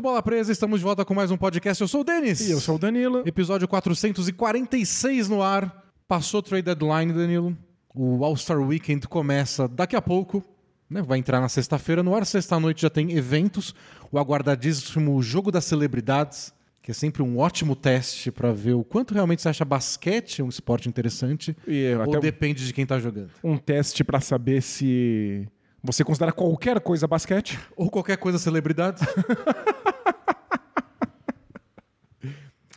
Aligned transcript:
do 0.00 0.02
Bola 0.02 0.22
Presa, 0.22 0.50
estamos 0.50 0.80
de 0.80 0.84
volta 0.84 1.04
com 1.04 1.12
mais 1.12 1.30
um 1.30 1.36
podcast. 1.36 1.78
Eu 1.82 1.86
sou 1.86 2.00
o 2.00 2.04
Denis. 2.04 2.40
E 2.40 2.50
eu 2.50 2.58
sou 2.58 2.76
o 2.76 2.78
Danilo. 2.78 3.22
Episódio 3.26 3.68
446 3.68 5.28
no 5.28 5.42
ar. 5.42 5.84
Passou 6.08 6.40
o 6.40 6.42
trade 6.42 6.62
deadline, 6.62 7.12
Danilo. 7.12 7.54
O 7.94 8.24
All-Star 8.24 8.58
Weekend 8.62 9.06
começa 9.06 9.68
daqui 9.68 9.94
a 9.94 10.00
pouco. 10.00 10.42
Né? 10.88 11.02
Vai 11.02 11.18
entrar 11.18 11.38
na 11.38 11.50
sexta-feira 11.50 12.02
no 12.02 12.14
ar. 12.14 12.24
Sexta-noite 12.24 12.80
já 12.80 12.88
tem 12.88 13.12
eventos. 13.12 13.74
O 14.10 14.18
aguardadíssimo 14.18 15.20
Jogo 15.20 15.52
das 15.52 15.66
Celebridades, 15.66 16.50
que 16.80 16.90
é 16.90 16.94
sempre 16.94 17.22
um 17.22 17.36
ótimo 17.38 17.76
teste 17.76 18.30
para 18.30 18.52
ver 18.52 18.72
o 18.72 18.82
quanto 18.82 19.12
realmente 19.12 19.42
você 19.42 19.50
acha 19.50 19.66
basquete 19.66 20.42
um 20.42 20.48
esporte 20.48 20.88
interessante. 20.88 21.54
E 21.68 21.94
ou 21.94 22.02
até 22.04 22.16
um- 22.16 22.20
depende 22.20 22.66
de 22.66 22.72
quem 22.72 22.86
tá 22.86 22.98
jogando. 22.98 23.32
um 23.44 23.58
teste 23.58 24.02
pra 24.02 24.18
saber 24.18 24.62
se 24.62 25.46
você 25.82 26.02
considera 26.04 26.32
qualquer 26.32 26.80
coisa 26.80 27.06
basquete. 27.06 27.58
Ou 27.76 27.90
qualquer 27.90 28.16
coisa 28.16 28.38
celebridade. 28.38 29.00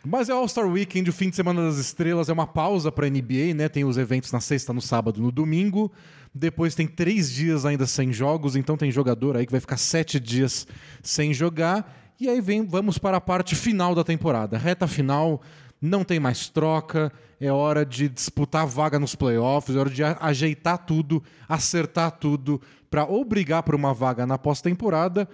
Mas 0.06 0.28
é 0.28 0.32
All-Star 0.32 0.66
Weekend, 0.66 1.08
o 1.08 1.12
fim 1.12 1.30
de 1.30 1.36
semana 1.36 1.62
das 1.62 1.78
estrelas, 1.78 2.28
é 2.28 2.32
uma 2.32 2.46
pausa 2.46 2.92
para 2.92 3.08
NBA, 3.08 3.54
né? 3.54 3.68
Tem 3.70 3.84
os 3.84 3.96
eventos 3.96 4.30
na 4.32 4.40
sexta, 4.40 4.72
no 4.72 4.80
sábado, 4.82 5.20
no 5.20 5.32
domingo. 5.32 5.90
Depois 6.34 6.74
tem 6.74 6.86
três 6.86 7.32
dias 7.32 7.64
ainda 7.64 7.86
sem 7.86 8.12
jogos, 8.12 8.54
então 8.54 8.76
tem 8.76 8.90
jogador 8.90 9.36
aí 9.36 9.46
que 9.46 9.52
vai 9.52 9.60
ficar 9.60 9.78
sete 9.78 10.20
dias 10.20 10.66
sem 11.02 11.32
jogar. 11.32 12.12
E 12.20 12.28
aí 12.28 12.40
vem, 12.40 12.66
vamos 12.66 12.98
para 12.98 13.16
a 13.16 13.20
parte 13.20 13.54
final 13.54 13.94
da 13.94 14.04
temporada. 14.04 14.58
Reta 14.58 14.86
final, 14.86 15.40
não 15.80 16.04
tem 16.04 16.20
mais 16.20 16.48
troca, 16.50 17.10
é 17.40 17.50
hora 17.50 17.84
de 17.84 18.08
disputar 18.08 18.66
vaga 18.66 18.98
nos 18.98 19.14
playoffs, 19.14 19.74
é 19.74 19.78
hora 19.78 19.90
de 19.90 20.04
a- 20.04 20.18
ajeitar 20.20 20.78
tudo, 20.84 21.22
acertar 21.48 22.10
tudo, 22.12 22.60
para 22.90 23.04
ou 23.06 23.24
brigar 23.24 23.62
por 23.62 23.74
uma 23.74 23.94
vaga 23.94 24.26
na 24.26 24.36
pós-temporada, 24.38 25.28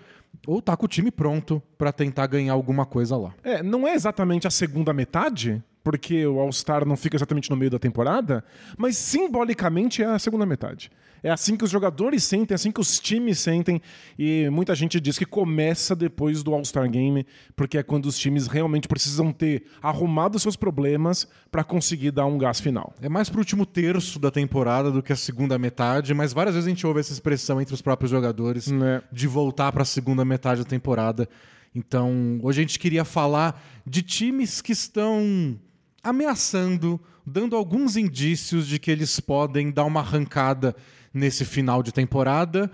ou 0.47 0.61
tá 0.61 0.77
com 0.77 0.87
o 0.87 0.89
time 0.89 1.11
pronto 1.11 1.63
para 1.77 1.93
tentar 1.93 2.27
ganhar 2.27 2.53
alguma 2.53 2.87
coisa 2.87 3.17
lá. 3.17 3.35
É, 3.43 3.63
não 3.63 3.87
é 3.87 3.95
exatamente 3.95 4.47
a 4.47 4.51
segunda 4.51 4.93
metade, 4.93 5.63
porque 5.83 6.27
o 6.27 6.39
All-Star 6.39 6.87
não 6.87 6.97
fica 6.97 7.17
exatamente 7.17 7.51
no 7.51 7.57
meio 7.57 7.71
da 7.71 7.79
temporada, 7.79 8.45
mas 8.77 8.97
simbolicamente 8.97 10.03
é 10.03 10.07
a 10.07 10.19
segunda 10.19 10.45
metade. 10.45 10.91
É 11.23 11.31
assim 11.31 11.55
que 11.55 11.65
os 11.65 11.71
jogadores 11.71 12.25
sentem, 12.25 12.55
é 12.55 12.57
assim 12.57 12.73
que 12.73 12.81
os 12.81 12.99
times 12.99 13.39
sentem, 13.39 13.81
e 14.19 14.49
muita 14.51 14.75
gente 14.75 14.99
diz 14.99 15.19
que 15.19 15.27
começa 15.27 15.95
depois 15.95 16.43
do 16.43 16.55
All-Star 16.55 16.89
Game, 16.91 17.27
porque 17.55 17.77
é 17.77 17.83
quando 17.83 18.07
os 18.07 18.19
times 18.19 18.47
realmente 18.47 18.89
precisam 18.89 19.31
ter 19.31 19.65
arrumado 19.83 20.39
seus 20.39 20.57
problemas 20.57 21.29
para 21.51 21.63
conseguir 21.63 22.11
dar 22.11 22.25
um 22.25 22.39
gás 22.39 22.59
final. 22.59 22.95
É 23.03 23.09
mais 23.09 23.29
pro 23.29 23.39
último 23.39 23.67
terço 23.67 24.19
da 24.19 24.31
temporada 24.31 24.91
do 24.91 25.03
que 25.03 25.13
a 25.13 25.17
segunda 25.17 25.59
metade, 25.59 26.15
mas 26.15 26.33
várias 26.33 26.55
vezes 26.55 26.67
a 26.67 26.71
gente 26.71 26.87
ouve 26.87 27.01
essa 27.01 27.13
expressão 27.13 27.61
entre 27.61 27.75
os 27.75 27.83
próprios 27.83 28.11
jogadores 28.11 28.69
Né. 28.69 29.03
de 29.13 29.27
voltar 29.27 29.73
para 29.73 29.83
a 29.83 29.87
segunda 29.87 30.25
metade 30.25 30.63
da 30.63 30.69
temporada. 30.69 31.29
Então, 31.75 32.41
hoje 32.43 32.61
a 32.61 32.63
gente 32.63 32.79
queria 32.79 33.05
falar 33.05 33.63
de 33.87 34.03
times 34.03 34.61
que 34.63 34.73
estão 34.73 35.59
ameaçando, 36.03 37.01
dando 37.27 37.57
alguns 37.57 37.97
indícios 37.97 38.67
de 38.67 38.79
que 38.79 38.91
eles 38.91 39.21
podem 39.21 39.71
dar 39.71 39.85
uma 39.85 40.01
arrancada 40.01 40.75
nesse 41.13 41.45
final 41.45 41.83
de 41.83 41.93
temporada 41.93 42.71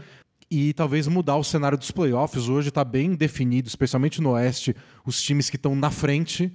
e 0.50 0.72
talvez 0.72 1.08
mudar 1.08 1.36
o 1.36 1.44
cenário 1.44 1.76
dos 1.78 1.90
playoffs. 1.90 2.48
Hoje 2.48 2.68
está 2.68 2.84
bem 2.84 3.14
definido, 3.14 3.68
especialmente 3.68 4.20
no 4.20 4.30
Oeste, 4.30 4.74
os 5.04 5.22
times 5.22 5.50
que 5.50 5.56
estão 5.56 5.74
na 5.74 5.90
frente, 5.90 6.52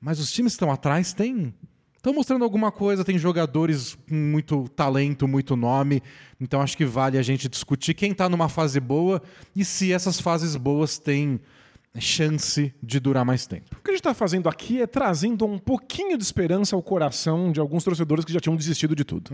mas 0.00 0.18
os 0.18 0.32
times 0.32 0.52
que 0.52 0.56
estão 0.56 0.72
atrás 0.72 1.12
têm 1.12 1.54
Estão 1.98 2.14
mostrando 2.14 2.44
alguma 2.44 2.70
coisa, 2.70 3.04
tem 3.04 3.18
jogadores 3.18 3.98
com 4.08 4.14
muito 4.14 4.68
talento, 4.68 5.26
muito 5.26 5.56
nome. 5.56 6.00
Então 6.40 6.60
acho 6.60 6.76
que 6.76 6.84
vale 6.84 7.18
a 7.18 7.22
gente 7.22 7.48
discutir 7.48 7.92
quem 7.92 8.12
está 8.12 8.28
numa 8.28 8.48
fase 8.48 8.78
boa 8.78 9.20
e 9.54 9.64
se 9.64 9.92
essas 9.92 10.20
fases 10.20 10.54
boas 10.54 10.96
têm 10.96 11.40
chance 11.98 12.72
de 12.82 13.00
durar 13.00 13.24
mais 13.24 13.46
tempo. 13.46 13.76
O 13.78 13.82
que 13.82 13.90
a 13.90 13.94
gente 13.94 14.00
está 14.00 14.14
fazendo 14.14 14.48
aqui 14.48 14.80
é 14.80 14.86
trazendo 14.86 15.44
um 15.46 15.58
pouquinho 15.58 16.16
de 16.16 16.22
esperança 16.22 16.76
ao 16.76 16.82
coração 16.82 17.50
de 17.50 17.60
alguns 17.60 17.84
torcedores 17.84 18.24
que 18.24 18.32
já 18.32 18.40
tinham 18.40 18.56
desistido 18.56 18.94
de 18.94 19.04
tudo. 19.04 19.30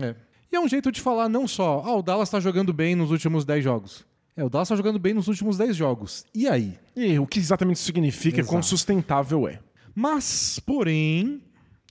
E 0.51 0.55
é 0.55 0.59
um 0.59 0.67
jeito 0.67 0.91
de 0.91 1.01
falar 1.01 1.27
não 1.27 1.47
só, 1.47 1.83
ah, 1.85 1.95
o 1.95 2.01
Dallas 2.01 2.29
está 2.29 2.39
jogando 2.39 2.71
bem 2.71 2.95
nos 2.95 3.11
últimos 3.11 3.45
10 3.45 3.63
jogos. 3.63 4.05
É, 4.37 4.43
o 4.43 4.49
Dallas 4.49 4.67
está 4.67 4.75
jogando 4.75 4.99
bem 4.99 5.13
nos 5.13 5.27
últimos 5.27 5.57
10 5.57 5.75
jogos. 5.75 6.25
E 6.33 6.47
aí? 6.47 6.77
E 6.95 7.17
o 7.19 7.25
que 7.25 7.39
exatamente 7.39 7.77
isso 7.77 7.85
significa 7.85 8.41
e 8.41 8.43
quão 8.43 8.59
Exato. 8.59 8.67
sustentável 8.67 9.47
é. 9.47 9.59
Mas, 9.93 10.59
porém, 10.59 11.41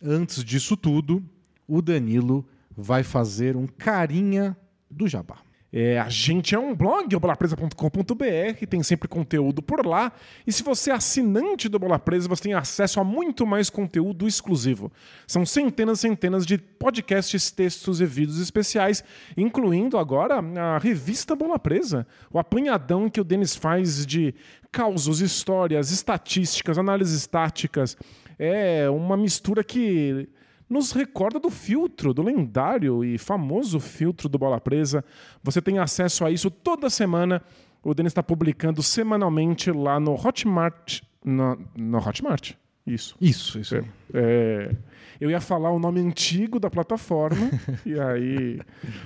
antes 0.02 0.44
disso 0.44 0.76
tudo, 0.76 1.22
o 1.66 1.81
Danilo 1.81 2.46
vai 2.76 3.02
fazer 3.02 3.56
um 3.56 3.66
carinha 3.66 4.56
do 4.91 5.08
jabá. 5.08 5.38
É, 5.76 5.98
a 5.98 6.08
gente 6.08 6.54
é 6.54 6.58
um 6.58 6.72
blog, 6.72 7.16
o 7.16 7.18
bolapresa.com.br, 7.18 8.66
tem 8.70 8.80
sempre 8.84 9.08
conteúdo 9.08 9.60
por 9.60 9.84
lá. 9.84 10.12
E 10.46 10.52
se 10.52 10.62
você 10.62 10.92
é 10.92 10.94
assinante 10.94 11.68
do 11.68 11.80
Bola 11.80 11.98
Presa, 11.98 12.28
você 12.28 12.44
tem 12.44 12.54
acesso 12.54 13.00
a 13.00 13.04
muito 13.04 13.44
mais 13.44 13.68
conteúdo 13.68 14.28
exclusivo. 14.28 14.92
São 15.26 15.44
centenas 15.44 15.98
e 15.98 16.02
centenas 16.02 16.46
de 16.46 16.58
podcasts, 16.58 17.50
textos 17.50 18.00
e 18.00 18.06
vídeos 18.06 18.38
especiais, 18.38 19.02
incluindo 19.36 19.98
agora 19.98 20.36
a 20.36 20.78
revista 20.78 21.34
Bola 21.34 21.58
Presa, 21.58 22.06
o 22.32 22.38
apanhadão 22.38 23.10
que 23.10 23.20
o 23.20 23.24
Denis 23.24 23.56
faz 23.56 24.06
de 24.06 24.32
causos, 24.70 25.20
histórias, 25.20 25.90
estatísticas, 25.90 26.78
análises 26.78 27.26
táticas. 27.26 27.96
É 28.38 28.88
uma 28.88 29.16
mistura 29.16 29.64
que 29.64 30.28
nos 30.74 30.90
recorda 30.90 31.38
do 31.38 31.50
filtro, 31.50 32.12
do 32.12 32.20
lendário 32.20 33.04
e 33.04 33.16
famoso 33.16 33.78
filtro 33.78 34.28
do 34.28 34.36
Bola 34.36 34.60
Presa. 34.60 35.04
Você 35.40 35.62
tem 35.62 35.78
acesso 35.78 36.24
a 36.24 36.32
isso 36.32 36.50
toda 36.50 36.90
semana. 36.90 37.40
O 37.80 37.94
Denis 37.94 38.10
está 38.10 38.24
publicando 38.24 38.82
semanalmente 38.82 39.70
lá 39.70 40.00
no 40.00 40.14
Hotmart. 40.14 41.02
No, 41.24 41.56
no 41.76 41.98
Hotmart? 41.98 42.54
Isso. 42.84 43.14
Isso, 43.20 43.60
isso. 43.60 43.76
É, 43.76 43.84
é, 44.14 44.76
eu 45.20 45.30
ia 45.30 45.40
falar 45.40 45.70
o 45.70 45.78
nome 45.78 46.00
antigo 46.00 46.58
da 46.58 46.68
plataforma 46.68 47.50
e 47.86 47.98
aí, 48.00 48.60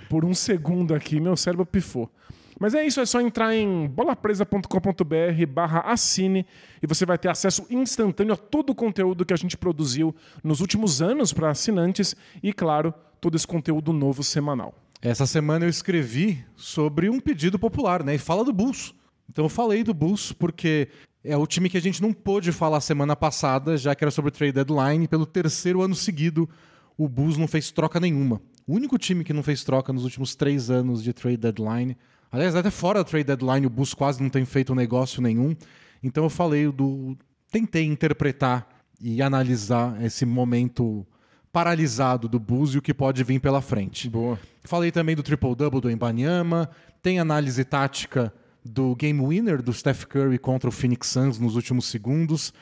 por 0.08 0.24
um 0.24 0.32
segundo 0.32 0.94
aqui, 0.94 1.20
meu 1.20 1.36
cérebro 1.36 1.66
pifou. 1.66 2.10
Mas 2.58 2.74
é 2.74 2.84
isso, 2.84 3.00
é 3.00 3.06
só 3.06 3.20
entrar 3.20 3.54
em 3.54 3.86
bolapresa.com.br 3.86 5.46
barra 5.48 5.80
assine 5.80 6.44
e 6.82 6.86
você 6.86 7.06
vai 7.06 7.16
ter 7.16 7.28
acesso 7.28 7.64
instantâneo 7.70 8.34
a 8.34 8.36
todo 8.36 8.70
o 8.70 8.74
conteúdo 8.74 9.24
que 9.24 9.32
a 9.32 9.36
gente 9.36 9.56
produziu 9.56 10.14
nos 10.42 10.60
últimos 10.60 11.00
anos 11.00 11.32
para 11.32 11.50
assinantes 11.50 12.16
e, 12.42 12.52
claro, 12.52 12.92
todo 13.20 13.36
esse 13.36 13.46
conteúdo 13.46 13.92
novo 13.92 14.24
semanal. 14.24 14.74
Essa 15.00 15.26
semana 15.26 15.64
eu 15.64 15.68
escrevi 15.68 16.44
sobre 16.56 17.08
um 17.08 17.20
pedido 17.20 17.58
popular, 17.58 18.02
né? 18.02 18.16
E 18.16 18.18
fala 18.18 18.44
do 18.44 18.52
Bulls. 18.52 18.92
Então 19.30 19.44
eu 19.44 19.48
falei 19.48 19.84
do 19.84 19.94
Bulls 19.94 20.32
porque 20.32 20.88
é 21.22 21.36
o 21.36 21.46
time 21.46 21.68
que 21.68 21.76
a 21.76 21.82
gente 21.82 22.02
não 22.02 22.12
pôde 22.12 22.50
falar 22.50 22.80
semana 22.80 23.14
passada, 23.14 23.76
já 23.76 23.94
que 23.94 24.02
era 24.02 24.10
sobre 24.10 24.30
o 24.30 24.32
trade 24.32 24.52
deadline. 24.52 25.06
Pelo 25.06 25.26
terceiro 25.26 25.82
ano 25.82 25.94
seguido, 25.94 26.48
o 26.96 27.08
Bulls 27.08 27.36
não 27.36 27.46
fez 27.46 27.70
troca 27.70 28.00
nenhuma. 28.00 28.40
O 28.66 28.74
único 28.74 28.98
time 28.98 29.22
que 29.22 29.32
não 29.32 29.42
fez 29.42 29.62
troca 29.62 29.92
nos 29.92 30.02
últimos 30.02 30.34
três 30.34 30.68
anos 30.68 31.02
de 31.02 31.12
trade 31.12 31.36
deadline. 31.36 31.96
Aliás, 32.30 32.54
até 32.54 32.70
fora 32.70 33.02
do 33.02 33.08
trade 33.08 33.24
deadline, 33.24 33.66
o 33.66 33.70
Bulls 33.70 33.94
quase 33.94 34.22
não 34.22 34.28
tem 34.28 34.44
feito 34.44 34.74
negócio 34.74 35.22
nenhum. 35.22 35.56
Então 36.02 36.24
eu 36.24 36.30
falei 36.30 36.70
do. 36.70 37.16
Tentei 37.50 37.84
interpretar 37.84 38.68
e 39.00 39.22
analisar 39.22 40.02
esse 40.04 40.26
momento 40.26 41.06
paralisado 41.52 42.28
do 42.28 42.38
Bulls 42.38 42.74
e 42.74 42.78
o 42.78 42.82
que 42.82 42.92
pode 42.92 43.24
vir 43.24 43.40
pela 43.40 43.60
frente. 43.62 44.08
Boa. 44.10 44.38
Falei 44.64 44.92
também 44.92 45.16
do 45.16 45.22
triple-double 45.22 45.80
do 45.80 45.90
Embanyama, 45.90 46.68
tem 47.02 47.18
análise 47.18 47.64
tática 47.64 48.32
do 48.64 48.94
game 48.94 49.24
winner 49.26 49.62
do 49.62 49.72
Steph 49.72 50.04
Curry 50.04 50.38
contra 50.38 50.68
o 50.68 50.72
Phoenix 50.72 51.08
Suns 51.08 51.38
nos 51.38 51.56
últimos 51.56 51.86
segundos. 51.86 52.52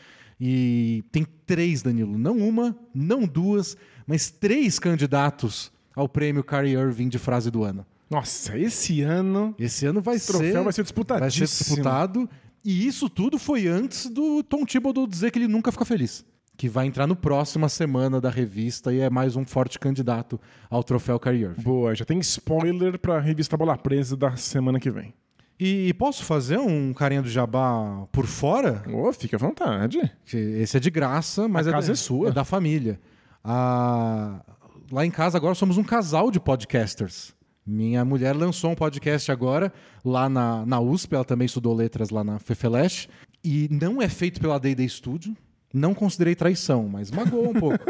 E 0.40 1.02
tem 1.10 1.26
três, 1.46 1.82
Danilo. 1.82 2.16
Não 2.16 2.36
uma, 2.38 2.76
não 2.94 3.22
duas, 3.26 3.76
mas 4.06 4.30
três 4.30 4.78
candidatos 4.78 5.72
ao 5.94 6.08
prêmio 6.08 6.44
Kyrie 6.44 6.74
Irving 6.74 7.08
de 7.08 7.18
frase 7.18 7.50
do 7.50 7.64
ano. 7.64 7.84
Nossa, 8.10 8.56
esse 8.58 9.02
ano 9.02 9.54
Esse 9.58 9.86
ano 9.86 10.00
vai 10.00 10.16
esse 10.16 10.26
troféu 10.28 10.52
ser, 10.52 10.62
vai 10.62 10.72
ser 10.72 10.82
disputadíssimo. 10.82 11.40
vai 11.40 11.48
ser 11.48 11.64
disputado. 11.64 12.30
E 12.64 12.86
isso 12.86 13.08
tudo 13.08 13.38
foi 13.38 13.66
antes 13.66 14.06
do 14.08 14.42
Tom 14.42 14.64
Thibodeau 14.64 15.06
dizer 15.06 15.30
que 15.30 15.38
ele 15.38 15.48
nunca 15.48 15.70
fica 15.72 15.84
feliz. 15.84 16.24
Que 16.56 16.68
vai 16.68 16.86
entrar 16.86 17.06
no 17.06 17.14
próxima 17.14 17.68
semana 17.68 18.20
da 18.20 18.30
revista 18.30 18.92
e 18.92 19.00
é 19.00 19.10
mais 19.10 19.36
um 19.36 19.44
forte 19.44 19.78
candidato 19.78 20.40
ao 20.70 20.82
troféu 20.82 21.18
Kyrie 21.20 21.42
Irving. 21.42 21.62
Boa, 21.62 21.94
já 21.94 22.04
tem 22.04 22.18
spoiler 22.20 22.98
para 22.98 23.16
a 23.16 23.20
revista 23.20 23.56
Bola 23.56 23.76
Presa 23.76 24.16
da 24.16 24.34
semana 24.36 24.80
que 24.80 24.90
vem. 24.90 25.12
E 25.60 25.92
posso 25.94 26.24
fazer 26.24 26.58
um 26.58 26.92
carinha 26.92 27.22
do 27.22 27.28
jabá 27.28 28.06
por 28.12 28.26
fora? 28.26 28.82
Ô, 28.92 29.12
fica 29.12 29.36
à 29.36 29.38
vontade. 29.38 29.98
Esse 30.32 30.76
é 30.76 30.80
de 30.80 30.90
graça, 30.90 31.46
mas 31.48 31.66
A 31.66 31.70
é, 31.70 31.72
casa 31.72 31.86
da, 31.88 31.92
é 31.92 31.96
sua. 31.96 32.30
da 32.32 32.44
família. 32.44 32.98
Ah, 33.44 34.42
lá 34.90 35.04
em 35.06 35.10
casa 35.10 35.36
agora 35.38 35.54
somos 35.54 35.76
um 35.78 35.84
casal 35.84 36.30
de 36.30 36.40
podcasters. 36.40 37.35
Minha 37.66 38.04
mulher 38.04 38.32
lançou 38.36 38.70
um 38.70 38.74
podcast 38.76 39.32
agora 39.32 39.72
lá 40.04 40.28
na, 40.28 40.64
na 40.64 40.78
USP, 40.78 41.16
ela 41.16 41.24
também 41.24 41.46
estudou 41.46 41.74
letras 41.74 42.10
lá 42.10 42.22
na 42.22 42.38
Fefeleche. 42.38 43.08
E 43.42 43.68
não 43.70 44.00
é 44.00 44.08
feito 44.08 44.40
pela 44.40 44.58
Day 44.60 44.88
Studio. 44.88 45.36
Não 45.74 45.92
considerei 45.92 46.36
traição, 46.36 46.88
mas 46.88 47.10
magoou 47.10 47.50
um 47.50 47.54
pouco. 47.54 47.84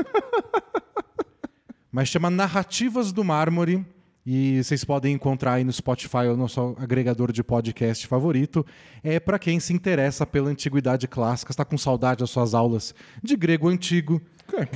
mas 1.93 2.09
chama 2.09 2.31
Narrativas 2.31 3.13
do 3.13 3.23
Mármore. 3.23 3.85
E 4.25 4.61
vocês 4.65 4.83
podem 4.83 5.15
encontrar 5.15 5.53
aí 5.53 5.65
no 5.65 5.73
Spotify, 5.73 6.27
o 6.33 6.37
nosso 6.37 6.75
agregador 6.79 7.31
de 7.31 7.45
podcast 7.45 8.07
favorito. 8.07 8.67
É 9.05 9.21
para 9.21 9.39
quem 9.39 9.61
se 9.61 9.73
interessa 9.73 10.27
pela 10.27 10.51
antiguidade 10.51 11.07
clássica, 11.07 11.53
está 11.53 11.65
com 11.65 11.79
saudade 11.79 12.21
das 12.21 12.31
suas 12.31 12.55
aulas 12.55 12.95
de 13.23 13.37
grego 13.37 13.69
antigo, 13.69 14.21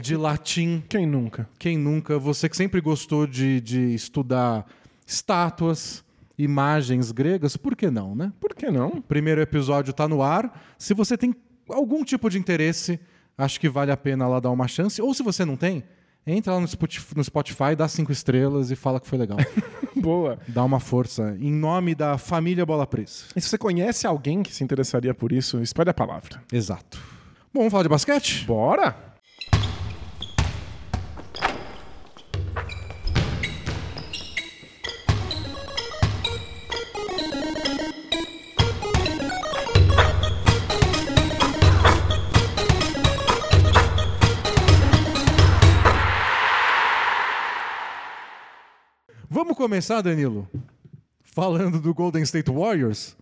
de 0.00 0.14
latim. 0.14 0.84
Quem 0.88 1.04
nunca? 1.04 1.48
Quem 1.58 1.76
nunca? 1.76 2.18
Você 2.18 2.48
que 2.48 2.56
sempre 2.56 2.80
gostou 2.80 3.26
de, 3.26 3.60
de 3.60 3.92
estudar 3.92 4.64
estátuas, 5.10 6.04
imagens 6.38 7.10
gregas, 7.12 7.56
por 7.56 7.76
que 7.76 7.90
não, 7.90 8.14
né? 8.14 8.32
Por 8.40 8.54
que 8.54 8.70
não? 8.70 9.02
Primeiro 9.02 9.40
episódio 9.40 9.90
está 9.90 10.06
no 10.06 10.22
ar. 10.22 10.62
Se 10.78 10.94
você 10.94 11.16
tem 11.18 11.34
algum 11.68 12.04
tipo 12.04 12.30
de 12.30 12.38
interesse, 12.38 12.98
acho 13.36 13.58
que 13.60 13.68
vale 13.68 13.90
a 13.90 13.96
pena 13.96 14.26
lá 14.28 14.40
dar 14.40 14.50
uma 14.50 14.68
chance. 14.68 15.02
Ou 15.02 15.12
se 15.12 15.22
você 15.22 15.44
não 15.44 15.56
tem, 15.56 15.82
entra 16.26 16.54
lá 16.54 16.60
no 16.60 17.24
Spotify, 17.24 17.74
dá 17.76 17.88
cinco 17.88 18.12
estrelas 18.12 18.70
e 18.70 18.76
fala 18.76 19.00
que 19.00 19.08
foi 19.08 19.18
legal. 19.18 19.38
Boa. 19.96 20.38
Dá 20.46 20.64
uma 20.64 20.80
força. 20.80 21.36
Em 21.40 21.52
nome 21.52 21.94
da 21.94 22.16
família 22.16 22.64
Bola 22.64 22.86
Presa. 22.86 23.24
E 23.34 23.40
se 23.40 23.48
você 23.48 23.58
conhece 23.58 24.06
alguém 24.06 24.42
que 24.42 24.54
se 24.54 24.62
interessaria 24.62 25.12
por 25.12 25.32
isso, 25.32 25.60
espalhe 25.60 25.90
a 25.90 25.94
palavra. 25.94 26.42
Exato. 26.52 26.98
Bom, 27.52 27.60
vamos 27.60 27.72
falar 27.72 27.82
de 27.82 27.88
basquete? 27.88 28.44
Bora! 28.46 29.09
Vamos 49.42 49.56
começar, 49.56 50.02
Danilo, 50.02 50.46
falando 51.22 51.80
do 51.80 51.94
Golden 51.94 52.22
State 52.24 52.50
Warriors, 52.50 53.16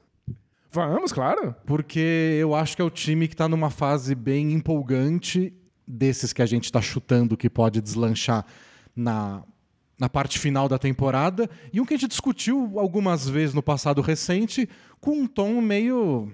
Vamos, 0.68 1.12
claro. 1.12 1.54
porque 1.64 2.36
eu 2.40 2.56
acho 2.56 2.74
que 2.74 2.82
é 2.82 2.84
o 2.84 2.90
time 2.90 3.28
que 3.28 3.34
está 3.34 3.48
numa 3.48 3.70
fase 3.70 4.16
bem 4.16 4.52
empolgante, 4.52 5.52
desses 5.86 6.32
que 6.32 6.42
a 6.42 6.46
gente 6.46 6.64
está 6.64 6.82
chutando 6.82 7.36
que 7.36 7.48
pode 7.48 7.80
deslanchar 7.80 8.44
na, 8.96 9.44
na 9.96 10.08
parte 10.08 10.40
final 10.40 10.68
da 10.68 10.76
temporada, 10.76 11.48
e 11.72 11.80
um 11.80 11.84
que 11.84 11.94
a 11.94 11.96
gente 11.96 12.10
discutiu 12.10 12.80
algumas 12.80 13.28
vezes 13.28 13.54
no 13.54 13.62
passado 13.62 14.02
recente, 14.02 14.68
com 15.00 15.12
um 15.12 15.26
tom 15.28 15.60
meio 15.60 16.32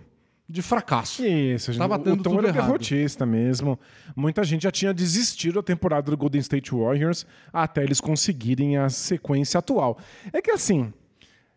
de 0.48 0.62
fracasso. 0.62 1.24
Isso, 1.24 1.70
a 1.70 1.72
gente, 1.72 1.80
Tava 1.80 1.94
o 1.94 1.98
dando 1.98 2.22
tom 2.22 2.30
tudo 2.30 2.46
era 2.46 2.52
derrotista 2.52 3.24
mesmo. 3.24 3.78
Muita 4.14 4.44
gente 4.44 4.62
já 4.62 4.70
tinha 4.70 4.92
desistido 4.92 5.54
da 5.54 5.62
temporada 5.62 6.10
do 6.10 6.16
Golden 6.16 6.40
State 6.40 6.74
Warriors 6.74 7.26
até 7.52 7.82
eles 7.82 8.00
conseguirem 8.00 8.76
a 8.76 8.88
sequência 8.88 9.58
atual. 9.58 9.98
É 10.32 10.42
que 10.42 10.50
assim, 10.50 10.92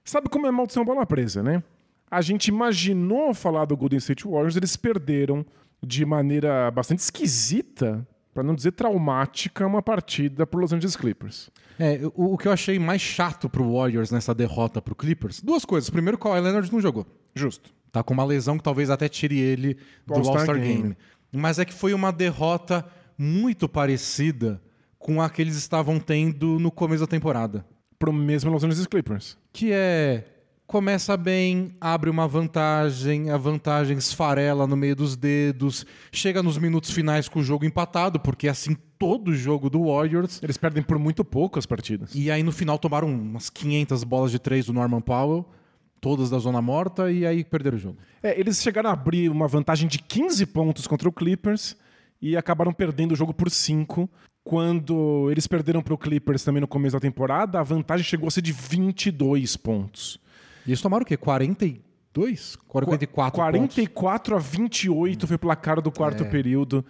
sabe 0.03 0.29
como 0.29 0.47
é 0.47 0.51
maldição 0.51 0.85
bola 0.85 1.05
presa, 1.05 1.43
né? 1.43 1.61
A 2.09 2.21
gente 2.21 2.47
imaginou 2.47 3.33
falar 3.33 3.65
do 3.65 3.75
Golden 3.75 3.97
State 3.97 4.25
Warriors, 4.25 4.55
eles 4.55 4.77
perderam 4.77 5.45
de 5.85 6.05
maneira 6.05 6.71
bastante 6.71 6.99
esquisita, 6.99 8.07
para 8.33 8.43
não 8.43 8.55
dizer 8.55 8.71
traumática, 8.71 9.67
uma 9.67 9.81
partida 9.81 10.47
pro 10.47 10.59
Los 10.59 10.71
Angeles 10.71 10.95
Clippers. 10.95 11.49
É, 11.77 11.99
o, 12.15 12.33
o 12.33 12.37
que 12.37 12.47
eu 12.47 12.51
achei 12.51 12.79
mais 12.79 13.01
chato 13.01 13.49
pro 13.49 13.73
Warriors 13.73 14.09
nessa 14.09 14.33
derrota 14.33 14.81
pro 14.81 14.95
Clippers, 14.95 15.41
duas 15.41 15.65
coisas. 15.65 15.89
Primeiro, 15.89 16.17
Kawhi 16.17 16.39
Leonard 16.39 16.71
não 16.71 16.79
jogou. 16.79 17.05
Justo. 17.35 17.75
Tá 17.97 18.03
com 18.03 18.13
uma 18.13 18.23
lesão 18.23 18.59
que 18.59 18.63
talvez 18.63 18.91
até 18.91 19.09
tire 19.09 19.39
ele 19.39 19.75
do 20.05 20.13
All-Star 20.13 20.35
All-Star 20.35 20.59
Game. 20.59 20.81
Game. 20.83 20.97
Mas 21.31 21.57
é 21.57 21.65
que 21.65 21.73
foi 21.73 21.95
uma 21.95 22.11
derrota 22.11 22.85
muito 23.17 23.67
parecida 23.67 24.61
com 24.99 25.19
a 25.19 25.27
que 25.27 25.41
eles 25.41 25.55
estavam 25.55 25.99
tendo 25.99 26.59
no 26.59 26.69
começo 26.69 27.01
da 27.01 27.07
temporada. 27.07 27.65
Pro 27.97 28.13
mesmo 28.13 28.51
Los 28.51 28.63
Angeles 28.63 28.85
Clippers. 28.85 29.35
Que 29.51 29.71
é. 29.71 30.25
Começa 30.67 31.17
bem, 31.17 31.75
abre 31.81 32.09
uma 32.09 32.27
vantagem, 32.27 33.31
a 33.31 33.37
vantagem 33.37 33.97
esfarela 33.97 34.67
no 34.67 34.75
meio 34.75 34.95
dos 34.95 35.15
dedos, 35.15 35.85
chega 36.11 36.43
nos 36.43 36.57
minutos 36.57 36.91
finais 36.91 37.27
com 37.27 37.39
o 37.39 37.43
jogo 37.43 37.65
empatado, 37.65 38.19
porque 38.19 38.47
é 38.47 38.51
assim 38.51 38.75
todo 38.99 39.33
jogo 39.33 39.71
do 39.71 39.85
Warriors. 39.85 40.39
Eles 40.43 40.57
perdem 40.57 40.83
por 40.83 40.99
muito 40.99 41.25
pouco 41.25 41.57
as 41.57 41.65
partidas. 41.65 42.13
E 42.13 42.29
aí 42.29 42.43
no 42.43 42.51
final 42.51 42.77
tomaram 42.77 43.07
umas 43.07 43.49
500 43.49 44.03
bolas 44.03 44.29
de 44.29 44.37
três 44.37 44.65
do 44.65 44.73
Norman 44.73 45.01
Powell, 45.01 45.49
todas 45.99 46.29
da 46.29 46.39
zona 46.39 46.61
morta, 46.61 47.11
e 47.11 47.25
aí 47.25 47.43
perderam 47.43 47.77
o 47.77 47.79
jogo. 47.79 47.97
É, 48.21 48.39
eles 48.39 48.61
chegaram 48.61 48.89
a 48.89 48.93
abrir 48.93 49.29
uma 49.29 49.47
vantagem 49.47 49.87
de 49.87 49.99
15 49.99 50.45
pontos 50.47 50.87
contra 50.87 51.07
o 51.07 51.11
Clippers 51.11 51.75
e 52.21 52.35
acabaram 52.35 52.73
perdendo 52.73 53.13
o 53.13 53.15
jogo 53.15 53.33
por 53.33 53.49
5. 53.49 54.09
Quando 54.43 55.29
eles 55.29 55.45
perderam 55.45 55.81
para 55.81 55.93
o 55.93 55.97
Clippers 55.97 56.43
também 56.43 56.61
no 56.61 56.67
começo 56.67 56.95
da 56.95 56.99
temporada, 56.99 57.59
a 57.59 57.63
vantagem 57.63 58.05
chegou 58.05 58.27
a 58.27 58.31
ser 58.31 58.41
de 58.41 58.53
22 58.53 59.57
pontos. 59.57 60.19
E 60.65 60.69
eles 60.69 60.81
tomaram 60.81 61.03
o 61.03 61.05
quê? 61.05 61.17
42? 61.17 62.55
44 62.67 63.41
pontos. 63.41 63.75
44 63.75 64.35
a 64.35 64.39
28 64.39 65.27
foi 65.27 65.35
o 65.35 65.39
placar 65.39 65.81
do 65.81 65.91
quarto 65.91 66.25
período. 66.25 66.85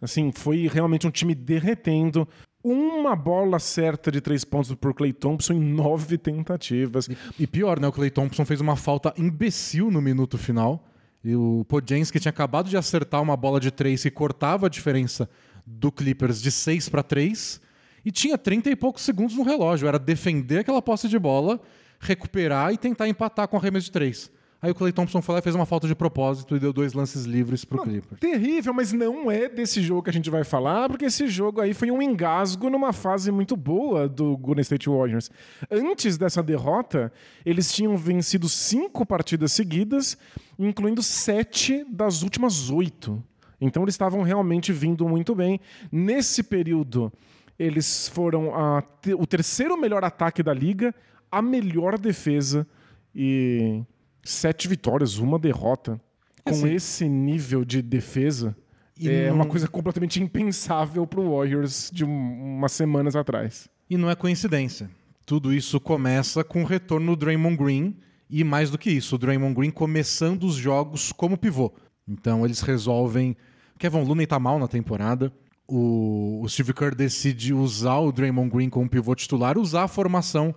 Assim, 0.00 0.32
foi 0.32 0.68
realmente 0.68 1.06
um 1.06 1.10
time 1.10 1.34
derretendo. 1.34 2.26
Uma 2.62 3.16
bola 3.16 3.58
certa 3.58 4.12
de 4.12 4.20
três 4.20 4.44
pontos 4.44 4.74
por 4.74 4.92
Clay 4.92 5.12
Thompson 5.14 5.54
em 5.54 5.60
nove 5.60 6.18
tentativas. 6.18 7.08
E 7.38 7.46
pior, 7.46 7.80
né? 7.80 7.88
O 7.88 7.92
Clay 7.92 8.10
Thompson 8.10 8.44
fez 8.44 8.60
uma 8.60 8.76
falta 8.76 9.14
imbecil 9.16 9.90
no 9.90 10.02
minuto 10.02 10.36
final. 10.36 10.84
E 11.24 11.34
o 11.34 11.64
Podjenski 11.68 12.20
tinha 12.20 12.30
acabado 12.30 12.68
de 12.68 12.76
acertar 12.76 13.22
uma 13.22 13.36
bola 13.36 13.58
de 13.60 13.70
três 13.70 14.02
que 14.02 14.10
cortava 14.10 14.66
a 14.66 14.70
diferença 14.70 15.28
do 15.66 15.90
Clippers 15.90 16.40
de 16.40 16.50
6 16.50 16.88
para 16.88 17.02
3 17.02 17.60
e 18.04 18.10
tinha 18.10 18.36
30 18.36 18.70
e 18.70 18.76
poucos 18.76 19.02
segundos 19.02 19.36
no 19.36 19.42
relógio. 19.42 19.88
Era 19.88 19.98
defender 19.98 20.58
aquela 20.58 20.82
posse 20.82 21.08
de 21.08 21.18
bola, 21.18 21.60
recuperar 21.98 22.72
e 22.72 22.78
tentar 22.78 23.08
empatar 23.08 23.48
com 23.48 23.56
a 23.56 23.60
arremesso 23.60 23.86
de 23.86 23.92
3. 23.92 24.30
Aí 24.62 24.70
o 24.70 24.74
Clay 24.74 24.92
Thompson 24.92 25.22
foi 25.22 25.32
lá 25.34 25.38
e 25.38 25.42
fez 25.42 25.54
uma 25.54 25.64
falta 25.64 25.88
de 25.88 25.94
propósito 25.94 26.54
e 26.54 26.58
deu 26.60 26.70
dois 26.70 26.92
lances 26.92 27.24
livres 27.24 27.64
pro 27.64 27.80
Clippers. 27.82 28.20
Terrível, 28.20 28.74
mas 28.74 28.92
não 28.92 29.30
é 29.30 29.48
desse 29.48 29.80
jogo 29.80 30.02
que 30.02 30.10
a 30.10 30.12
gente 30.12 30.28
vai 30.28 30.44
falar, 30.44 30.86
porque 30.88 31.06
esse 31.06 31.26
jogo 31.28 31.62
aí 31.62 31.72
foi 31.72 31.90
um 31.90 32.02
engasgo 32.02 32.68
numa 32.68 32.92
fase 32.92 33.30
muito 33.32 33.56
boa 33.56 34.06
do 34.06 34.36
Golden 34.36 34.60
State 34.60 34.86
Warriors. 34.88 35.30
Antes 35.70 36.18
dessa 36.18 36.42
derrota, 36.42 37.10
eles 37.44 37.72
tinham 37.72 37.96
vencido 37.96 38.50
cinco 38.50 39.06
partidas 39.06 39.52
seguidas, 39.52 40.18
incluindo 40.58 41.02
sete 41.02 41.82
das 41.90 42.22
últimas 42.22 42.68
oito. 42.68 43.22
Então 43.58 43.82
eles 43.82 43.94
estavam 43.94 44.20
realmente 44.22 44.72
vindo 44.74 45.08
muito 45.08 45.34
bem. 45.34 45.58
Nesse 45.90 46.42
período, 46.42 47.10
eles 47.58 48.08
foram 48.08 48.52
te- 49.00 49.14
o 49.14 49.26
terceiro 49.26 49.74
melhor 49.78 50.04
ataque 50.04 50.42
da 50.42 50.52
liga, 50.52 50.94
a 51.32 51.40
melhor 51.40 51.98
defesa 51.98 52.66
e 53.14 53.82
sete 54.22 54.68
vitórias, 54.68 55.18
uma 55.18 55.38
derrota. 55.38 56.00
Com 56.44 56.50
Assim- 56.52 56.72
esse 56.74 57.08
nível 57.08 57.64
de 57.64 57.82
defesa, 57.82 58.56
é 59.02 59.28
não- 59.28 59.36
uma 59.36 59.46
coisa 59.46 59.68
completamente 59.68 60.22
impensável 60.22 61.06
pro 61.06 61.36
Warriors 61.36 61.90
de 61.92 62.04
um- 62.04 62.56
umas 62.56 62.72
semanas 62.72 63.14
atrás. 63.16 63.68
E 63.88 63.96
não 63.96 64.10
é 64.10 64.14
coincidência. 64.14 64.90
Tudo 65.26 65.52
isso 65.52 65.78
começa 65.80 66.42
com 66.42 66.62
o 66.62 66.66
retorno 66.66 67.14
do 67.14 67.24
Draymond 67.24 67.56
Green 67.56 67.96
e 68.28 68.42
mais 68.42 68.70
do 68.70 68.78
que 68.78 68.90
isso, 68.90 69.14
o 69.14 69.18
Draymond 69.18 69.54
Green 69.54 69.70
começando 69.70 70.44
os 70.44 70.54
jogos 70.54 71.12
como 71.12 71.36
pivô. 71.36 71.72
Então 72.08 72.44
eles 72.44 72.60
resolvem. 72.60 73.36
Kevin 73.78 74.02
Looney 74.02 74.26
tá 74.26 74.38
mal 74.38 74.58
na 74.58 74.66
temporada. 74.68 75.32
O, 75.68 76.40
o 76.42 76.48
Steve 76.48 76.72
Kerr 76.74 76.94
decide 76.96 77.54
usar 77.54 77.98
o 77.98 78.10
Draymond 78.10 78.50
Green 78.50 78.68
como 78.68 78.88
pivô 78.88 79.14
titular, 79.14 79.56
usar 79.56 79.84
a 79.84 79.88
formação 79.88 80.52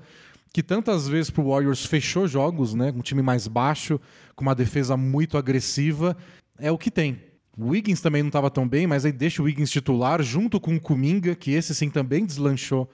que 0.53 0.61
tantas 0.61 1.07
vezes 1.07 1.31
pro 1.31 1.49
Warriors 1.49 1.85
fechou 1.85 2.27
jogos, 2.27 2.75
né? 2.75 2.93
Um 2.95 3.01
time 3.01 3.23
mais 3.23 3.47
baixo, 3.47 3.99
com 4.35 4.43
uma 4.43 4.53
defesa 4.53 4.95
muito 4.95 5.37
agressiva. 5.37 6.15
É 6.59 6.71
o 6.71 6.77
que 6.77 6.91
tem. 6.91 7.19
O 7.57 7.69
Wiggins 7.69 7.99
também 7.99 8.21
não 8.21 8.29
estava 8.29 8.51
tão 8.51 8.67
bem, 8.67 8.85
mas 8.85 9.03
aí 9.03 9.11
deixa 9.11 9.41
o 9.41 9.45
Wiggins 9.45 9.71
titular 9.71 10.21
junto 10.21 10.59
com 10.59 10.75
o 10.75 10.79
Kuminga, 10.79 11.35
que 11.35 11.51
esse 11.51 11.73
sim 11.73 11.89
também 11.89 12.25
deslanchou 12.25 12.89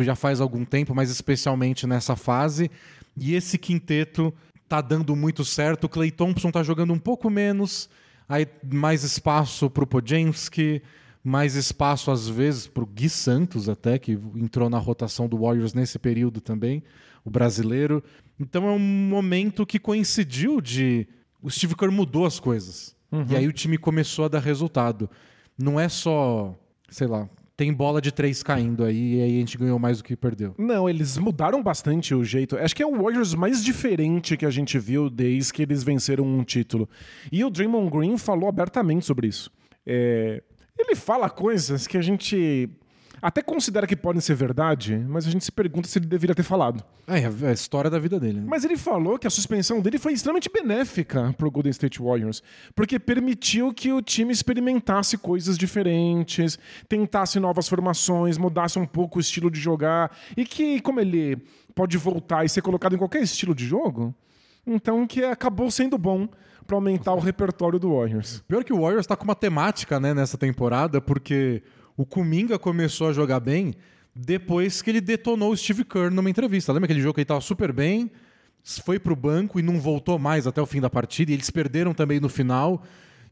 já 0.00 0.14
faz 0.14 0.40
algum 0.40 0.64
tempo, 0.64 0.94
mas 0.94 1.10
especialmente 1.10 1.86
nessa 1.86 2.14
fase. 2.14 2.70
E 3.16 3.34
esse 3.34 3.58
quinteto 3.58 4.32
tá 4.68 4.80
dando 4.80 5.16
muito 5.16 5.44
certo. 5.44 5.84
O 5.84 5.88
Clay 5.88 6.10
Thompson 6.10 6.50
tá 6.50 6.62
jogando 6.62 6.92
um 6.92 6.98
pouco 6.98 7.30
menos, 7.30 7.88
aí 8.28 8.46
mais 8.62 9.02
espaço 9.02 9.70
pro 9.70 9.86
Podjemski, 9.86 10.82
mais 11.22 11.54
espaço 11.54 12.10
às 12.10 12.28
vezes 12.28 12.66
pro 12.66 12.86
Gui 12.86 13.08
Santos 13.08 13.68
até, 13.68 13.98
que 13.98 14.12
entrou 14.36 14.70
na 14.70 14.78
rotação 14.78 15.28
do 15.28 15.38
Warriors 15.38 15.74
nesse 15.74 15.98
período 15.98 16.40
também, 16.40 16.82
o 17.24 17.30
brasileiro. 17.30 18.02
Então 18.38 18.66
é 18.68 18.72
um 18.72 18.78
momento 18.78 19.66
que 19.66 19.78
coincidiu 19.78 20.60
de 20.60 21.06
o 21.42 21.50
Steve 21.50 21.74
Kerr 21.74 21.92
mudou 21.92 22.26
as 22.26 22.40
coisas. 22.40 22.96
E 23.30 23.36
aí 23.36 23.46
o 23.46 23.52
time 23.52 23.78
começou 23.78 24.26
a 24.26 24.28
dar 24.28 24.40
resultado. 24.40 25.08
Não 25.56 25.80
é 25.80 25.88
só, 25.88 26.54
sei 26.90 27.06
lá, 27.06 27.28
tem 27.56 27.72
bola 27.72 28.00
de 28.00 28.12
três 28.12 28.42
caindo 28.42 28.84
aí 28.84 29.16
e 29.16 29.22
aí 29.22 29.36
a 29.36 29.40
gente 29.40 29.58
ganhou 29.58 29.78
mais 29.78 29.98
do 29.98 30.04
que 30.04 30.14
perdeu. 30.14 30.54
Não, 30.56 30.88
eles 30.88 31.18
mudaram 31.18 31.60
bastante 31.62 32.14
o 32.14 32.22
jeito. 32.22 32.56
Acho 32.56 32.76
que 32.76 32.82
é 32.82 32.86
o 32.86 33.02
Warriors 33.02 33.34
mais 33.34 33.64
diferente 33.64 34.36
que 34.36 34.46
a 34.46 34.50
gente 34.50 34.78
viu 34.78 35.10
desde 35.10 35.52
que 35.52 35.62
eles 35.62 35.82
venceram 35.82 36.24
um 36.24 36.44
título. 36.44 36.88
E 37.32 37.44
o 37.44 37.50
Draymond 37.50 37.90
Green 37.90 38.16
falou 38.16 38.48
abertamente 38.48 39.04
sobre 39.04 39.26
isso. 39.26 39.50
É, 39.84 40.42
Ele 40.78 40.94
fala 40.94 41.28
coisas 41.28 41.86
que 41.86 41.96
a 41.96 42.02
gente 42.02 42.70
até 43.20 43.42
considera 43.42 43.86
que 43.86 43.96
podem 43.96 44.20
ser 44.20 44.34
verdade, 44.34 44.96
mas 45.08 45.26
a 45.26 45.30
gente 45.30 45.44
se 45.44 45.50
pergunta 45.50 45.88
se 45.88 45.98
ele 45.98 46.06
deveria 46.06 46.34
ter 46.34 46.42
falado. 46.44 46.84
É, 47.06 47.18
é 47.20 47.48
a 47.48 47.52
história 47.52 47.90
da 47.90 47.98
vida 47.98 48.18
dele. 48.20 48.40
Né? 48.40 48.46
Mas 48.48 48.64
ele 48.64 48.76
falou 48.76 49.18
que 49.18 49.26
a 49.26 49.30
suspensão 49.30 49.80
dele 49.80 49.98
foi 49.98 50.12
extremamente 50.12 50.48
benéfica 50.48 51.34
pro 51.36 51.50
Golden 51.50 51.70
State 51.70 52.00
Warriors, 52.00 52.42
porque 52.74 52.98
permitiu 52.98 53.72
que 53.72 53.92
o 53.92 54.00
time 54.00 54.32
experimentasse 54.32 55.18
coisas 55.18 55.58
diferentes, 55.58 56.58
tentasse 56.88 57.40
novas 57.40 57.68
formações, 57.68 58.38
mudasse 58.38 58.78
um 58.78 58.86
pouco 58.86 59.18
o 59.18 59.20
estilo 59.20 59.50
de 59.50 59.58
jogar, 59.58 60.16
e 60.36 60.44
que, 60.44 60.80
como 60.80 61.00
ele 61.00 61.36
pode 61.74 61.96
voltar 61.96 62.44
e 62.44 62.48
ser 62.48 62.62
colocado 62.62 62.94
em 62.94 62.98
qualquer 62.98 63.22
estilo 63.22 63.54
de 63.54 63.66
jogo, 63.66 64.14
então 64.66 65.06
que 65.06 65.24
acabou 65.24 65.70
sendo 65.70 65.98
bom 65.98 66.28
para 66.68 66.76
aumentar 66.76 67.14
o 67.14 67.18
repertório 67.18 67.78
do 67.78 67.96
Warriors. 67.96 68.44
Pior 68.46 68.62
que 68.62 68.74
o 68.74 68.82
Warriors 68.82 69.06
tá 69.06 69.16
com 69.16 69.24
uma 69.24 69.34
temática 69.34 69.98
né, 69.98 70.12
nessa 70.12 70.36
temporada, 70.36 71.00
porque 71.00 71.62
o 71.96 72.04
Kuminga 72.04 72.58
começou 72.58 73.08
a 73.08 73.12
jogar 73.12 73.40
bem 73.40 73.74
depois 74.14 74.82
que 74.82 74.90
ele 74.90 75.00
detonou 75.00 75.50
o 75.50 75.56
Steve 75.56 75.82
Kerr 75.82 76.12
numa 76.12 76.28
entrevista. 76.28 76.70
Lembra 76.70 76.84
aquele 76.84 77.00
jogo 77.00 77.14
que 77.14 77.20
ele 77.20 77.24
estava 77.24 77.40
super 77.40 77.72
bem, 77.72 78.10
foi 78.84 78.98
pro 78.98 79.16
banco 79.16 79.58
e 79.58 79.62
não 79.62 79.80
voltou 79.80 80.18
mais 80.18 80.46
até 80.46 80.60
o 80.60 80.66
fim 80.66 80.78
da 80.78 80.90
partida, 80.90 81.30
e 81.30 81.34
eles 81.34 81.48
perderam 81.48 81.94
também 81.94 82.20
no 82.20 82.28
final. 82.28 82.82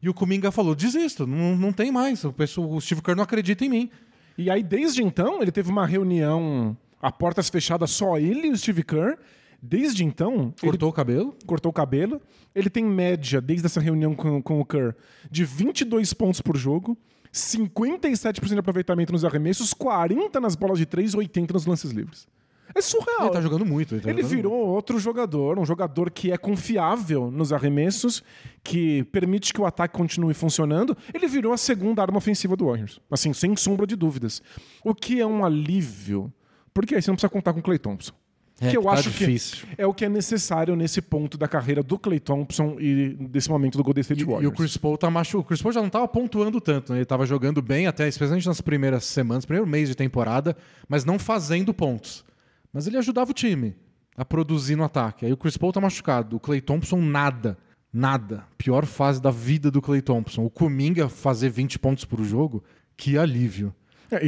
E 0.01 0.09
o 0.09 0.15
Kuminga 0.15 0.51
falou: 0.51 0.73
desisto, 0.73 1.27
não, 1.27 1.55
não 1.55 1.71
tem 1.71 1.91
mais. 1.91 2.23
O, 2.23 2.33
pessoal, 2.33 2.67
o 2.67 2.81
Steve 2.81 3.03
Kerr 3.03 3.15
não 3.15 3.23
acredita 3.23 3.63
em 3.63 3.69
mim. 3.69 3.91
E 4.35 4.49
aí, 4.49 4.63
desde 4.63 5.03
então, 5.03 5.43
ele 5.43 5.51
teve 5.51 5.69
uma 5.69 5.85
reunião 5.85 6.75
a 6.99 7.11
portas 7.11 7.49
fechadas, 7.49 7.91
só 7.91 8.17
ele 8.17 8.47
e 8.47 8.51
o 8.51 8.57
Steve 8.57 8.81
Kerr. 8.81 9.15
Desde 9.61 10.03
então. 10.03 10.53
Cortou 10.61 10.87
ele... 10.87 10.91
o 10.91 10.93
cabelo? 10.93 11.35
Cortou 11.45 11.69
o 11.69 11.73
cabelo. 11.73 12.21
Ele 12.53 12.69
tem 12.69 12.83
média, 12.83 13.41
desde 13.41 13.65
essa 13.65 13.79
reunião 13.79 14.15
com, 14.15 14.41
com 14.41 14.59
o 14.59 14.65
Kerr, 14.65 14.95
de 15.29 15.43
22 15.43 16.13
pontos 16.13 16.41
por 16.41 16.57
jogo, 16.57 16.97
57% 17.33 18.47
de 18.47 18.59
aproveitamento 18.59 19.11
nos 19.11 19.25
arremessos, 19.25 19.73
40% 19.73 20.39
nas 20.39 20.55
bolas 20.55 20.79
de 20.79 20.85
3 20.85 21.15
80% 21.15 21.51
nos 21.51 21.65
lances 21.65 21.91
livres. 21.91 22.27
É 22.75 22.81
surreal. 22.81 23.25
Ele 23.25 23.29
tá 23.31 23.41
jogando 23.41 23.65
muito. 23.65 23.95
Ele, 23.95 24.01
tá 24.01 24.09
ele 24.09 24.23
virou 24.23 24.53
muito. 24.53 24.67
outro 24.67 24.99
jogador, 24.99 25.57
um 25.57 25.65
jogador 25.65 26.11
que 26.11 26.31
é 26.31 26.37
confiável 26.37 27.31
nos 27.31 27.53
arremessos, 27.53 28.23
que 28.63 29.03
permite 29.05 29.53
que 29.53 29.61
o 29.61 29.65
ataque 29.65 29.95
continue 29.95 30.33
funcionando. 30.33 30.95
Ele 31.13 31.27
virou 31.27 31.53
a 31.53 31.57
segunda 31.57 32.01
arma 32.01 32.17
ofensiva 32.17 32.55
do 32.55 32.65
Warriors. 32.65 32.99
Assim, 33.09 33.33
sem 33.33 33.55
sombra 33.55 33.87
de 33.87 33.95
dúvidas. 33.95 34.41
O 34.83 34.93
que 34.93 35.19
é 35.19 35.25
um 35.25 35.45
alívio, 35.45 36.31
porque 36.73 36.95
aí 36.95 37.01
você 37.01 37.09
não 37.09 37.15
precisa 37.15 37.29
contar 37.29 37.53
com 37.53 37.59
o 37.59 37.63
Clay 37.63 37.79
Thompson. 37.79 38.13
É, 38.59 38.71
que 38.71 38.77
eu 38.77 38.83
tá 38.83 38.91
acho 38.93 39.11
difícil. 39.11 39.67
que 39.67 39.79
é 39.81 39.85
o 39.85 39.93
que 39.93 40.03
é 40.03 40.09
necessário 40.09 40.75
nesse 40.75 40.99
ponto 41.01 41.37
da 41.37 41.47
carreira 41.47 41.83
do 41.83 41.99
Clay 41.99 42.19
Thompson 42.19 42.77
e 42.79 43.15
desse 43.29 43.49
momento 43.49 43.77
do 43.77 43.83
Golden 43.83 44.01
State 44.01 44.21
E, 44.21 44.25
Warriors. 44.25 44.43
e 44.43 44.47
o 44.47 44.51
Chris 44.51 44.75
Paul 44.77 44.97
tá 44.97 45.11
machu... 45.11 45.39
O 45.39 45.43
Chris 45.43 45.61
Paul 45.61 45.71
já 45.73 45.81
não 45.81 45.89
tava 45.89 46.07
pontuando 46.07 46.59
tanto, 46.59 46.91
né? 46.91 46.97
Ele 46.99 47.05
tava 47.05 47.25
jogando 47.25 47.61
bem, 47.61 47.85
até 47.85 48.07
especialmente 48.07 48.47
nas 48.47 48.59
primeiras 48.59 49.03
semanas, 49.05 49.45
primeiro 49.45 49.67
mês 49.69 49.89
de 49.89 49.95
temporada, 49.95 50.57
mas 50.89 51.05
não 51.05 51.19
fazendo 51.19 51.71
pontos. 51.73 52.25
Mas 52.73 52.87
ele 52.87 52.97
ajudava 52.97 53.29
o 53.29 53.33
time 53.33 53.75
a 54.15 54.25
produzir 54.25 54.75
no 54.75 54.83
ataque. 54.83 55.25
Aí 55.27 55.31
o 55.31 55.37
Chris 55.37 55.55
Paul 55.55 55.71
tá 55.71 55.79
machucado. 55.79 56.37
O 56.37 56.39
Clay 56.39 56.59
Thompson, 56.59 56.99
nada. 56.99 57.57
Nada. 57.93 58.43
Pior 58.57 58.85
fase 58.87 59.21
da 59.21 59.29
vida 59.29 59.69
do 59.69 59.81
Clay 59.83 60.01
Thompson. 60.01 60.43
O 60.43 60.49
Kuminga 60.49 61.07
fazer 61.07 61.49
20 61.49 61.77
pontos 61.77 62.05
por 62.05 62.23
jogo, 62.23 62.63
que 62.97 63.17
alívio. 63.19 63.73
É, 64.11 64.19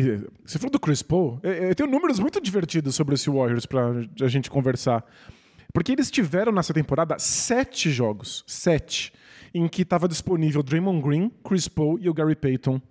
você 0.46 0.60
falou 0.60 0.72
do 0.72 0.80
Chris 0.80 1.02
Paul. 1.02 1.40
É, 1.42 1.70
é, 1.70 1.74
tem 1.74 1.88
números 1.88 2.20
muito 2.20 2.42
divertidos 2.42 2.96
sobre 2.96 3.16
esse 3.16 3.30
Warriors 3.30 3.66
pra 3.66 3.92
a 4.22 4.28
gente 4.28 4.50
conversar. 4.50 5.06
Porque 5.74 5.92
eles 5.92 6.10
tiveram 6.10 6.52
nessa 6.52 6.74
temporada 6.74 7.18
sete 7.20 7.90
jogos, 7.92 8.44
sete, 8.48 9.14
em 9.54 9.68
que 9.68 9.84
estava 9.84 10.08
disponível 10.08 10.64
Draymond 10.64 11.02
Green, 11.02 11.32
Chris 11.44 11.68
Paul 11.68 12.00
e 12.00 12.10
o 12.10 12.14
Gary 12.14 12.36
Payton, 12.36 12.82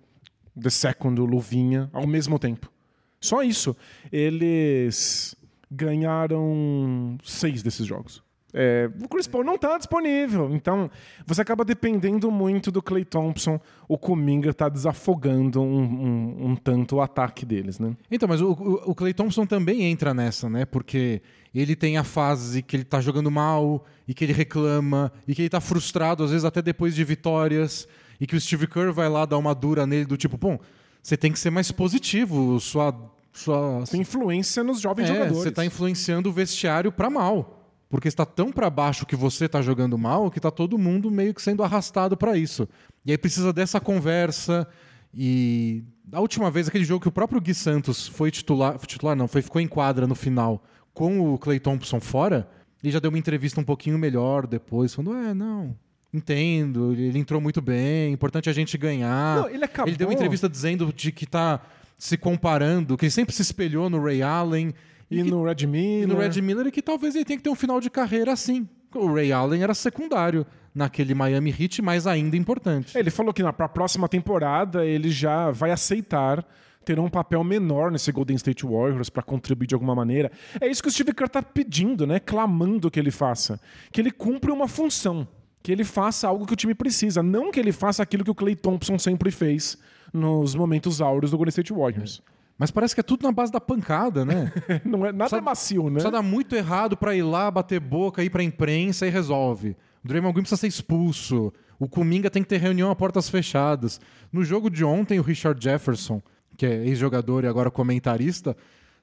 the 0.59 0.69
second, 0.69 1.19
Luvinha, 1.19 1.89
ao 1.93 2.07
mesmo 2.07 2.39
tempo. 2.39 2.71
Só 3.19 3.43
isso. 3.43 3.75
Eles 4.11 5.35
ganharam 5.69 7.17
seis 7.23 7.61
desses 7.61 7.85
jogos. 7.85 8.23
É, 8.53 8.89
o 9.03 9.07
Chris 9.07 9.27
Paul 9.27 9.43
não 9.43 9.55
está 9.55 9.77
disponível. 9.77 10.49
Então, 10.53 10.89
você 11.25 11.41
acaba 11.41 11.63
dependendo 11.63 12.31
muito 12.31 12.71
do 12.71 12.81
Clay 12.81 13.05
Thompson. 13.05 13.59
O 13.87 13.97
Kuminga 13.97 14.49
está 14.49 14.67
desafogando 14.67 15.61
um, 15.61 15.81
um, 15.81 16.45
um, 16.47 16.55
tanto 16.55 16.95
o 16.95 17.01
ataque 17.01 17.45
deles, 17.45 17.79
né? 17.79 17.95
Então, 18.09 18.27
mas 18.27 18.41
o, 18.41 18.51
o, 18.51 18.91
o 18.91 18.95
Clay 18.95 19.13
Thompson 19.13 19.45
também 19.45 19.83
entra 19.83 20.13
nessa, 20.13 20.49
né? 20.49 20.65
Porque 20.65 21.21
ele 21.53 21.75
tem 21.75 21.97
a 21.97 22.03
fase 22.03 22.61
que 22.61 22.75
ele 22.75 22.83
está 22.83 22.99
jogando 22.99 23.29
mal 23.29 23.85
e 24.07 24.13
que 24.13 24.23
ele 24.23 24.33
reclama 24.33 25.11
e 25.27 25.35
que 25.35 25.41
ele 25.41 25.47
está 25.47 25.61
frustrado, 25.61 26.23
às 26.23 26.31
vezes 26.31 26.45
até 26.45 26.61
depois 26.61 26.95
de 26.95 27.03
vitórias, 27.03 27.87
e 28.19 28.25
que 28.25 28.35
o 28.35 28.41
Steve 28.41 28.67
Kerr 28.67 28.91
vai 28.91 29.09
lá 29.09 29.25
dar 29.25 29.37
uma 29.37 29.53
dura 29.53 29.85
nele 29.85 30.05
do 30.05 30.17
tipo, 30.17 30.37
bom, 30.37 30.59
você 31.01 31.15
tem 31.15 31.31
que 31.31 31.39
ser 31.39 31.51
mais 31.51 31.71
positivo, 31.71 32.59
sua... 32.59 32.95
sua... 33.31 33.83
Tem 33.89 34.01
influência 34.01 34.63
nos 34.63 34.81
jovens 34.81 35.05
é, 35.05 35.07
jogadores. 35.13 35.37
Você 35.37 35.49
está 35.49 35.63
influenciando 35.63 36.29
o 36.29 36.33
vestiário 36.33 36.91
para 36.91 37.09
mal 37.09 37.58
porque 37.89 38.07
está 38.07 38.25
tão 38.25 38.51
para 38.51 38.69
baixo 38.69 39.05
que 39.05 39.15
você 39.15 39.45
está 39.45 39.61
jogando 39.61 39.97
mal 39.97 40.29
que 40.29 40.37
está 40.37 40.51
todo 40.51 40.77
mundo 40.77 41.09
meio 41.09 41.33
que 41.33 41.41
sendo 41.41 41.63
arrastado 41.63 42.15
para 42.15 42.37
isso. 42.37 42.69
E 43.03 43.11
aí 43.11 43.17
precisa 43.17 43.51
dessa 43.51 43.79
conversa. 43.79 44.67
E 45.11 45.83
a 46.11 46.19
última 46.19 46.51
vez, 46.51 46.67
aquele 46.67 46.85
jogo 46.85 47.01
que 47.01 47.07
o 47.07 47.11
próprio 47.11 47.41
Gui 47.41 47.53
Santos 47.53 48.07
foi 48.07 48.29
titular, 48.29 48.77
titular 48.79 49.15
não, 49.15 49.27
foi, 49.27 49.41
ficou 49.41 49.59
em 49.59 49.67
quadra 49.67 50.05
no 50.05 50.13
final 50.13 50.63
com 50.93 51.33
o 51.33 51.37
Clay 51.37 51.59
Thompson 51.59 51.99
fora, 51.99 52.49
e 52.83 52.91
já 52.91 52.99
deu 52.99 53.09
uma 53.09 53.17
entrevista 53.17 53.59
um 53.59 53.63
pouquinho 53.63 53.97
melhor 53.97 54.45
depois, 54.45 54.93
falando: 54.93 55.15
é, 55.15 55.33
não, 55.33 55.75
entendo, 56.13 56.93
ele 56.93 57.17
entrou 57.17 57.39
muito 57.39 57.61
bem, 57.61 58.11
importante 58.11 58.49
a 58.49 58.53
gente 58.53 58.77
ganhar. 58.77 59.37
Não, 59.37 59.49
ele, 59.49 59.63
acabou... 59.63 59.89
ele 59.89 59.97
deu 59.97 60.07
uma 60.07 60.13
entrevista 60.13 60.49
dizendo 60.49 60.91
de 60.93 61.11
que 61.11 61.23
está 61.23 61.61
se 61.97 62.17
comparando, 62.17 62.97
que 62.97 63.05
ele 63.05 63.11
sempre 63.11 63.33
se 63.33 63.41
espelhou 63.41 63.89
no 63.89 64.01
Ray 64.01 64.21
Allen 64.21 64.73
e, 65.09 65.23
que, 65.23 65.29
no 65.29 65.43
Red 65.43 65.65
Miller. 65.65 66.03
E 66.03 66.05
no 66.05 66.17
Red 66.17 66.41
Miller 66.41 66.67
e 66.67 66.71
que 66.71 66.81
talvez 66.81 67.15
ele 67.15 67.25
tenha 67.25 67.37
que 67.37 67.43
ter 67.43 67.49
um 67.49 67.55
final 67.55 67.79
de 67.79 67.89
carreira 67.89 68.31
assim. 68.33 68.67
O 68.93 69.13
Ray 69.13 69.31
Allen 69.31 69.63
era 69.63 69.73
secundário 69.73 70.45
naquele 70.73 71.13
Miami 71.13 71.53
Heat, 71.57 71.81
mas 71.81 72.07
ainda 72.07 72.37
importante. 72.37 72.97
Ele 72.97 73.09
falou 73.09 73.33
que 73.33 73.43
para 73.53 73.65
a 73.65 73.69
próxima 73.69 74.07
temporada 74.07 74.85
ele 74.85 75.09
já 75.09 75.51
vai 75.51 75.71
aceitar 75.71 76.45
ter 76.85 76.99
um 76.99 77.09
papel 77.09 77.43
menor 77.43 77.91
nesse 77.91 78.11
Golden 78.11 78.35
State 78.35 78.65
Warriors 78.65 79.09
para 79.09 79.21
contribuir 79.21 79.67
de 79.67 79.75
alguma 79.75 79.93
maneira. 79.93 80.31
É 80.59 80.67
isso 80.67 80.81
que 80.81 80.87
o 80.87 80.91
Steve 80.91 81.13
Kerr 81.13 81.27
está 81.27 81.41
pedindo, 81.43 82.07
né? 82.07 82.19
Clamando 82.19 82.89
que 82.89 82.99
ele 82.99 83.11
faça. 83.11 83.59
Que 83.91 84.01
ele 84.01 84.11
cumpra 84.11 84.51
uma 84.51 84.67
função. 84.67 85.27
Que 85.61 85.71
ele 85.71 85.83
faça 85.83 86.27
algo 86.27 86.47
que 86.47 86.53
o 86.53 86.55
time 86.55 86.73
precisa. 86.73 87.21
Não 87.21 87.51
que 87.51 87.59
ele 87.59 87.71
faça 87.71 88.01
aquilo 88.01 88.23
que 88.23 88.31
o 88.31 88.35
Clay 88.35 88.55
Thompson 88.55 88.97
sempre 88.97 89.29
fez 89.29 89.77
nos 90.11 90.55
momentos 90.55 91.01
áureos 91.01 91.31
do 91.31 91.37
Golden 91.37 91.49
State 91.49 91.73
Warriors. 91.73 92.23
É. 92.25 92.38
Mas 92.59 92.71
parece 92.71 92.93
que 92.93 92.99
é 92.99 93.03
tudo 93.03 93.23
na 93.23 93.31
base 93.31 93.53
da 93.53 93.61
pancada, 93.61 94.25
né? 94.25 94.51
não 94.83 95.05
é 95.05 95.13
nada 95.13 95.29
só, 95.29 95.37
é 95.37 95.41
macio, 95.41 95.89
né? 95.89 96.01
Só 96.01 96.11
dá 96.11 96.21
muito 96.21 96.53
errado 96.57 96.97
para 96.97 97.15
ir 97.15 97.23
lá, 97.23 97.49
bater 97.49 97.79
boca, 97.79 98.21
ir 98.21 98.29
pra 98.29 98.43
imprensa 98.43 99.07
e 99.07 99.09
resolve. 99.09 99.77
O 100.03 100.07
Draymond 100.07 100.33
Green 100.33 100.43
precisa 100.43 100.59
ser 100.59 100.67
expulso. 100.67 101.53
O 101.79 101.87
Kuminga 101.87 102.29
tem 102.29 102.43
que 102.43 102.49
ter 102.49 102.57
reunião 102.57 102.91
a 102.91 102.95
portas 102.95 103.29
fechadas. 103.29 104.01
No 104.29 104.43
jogo 104.43 104.69
de 104.69 104.83
ontem, 104.83 105.17
o 105.19 105.23
Richard 105.23 105.63
Jefferson, 105.63 106.21
que 106.57 106.65
é 106.65 106.85
ex-jogador 106.85 107.45
e 107.45 107.47
agora 107.47 107.71
comentarista, 107.71 108.57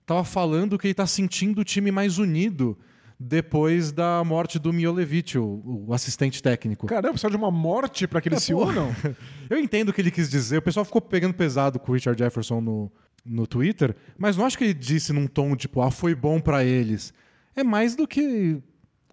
tava 0.04 0.22
falando 0.22 0.78
que 0.78 0.88
ele 0.88 0.94
tá 0.94 1.06
sentindo 1.06 1.62
o 1.62 1.64
time 1.64 1.90
mais 1.90 2.18
unido 2.18 2.76
depois 3.18 3.90
da 3.90 4.22
morte 4.22 4.58
do 4.58 4.70
Miolevich, 4.70 5.38
o, 5.38 5.86
o 5.88 5.94
assistente 5.94 6.42
técnico. 6.42 6.86
Caramba, 6.86 7.12
precisa 7.12 7.30
de 7.30 7.36
uma 7.36 7.50
morte 7.50 8.06
para 8.06 8.20
que 8.20 8.28
eles 8.28 8.42
é, 8.42 8.44
se 8.44 8.54
unam? 8.54 8.94
Eu 9.48 9.58
entendo 9.58 9.88
o 9.88 9.92
que 9.94 10.02
ele 10.02 10.10
quis 10.10 10.28
dizer. 10.28 10.58
O 10.58 10.62
pessoal 10.62 10.84
ficou 10.84 11.00
pegando 11.00 11.32
pesado 11.32 11.78
com 11.78 11.92
o 11.92 11.94
Richard 11.94 12.22
Jefferson 12.22 12.60
no, 12.60 12.92
no 13.26 13.46
Twitter, 13.46 13.94
mas 14.16 14.36
não 14.36 14.46
acho 14.46 14.56
que 14.56 14.64
ele 14.64 14.74
disse 14.74 15.12
num 15.12 15.26
tom 15.26 15.56
tipo, 15.56 15.80
ah, 15.80 15.90
foi 15.90 16.14
bom 16.14 16.40
para 16.40 16.64
eles. 16.64 17.12
É 17.54 17.64
mais 17.64 17.96
do 17.96 18.06
que 18.06 18.62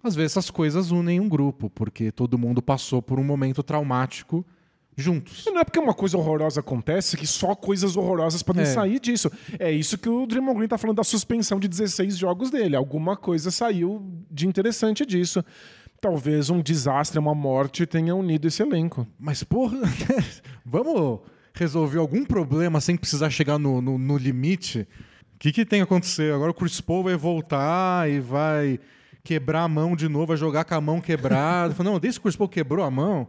às 0.04 0.16
vezes 0.16 0.34
essas 0.34 0.50
coisas 0.50 0.92
unem 0.92 1.20
um 1.20 1.30
grupo, 1.30 1.70
porque 1.70 2.12
todo 2.12 2.38
mundo 2.38 2.62
passou 2.62 3.02
por 3.02 3.20
um 3.20 3.24
momento 3.24 3.64
traumático 3.64 4.46
juntos. 4.96 5.46
E 5.48 5.52
não 5.52 5.62
é 5.62 5.64
porque 5.64 5.80
uma 5.80 5.94
coisa 5.94 6.18
horrorosa 6.18 6.60
acontece 6.60 7.18
que 7.18 7.26
só 7.26 7.56
coisas 7.56 7.96
horrorosas 7.96 8.44
podem 8.44 8.64
é. 8.64 8.66
sair 8.66 9.00
disso. 9.00 9.32
É 9.58 9.72
isso 9.72 9.98
que 9.98 10.10
o 10.10 10.26
Draymond 10.28 10.58
Green 10.58 10.68
tá 10.68 10.78
falando 10.78 10.98
da 10.98 11.04
suspensão 11.04 11.60
de 11.60 11.68
16 11.68 12.18
jogos 12.18 12.52
dele. 12.52 12.76
Alguma 12.76 13.16
coisa 13.16 13.50
saiu 13.50 14.06
de 14.30 14.48
interessante 14.48 15.06
disso. 15.06 15.44
Talvez 16.02 16.50
um 16.50 16.62
desastre, 16.62 17.18
uma 17.18 17.34
morte 17.34 17.86
tenha 17.86 18.14
unido 18.14 18.48
esse 18.48 18.62
elenco. 18.62 19.08
Mas, 19.18 19.42
porra, 19.44 19.78
vamos 20.66 21.22
resolver 21.54 22.00
algum 22.00 22.26
problema 22.26 22.82
sem 22.82 22.98
precisar 22.98 23.30
chegar 23.30 23.58
no, 23.58 23.82
no, 23.82 23.98
no 23.98 24.18
limite, 24.18 24.88
o 25.36 25.40
que, 25.40 25.52
que 25.52 25.66
tem 25.66 25.80
que 25.80 25.84
acontecer? 25.84 26.34
Agora 26.34 26.52
o 26.52 26.54
Chris 26.54 26.82
Paul 26.82 27.04
vai 27.04 27.16
voltar 27.16 28.10
e 28.10 28.20
vai 28.20 28.80
quebrar 29.24 29.64
a 29.64 29.68
mão 29.68 29.96
de 29.96 30.10
novo, 30.10 30.28
vai 30.28 30.38
jogar 30.38 30.66
com 30.66 30.76
a 30.76 30.82
mão 30.82 31.00
quebrada. 31.00 31.76
não, 31.84 32.00
desde 32.00 32.20
que 32.20 32.24
o 32.24 32.30
Chris 32.30 32.36
Paul 32.36 32.50
quebrou 32.50 32.84
a 32.84 32.92
mão, 32.92 33.28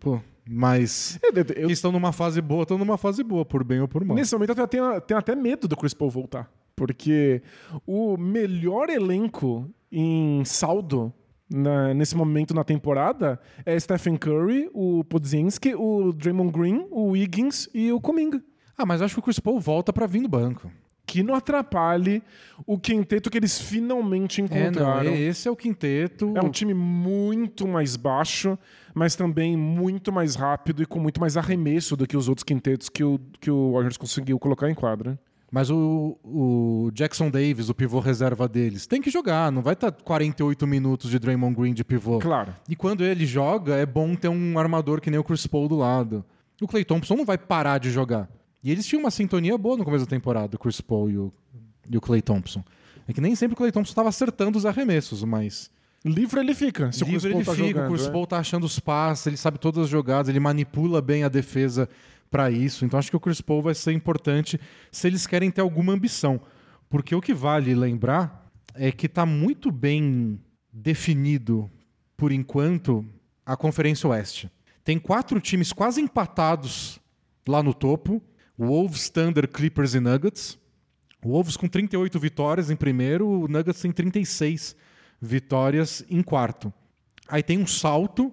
pô, 0.00 0.20
mas 0.48 1.18
eu, 1.56 1.70
estão 1.70 1.92
numa 1.92 2.12
fase 2.12 2.40
boa, 2.40 2.62
estão 2.62 2.78
numa 2.78 2.98
fase 2.98 3.22
boa, 3.22 3.44
por 3.44 3.62
bem 3.62 3.80
ou 3.80 3.88
por 3.88 4.04
mal. 4.04 4.16
Nesse 4.16 4.34
momento 4.34 4.58
eu 4.58 4.68
tenho, 4.68 5.00
tenho 5.00 5.18
até 5.18 5.34
medo 5.34 5.68
do 5.68 5.76
Chris 5.76 5.94
Paul 5.94 6.10
voltar. 6.10 6.50
Porque 6.74 7.42
o 7.86 8.16
melhor 8.16 8.88
elenco 8.88 9.70
em 9.90 10.44
saldo 10.44 11.12
na, 11.52 11.92
nesse 11.94 12.16
momento 12.16 12.54
na 12.54 12.64
temporada 12.64 13.38
é 13.64 13.78
Stephen 13.78 14.16
Curry, 14.16 14.70
o 14.72 15.04
Podzinski, 15.04 15.74
o 15.74 16.12
Draymond 16.12 16.52
Green, 16.52 16.86
o 16.90 17.10
Wiggins 17.10 17.68
e 17.74 17.92
o 17.92 18.00
Kuminga. 18.00 18.42
Ah, 18.76 18.86
mas 18.86 19.02
acho 19.02 19.14
que 19.14 19.20
o 19.20 19.22
Chris 19.22 19.38
Paul 19.38 19.60
volta 19.60 19.92
pra 19.92 20.06
vir 20.06 20.20
no 20.20 20.28
banco. 20.28 20.70
Que 21.04 21.22
não 21.22 21.34
atrapalhe 21.34 22.22
o 22.66 22.78
quinteto 22.78 23.28
que 23.28 23.36
eles 23.36 23.60
finalmente 23.60 24.40
É, 24.40 24.44
não, 24.48 24.60
encontraram. 24.60 25.12
esse 25.14 25.46
é 25.48 25.50
o 25.50 25.56
quinteto. 25.56 26.32
É 26.36 26.40
um 26.42 26.48
time 26.50 26.72
muito 26.72 27.66
mais 27.66 27.96
baixo, 27.96 28.56
mas 28.94 29.14
também 29.16 29.56
muito 29.56 30.12
mais 30.12 30.36
rápido 30.36 30.82
e 30.82 30.86
com 30.86 30.98
muito 31.00 31.20
mais 31.20 31.36
arremesso 31.36 31.96
do 31.96 32.06
que 32.06 32.16
os 32.16 32.28
outros 32.28 32.44
quintetos 32.44 32.88
que 32.88 33.02
o, 33.04 33.20
que 33.40 33.50
o 33.50 33.72
Warriors 33.72 33.96
conseguiu 33.96 34.38
colocar 34.38 34.70
em 34.70 34.74
quadra. 34.74 35.18
Mas 35.52 35.68
o, 35.68 36.18
o 36.24 36.90
Jackson 36.94 37.28
Davis, 37.28 37.68
o 37.68 37.74
pivô 37.74 38.00
reserva 38.00 38.48
deles, 38.48 38.86
tem 38.86 39.02
que 39.02 39.10
jogar. 39.10 39.52
Não 39.52 39.60
vai 39.60 39.74
estar 39.74 39.92
48 39.92 40.66
minutos 40.66 41.10
de 41.10 41.18
Draymond 41.18 41.54
Green 41.54 41.74
de 41.74 41.84
pivô. 41.84 42.18
Claro. 42.20 42.54
E 42.66 42.74
quando 42.74 43.04
ele 43.04 43.26
joga, 43.26 43.74
é 43.74 43.84
bom 43.84 44.14
ter 44.14 44.28
um 44.28 44.58
armador 44.58 44.98
que 44.98 45.10
nem 45.10 45.20
o 45.20 45.24
Chris 45.24 45.46
Paul 45.46 45.68
do 45.68 45.76
lado. 45.76 46.24
O 46.58 46.66
Clay 46.66 46.86
Thompson 46.86 47.16
não 47.16 47.26
vai 47.26 47.36
parar 47.36 47.76
de 47.76 47.90
jogar. 47.90 48.30
E 48.64 48.70
eles 48.70 48.86
tinham 48.86 49.02
uma 49.02 49.10
sintonia 49.10 49.58
boa 49.58 49.76
no 49.76 49.84
começo 49.84 50.06
da 50.06 50.10
temporada, 50.10 50.56
o 50.56 50.58
Chris 50.58 50.80
Paul 50.80 51.10
e 51.10 51.18
o, 51.18 51.30
e 51.90 51.98
o 51.98 52.00
Clay 52.00 52.22
Thompson. 52.22 52.64
É 53.06 53.12
que 53.12 53.20
nem 53.20 53.34
sempre 53.34 53.52
o 53.52 53.56
Clay 53.56 53.70
Thompson 53.70 53.90
estava 53.90 54.08
acertando 54.08 54.56
os 54.56 54.64
arremessos, 54.64 55.22
mas 55.22 55.70
Livre 56.04 56.40
ele 56.40 56.54
fica. 56.54 56.90
Se 56.90 57.04
livre 57.04 57.16
o 57.16 57.20
Chris 57.20 57.30
Paul 57.30 57.36
ele 57.36 57.44
tá 57.44 57.52
fica. 57.52 57.68
jogando, 57.68 57.84
o 57.84 57.94
Chris 57.94 58.06
é. 58.06 58.10
Paul 58.10 58.26
tá 58.26 58.38
achando 58.38 58.64
os 58.64 58.80
passes, 58.80 59.26
ele 59.26 59.36
sabe 59.36 59.58
todas 59.58 59.84
as 59.84 59.90
jogadas, 59.90 60.28
ele 60.28 60.40
manipula 60.40 61.00
bem 61.00 61.24
a 61.24 61.28
defesa 61.28 61.88
para 62.32 62.50
isso. 62.50 62.84
Então 62.86 62.98
acho 62.98 63.10
que 63.10 63.16
o 63.16 63.20
Chris 63.20 63.42
Paul 63.42 63.60
vai 63.60 63.74
ser 63.74 63.92
importante 63.92 64.58
se 64.90 65.06
eles 65.06 65.26
querem 65.26 65.50
ter 65.50 65.60
alguma 65.60 65.92
ambição. 65.92 66.40
Porque 66.88 67.14
o 67.14 67.20
que 67.20 67.34
vale 67.34 67.74
lembrar 67.74 68.50
é 68.74 68.90
que 68.90 69.06
tá 69.06 69.26
muito 69.26 69.70
bem 69.70 70.40
definido, 70.72 71.70
por 72.16 72.32
enquanto, 72.32 73.04
a 73.44 73.54
Conferência 73.54 74.08
Oeste. 74.08 74.50
Tem 74.82 74.98
quatro 74.98 75.38
times 75.40 75.72
quase 75.72 76.00
empatados 76.00 76.98
lá 77.46 77.62
no 77.62 77.74
topo: 77.74 78.22
Wolves, 78.58 79.10
Thunder, 79.10 79.46
Clippers 79.46 79.94
e 79.94 80.00
Nuggets. 80.00 80.58
O 81.22 81.28
Wolves 81.28 81.56
com 81.56 81.68
38 81.68 82.18
vitórias 82.18 82.70
em 82.70 82.76
primeiro, 82.76 83.28
o 83.28 83.46
Nuggets 83.46 83.80
tem 83.80 83.92
36 83.92 84.74
vitórias 85.20 86.04
em 86.10 86.22
quarto. 86.22 86.72
Aí 87.28 87.42
tem 87.42 87.58
um 87.58 87.66
salto 87.66 88.32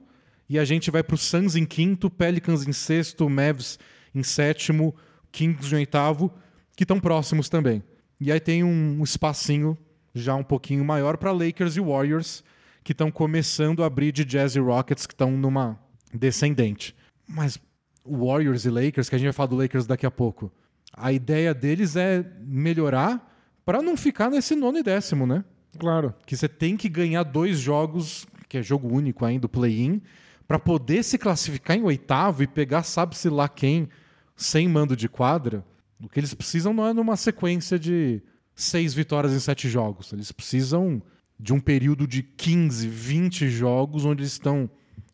e 0.49 0.57
a 0.57 0.65
gente 0.65 0.89
vai 0.89 1.03
para 1.03 1.13
o 1.13 1.17
Suns 1.17 1.55
em 1.55 1.65
quinto, 1.65 2.09
Pelicans 2.09 2.67
em 2.67 2.73
sexto, 2.73 3.29
Mavs 3.29 3.77
em 4.15 4.23
sétimo, 4.23 4.95
Kings 5.31 5.73
em 5.73 5.77
oitavo, 5.77 6.33
que 6.75 6.83
estão 6.83 6.99
próximos 6.99 7.49
também. 7.49 7.83
E 8.19 8.31
aí 8.31 8.39
tem 8.39 8.63
um 8.63 9.03
espacinho 9.03 9.77
já 10.13 10.35
um 10.35 10.43
pouquinho 10.43 10.83
maior 10.83 11.17
para 11.17 11.31
Lakers 11.31 11.77
e 11.77 11.79
Warriors, 11.79 12.43
que 12.83 12.91
estão 12.91 13.11
começando 13.11 13.83
a 13.83 13.85
abrir 13.85 14.11
de 14.11 14.25
Jazz 14.25 14.55
e 14.55 14.59
Rockets, 14.59 15.05
que 15.05 15.13
estão 15.13 15.31
numa 15.31 15.79
descendente. 16.13 16.95
Mas 17.27 17.59
Warriors 18.03 18.65
e 18.65 18.69
Lakers, 18.69 19.07
que 19.07 19.15
a 19.15 19.17
gente 19.19 19.27
vai 19.27 19.33
falar 19.33 19.47
do 19.47 19.55
Lakers 19.55 19.85
daqui 19.85 20.05
a 20.05 20.11
pouco, 20.11 20.51
a 20.91 21.11
ideia 21.11 21.53
deles 21.53 21.95
é 21.95 22.25
melhorar 22.41 23.25
para 23.63 23.81
não 23.81 23.95
ficar 23.95 24.31
nesse 24.31 24.55
nono 24.55 24.79
e 24.79 24.83
décimo, 24.83 25.27
né? 25.27 25.45
Claro. 25.77 26.15
que 26.25 26.35
você 26.35 26.49
tem 26.49 26.75
que 26.75 26.89
ganhar 26.89 27.21
dois 27.21 27.59
jogos, 27.59 28.25
que 28.47 28.57
é 28.57 28.63
jogo 28.63 28.91
único 28.91 29.23
ainda, 29.23 29.41
do 29.41 29.49
play-in, 29.49 30.01
para 30.49 30.57
poder 30.57 31.03
se 31.03 31.15
classificar 31.15 31.77
em 31.77 31.83
oitavo 31.83 32.41
e 32.41 32.47
pegar 32.47 32.81
sabe-se 32.81 33.29
lá 33.29 33.47
quem 33.47 33.87
sem 34.35 34.67
mando 34.67 34.95
de 34.95 35.07
quadra. 35.07 35.63
O 36.03 36.09
que 36.09 36.19
eles 36.19 36.33
precisam 36.33 36.73
não 36.73 36.87
é 36.87 36.91
numa 36.93 37.15
sequência 37.15 37.77
de 37.77 38.19
seis 38.55 38.95
vitórias 38.95 39.31
em 39.31 39.39
sete 39.39 39.69
jogos. 39.69 40.11
Eles 40.11 40.31
precisam 40.31 40.99
de 41.39 41.53
um 41.53 41.59
período 41.59 42.07
de 42.07 42.23
15, 42.23 42.87
20 42.87 43.47
jogos 43.47 44.05
onde 44.05 44.23
eles 44.23 44.31
estão 44.31 44.67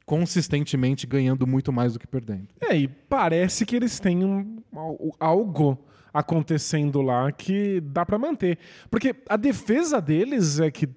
consistentemente 0.05 1.05
ganhando 1.05 1.45
muito 1.45 1.73
mais 1.73 1.91
do 1.93 1.99
que 1.99 2.07
perdendo. 2.07 2.47
É, 2.61 2.77
e 2.77 2.87
parece 2.87 3.65
que 3.65 3.75
eles 3.75 3.99
têm 3.99 4.23
um- 4.23 4.61
algo 5.19 5.77
acontecendo 6.13 7.01
lá 7.01 7.29
que 7.31 7.81
dá 7.81 8.05
pra 8.05 8.17
manter. 8.17 8.57
Porque 8.89 9.13
a 9.27 9.35
defesa 9.35 9.99
deles 9.99 10.61
é 10.61 10.71
que 10.71 10.87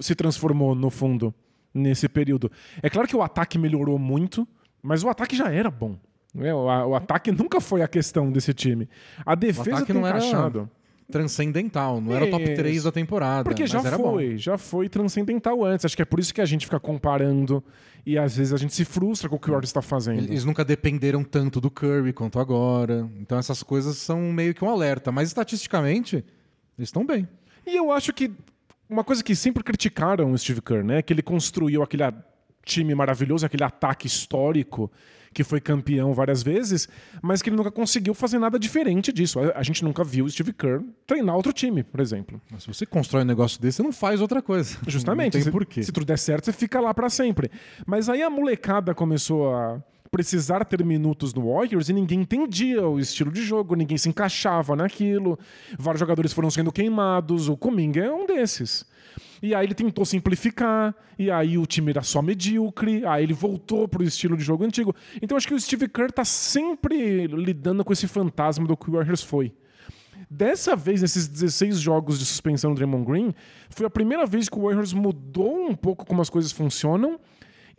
se 0.00 0.14
transformou 0.14 0.74
no 0.74 0.90
fundo 0.90 1.34
nesse 1.76 2.08
período. 2.08 2.50
É 2.82 2.88
claro 2.90 3.06
que 3.08 3.16
o 3.16 3.22
ataque 3.22 3.58
melhorou 3.58 3.98
muito, 3.98 4.46
mas 4.82 5.02
o 5.04 5.08
ataque 5.08 5.36
já 5.36 5.50
era 5.52 5.70
bom. 5.70 5.96
né? 6.34 6.52
O, 6.54 6.68
a- 6.68 6.86
o 6.86 6.94
ataque 6.94 7.30
nunca 7.32 7.60
foi 7.60 7.82
a 7.82 7.88
questão 7.88 8.30
desse 8.32 8.52
time. 8.54 8.88
A 9.24 9.34
defesa 9.34 9.84
tem 9.84 9.94
não 9.94 10.06
era 10.06 10.18
encaixado. 10.18 10.68
transcendental, 11.10 12.00
não 12.00 12.12
era 12.14 12.24
o 12.26 12.30
top 12.30 12.44
Isso. 12.44 12.54
3 12.56 12.82
da 12.84 12.92
temporada. 12.92 13.44
Porque 13.44 13.66
já 13.66 13.80
era 13.80 13.96
bom. 13.96 14.12
foi, 14.12 14.36
já 14.38 14.58
foi 14.58 14.88
transcendental 14.88 15.64
antes. 15.64 15.84
Acho 15.84 15.96
que 15.96 16.02
é 16.02 16.04
por 16.04 16.18
isso 16.20 16.32
que 16.34 16.40
a 16.40 16.44
gente 16.46 16.66
fica 16.66 16.78
comparando 16.80 17.62
e 18.04 18.16
às 18.18 18.36
vezes 18.36 18.52
a 18.52 18.56
gente 18.56 18.74
se 18.74 18.84
frustra 18.84 19.28
com 19.28 19.36
o 19.36 19.38
que 19.38 19.48
o 19.48 19.52
Warriors 19.52 19.70
está 19.70 19.82
fazendo. 19.82 20.18
Eles 20.20 20.44
nunca 20.44 20.64
dependeram 20.64 21.22
tanto 21.24 21.60
do 21.60 21.70
Curry 21.70 22.12
quanto 22.12 22.38
agora. 22.38 23.08
Então 23.20 23.38
essas 23.38 23.62
coisas 23.62 23.96
são 23.96 24.20
meio 24.32 24.54
que 24.54 24.64
um 24.64 24.68
alerta. 24.70 25.10
Mas 25.12 25.28
estatisticamente, 25.28 26.16
eles 26.78 26.88
estão 26.88 27.04
bem. 27.06 27.26
E 27.66 27.74
eu 27.76 27.90
acho 27.90 28.12
que 28.12 28.30
uma 28.88 29.04
coisa 29.04 29.22
que 29.22 29.34
sempre 29.34 29.62
criticaram 29.62 30.32
o 30.32 30.38
Steve 30.38 30.60
Kerr, 30.60 30.84
né? 30.84 31.02
Que 31.02 31.12
ele 31.12 31.22
construiu 31.22 31.82
aquele 31.82 32.04
time 32.64 32.94
maravilhoso, 32.94 33.46
aquele 33.46 33.64
ataque 33.64 34.06
histórico 34.06 34.90
que 35.36 35.44
foi 35.44 35.60
campeão 35.60 36.14
várias 36.14 36.42
vezes, 36.42 36.88
mas 37.20 37.42
que 37.42 37.50
ele 37.50 37.56
nunca 37.56 37.70
conseguiu 37.70 38.14
fazer 38.14 38.38
nada 38.38 38.58
diferente 38.58 39.12
disso. 39.12 39.38
A, 39.54 39.62
gente 39.62 39.84
nunca 39.84 40.02
viu 40.02 40.24
o 40.24 40.30
Steve 40.30 40.50
Kerr 40.50 40.82
treinar 41.06 41.36
outro 41.36 41.52
time, 41.52 41.82
por 41.82 42.00
exemplo. 42.00 42.40
Mas 42.50 42.62
se 42.62 42.68
você 42.68 42.86
constrói 42.86 43.22
um 43.22 43.26
negócio 43.26 43.60
desse, 43.60 43.76
você 43.76 43.82
não 43.82 43.92
faz 43.92 44.22
outra 44.22 44.40
coisa. 44.40 44.78
Justamente. 44.86 45.34
Não 45.34 45.40
se, 45.40 45.44
tem 45.44 45.52
porquê. 45.52 45.82
se 45.82 45.92
tudo 45.92 46.06
der 46.06 46.18
certo, 46.18 46.46
você 46.46 46.52
fica 46.54 46.80
lá 46.80 46.94
pra 46.94 47.10
sempre. 47.10 47.50
Mas 47.84 48.08
aí 48.08 48.22
a 48.22 48.30
molecada 48.30 48.94
começou 48.94 49.54
a 49.54 49.78
precisar 50.10 50.64
ter 50.64 50.84
minutos 50.84 51.34
no 51.34 51.52
Warriors 51.52 51.88
e 51.88 51.92
ninguém 51.92 52.20
entendia 52.20 52.86
o 52.86 52.98
estilo 52.98 53.30
de 53.30 53.42
jogo, 53.42 53.74
ninguém 53.74 53.98
se 53.98 54.08
encaixava 54.08 54.76
naquilo. 54.76 55.38
Vários 55.78 56.00
jogadores 56.00 56.32
foram 56.32 56.50
sendo 56.50 56.72
queimados, 56.72 57.48
o 57.48 57.56
Kuminga 57.56 58.04
é 58.04 58.12
um 58.12 58.26
desses. 58.26 58.84
E 59.42 59.54
aí 59.54 59.66
ele 59.66 59.74
tentou 59.74 60.04
simplificar, 60.04 60.94
e 61.18 61.30
aí 61.30 61.58
o 61.58 61.66
time 61.66 61.90
era 61.90 62.02
só 62.02 62.22
medíocre, 62.22 63.04
aí 63.04 63.22
ele 63.22 63.34
voltou 63.34 63.86
pro 63.86 64.02
estilo 64.02 64.36
de 64.36 64.42
jogo 64.42 64.64
antigo. 64.64 64.94
Então 65.20 65.36
acho 65.36 65.46
que 65.46 65.54
o 65.54 65.60
Steve 65.60 65.88
Kerr 65.88 66.10
tá 66.10 66.24
sempre 66.24 67.26
lidando 67.26 67.84
com 67.84 67.92
esse 67.92 68.06
fantasma 68.06 68.66
do 68.66 68.76
que 68.76 68.88
o 68.88 68.94
Warriors 68.94 69.22
foi. 69.22 69.52
Dessa 70.28 70.74
vez, 70.74 71.02
nesses 71.02 71.28
16 71.28 71.78
jogos 71.78 72.18
de 72.18 72.26
suspensão 72.26 72.72
do 72.72 72.76
Draymond 72.76 73.04
Green, 73.04 73.34
foi 73.70 73.86
a 73.86 73.90
primeira 73.90 74.26
vez 74.26 74.48
que 74.48 74.58
o 74.58 74.62
Warriors 74.62 74.92
mudou 74.92 75.68
um 75.68 75.74
pouco 75.74 76.04
como 76.04 76.20
as 76.20 76.30
coisas 76.30 76.50
funcionam 76.50 77.20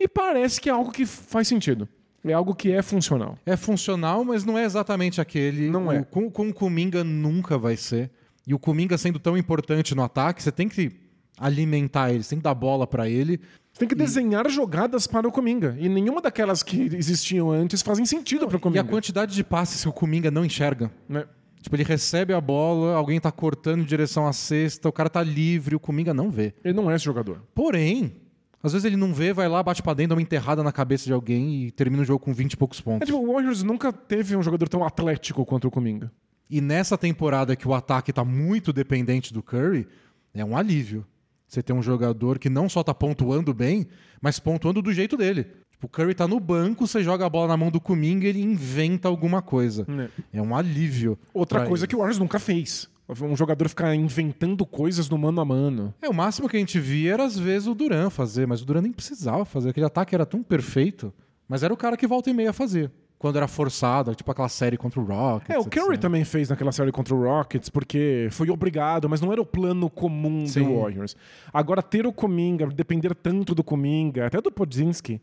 e 0.00 0.08
parece 0.08 0.60
que 0.60 0.70
é 0.70 0.72
algo 0.72 0.90
que 0.90 1.04
faz 1.04 1.48
sentido. 1.48 1.88
É 2.24 2.32
algo 2.32 2.54
que 2.54 2.72
é 2.72 2.82
funcional. 2.82 3.36
É 3.46 3.56
funcional, 3.56 4.24
mas 4.24 4.44
não 4.44 4.58
é 4.58 4.64
exatamente 4.64 5.20
aquele. 5.20 5.70
Não 5.70 5.86
o, 5.86 5.92
é. 5.92 6.02
Com, 6.02 6.30
com 6.30 6.48
o 6.48 6.54
Kuminga 6.54 7.04
nunca 7.04 7.56
vai 7.56 7.76
ser. 7.76 8.10
E 8.46 8.54
o 8.54 8.58
Kuminga 8.58 8.96
sendo 8.98 9.18
tão 9.18 9.36
importante 9.36 9.94
no 9.94 10.02
ataque, 10.02 10.42
você 10.42 10.50
tem 10.50 10.68
que 10.68 10.90
alimentar 11.38 12.10
ele, 12.12 12.22
você 12.22 12.30
tem 12.30 12.38
que 12.38 12.44
dar 12.44 12.54
bola 12.54 12.86
pra 12.86 13.08
ele. 13.08 13.40
Você 13.72 13.80
tem 13.80 13.88
que 13.88 13.94
desenhar 13.94 14.48
jogadas 14.50 15.06
para 15.06 15.28
o 15.28 15.30
Cominga. 15.30 15.76
E 15.78 15.88
nenhuma 15.88 16.20
daquelas 16.20 16.62
que 16.62 16.90
existiam 16.96 17.50
antes 17.50 17.80
fazem 17.80 18.04
sentido 18.04 18.46
para 18.48 18.56
o 18.56 18.58
E 18.58 18.60
Cominga. 18.60 18.80
a 18.80 18.84
quantidade 18.84 19.34
de 19.34 19.44
passes 19.44 19.82
que 19.82 19.88
o 19.88 19.92
Kuminga 19.92 20.30
não 20.30 20.44
enxerga. 20.44 20.90
Né? 21.08 21.24
Tipo, 21.60 21.76
ele 21.76 21.84
recebe 21.84 22.32
a 22.32 22.40
bola, 22.40 22.94
alguém 22.94 23.20
tá 23.20 23.30
cortando 23.30 23.82
em 23.82 23.84
direção 23.84 24.26
à 24.26 24.32
cesta, 24.32 24.88
o 24.88 24.92
cara 24.92 25.08
tá 25.08 25.22
livre, 25.22 25.76
o 25.76 25.80
Kuminga 25.80 26.12
não 26.12 26.30
vê. 26.30 26.54
Ele 26.64 26.74
não 26.74 26.90
é 26.90 26.96
esse 26.96 27.04
jogador. 27.04 27.42
Porém, 27.54 28.16
às 28.62 28.72
vezes 28.72 28.84
ele 28.84 28.96
não 28.96 29.12
vê, 29.14 29.32
vai 29.32 29.48
lá, 29.48 29.62
bate 29.62 29.82
pra 29.82 29.94
dentro, 29.94 30.10
dá 30.10 30.14
uma 30.16 30.22
enterrada 30.22 30.62
na 30.62 30.72
cabeça 30.72 31.04
de 31.04 31.12
alguém 31.12 31.64
e 31.66 31.70
termina 31.70 32.02
o 32.02 32.04
jogo 32.06 32.18
com 32.24 32.32
20 32.32 32.52
e 32.52 32.56
poucos 32.56 32.80
É, 32.80 32.82
pontos. 32.82 33.06
tipo, 33.06 33.18
o 33.18 33.32
Warriors 33.32 33.62
nunca 33.62 33.92
teve 33.92 34.36
um 34.36 34.42
jogador 34.42 34.68
tão 34.68 34.84
atlético 34.84 35.44
quanto 35.46 35.68
o 35.68 35.70
Cominga. 35.70 36.10
E 36.50 36.60
nessa 36.60 36.96
temporada 36.98 37.54
que 37.54 37.68
o 37.68 37.74
ataque 37.74 38.12
tá 38.12 38.24
muito 38.24 38.72
dependente 38.72 39.32
do 39.34 39.42
Curry, 39.42 39.86
é 40.34 40.44
um 40.44 40.56
alívio. 40.56 41.06
Você 41.46 41.62
tem 41.62 41.74
um 41.74 41.82
jogador 41.82 42.38
que 42.38 42.50
não 42.50 42.68
só 42.68 42.82
tá 42.82 42.92
pontuando 42.94 43.54
bem, 43.54 43.86
mas 44.20 44.38
pontuando 44.38 44.82
do 44.82 44.92
jeito 44.92 45.16
dele. 45.16 45.44
Tipo, 45.70 45.86
o 45.86 45.88
Curry 45.88 46.14
tá 46.14 46.26
no 46.26 46.40
banco, 46.40 46.86
você 46.86 47.02
joga 47.02 47.24
a 47.24 47.28
bola 47.30 47.48
na 47.48 47.56
mão 47.56 47.70
do 47.70 47.80
Kuminga 47.80 48.26
e 48.26 48.28
ele 48.30 48.42
inventa 48.42 49.08
alguma 49.08 49.40
coisa. 49.40 49.86
É 50.32 50.42
um 50.42 50.54
alívio. 50.56 51.18
Outra 51.32 51.66
coisa 51.66 51.86
que 51.86 51.94
o 51.94 51.98
Warriors 51.98 52.18
nunca 52.18 52.38
fez. 52.38 52.88
Um 53.08 53.34
jogador 53.34 53.68
ficar 53.68 53.94
inventando 53.94 54.66
coisas 54.66 55.08
no 55.08 55.16
mano 55.16 55.40
a 55.40 55.44
mano. 55.44 55.94
É, 56.02 56.08
o 56.08 56.14
máximo 56.14 56.48
que 56.48 56.56
a 56.56 56.60
gente 56.60 56.78
via 56.78 57.14
era 57.14 57.24
às 57.24 57.38
vezes 57.38 57.66
o 57.66 57.74
Duran 57.74 58.10
fazer, 58.10 58.46
mas 58.46 58.60
o 58.60 58.66
Duran 58.66 58.82
nem 58.82 58.92
precisava 58.92 59.46
fazer. 59.46 59.70
Aquele 59.70 59.86
ataque 59.86 60.14
era 60.14 60.26
tão 60.26 60.42
perfeito, 60.42 61.12
mas 61.48 61.62
era 61.62 61.72
o 61.72 61.76
cara 61.76 61.96
que 61.96 62.06
volta 62.06 62.28
e 62.28 62.34
meia 62.34 62.52
fazia. 62.52 62.92
Quando 63.18 63.36
era 63.36 63.48
forçado, 63.48 64.14
tipo 64.14 64.30
aquela 64.30 64.48
série 64.48 64.76
contra 64.76 65.00
o 65.00 65.04
Rockets. 65.04 65.56
É, 65.56 65.58
o 65.58 65.64
Curry 65.64 65.94
etc. 65.94 66.00
também 66.00 66.24
fez 66.24 66.50
naquela 66.50 66.70
série 66.70 66.92
contra 66.92 67.14
o 67.14 67.20
Rockets, 67.20 67.68
porque 67.68 68.28
foi 68.30 68.48
obrigado, 68.50 69.08
mas 69.08 69.20
não 69.20 69.32
era 69.32 69.40
o 69.40 69.46
plano 69.46 69.90
comum 69.90 70.46
Sim. 70.46 70.64
do 70.64 70.78
Warriors. 70.78 71.16
Agora, 71.52 71.82
ter 71.82 72.06
o 72.06 72.12
Cominga, 72.12 72.66
depender 72.66 73.14
tanto 73.14 73.54
do 73.54 73.64
Cominga, 73.64 74.26
até 74.26 74.40
do 74.40 74.52
Podzinski, 74.52 75.20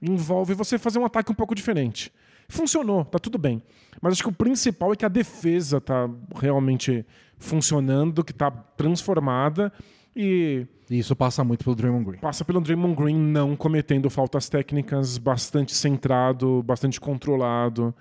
envolve 0.00 0.54
você 0.54 0.78
fazer 0.78 0.98
um 0.98 1.04
ataque 1.04 1.32
um 1.32 1.34
pouco 1.34 1.54
diferente. 1.54 2.12
Funcionou, 2.52 3.02
tá 3.02 3.18
tudo 3.18 3.38
bem. 3.38 3.62
Mas 4.00 4.12
acho 4.12 4.24
que 4.24 4.28
o 4.28 4.32
principal 4.32 4.92
é 4.92 4.96
que 4.96 5.06
a 5.06 5.08
defesa 5.08 5.80
tá 5.80 6.06
realmente 6.34 7.04
funcionando, 7.38 8.22
que 8.22 8.32
tá 8.34 8.50
transformada 8.50 9.72
e 10.14 10.66
isso 10.90 11.16
passa 11.16 11.42
muito 11.42 11.64
pelo 11.64 11.74
Draymond 11.74 12.04
Green. 12.04 12.18
passa 12.18 12.44
pelo 12.44 12.60
Draymond 12.60 12.94
Green 12.94 13.16
não 13.16 13.56
cometendo 13.56 14.10
faltas 14.10 14.50
técnicas, 14.50 15.16
bastante 15.16 15.74
centrado, 15.74 16.62
bastante 16.62 17.00
controlado. 17.00 17.94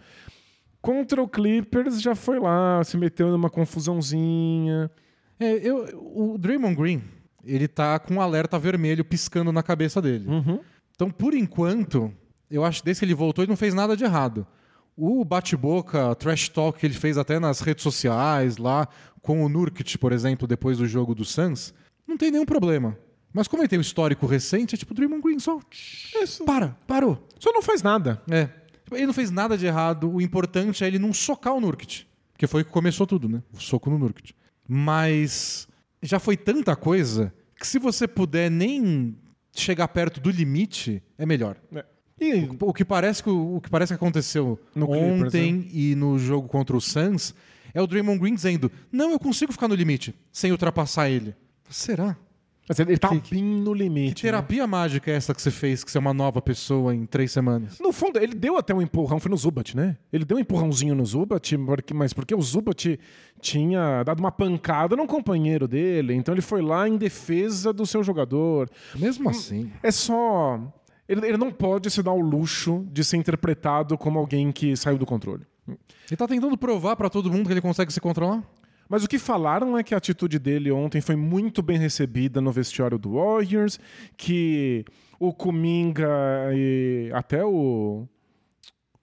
Contra 0.81 1.23
o 1.23 1.29
Clippers 1.29 2.01
já 2.01 2.13
foi 2.13 2.37
lá, 2.37 2.83
se 2.83 2.97
meteu 2.97 3.29
numa 3.29 3.49
confusãozinha. 3.49 4.91
É, 5.39 5.65
eu, 5.65 5.85
o 6.13 6.37
Draymond 6.37 6.75
Green, 6.75 7.01
ele 7.45 7.69
tá 7.69 7.97
com 7.99 8.15
um 8.15 8.21
alerta 8.21 8.59
vermelho 8.59 9.05
piscando 9.05 9.53
na 9.53 9.63
cabeça 9.63 10.01
dele. 10.01 10.27
Uhum. 10.27 10.59
Então, 10.93 11.09
por 11.09 11.33
enquanto, 11.33 12.13
eu 12.51 12.63
acho 12.63 12.81
que 12.81 12.85
desde 12.85 12.99
que 12.99 13.05
ele 13.05 13.13
voltou, 13.13 13.43
ele 13.43 13.49
não 13.49 13.57
fez 13.57 13.73
nada 13.73 13.95
de 13.95 14.03
errado. 14.03 14.45
O 14.95 15.23
bate-boca, 15.23 16.13
trash 16.15 16.49
talk 16.49 16.79
que 16.79 16.85
ele 16.85 16.93
fez 16.93 17.17
até 17.17 17.39
nas 17.39 17.61
redes 17.61 17.81
sociais, 17.81 18.57
lá 18.57 18.87
com 19.21 19.43
o 19.43 19.49
Nurkic, 19.49 19.97
por 19.97 20.11
exemplo, 20.11 20.47
depois 20.47 20.77
do 20.77 20.87
jogo 20.87 21.15
do 21.15 21.23
Suns, 21.23 21.73
não 22.07 22.17
tem 22.17 22.31
nenhum 22.31 22.45
problema. 22.45 22.97
Mas 23.33 23.47
como 23.47 23.61
ele 23.61 23.69
tem 23.69 23.79
um 23.79 23.81
histórico 23.81 24.25
recente, 24.25 24.75
é 24.75 24.77
tipo, 24.77 24.93
Draymond 24.93 25.21
Green 25.21 25.39
só... 25.39 25.59
Isso. 26.21 26.43
Para, 26.43 26.77
parou. 26.85 27.25
Só 27.39 27.53
não 27.53 27.61
faz 27.61 27.81
nada. 27.81 28.21
É. 28.29 28.49
Ele 28.91 29.05
não 29.05 29.13
fez 29.13 29.31
nada 29.31 29.57
de 29.57 29.65
errado. 29.65 30.11
O 30.11 30.21
importante 30.21 30.83
é 30.83 30.87
ele 30.87 30.99
não 30.99 31.13
socar 31.13 31.53
o 31.53 31.61
Nurkic. 31.61 32.05
Que 32.37 32.45
foi 32.45 32.63
o 32.63 32.65
que 32.65 32.71
começou 32.71 33.07
tudo, 33.07 33.29
né? 33.29 33.41
O 33.53 33.59
soco 33.61 33.89
no 33.89 33.97
Nurkic. 33.97 34.33
Mas 34.67 35.67
já 36.01 36.19
foi 36.19 36.35
tanta 36.35 36.75
coisa 36.75 37.33
que 37.57 37.65
se 37.65 37.79
você 37.79 38.07
puder 38.07 38.51
nem 38.51 39.15
chegar 39.53 39.87
perto 39.87 40.19
do 40.19 40.29
limite, 40.29 41.01
é 41.17 41.25
melhor. 41.25 41.55
É. 41.73 41.85
E 42.21 42.47
O 42.59 42.71
que 42.73 42.85
parece 42.85 43.23
que, 43.23 43.29
o 43.29 43.59
que, 43.61 43.69
parece 43.69 43.91
que 43.93 43.95
aconteceu 43.95 44.59
No 44.75 44.87
Clippers, 44.87 45.19
né? 45.19 45.25
ontem 45.27 45.67
e 45.73 45.95
no 45.95 46.19
jogo 46.19 46.47
contra 46.47 46.77
o 46.77 46.79
Suns 46.81 47.33
é 47.73 47.81
o 47.81 47.87
Draymond 47.87 48.19
Green 48.19 48.35
dizendo: 48.35 48.71
Não, 48.91 49.11
eu 49.11 49.19
consigo 49.19 49.51
ficar 49.51 49.67
no 49.67 49.73
limite 49.75 50.13
sem 50.31 50.51
ultrapassar 50.51 51.09
ele. 51.09 51.33
Será? 51.69 52.15
Ele 52.77 52.97
tá 52.97 53.09
Que- 53.09 53.35
bem 53.35 53.43
no 53.43 53.73
limite. 53.73 54.15
Que 54.15 54.21
terapia 54.21 54.65
mágica 54.65 55.11
é 55.11 55.15
essa 55.15 55.33
que 55.33 55.41
você 55.41 55.51
fez, 55.51 55.83
que 55.83 55.91
você 55.91 55.97
é 55.97 55.99
uma 56.01 56.13
nova 56.13 56.41
pessoa 56.41 56.95
em 56.95 57.05
três 57.05 57.29
semanas? 57.31 57.79
No 57.81 57.91
fundo, 57.91 58.17
ele 58.17 58.33
deu 58.33 58.55
até 58.55 58.73
um 58.73 58.81
empurrão, 58.81 59.19
foi 59.19 59.29
no 59.29 59.35
Zubat, 59.35 59.75
né? 59.75 59.97
Ele 60.13 60.23
deu 60.23 60.37
um 60.37 60.39
empurrãozinho 60.39 60.95
no 60.95 61.05
Zubat, 61.05 61.57
mas 61.93 62.13
porque 62.13 62.33
o 62.33 62.41
Zubat 62.41 62.97
tinha 63.41 64.03
dado 64.03 64.19
uma 64.19 64.31
pancada 64.31 64.95
num 64.95 65.07
companheiro 65.07 65.67
dele, 65.67 66.13
então 66.13 66.33
ele 66.33 66.41
foi 66.41 66.61
lá 66.61 66.87
em 66.87 66.95
defesa 66.97 67.73
do 67.73 67.85
seu 67.85 68.03
jogador. 68.03 68.69
Mesmo 68.95 69.29
assim. 69.29 69.69
É 69.83 69.91
só. 69.91 70.59
Ele, 71.11 71.27
ele 71.27 71.37
não 71.37 71.51
pode 71.51 71.91
se 71.91 72.01
dar 72.01 72.13
o 72.13 72.21
luxo 72.21 72.87
de 72.89 73.03
ser 73.03 73.17
interpretado 73.17 73.97
como 73.97 74.17
alguém 74.17 74.49
que 74.49 74.77
saiu 74.77 74.97
do 74.97 75.05
controle. 75.05 75.45
Ele 75.67 76.17
tá 76.17 76.25
tentando 76.25 76.57
provar 76.57 76.95
pra 76.95 77.09
todo 77.09 77.29
mundo 77.29 77.47
que 77.47 77.51
ele 77.51 77.59
consegue 77.59 77.91
se 77.91 77.99
controlar? 77.99 78.41
Mas 78.87 79.03
o 79.03 79.09
que 79.09 79.19
falaram 79.19 79.77
é 79.77 79.83
que 79.83 79.93
a 79.93 79.97
atitude 79.97 80.39
dele 80.39 80.71
ontem 80.71 81.01
foi 81.01 81.17
muito 81.17 81.61
bem 81.61 81.77
recebida 81.77 82.39
no 82.39 82.49
vestiário 82.49 82.97
do 82.97 83.15
Warriors, 83.15 83.77
que 84.15 84.85
o 85.19 85.33
Kuminga 85.33 86.09
e 86.53 87.11
até 87.13 87.43
o. 87.43 88.07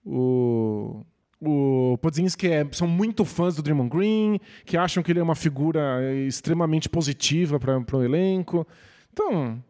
O. 0.03 1.05
O 1.41 1.97
Podzinski 2.01 2.49
é, 2.49 2.67
são 2.73 2.85
muito 2.85 3.23
fãs 3.23 3.55
do 3.55 3.63
Draymond 3.63 3.89
Green, 3.89 4.39
que 4.65 4.75
acham 4.75 5.01
que 5.01 5.09
ele 5.09 5.21
é 5.21 5.23
uma 5.23 5.35
figura 5.35 5.81
extremamente 6.27 6.89
positiva 6.89 7.57
para 7.57 7.97
o 7.97 8.03
elenco. 8.03 8.67
Então, 9.13 9.63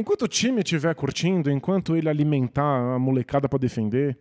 enquanto 0.00 0.22
o 0.22 0.28
time 0.28 0.60
estiver 0.60 0.94
curtindo, 0.94 1.50
enquanto 1.50 1.96
ele 1.96 2.08
alimentar 2.08 2.94
a 2.94 2.98
molecada 2.98 3.48
para 3.48 3.58
defender, 3.58 4.18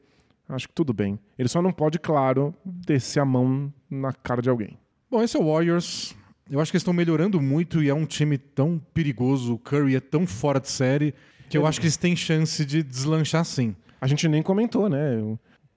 acho 0.47 0.67
que 0.67 0.73
tudo 0.73 0.93
bem. 0.93 1.19
Ele 1.37 1.49
só 1.49 1.61
não 1.61 1.71
pode, 1.71 1.97
claro, 1.97 2.53
descer 2.63 3.19
a 3.19 3.25
mão 3.25 3.73
na 3.89 4.13
cara 4.13 4.41
de 4.41 4.49
alguém. 4.49 4.77
Bom, 5.09 5.23
esse 5.23 5.35
é 5.35 5.39
o 5.39 5.51
Warriors. 5.51 6.15
Eu 6.49 6.59
acho 6.59 6.71
que 6.71 6.75
eles 6.75 6.81
estão 6.81 6.93
melhorando 6.93 7.41
muito 7.41 7.81
e 7.81 7.89
é 7.89 7.93
um 7.93 8.05
time 8.05 8.37
tão 8.37 8.81
perigoso. 8.93 9.55
O 9.55 9.59
Curry 9.59 9.95
é 9.95 9.99
tão 9.99 10.27
fora 10.27 10.59
de 10.59 10.69
série 10.69 11.13
que 11.49 11.57
eu 11.57 11.65
acho 11.65 11.79
que 11.79 11.87
eles 11.87 11.97
têm 11.97 12.15
chance 12.15 12.63
de 12.65 12.83
deslanchar 12.83 13.43
sim. 13.43 13.75
A 13.99 14.07
gente 14.07 14.27
nem 14.27 14.41
comentou, 14.41 14.87
né? 14.87 15.19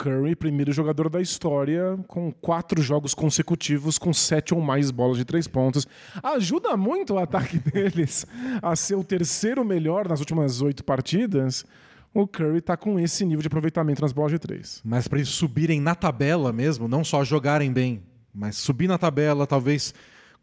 Curry, 0.02 0.34
primeiro 0.34 0.72
jogador 0.72 1.08
da 1.08 1.20
história, 1.20 1.96
com 2.08 2.32
quatro 2.32 2.82
jogos 2.82 3.14
consecutivos 3.14 3.98
com 3.98 4.12
sete 4.12 4.52
ou 4.52 4.60
mais 4.60 4.90
bolas 4.90 5.16
de 5.16 5.24
três 5.24 5.46
pontos. 5.46 5.86
Ajuda 6.20 6.76
muito 6.76 7.14
o 7.14 7.18
ataque 7.18 7.56
deles 7.70 8.26
a 8.60 8.74
ser 8.74 8.96
o 8.96 9.04
terceiro 9.04 9.64
melhor 9.64 10.08
nas 10.08 10.18
últimas 10.18 10.60
oito 10.60 10.82
partidas. 10.82 11.64
O 12.12 12.26
Curry 12.26 12.60
tá 12.60 12.76
com 12.76 12.98
esse 12.98 13.24
nível 13.24 13.42
de 13.42 13.46
aproveitamento 13.46 14.02
nas 14.02 14.12
bolas 14.12 14.32
de 14.32 14.40
três. 14.40 14.80
Mas 14.84 15.06
para 15.06 15.18
eles 15.20 15.28
subirem 15.28 15.80
na 15.80 15.94
tabela 15.94 16.52
mesmo, 16.52 16.88
não 16.88 17.04
só 17.04 17.22
jogarem 17.22 17.72
bem, 17.72 18.02
mas 18.34 18.56
subir 18.56 18.88
na 18.88 18.98
tabela, 18.98 19.46
talvez 19.46 19.94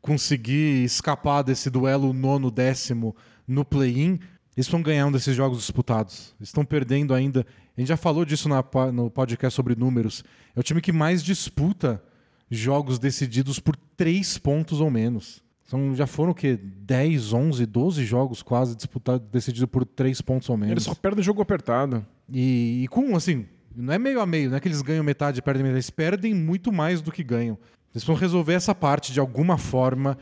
conseguir 0.01 0.85
escapar 0.85 1.41
desse 1.41 1.69
duelo 1.69 2.13
nono 2.13 2.49
décimo 2.49 3.13
no 3.45 3.65
play-in, 3.65 4.21
eles 4.55 4.65
estão 4.65 4.81
ganhando 4.81 5.17
esses 5.17 5.35
jogos 5.35 5.59
disputados. 5.59 6.33
Eles 6.39 6.49
estão 6.49 6.65
perdendo 6.65 7.13
ainda. 7.13 7.45
A 7.77 7.79
gente 7.79 7.87
já 7.87 7.97
falou 7.97 8.25
disso 8.25 8.49
na 8.49 8.63
no 8.91 9.09
podcast 9.09 9.55
sobre 9.55 9.75
números. 9.75 10.23
É 10.55 10.59
o 10.59 10.63
time 10.63 10.81
que 10.81 10.91
mais 10.91 11.23
disputa 11.23 12.03
jogos 12.49 12.99
decididos 12.99 13.59
por 13.59 13.75
três 13.95 14.37
pontos 14.37 14.81
ou 14.81 14.89
menos. 14.89 15.43
São, 15.63 15.95
já 15.95 16.07
foram 16.07 16.31
o 16.31 16.35
quê? 16.35 16.57
10, 16.57 17.31
11, 17.31 17.65
12 17.65 18.03
jogos 18.03 18.41
quase 18.41 18.75
disputados, 18.75 19.27
decididos 19.29 19.69
por 19.69 19.85
três 19.85 20.19
pontos 20.19 20.49
ou 20.49 20.57
menos. 20.57 20.71
Ele 20.71 20.79
só 20.79 20.95
perde 20.95 21.21
jogo 21.21 21.41
apertado. 21.41 22.03
E, 22.27 22.81
e 22.83 22.87
com, 22.87 23.15
assim, 23.15 23.45
não 23.75 23.93
é 23.93 23.99
meio 23.99 24.19
a 24.19 24.25
meio, 24.25 24.49
não 24.49 24.57
é 24.57 24.59
que 24.59 24.67
eles 24.67 24.81
ganham 24.81 25.03
metade 25.03 25.39
e 25.39 25.41
perdem 25.43 25.63
metade, 25.63 25.75
eles 25.77 25.89
perdem 25.91 26.33
muito 26.33 26.71
mais 26.71 27.01
do 27.01 27.11
que 27.11 27.23
ganham. 27.23 27.55
Eles 27.93 28.03
vão 28.03 28.15
resolver 28.15 28.53
essa 28.53 28.73
parte 28.73 29.13
de 29.13 29.19
alguma 29.19 29.57
forma 29.57 30.17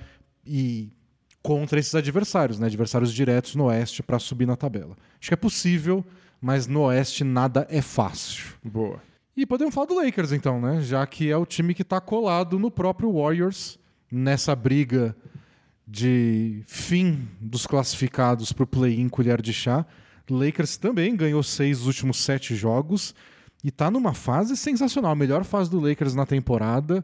e 0.46 0.92
contra 1.42 1.80
esses 1.80 1.96
adversários, 1.96 2.60
né? 2.60 2.68
Adversários 2.68 3.14
diretos 3.14 3.56
no 3.56 3.66
Oeste 3.66 4.04
para 4.04 4.20
subir 4.20 4.46
na 4.46 4.56
tabela. 4.56 4.96
Acho 5.20 5.30
que 5.30 5.34
é 5.34 5.38
possível, 5.38 6.06
mas 6.42 6.68
no 6.68 6.82
Oeste 6.82 7.24
nada 7.24 7.66
é 7.70 7.82
fácil. 7.82 8.46
Boa. 8.64 9.02
E 9.36 9.46
podemos 9.46 9.74
falar 9.74 9.88
do 9.88 9.96
Lakers 9.96 10.32
então, 10.32 10.60
né? 10.60 10.82
Já 10.82 11.06
que 11.06 11.30
é 11.30 11.38
o 11.38 11.46
time 11.46 11.74
que 11.74 11.84
está 11.84 12.02
colado 12.02 12.58
no 12.58 12.72
próprio 12.72 13.14
Warriors 13.14 13.80
nessa 14.12 14.56
briga 14.56 15.16
de 15.88 16.62
fim 16.66 17.28
dos 17.40 17.66
classificados 17.66 18.52
para 18.52 18.64
o 18.64 18.68
play-in 18.68 19.08
colher 19.08 19.42
de 19.42 19.54
chá. 19.54 19.86
Lakers 20.30 20.76
também 20.76 21.16
ganhou 21.16 21.42
seis 21.42 21.78
dos 21.78 21.88
últimos 21.88 22.18
sete 22.18 22.56
jogos 22.56 23.16
e 23.64 23.70
está 23.70 23.90
numa 23.90 24.14
fase 24.14 24.58
sensacional, 24.58 25.12
a 25.12 25.16
melhor 25.16 25.46
fase 25.46 25.70
do 25.72 25.80
Lakers 25.80 26.14
na 26.14 26.26
temporada. 26.26 27.04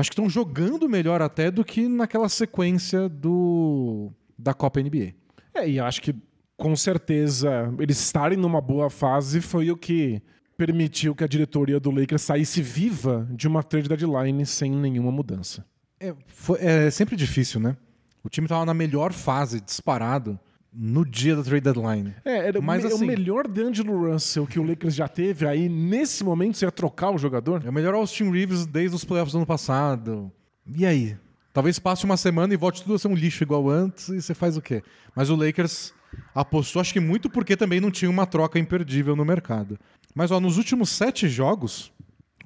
Acho 0.00 0.10
que 0.10 0.14
estão 0.14 0.28
jogando 0.30 0.88
melhor 0.88 1.20
até 1.20 1.50
do 1.50 1.64
que 1.64 1.88
naquela 1.88 2.28
sequência 2.28 3.08
do 3.08 4.10
da 4.38 4.54
Copa 4.54 4.80
NBA. 4.80 5.14
É, 5.52 5.68
e 5.68 5.80
acho 5.80 6.00
que 6.00 6.14
com 6.56 6.74
certeza 6.76 7.72
eles 7.78 7.98
estarem 8.00 8.38
numa 8.38 8.60
boa 8.60 8.88
fase 8.90 9.40
foi 9.40 9.70
o 9.70 9.76
que 9.76 10.22
permitiu 10.56 11.14
que 11.14 11.24
a 11.24 11.26
diretoria 11.28 11.78
do 11.80 11.90
Lakers 11.90 12.22
saísse 12.22 12.62
viva 12.62 13.28
de 13.32 13.46
uma 13.48 13.62
trade 13.62 13.88
deadline 13.88 14.44
sem 14.46 14.70
nenhuma 14.70 15.10
mudança. 15.10 15.64
É, 16.00 16.14
foi- 16.26 16.58
é 16.60 16.90
sempre 16.90 17.16
difícil, 17.16 17.60
né? 17.60 17.76
O 18.24 18.28
time 18.28 18.44
estava 18.46 18.64
na 18.64 18.74
melhor 18.74 19.12
fase, 19.12 19.60
disparado, 19.60 20.38
no 20.80 21.04
dia 21.04 21.34
da 21.34 21.42
trade 21.42 21.62
deadline. 21.62 22.14
É, 22.24 22.46
era 22.48 22.60
o 22.60 22.62
Mas, 22.62 22.84
me- 22.84 22.88
assim- 22.92 23.04
o 23.04 23.06
melhor 23.06 23.48
D'Angelo 23.48 24.12
Russell 24.12 24.46
que 24.46 24.60
o 24.60 24.62
Lakers 24.62 24.94
já 24.94 25.08
teve, 25.08 25.44
aí 25.46 25.68
nesse 25.68 26.22
momento 26.22 26.56
você 26.56 26.66
ia 26.66 26.70
trocar 26.70 27.10
o 27.10 27.18
jogador? 27.18 27.62
É 27.66 27.70
o 27.70 27.72
melhor 27.72 27.94
Austin 27.94 28.30
Reeves 28.30 28.64
desde 28.64 28.94
os 28.94 29.04
playoffs 29.04 29.32
do 29.32 29.38
ano 29.38 29.46
passado. 29.46 30.30
E 30.76 30.86
aí? 30.86 31.16
Talvez 31.52 31.78
passe 31.80 32.04
uma 32.04 32.16
semana 32.16 32.54
e 32.54 32.56
volte 32.56 32.82
tudo 32.82 32.94
a 32.94 32.98
ser 32.98 33.08
um 33.08 33.14
lixo 33.14 33.42
igual 33.42 33.68
antes 33.68 34.08
e 34.10 34.22
você 34.22 34.34
faz 34.34 34.56
o 34.56 34.62
quê? 34.62 34.82
Mas 35.16 35.30
o 35.30 35.34
Lakers 35.34 35.92
apostou, 36.34 36.80
acho 36.80 36.92
que 36.92 37.00
muito 37.00 37.28
porque 37.28 37.56
também 37.56 37.80
não 37.80 37.90
tinha 37.90 38.08
uma 38.10 38.26
troca 38.26 38.58
imperdível 38.58 39.16
no 39.16 39.24
mercado. 39.24 39.76
Mas 40.14 40.30
ó, 40.30 40.38
nos 40.38 40.56
últimos 40.58 40.90
sete 40.90 41.28
jogos, 41.28 41.92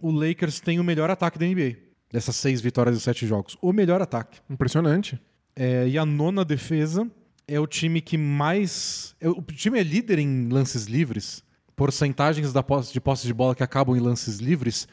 o 0.01 0.11
Lakers 0.11 0.59
tem 0.61 0.81
o 0.81 0.85
melhor 0.85 1.11
ataque 1.11 1.39
da 1.39 1.45
NBA. 1.47 1.77
Dessas 2.11 2.37
seis 2.37 2.61
vitórias 2.63 2.97
de 2.97 3.03
sete 3.03 3.27
jogos. 3.27 3.57
O 3.61 3.73
melhor 3.73 4.01
ataque. 4.01 4.41
Impressionante. 4.49 5.21
É, 5.55 5.87
e 5.89 5.99
a 5.99 6.07
nona 6.07 6.45
defesa 6.45 7.07
é 7.47 7.59
o 7.61 7.67
time 7.67 8.01
que 8.01 8.17
mais. 8.17 9.15
é, 9.21 9.29
o 9.29 9.43
time 9.43 9.79
é 9.79 9.83
líder 9.83 10.19
em 10.19 10.49
lances 10.49 10.85
livres, 10.87 11.43
porcentagens 11.77 12.53
da 12.53 12.63
posse, 12.63 12.93
de 12.93 13.01
posse 13.01 13.27
de 13.27 13.35
bola 13.35 13.55
que 13.55 13.63
acabam 13.63 13.97
em 13.97 14.01
lances 14.01 14.39
livres, 14.39 14.87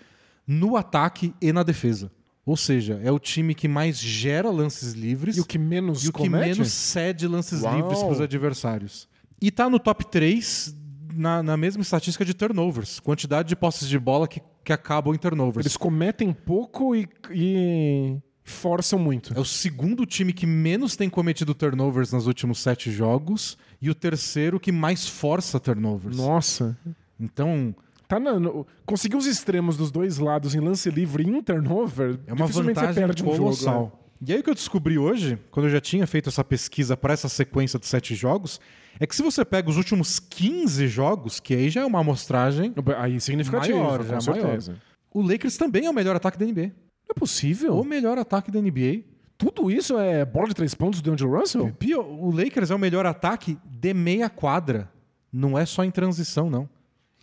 no 0.46 0.76
ataque 0.76 1.34
e 1.42 1.52
na 1.54 1.64
defesa. 1.64 2.12
Ou 2.46 2.58
seja, 2.58 3.00
é 3.04 3.12
o 3.12 3.20
time 3.20 3.54
que 3.54 3.68
mais 3.68 4.00
gera 4.00 4.50
lances 4.50 4.94
livres 4.94 5.38
E 5.38 5.42
o 5.42 5.46
que 5.46 5.60
menos 5.60 6.04
e 6.04 6.10
o 6.10 6.14
que 6.14 6.20
comete? 6.24 6.50
menos 6.50 6.72
cede 6.72 7.28
lances 7.28 7.62
Uau. 7.62 7.76
livres 7.76 8.00
para 8.00 8.12
os 8.12 8.22
adversários. 8.22 9.08
E 9.40 9.52
tá 9.52 9.70
no 9.70 9.80
top 9.80 10.06
3 10.10 10.76
na, 11.14 11.44
na 11.44 11.56
mesma 11.56 11.82
estatística 11.84 12.26
de 12.26 12.34
turnovers 12.34 13.00
quantidade 13.00 13.50
de 13.50 13.56
posses 13.56 13.88
de 13.88 14.00
bola 14.00 14.28
que, 14.28 14.42
que 14.64 14.74
acabam 14.74 15.14
em 15.14 15.18
turnovers. 15.18 15.66
Eles 15.66 15.78
cometem 15.78 16.34
pouco 16.34 16.96
e, 16.96 17.08
e 17.32 18.18
forçam 18.50 18.98
muito. 19.00 19.34
É 19.36 19.40
o 19.40 19.46
segundo 19.46 20.06
time 20.06 20.34
que 20.34 20.46
menos 20.46 20.96
tem 20.96 21.10
cometido 21.10 21.54
turnovers 21.54 22.12
nos 22.12 22.28
últimos 22.28 22.60
sete 22.60 22.92
jogos 22.92 23.58
e 23.82 23.90
o 23.90 23.96
terceiro 23.96 24.60
que 24.60 24.72
mais 24.72 25.08
força 25.08 25.60
turnovers. 25.60 26.18
Nossa. 26.18 26.78
Então, 27.20 27.76
Tá 28.08 28.20
na, 28.20 28.40
no- 28.40 28.66
conseguir 28.88 29.16
os 29.16 29.28
extremos 29.28 29.78
dos 29.78 29.92
dois 29.92 30.18
lados 30.18 30.56
em 30.56 30.60
lance 30.60 30.90
livre 30.90 31.24
e 31.24 31.30
em 31.30 31.42
turnover, 31.44 32.20
é 32.26 32.34
uma 32.34 32.48
vantagem 32.48 32.94
você 32.94 33.00
perde 33.02 33.22
um 33.22 33.26
jogo. 33.28 33.38
colossal. 33.38 34.00
E 34.26 34.34
aí 34.34 34.40
o 34.40 34.44
que 34.44 34.50
eu 34.50 34.56
descobri 34.56 34.98
hoje, 34.98 35.38
quando 35.52 35.68
eu 35.68 35.72
já 35.72 35.80
tinha 35.80 36.08
feito 36.08 36.28
essa 36.28 36.44
pesquisa 36.44 36.98
para 36.98 37.14
essa 37.14 37.30
sequência 37.30 37.78
de 37.78 37.86
sete 37.86 38.16
jogos, 38.16 38.60
é 39.00 39.06
que 39.06 39.16
se 39.16 39.22
você 39.22 39.46
pega 39.46 39.70
os 39.70 39.78
últimos 39.78 40.20
15 40.20 40.88
jogos, 40.88 41.40
que 41.40 41.54
aí 41.54 41.70
já 41.70 41.82
é 41.82 41.86
uma 41.86 42.00
amostragem, 42.00 42.70
né? 42.76 42.96
Aí 42.98 43.22
significativo, 43.22 43.78
Maior, 43.78 44.00
com 44.00 44.06
já 44.06 44.16
é 44.18 44.22
certeza. 44.22 44.76
O 45.14 45.22
Lakers 45.22 45.56
também 45.56 45.86
é 45.86 45.90
o 45.90 45.94
melhor 45.94 46.16
ataque 46.16 46.38
da 46.40 46.46
NBA. 46.48 46.72
Não 47.10 47.16
é 47.16 47.20
possível. 47.20 47.76
O 47.76 47.84
melhor 47.84 48.18
ataque 48.20 48.52
da 48.52 48.62
NBA. 48.62 49.04
Tudo 49.38 49.72
isso 49.72 49.98
é 49.98 50.24
bola 50.24 50.50
de 50.50 50.54
três 50.54 50.76
pontos 50.76 51.02
do 51.02 51.12
Andrew 51.12 51.32
Russell? 51.32 51.74
Pior, 51.80 52.06
o 52.06 52.30
Lakers 52.30 52.70
é 52.70 52.76
o 52.76 52.80
melhor 52.80 53.06
ataque 53.06 53.58
de 53.66 53.94
meia 53.94 54.30
quadra. 54.30 54.92
Não 55.32 55.58
é 55.58 55.66
só 55.66 55.84
em 55.84 55.92
transição, 55.92 56.50
não. 56.50 56.70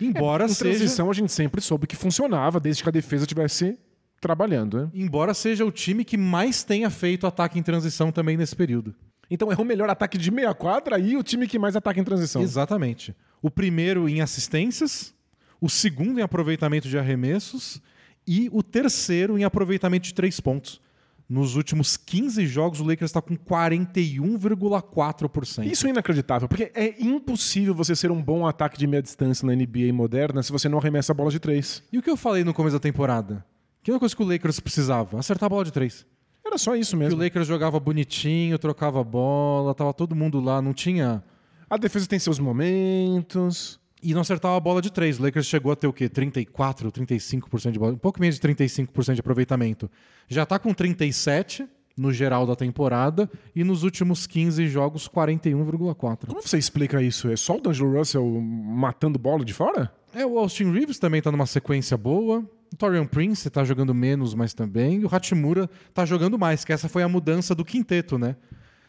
Embora 0.00 0.46
em 0.46 0.48
seja. 0.48 0.70
transição 0.70 1.10
a 1.10 1.14
gente 1.14 1.32
sempre 1.32 1.60
soube 1.60 1.86
que 1.86 1.94
funcionava 1.94 2.58
desde 2.58 2.82
que 2.82 2.88
a 2.88 2.92
defesa 2.92 3.24
estivesse 3.24 3.78
trabalhando, 4.20 4.78
né? 4.78 4.90
Embora 4.94 5.34
seja 5.34 5.64
o 5.64 5.70
time 5.70 6.04
que 6.04 6.16
mais 6.16 6.64
tenha 6.64 6.90
feito 6.90 7.26
ataque 7.26 7.58
em 7.58 7.62
transição 7.62 8.10
também 8.10 8.36
nesse 8.36 8.56
período. 8.56 8.94
Então 9.30 9.52
é 9.52 9.56
o 9.56 9.64
melhor 9.64 9.90
ataque 9.90 10.18
de 10.18 10.30
meia 10.30 10.54
quadra 10.54 10.98
e 10.98 11.16
o 11.16 11.22
time 11.22 11.46
que 11.46 11.58
mais 11.58 11.76
ataca 11.76 12.00
em 12.00 12.04
transição. 12.04 12.42
Exatamente. 12.42 13.14
O 13.42 13.50
primeiro 13.50 14.08
em 14.08 14.20
assistências, 14.20 15.14
o 15.60 15.68
segundo 15.68 16.18
em 16.18 16.22
aproveitamento 16.22 16.88
de 16.88 16.98
arremessos 16.98 17.80
e 18.26 18.48
o 18.52 18.62
terceiro 18.62 19.38
em 19.38 19.44
aproveitamento 19.44 20.06
de 20.06 20.14
três 20.14 20.40
pontos. 20.40 20.80
Nos 21.28 21.56
últimos 21.56 21.96
15 21.96 22.46
jogos, 22.46 22.78
o 22.80 22.84
Lakers 22.84 23.10
está 23.10 23.20
com 23.20 23.36
41,4%. 23.36 25.66
Isso 25.66 25.84
é 25.86 25.90
inacreditável, 25.90 26.48
porque 26.48 26.70
é 26.72 26.94
impossível 27.02 27.74
você 27.74 27.96
ser 27.96 28.12
um 28.12 28.22
bom 28.22 28.46
ataque 28.46 28.78
de 28.78 28.86
meia 28.86 29.02
distância 29.02 29.44
na 29.44 29.52
NBA 29.52 29.92
moderna 29.92 30.40
se 30.42 30.52
você 30.52 30.68
não 30.68 30.78
arremessa 30.78 31.10
a 31.12 31.14
bola 31.14 31.32
de 31.32 31.40
três. 31.40 31.82
E 31.92 31.98
o 31.98 32.02
que 32.02 32.08
eu 32.08 32.16
falei 32.16 32.44
no 32.44 32.54
começo 32.54 32.76
da 32.76 32.80
temporada? 32.80 33.44
Que 33.82 33.90
é 33.90 33.94
uma 33.94 34.00
coisa 34.00 34.14
que 34.14 34.22
o 34.22 34.26
Lakers 34.26 34.60
precisava? 34.60 35.18
Acertar 35.18 35.46
a 35.46 35.50
bola 35.50 35.64
de 35.64 35.72
três. 35.72 36.06
Era 36.44 36.58
só 36.58 36.76
isso 36.76 36.92
Que 36.92 36.96
o 36.96 37.00
mesmo. 37.00 37.20
Lakers 37.20 37.48
jogava 37.48 37.80
bonitinho, 37.80 38.56
trocava 38.56 39.02
bola, 39.02 39.74
tava 39.74 39.92
todo 39.92 40.14
mundo 40.14 40.38
lá, 40.40 40.62
não 40.62 40.72
tinha. 40.72 41.24
A 41.68 41.76
defesa 41.76 42.06
tem 42.06 42.20
seus 42.20 42.38
momentos. 42.38 43.80
E 44.02 44.12
não 44.12 44.20
acertava 44.20 44.56
a 44.56 44.60
bola 44.60 44.82
de 44.82 44.92
três. 44.92 45.18
O 45.18 45.22
Lakers 45.22 45.46
chegou 45.46 45.72
a 45.72 45.76
ter 45.76 45.86
o 45.86 45.92
quê? 45.92 46.08
34, 46.08 46.92
35% 46.92 47.70
de 47.72 47.78
bola. 47.78 47.92
Um 47.94 47.98
pouco 47.98 48.20
menos 48.20 48.38
de 48.38 48.46
35% 48.46 49.14
de 49.14 49.20
aproveitamento. 49.20 49.90
Já 50.28 50.44
tá 50.44 50.58
com 50.58 50.72
37 50.74 51.66
no 51.96 52.12
geral 52.12 52.46
da 52.46 52.54
temporada 52.54 53.30
e 53.54 53.64
nos 53.64 53.82
últimos 53.82 54.26
15 54.26 54.68
jogos 54.68 55.08
41,4. 55.08 56.26
Como 56.26 56.42
você 56.42 56.58
explica 56.58 57.02
isso? 57.02 57.28
É 57.30 57.36
só 57.36 57.56
o 57.56 57.60
D'Angelo 57.60 57.98
Russell 57.98 58.24
matando 58.40 59.18
bola 59.18 59.44
de 59.44 59.54
fora? 59.54 59.90
É, 60.14 60.26
o 60.26 60.38
Austin 60.38 60.70
Reeves 60.70 60.98
também 60.98 61.22
tá 61.22 61.32
numa 61.32 61.46
sequência 61.46 61.96
boa. 61.96 62.44
O 62.72 62.76
Torian 62.76 63.06
Prince 63.06 63.48
tá 63.48 63.64
jogando 63.64 63.94
menos, 63.94 64.34
mas 64.34 64.52
também. 64.52 65.00
E 65.00 65.04
o 65.04 65.08
Hachimura 65.10 65.70
tá 65.94 66.04
jogando 66.04 66.38
mais, 66.38 66.64
que 66.64 66.72
essa 66.72 66.88
foi 66.88 67.02
a 67.02 67.08
mudança 67.08 67.54
do 67.54 67.64
quinteto, 67.64 68.18
né? 68.18 68.36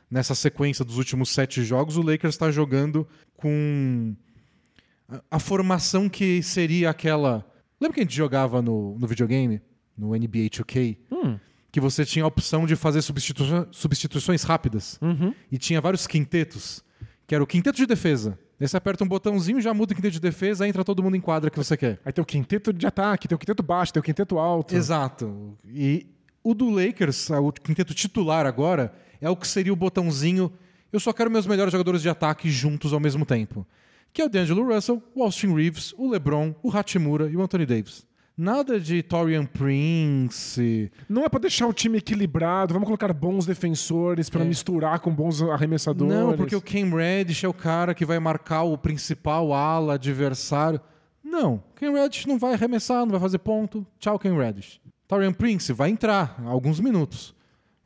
Nessa 0.10 0.36
sequência 0.36 0.84
dos 0.84 0.98
últimos 0.98 1.30
sete 1.30 1.64
jogos, 1.64 1.98
o 1.98 2.02
Lakers 2.02 2.36
está 2.36 2.50
jogando 2.50 3.08
com 3.36 4.16
a- 5.10 5.22
a 5.32 5.40
formação 5.40 6.08
que 6.10 6.42
seria 6.44 6.90
aquela. 6.90 7.46
Lembra 7.80 7.96
que 7.96 8.00
a 8.02 8.04
gente 8.04 8.16
jogava 8.16 8.62
no, 8.62 8.98
no 8.98 9.08
videogame? 9.08 9.62
No 9.98 10.14
NBA 10.16 10.50
2K? 10.50 10.98
Hum. 11.12 11.38
Que 11.72 11.80
você 11.80 12.06
tinha 12.06 12.24
a 12.26 12.28
opção 12.28 12.66
de 12.66 12.76
fazer 12.76 13.02
substitu- 13.02 13.68
substituições 13.72 14.44
rápidas. 14.44 14.98
Uhum. 15.02 15.34
E 15.52 15.58
tinha 15.58 15.80
vários 15.82 16.08
quintetos, 16.08 16.84
que 17.28 17.36
era 17.36 17.44
o 17.44 17.48
quinteto 17.48 17.78
de 17.78 17.86
defesa. 17.86 18.38
Aí 18.60 18.68
você 18.68 18.76
aperta 18.78 19.04
um 19.04 19.08
botãozinho, 19.08 19.62
já 19.62 19.72
muda 19.74 19.94
o 19.94 19.96
quinteto 19.96 20.14
de 20.14 20.20
defesa, 20.20 20.64
aí 20.64 20.70
entra 20.70 20.84
todo 20.84 21.04
mundo 21.04 21.16
em 21.16 21.22
quadra 21.22 21.52
que 21.52 21.58
você 21.58 21.78
quer. 21.78 22.00
Aí 22.04 22.12
tem 22.12 22.22
o 22.22 22.26
quinteto 22.26 22.74
de 22.74 22.88
ataque, 22.88 23.28
tem 23.28 23.36
o 23.36 23.40
quinteto 23.40 23.62
baixo, 23.62 23.94
tem 23.94 24.00
o 24.00 24.04
quinteto 24.04 24.40
alto. 24.40 24.76
Exato. 24.76 25.56
E 25.68 26.08
o 26.44 26.56
do 26.56 26.70
Lakers, 26.72 27.30
o 27.30 27.52
quinteto 27.52 27.94
titular 27.94 28.48
agora, 28.48 28.92
é 29.22 29.30
o 29.30 29.36
que 29.36 29.48
seria 29.48 29.72
o 29.72 29.76
botãozinho. 29.76 30.52
Eu 30.92 31.00
só 31.00 31.14
quero 31.14 31.30
meus 31.30 31.46
melhores 31.46 31.72
jogadores 31.72 32.02
de 32.02 32.10
ataque 32.10 32.50
juntos 32.50 32.94
ao 32.94 33.00
mesmo 33.00 33.26
tempo. 33.26 33.68
Que 34.18 34.24
é 34.24 34.26
o 34.26 34.30
D'Angelo 34.30 34.66
Russell, 34.66 35.00
o 35.14 35.22
Austin 35.22 35.54
Reeves, 35.54 35.94
o 35.96 36.10
LeBron, 36.10 36.56
o 36.64 36.76
Hachimura 36.76 37.30
e 37.30 37.38
o 37.38 37.42
Anthony 37.44 37.68
Davis. 37.68 38.04
Nada 38.36 38.80
de 38.80 39.04
Torian 39.04 39.46
Prince. 39.46 40.92
Não 41.08 41.24
é 41.24 41.30
pra 41.30 41.40
deixar 41.40 41.68
o 41.68 41.72
time 41.72 42.00
equilibrado, 42.00 42.74
vamos 42.74 42.88
colocar 42.88 43.14
bons 43.14 43.46
defensores 43.46 44.28
pra 44.28 44.44
misturar 44.44 45.02
com 45.02 45.14
bons 45.14 45.44
arremessadores. 45.44 46.12
Não, 46.12 46.36
porque 46.36 46.56
o 46.56 46.62
Cam 46.62 46.96
Reddish 46.96 47.44
é 47.44 47.48
o 47.48 47.54
cara 47.54 47.94
que 47.94 48.06
vai 48.06 48.18
marcar 48.18 48.64
o 48.64 48.76
principal 48.76 49.54
ala 49.54 49.94
adversário. 49.94 50.82
Não, 51.24 51.64
Cam 51.76 51.94
Reddish 51.94 52.26
não 52.26 52.40
vai 52.40 52.56
arremessar, 52.56 53.02
não 53.02 53.12
vai 53.12 53.20
fazer 53.20 53.38
ponto. 53.38 53.86
Tchau, 54.00 54.18
Cam 54.18 54.36
Reddish. 54.36 54.82
Torian 55.08 55.32
Prince 55.32 55.72
vai 55.74 55.92
entrar 55.92 56.42
alguns 56.44 56.80
minutos. 56.80 57.36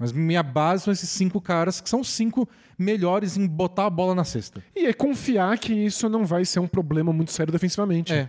Mas 0.01 0.11
minha 0.11 0.41
base 0.41 0.85
são 0.85 0.91
esses 0.91 1.09
cinco 1.09 1.39
caras 1.39 1.79
que 1.79 1.87
são 1.87 1.99
os 1.99 2.09
cinco 2.09 2.49
melhores 2.75 3.37
em 3.37 3.45
botar 3.45 3.85
a 3.85 3.89
bola 3.89 4.15
na 4.15 4.23
cesta. 4.23 4.63
E 4.75 4.87
é 4.87 4.93
confiar 4.93 5.55
que 5.59 5.71
isso 5.71 6.09
não 6.09 6.25
vai 6.25 6.43
ser 6.43 6.59
um 6.59 6.67
problema 6.67 7.13
muito 7.13 7.31
sério 7.31 7.53
defensivamente. 7.53 8.11
É. 8.11 8.27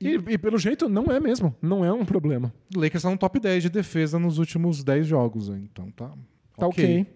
E, 0.00 0.14
e 0.14 0.36
pelo 0.36 0.58
jeito, 0.58 0.88
não 0.88 1.04
é 1.04 1.20
mesmo. 1.20 1.54
Não 1.62 1.84
é 1.84 1.92
um 1.92 2.04
problema. 2.04 2.52
O 2.74 2.80
Lakers 2.80 3.04
tá 3.04 3.10
no 3.10 3.16
top 3.16 3.38
10 3.38 3.62
de 3.62 3.70
defesa 3.70 4.18
nos 4.18 4.38
últimos 4.38 4.82
10 4.82 5.06
jogos. 5.06 5.48
Então 5.48 5.92
tá. 5.92 6.10
Tá 6.56 6.66
ok. 6.66 7.06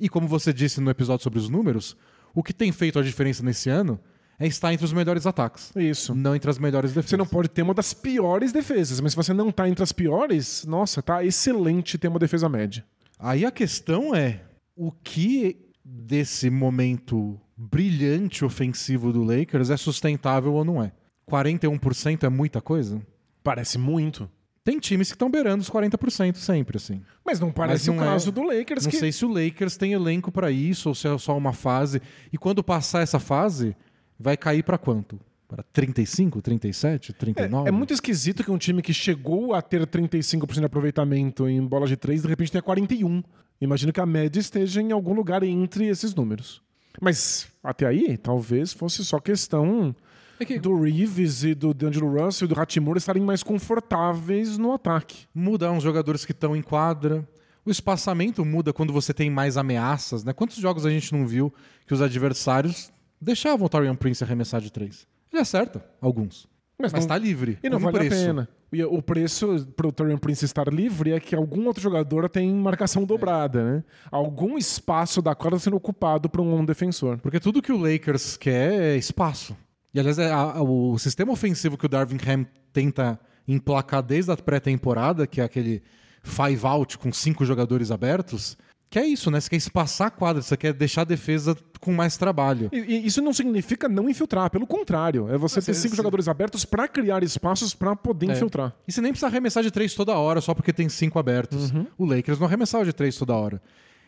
E 0.00 0.08
como 0.08 0.26
você 0.26 0.52
disse 0.52 0.80
no 0.80 0.90
episódio 0.90 1.22
sobre 1.22 1.38
os 1.38 1.48
números, 1.48 1.96
o 2.34 2.42
que 2.42 2.52
tem 2.52 2.72
feito 2.72 2.98
a 2.98 3.02
diferença 3.02 3.44
nesse 3.44 3.70
ano 3.70 4.00
é 4.40 4.46
estar 4.48 4.72
entre 4.72 4.84
os 4.84 4.92
melhores 4.92 5.24
ataques. 5.24 5.70
Isso. 5.76 6.16
Não 6.16 6.34
entre 6.34 6.50
as 6.50 6.58
melhores 6.58 6.90
defesas. 6.90 7.10
Você 7.10 7.16
não 7.16 7.26
pode 7.26 7.48
ter 7.48 7.62
uma 7.62 7.74
das 7.74 7.94
piores 7.94 8.50
defesas, 8.50 9.00
mas 9.00 9.12
se 9.12 9.16
você 9.16 9.32
não 9.32 9.52
tá 9.52 9.68
entre 9.68 9.84
as 9.84 9.92
piores, 9.92 10.64
nossa, 10.66 11.00
tá 11.00 11.24
excelente 11.24 11.96
ter 11.96 12.08
uma 12.08 12.18
defesa 12.18 12.48
média. 12.48 12.84
Aí 13.24 13.44
a 13.46 13.52
questão 13.52 14.12
é 14.14 14.40
o 14.74 14.90
que 14.90 15.56
desse 15.84 16.50
momento 16.50 17.40
brilhante 17.56 18.44
ofensivo 18.44 19.12
do 19.12 19.22
Lakers 19.22 19.70
é 19.70 19.76
sustentável 19.76 20.52
ou 20.54 20.64
não 20.64 20.82
é. 20.82 20.90
41% 21.30 22.24
é 22.24 22.28
muita 22.28 22.60
coisa? 22.60 23.00
Parece 23.44 23.78
muito. 23.78 24.28
Tem 24.64 24.78
times 24.80 25.08
que 25.08 25.14
estão 25.14 25.30
beirando 25.30 25.62
os 25.62 25.70
40% 25.70 26.36
sempre, 26.36 26.76
assim. 26.76 27.00
Mas 27.24 27.38
não 27.38 27.52
parece 27.52 27.88
Mas 27.90 27.96
o 27.96 28.00
não 28.00 28.04
é- 28.04 28.12
caso 28.12 28.32
do 28.32 28.42
Lakers 28.42 28.84
Não 28.84 28.90
que 28.90 28.96
sei 28.98 29.12
se 29.12 29.24
o 29.24 29.28
Lakers 29.32 29.76
tem 29.76 29.92
elenco 29.92 30.32
pra 30.32 30.50
isso 30.50 30.88
ou 30.88 30.94
se 30.94 31.06
é 31.06 31.16
só 31.18 31.36
uma 31.36 31.52
fase. 31.52 32.02
E 32.32 32.38
quando 32.38 32.62
passar 32.62 33.02
essa 33.02 33.20
fase, 33.20 33.76
vai 34.18 34.36
cair 34.36 34.64
pra 34.64 34.78
quanto? 34.78 35.18
Para 35.52 35.62
35, 35.64 36.40
37, 36.40 37.12
39? 37.12 37.66
É, 37.66 37.68
é 37.68 37.70
muito 37.70 37.92
esquisito 37.92 38.42
que 38.42 38.50
um 38.50 38.56
time 38.56 38.80
que 38.80 38.94
chegou 38.94 39.52
a 39.52 39.60
ter 39.60 39.86
35% 39.86 40.60
de 40.60 40.64
aproveitamento 40.64 41.46
em 41.46 41.60
bola 41.60 41.86
de 41.86 41.94
3, 41.94 42.22
de 42.22 42.28
repente 42.28 42.50
tenha 42.50 42.62
41. 42.62 43.22
Imagino 43.60 43.92
que 43.92 44.00
a 44.00 44.06
média 44.06 44.40
esteja 44.40 44.80
em 44.80 44.92
algum 44.92 45.12
lugar 45.12 45.42
entre 45.42 45.86
esses 45.86 46.14
números. 46.14 46.62
Mas 46.98 47.48
até 47.62 47.86
aí, 47.86 48.16
talvez 48.16 48.72
fosse 48.72 49.04
só 49.04 49.20
questão 49.20 49.94
É 50.40 50.44
que 50.46 50.58
do 50.58 50.80
Reeves 50.80 51.44
e 51.44 51.54
do 51.54 51.74
D'Angelo 51.74 52.18
Russell 52.18 52.46
e 52.46 52.48
do 52.48 52.58
Hachimura 52.58 52.96
estarem 52.96 53.22
mais 53.22 53.42
confortáveis 53.42 54.56
no 54.56 54.72
ataque. 54.72 55.26
muda 55.34 55.70
uns 55.70 55.82
jogadores 55.82 56.24
que 56.24 56.32
estão 56.32 56.56
em 56.56 56.62
quadra. 56.62 57.28
O 57.62 57.70
espaçamento 57.70 58.42
muda 58.42 58.72
quando 58.72 58.90
você 58.90 59.12
tem 59.12 59.28
mais 59.28 59.58
ameaças, 59.58 60.24
né? 60.24 60.32
Quantos 60.32 60.56
jogos 60.56 60.86
a 60.86 60.90
gente 60.90 61.12
não 61.12 61.26
viu 61.26 61.52
que 61.86 61.92
os 61.92 62.00
adversários 62.00 62.90
deixavam 63.20 63.66
o 63.66 63.68
Torian 63.68 63.94
Prince 63.94 64.24
arremessar 64.24 64.62
de 64.62 64.72
três? 64.72 65.06
Ele 65.32 65.40
acerta 65.42 65.84
alguns. 66.00 66.46
Mas, 66.78 66.92
Mas 66.92 67.02
não, 67.02 67.08
tá 67.08 67.18
livre. 67.18 67.58
e 67.62 67.68
não 67.70 67.78
vale 67.78 67.98
preço. 67.98 68.14
a 68.22 68.26
pena. 68.26 68.48
E 68.72 68.82
o 68.82 69.00
preço 69.02 69.66
pro 69.76 69.92
Torian 69.92 70.16
Prince 70.18 70.44
estar 70.44 70.72
livre 70.72 71.12
é 71.12 71.20
que 71.20 71.34
algum 71.34 71.66
outro 71.66 71.82
jogador 71.82 72.28
tem 72.28 72.52
marcação 72.54 73.04
dobrada, 73.04 73.62
né? 73.62 73.84
Algum 74.10 74.56
espaço 74.58 75.20
da 75.22 75.34
quadra 75.34 75.58
sendo 75.58 75.76
ocupado 75.76 76.28
por 76.28 76.40
um 76.40 76.64
defensor. 76.64 77.18
Porque 77.18 77.38
tudo 77.38 77.60
que 77.62 77.70
o 77.72 77.76
Lakers 77.76 78.36
quer 78.36 78.72
é 78.94 78.96
espaço. 78.96 79.54
E 79.94 80.00
aliás, 80.00 80.18
é 80.18 80.30
a- 80.32 80.52
a- 80.56 80.62
o 80.62 80.98
sistema 80.98 81.32
ofensivo 81.32 81.76
que 81.76 81.84
o 81.86 81.88
Darvin 81.88 82.16
Ham 82.26 82.46
tenta 82.72 83.20
emplacar 83.46 84.02
desde 84.02 84.32
a 84.32 84.36
pré-temporada, 84.36 85.26
que 85.26 85.40
é 85.40 85.44
aquele 85.44 85.82
five 86.22 86.66
out 86.66 86.96
com 86.98 87.12
cinco 87.12 87.44
jogadores 87.44 87.90
abertos, 87.90 88.56
que 88.92 88.98
é 88.98 89.06
isso, 89.06 89.30
né? 89.30 89.40
Você 89.40 89.50
quer 89.50 89.56
espaçar 89.56 90.06
a 90.08 90.10
quadra, 90.10 90.42
você 90.42 90.56
quer 90.56 90.72
deixar 90.72 91.00
a 91.00 91.04
defesa 91.04 91.56
com 91.80 91.92
mais 91.92 92.16
trabalho. 92.16 92.68
E, 92.72 92.76
e 92.76 93.06
isso 93.06 93.20
não 93.22 93.32
significa 93.32 93.88
não 93.88 94.08
infiltrar, 94.08 94.50
pelo 94.50 94.66
contrário. 94.66 95.28
É 95.28 95.36
você 95.38 95.60
ter 95.62 95.74
cinco 95.74 95.90
se- 95.92 95.96
jogadores 95.96 96.28
abertos 96.28 96.64
pra 96.64 96.86
criar 96.86 97.22
espaços 97.24 97.74
pra 97.74 97.96
poder 97.96 98.28
É. 98.30 98.32
infiltrar. 98.34 98.74
E 98.86 98.92
você 98.92 99.00
nem 99.00 99.10
precisa 99.10 99.26
arremessar 99.28 99.62
de 99.62 99.70
três 99.70 99.94
toda 99.94 100.14
hora, 100.16 100.40
só 100.40 100.54
porque 100.54 100.72
tem 100.72 100.88
cinco 100.88 101.18
abertos. 101.18 101.72
O 101.98 102.04
Lakers 102.04 102.38
não 102.38 102.46
arremessava 102.46 102.84
de 102.84 102.92
três 102.92 103.16
toda 103.16 103.34
hora. 103.34 103.60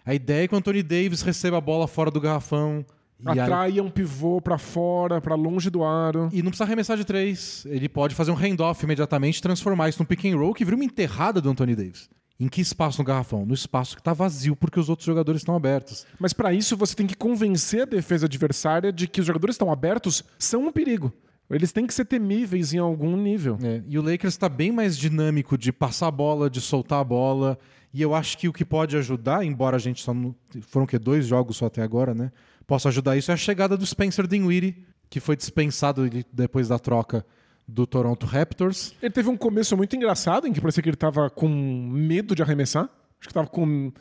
A 0.07 0.15
ideia 0.15 0.45
é 0.45 0.49
que 0.49 0.55
o 0.55 0.59
Anthony 0.59 0.83
Davis 0.83 1.23
receba 1.23 1.57
a 1.57 1.61
bola 1.61 1.89
fora 1.89 2.11
do 2.11 2.21
garrafão. 2.21 2.85
Atraia 3.25 3.83
um 3.83 3.89
pivô 3.89 4.39
pra 4.41 4.59
fora, 4.59 5.19
pra 5.21 5.35
longe 5.35 5.71
do 5.71 5.83
aro. 5.83 6.29
e 6.31 6.43
não 6.43 6.51
precisa 6.51 6.65
arremessar 6.65 6.97
de 6.99 7.05
três. 7.05 7.65
Ele 7.67 7.89
pode 7.89 8.15
fazer 8.15 8.31
um 8.31 8.35
handoff 8.35 8.85
imediatamente 8.85 9.41
transformar 9.41 9.89
isso 9.89 9.99
num 9.99 10.05
pick 10.05 10.27
and 10.27 10.37
roll 10.37 10.53
que 10.53 10.63
vira 10.65 10.77
uma 10.77 10.85
enterrada 10.85 11.41
do 11.41 11.49
Anthony 11.49 11.75
Davis. 11.75 12.11
Em 12.39 12.49
que 12.49 12.61
espaço 12.61 12.99
no 12.99 13.05
garrafão? 13.05 13.47
No 13.47 13.55
espaço 13.55 13.97
que 13.97 14.03
tá 14.03 14.13
vazio 14.13 14.57
porque 14.57 14.81
os 14.81 14.89
outros 14.89 15.07
jogadores 15.07 15.41
estão 15.43 15.55
abertos. 15.55 16.05
Mas 16.19 16.33
pra 16.33 16.53
isso 16.53 16.77
você 16.77 16.95
tem 16.95 17.07
que 17.07 17.15
convencer 17.17 17.83
a 17.83 17.87
defesa 17.87 18.27
adversária 18.27 18.93
de 18.93 19.07
que 19.07 19.21
os 19.21 19.27
jogadores 19.27 19.55
estão 19.55 19.71
abertos 19.71 20.25
são 20.39 20.67
um 20.67 20.73
perigo. 20.73 21.13
Eles 21.49 21.71
têm 21.73 21.87
que 21.87 21.95
ser 21.95 22.07
temíveis 22.07 22.73
em 22.75 22.79
algum 22.79 23.17
nível. 23.17 23.57
É, 23.63 23.83
e 23.87 23.99
o 23.99 24.03
Lakers 24.03 24.35
está 24.35 24.49
bem 24.49 24.73
mais 24.73 24.97
dinâmico 24.99 25.57
de 25.57 25.73
passar 25.73 26.09
a 26.09 26.11
bola, 26.11 26.51
de 26.51 26.61
soltar 26.61 27.01
a 27.01 27.05
bola. 27.05 27.59
E 27.93 28.03
eu 28.03 28.15
acho 28.15 28.37
que 28.37 28.49
o 28.49 28.53
que 28.53 28.65
pode 28.65 28.97
ajudar, 28.97 29.45
embora 29.45 29.77
a 29.77 29.79
gente 29.79 30.03
só. 30.03 30.13
não- 30.13 30.35
foram 30.63 30.87
que 30.87 30.99
dois 30.99 31.27
jogos 31.27 31.59
só 31.59 31.67
até 31.67 31.83
agora, 31.83 32.15
né? 32.15 32.33
Possa 32.67 32.89
ajudar 32.89 33.17
isso 33.17 33.31
é 33.31 33.35
a 33.35 33.37
chegada 33.37 33.77
do 33.77 33.87
Spencer 33.87 34.27
Dinwiddie, 34.27 34.85
que 35.09 35.21
foi 35.21 35.37
dispensado 35.37 36.09
depois 36.33 36.67
da 36.67 36.79
troca 36.79 37.25
do 37.67 37.87
Toronto 37.87 38.27
Raptors. 38.27 38.95
Ele 39.03 39.13
teve 39.13 39.29
um 39.29 39.37
começo 39.37 39.77
muito 39.77 39.97
engraçado, 39.97 40.47
em 40.47 40.53
que 40.53 40.61
parecia 40.61 40.83
que 40.83 40.89
ele 40.89 40.97
tava 40.97 41.31
com 41.31 41.49
medo 41.49 42.35
de 42.35 42.43
arremessar. 42.43 42.85
Acho 43.21 43.29
que 43.29 43.35
tava 43.35 43.47
com 43.47 43.93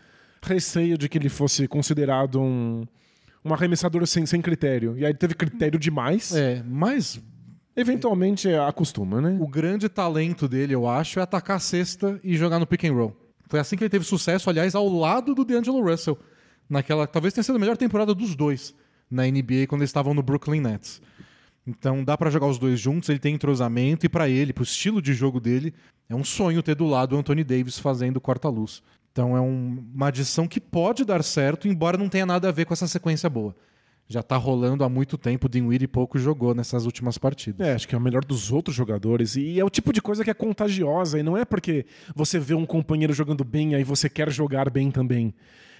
receio 0.41 0.97
de 0.97 1.08
que 1.08 1.17
ele 1.17 1.30
fosse 1.30 1.67
considerado 1.67 2.41
um, 2.41 2.86
um 3.43 3.54
arremessador 3.54 4.06
sem, 4.06 4.26
sem 4.26 4.41
critério. 4.41 4.97
E 4.97 5.06
aí 5.06 5.12
ele 5.12 5.17
teve 5.17 5.34
critério 5.34 5.80
demais. 5.80 6.36
É, 6.36 6.62
mas 6.65 7.21
Eventualmente 7.76 8.47
é, 8.47 8.60
acostuma, 8.60 9.19
né? 9.19 9.36
o 9.41 9.47
grande 9.47 9.89
talento 9.89 10.47
dele, 10.47 10.76
eu 10.76 10.88
acho, 10.88 11.19
é 11.19 11.23
atacar 11.23 11.58
a 11.58 11.60
cesta 11.60 12.19
e 12.23 12.38
jogar 12.38 12.60
no 12.60 12.67
pick 12.67 12.84
and 12.84 12.93
roll. 12.93 13.15
Foi 13.47 13.60
assim 13.60 13.76
que 13.76 13.84
ele 13.84 13.89
teve 13.89 14.06
sucesso, 14.06 14.49
aliás, 14.49 14.76
ao 14.76 14.88
lado 14.88 15.34
do 15.34 15.43
D'Angelo 15.43 15.82
Russell. 15.82 16.17
Naquela, 16.69 17.08
talvez 17.08 17.34
tenha 17.34 17.43
sido 17.43 17.56
a 17.56 17.60
melhor 17.60 17.76
temporada 17.76 18.13
dos 18.13 18.36
dois 18.36 18.76
na 19.10 19.23
NBA 19.23 19.67
quando 19.67 19.82
eles 19.82 19.89
estavam 19.89 20.13
no 20.13 20.21
Brooklyn 20.21 20.62
Nets. 20.62 21.02
Então 21.65 22.04
dá 22.04 22.17
pra 22.17 22.30
jogar 22.30 22.47
os 22.47 22.58
dois 22.58 22.80
juntos, 22.80 23.10
ele 23.10 23.19
tem 23.19 23.34
entrosamento 23.36 24.06
e 24.06 24.10
pra 24.10 24.28
ele, 24.28 24.52
pro 24.54 24.63
estilo 24.63 25.02
de 25.02 25.13
jogo 25.13 25.39
dele, 25.39 25.73
é 26.10 26.15
um 26.15 26.23
sonho 26.23 26.62
ter 26.62 26.76
do 26.76 26.86
lado 26.86 27.15
o 27.15 27.19
Anthony 27.19 27.43
Davis 27.43 27.80
fazendo 27.80 28.19
corta-luz. 28.19 28.82
Então 29.12 29.38
é 29.38 29.41
um- 29.41 29.86
uma 29.93 30.08
adição 30.08 30.47
que 30.47 30.60
pode 30.60 31.06
dar 31.06 31.23
certo, 31.23 31.67
embora 31.67 31.97
não 31.97 32.10
tenha 32.10 32.26
nada 32.26 32.49
a 32.49 32.52
ver 32.52 32.65
com 32.65 32.73
essa 32.73 32.88
sequência 32.88 33.30
boa. 33.30 33.56
Já 34.07 34.21
tá 34.21 34.35
rolando 34.35 34.83
há 34.83 34.89
muito 34.89 35.17
tempo, 35.17 35.47
o 35.47 35.49
Dinwiddie 35.49 35.87
pouco 35.87 36.19
jogou 36.19 36.53
nessas 36.53 36.85
últimas 36.85 37.17
partidas. 37.17 37.65
É, 37.65 37.73
acho 37.73 37.87
que 37.87 37.95
é 37.95 37.97
o 37.97 38.01
melhor 38.01 38.23
dos 38.23 38.51
outros 38.51 38.75
jogadores. 38.75 39.35
E 39.35 39.59
é 39.59 39.65
o 39.65 39.69
tipo 39.69 39.93
de 39.93 40.01
coisa 40.01 40.23
que 40.23 40.29
é 40.29 40.33
contagiosa. 40.33 41.19
E 41.19 41.23
não 41.23 41.37
é 41.37 41.45
porque 41.45 41.85
você 42.15 42.37
vê 42.37 42.53
um 42.53 42.65
companheiro 42.65 43.13
jogando 43.13 43.43
bem, 43.43 43.75
aí 43.75 43.83
você 43.83 44.09
quer 44.09 44.29
jogar 44.29 44.69
bem 44.69 44.91
também. 44.91 45.33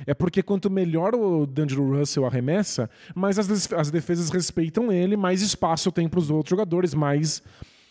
É 0.08 0.14
porque 0.14 0.42
quanto 0.42 0.70
melhor 0.70 1.14
o 1.16 1.46
D'Angelo 1.46 1.98
Russell 1.98 2.26
arremessa, 2.26 2.90
mais 3.16 3.38
as, 3.38 3.72
as 3.74 3.92
defesas 3.92 4.30
respeitam 4.30 4.92
ele, 4.92 5.16
mais 5.16 5.42
espaço 5.42 5.92
tem 5.92 6.08
para 6.08 6.20
os 6.20 6.30
outros 6.30 6.50
jogadores, 6.50 6.94
mais 6.94 7.42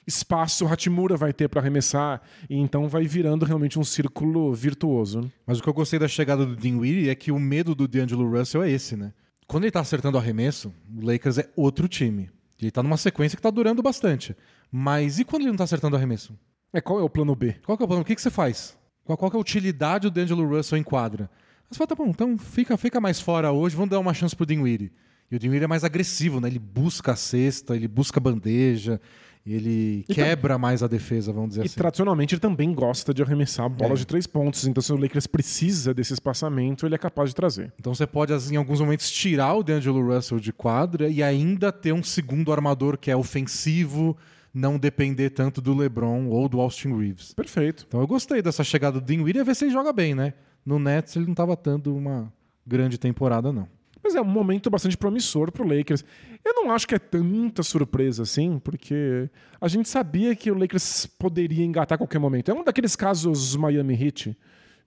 espaço 0.06 0.64
o 0.64 0.68
Hachimura 0.68 1.16
vai 1.16 1.32
ter 1.32 1.48
para 1.48 1.60
arremessar. 1.60 2.20
E 2.48 2.56
então 2.56 2.88
vai 2.88 3.04
virando 3.04 3.44
realmente 3.44 3.78
um 3.78 3.84
círculo 3.84 4.52
virtuoso. 4.52 5.20
né? 5.20 5.28
Mas 5.46 5.58
o 5.58 5.62
que 5.62 5.68
eu 5.68 5.74
gostei 5.74 5.98
da 5.98 6.08
chegada 6.08 6.44
do 6.44 6.56
Dinwiddie 6.56 7.08
é 7.08 7.14
que 7.14 7.30
o 7.30 7.38
medo 7.38 7.74
do 7.74 7.86
D'Angelo 7.86 8.28
Russell 8.28 8.62
é 8.62 8.70
esse, 8.70 8.96
né? 8.96 9.12
Quando 9.46 9.64
ele 9.64 9.70
tá 9.70 9.81
acertando 9.81 10.16
o 10.16 10.20
arremesso, 10.20 10.72
o 10.94 11.05
Lakers 11.05 11.38
é 11.38 11.50
outro 11.57 11.88
time. 11.88 12.31
Ele 12.61 12.70
tá 12.70 12.83
numa 12.83 12.96
sequência 12.96 13.37
que 13.37 13.42
tá 13.42 13.50
durando 13.50 13.83
bastante. 13.83 14.37
Mas 14.70 15.18
e 15.18 15.24
quando 15.24 15.42
ele 15.42 15.50
não 15.50 15.57
tá 15.57 15.64
acertando 15.64 15.94
o 15.94 15.98
arremesso? 15.98 16.38
É, 16.72 16.81
qual 16.81 16.98
é 16.98 17.02
o 17.02 17.11
plano 17.11 17.35
B? 17.35 17.57
Qual 17.64 17.76
que 17.76 17.83
é 17.83 17.85
o 17.85 17.88
plano? 17.88 18.02
O 18.02 18.05
que, 18.05 18.14
que 18.14 18.22
você 18.22 18.31
faz? 18.31 18.78
Qual, 19.05 19.18
qual 19.18 19.33
é 19.33 19.37
a 19.37 19.40
utilidade 19.40 20.09
do 20.09 20.11
D'Angelo 20.11 20.48
Russell 20.48 20.78
em 20.78 20.83
quadra? 20.83 21.28
Você 21.68 21.76
fala, 21.76 21.88
tá 21.88 21.94
bom, 21.94 22.09
então 22.09 22.38
fica, 22.38 22.76
fica 22.76 23.00
mais 23.00 23.20
fora 23.20 23.50
hoje, 23.50 23.74
vamos 23.74 23.90
dar 23.90 23.98
uma 23.98 24.14
chance 24.14 24.37
pro 24.37 24.46
Dinwiddie. 24.46 24.92
E 25.31 25.37
o 25.37 25.38
Dinwiddie 25.38 25.64
é 25.64 25.68
mais 25.68 25.85
agressivo, 25.85 26.40
né? 26.40 26.48
Ele 26.48 26.59
busca 26.59 27.12
a 27.12 27.16
cesta, 27.16 27.74
ele 27.74 27.88
busca 27.88 28.20
a 28.20 28.22
bandeja, 28.22 29.00
ele 29.44 30.05
Então- 30.09 30.14
quebra 30.24 30.57
mais 30.57 30.83
a 30.83 30.87
defesa, 30.87 31.33
vamos 31.33 31.50
dizer 31.50 31.62
E 31.62 31.66
assim. 31.66 31.76
tradicionalmente 31.76 32.35
ele 32.35 32.40
também 32.40 32.72
gosta 32.72 33.12
de 33.12 33.22
arremessar 33.22 33.68
bolas 33.68 33.98
É. 33.98 34.02
de 34.02 34.07
três 34.07 34.26
pontos. 34.26 34.66
Então, 34.66 34.81
se 34.83 34.92
o 34.92 34.96
Lakers 34.96 35.26
precisa 35.26 35.92
desse 35.92 36.12
espaçamento, 36.12 36.87
ele 36.87 36.94
é 36.94 36.98
capaz 36.98 37.31
de 37.31 37.35
trazer. 37.35 37.72
Então 37.78 37.94
você 37.94 38.07
pode, 38.07 38.33
assim, 38.33 38.55
em 38.55 38.57
alguns 38.57 38.81
momentos, 38.81 39.11
tirar 39.11 39.55
o 39.55 39.62
D'Angelo 39.62 40.14
Russell 40.14 40.38
de 40.38 40.52
quadra 40.52 41.09
e 41.09 41.22
ainda 41.22 41.72
ter 41.72 41.92
um 41.92 42.02
segundo 42.02 42.52
armador 42.52 42.96
que 42.96 43.11
é 43.11 43.16
ofensivo, 43.16 44.16
não 44.55 44.78
depender 44.78 45.31
tanto 45.31 45.61
do 45.61 45.74
LeBron 45.74 46.26
ou 46.28 46.48
do 46.48 46.61
Austin 46.61 46.94
Reeves. 46.96 47.33
Perfeito. 47.35 47.85
Então 47.88 48.00
eu 48.00 48.07
gostei 48.07 48.42
dessa 48.42 48.62
chegada 48.62 49.00
do 49.00 49.07
Dinwiddie 49.07 49.40
e 49.40 49.44
ver 49.44 49.57
se 49.57 49.64
ele 49.64 49.72
joga 49.72 49.92
bem, 49.92 50.14
né? 50.14 50.35
No 50.64 50.78
Nets 50.78 51.16
ele 51.16 51.24
não 51.24 51.33
estava 51.33 51.57
tendo 51.57 51.96
uma 51.96 52.33
grande 52.66 52.96
temporada, 52.98 53.52
não. 53.52 53.66
Mas 54.02 54.14
é 54.14 54.20
um 54.20 54.24
momento 54.24 54.68
bastante 54.68 54.96
promissor 54.96 55.52
pro 55.52 55.66
Lakers. 55.66 56.04
Eu 56.44 56.54
não 56.54 56.72
acho 56.72 56.88
que 56.88 56.94
é 56.94 56.98
tanta 56.98 57.62
surpresa 57.62 58.24
assim, 58.24 58.58
porque 58.58 59.30
a 59.60 59.68
gente 59.68 59.88
sabia 59.88 60.34
que 60.34 60.50
o 60.50 60.58
Lakers 60.58 61.06
poderia 61.06 61.64
engatar 61.64 61.94
a 61.96 61.98
qualquer 61.98 62.18
momento. 62.18 62.50
É 62.50 62.54
um 62.54 62.64
daqueles 62.64 62.96
casos 62.96 63.54
Miami 63.54 63.94
Heat, 63.94 64.36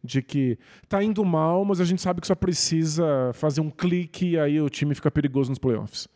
de 0.04 0.22
que 0.22 0.60
tá 0.90 1.02
indo 1.02 1.24
mal, 1.24 1.64
mas 1.64 1.80
a 1.80 1.86
gente 1.86 2.02
sabe 2.02 2.20
que 2.20 2.28
só 2.28 2.36
precisa 2.36 3.32
fazer 3.34 3.62
um 3.62 3.70
clique 3.70 4.32
e 4.32 4.40
aí 4.40 4.60
o 4.60 4.70
time 4.70 4.94
fica 4.94 5.10
perigoso 5.10 5.50
nos 5.50 5.60
playoffs. 5.60 6.08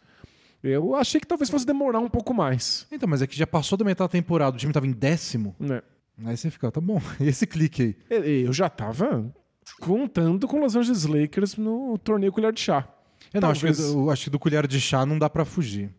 Eu 0.61 0.93
achei 0.93 1.21
que 1.21 1.27
talvez 1.27 1.49
fosse 1.49 1.65
demorar 1.65 1.99
um 1.99 2.09
pouco 2.09 2.33
mais. 2.33 2.85
Então, 2.91 3.07
mas 3.07 3.21
é 3.21 3.27
que 3.27 3.37
já 3.37 3.47
passou 3.47 3.77
da 3.77 3.85
metade 3.85 4.09
da 4.09 4.11
temporada, 4.11 4.57
o 4.57 4.59
time 4.59 4.71
estava 4.71 4.85
em 4.85 4.91
décimo. 4.91 5.55
Né? 5.57 5.81
Aí 6.25 6.35
você 6.35 6.51
fica, 6.51 6.69
tá 6.69 6.81
bom, 6.81 7.01
e 7.19 7.27
esse 7.29 7.47
clique 7.47 7.95
aí? 8.09 8.43
Eu 8.43 8.51
já 8.51 8.69
tava 8.69 9.33
contando 9.73 10.47
com 10.47 10.57
os 10.57 10.73
Los 10.73 10.75
Angeles 10.75 11.05
Lakers 11.05 11.57
no 11.57 11.97
torneio 11.97 12.31
colher 12.31 12.53
de 12.53 12.61
chá. 12.61 12.87
Eu 13.33 13.41
não, 13.41 13.49
acho 13.49 13.65
que, 13.65 13.73
Talvez. 13.73 13.93
eu 13.93 14.09
acho 14.09 14.23
que 14.25 14.29
do 14.29 14.39
colher 14.39 14.67
de 14.67 14.79
chá 14.79 15.05
não 15.05 15.19
dá 15.19 15.29
pra 15.29 15.45
fugir. 15.45 15.89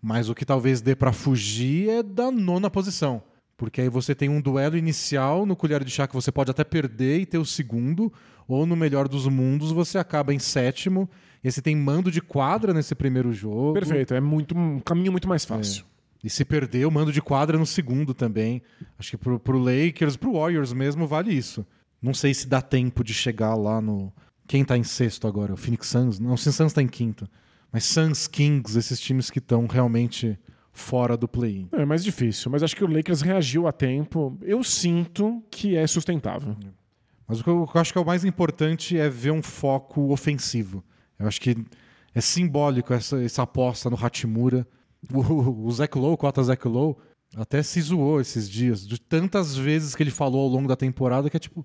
Mas 0.00 0.28
o 0.28 0.34
que 0.34 0.44
talvez 0.44 0.80
dê 0.80 0.94
pra 0.94 1.12
fugir 1.12 1.88
é 1.90 2.02
da 2.02 2.30
nona 2.30 2.70
posição. 2.70 3.22
Porque 3.56 3.82
aí 3.82 3.88
você 3.90 4.14
tem 4.14 4.28
um 4.28 4.40
duelo 4.40 4.76
inicial 4.76 5.44
no 5.44 5.54
colher 5.54 5.84
de 5.84 5.90
chá 5.90 6.06
que 6.08 6.14
você 6.14 6.32
pode 6.32 6.50
até 6.50 6.64
perder 6.64 7.20
e 7.20 7.26
ter 7.26 7.36
o 7.36 7.44
segundo, 7.44 8.10
ou 8.48 8.64
no 8.64 8.74
melhor 8.74 9.06
dos 9.06 9.26
mundos 9.26 9.70
você 9.70 9.98
acaba 9.98 10.32
em 10.32 10.38
sétimo, 10.38 11.10
e 11.44 11.48
aí 11.48 11.52
você 11.52 11.60
tem 11.60 11.76
mando 11.76 12.10
de 12.10 12.22
quadra 12.22 12.72
nesse 12.72 12.94
primeiro 12.94 13.32
jogo. 13.32 13.74
Perfeito, 13.74 14.14
é 14.14 14.20
muito 14.20 14.56
um 14.56 14.80
caminho 14.80 15.12
muito 15.12 15.28
mais 15.28 15.44
fácil. 15.44 15.84
E 16.24 16.30
se 16.30 16.44
perder, 16.44 16.86
o 16.86 16.90
mando 16.90 17.12
de 17.12 17.20
quadra 17.20 17.58
no 17.58 17.66
segundo 17.66 18.14
também. 18.14 18.62
Acho 18.98 19.10
que 19.10 19.16
pro, 19.18 19.38
pro 19.38 19.58
Lakers, 19.58 20.16
pro 20.16 20.32
Warriors 20.32 20.72
mesmo, 20.72 21.06
vale 21.06 21.32
isso. 21.32 21.66
Não 22.02 22.14
sei 22.14 22.32
se 22.32 22.48
dá 22.48 22.62
tempo 22.62 23.04
de 23.04 23.12
chegar 23.12 23.54
lá 23.54 23.80
no. 23.80 24.12
Quem 24.46 24.64
tá 24.64 24.76
em 24.76 24.82
sexto 24.82 25.26
agora? 25.26 25.52
O 25.52 25.56
Phoenix 25.56 25.86
Suns? 25.86 26.18
Não, 26.18 26.32
o 26.32 26.36
Phoenix 26.36 26.56
Suns 26.56 26.72
tá 26.72 26.82
em 26.82 26.88
quinto. 26.88 27.28
Mas 27.72 27.84
Suns, 27.84 28.26
Kings, 28.26 28.76
esses 28.76 28.98
times 28.98 29.30
que 29.30 29.38
estão 29.38 29.66
realmente 29.66 30.38
fora 30.72 31.16
do 31.16 31.28
play-in. 31.28 31.68
É 31.72 31.84
mais 31.84 32.02
difícil, 32.02 32.50
mas 32.50 32.62
acho 32.62 32.74
que 32.74 32.84
o 32.84 32.86
Lakers 32.86 33.20
reagiu 33.20 33.66
a 33.66 33.72
tempo. 33.72 34.36
Eu 34.42 34.64
sinto 34.64 35.42
que 35.50 35.76
é 35.76 35.86
sustentável. 35.86 36.56
Mas 37.28 37.40
o 37.40 37.44
que 37.44 37.50
eu, 37.50 37.68
acho 37.74 37.92
que 37.92 37.98
é 37.98 38.00
o 38.00 38.06
mais 38.06 38.24
importante 38.24 38.98
é 38.98 39.08
ver 39.08 39.30
um 39.30 39.42
foco 39.42 40.10
ofensivo. 40.10 40.82
Eu 41.18 41.28
acho 41.28 41.40
que 41.40 41.56
é 42.14 42.20
simbólico 42.20 42.92
essa, 42.92 43.22
essa 43.22 43.42
aposta 43.42 43.88
no 43.88 43.96
Hachimura. 43.96 44.66
O, 45.12 45.66
o 45.66 45.70
Zach 45.70 45.96
Lowe, 45.96 46.14
o 46.14 46.16
Cota 46.16 46.42
Zach 46.42 46.66
Lowe, 46.66 46.96
até 47.36 47.62
se 47.62 47.80
zoou 47.80 48.20
esses 48.20 48.50
dias, 48.50 48.86
de 48.86 49.00
tantas 49.00 49.56
vezes 49.56 49.94
que 49.94 50.02
ele 50.02 50.10
falou 50.10 50.42
ao 50.42 50.48
longo 50.48 50.68
da 50.68 50.76
temporada, 50.76 51.30
que 51.30 51.36
é 51.36 51.40
tipo, 51.40 51.64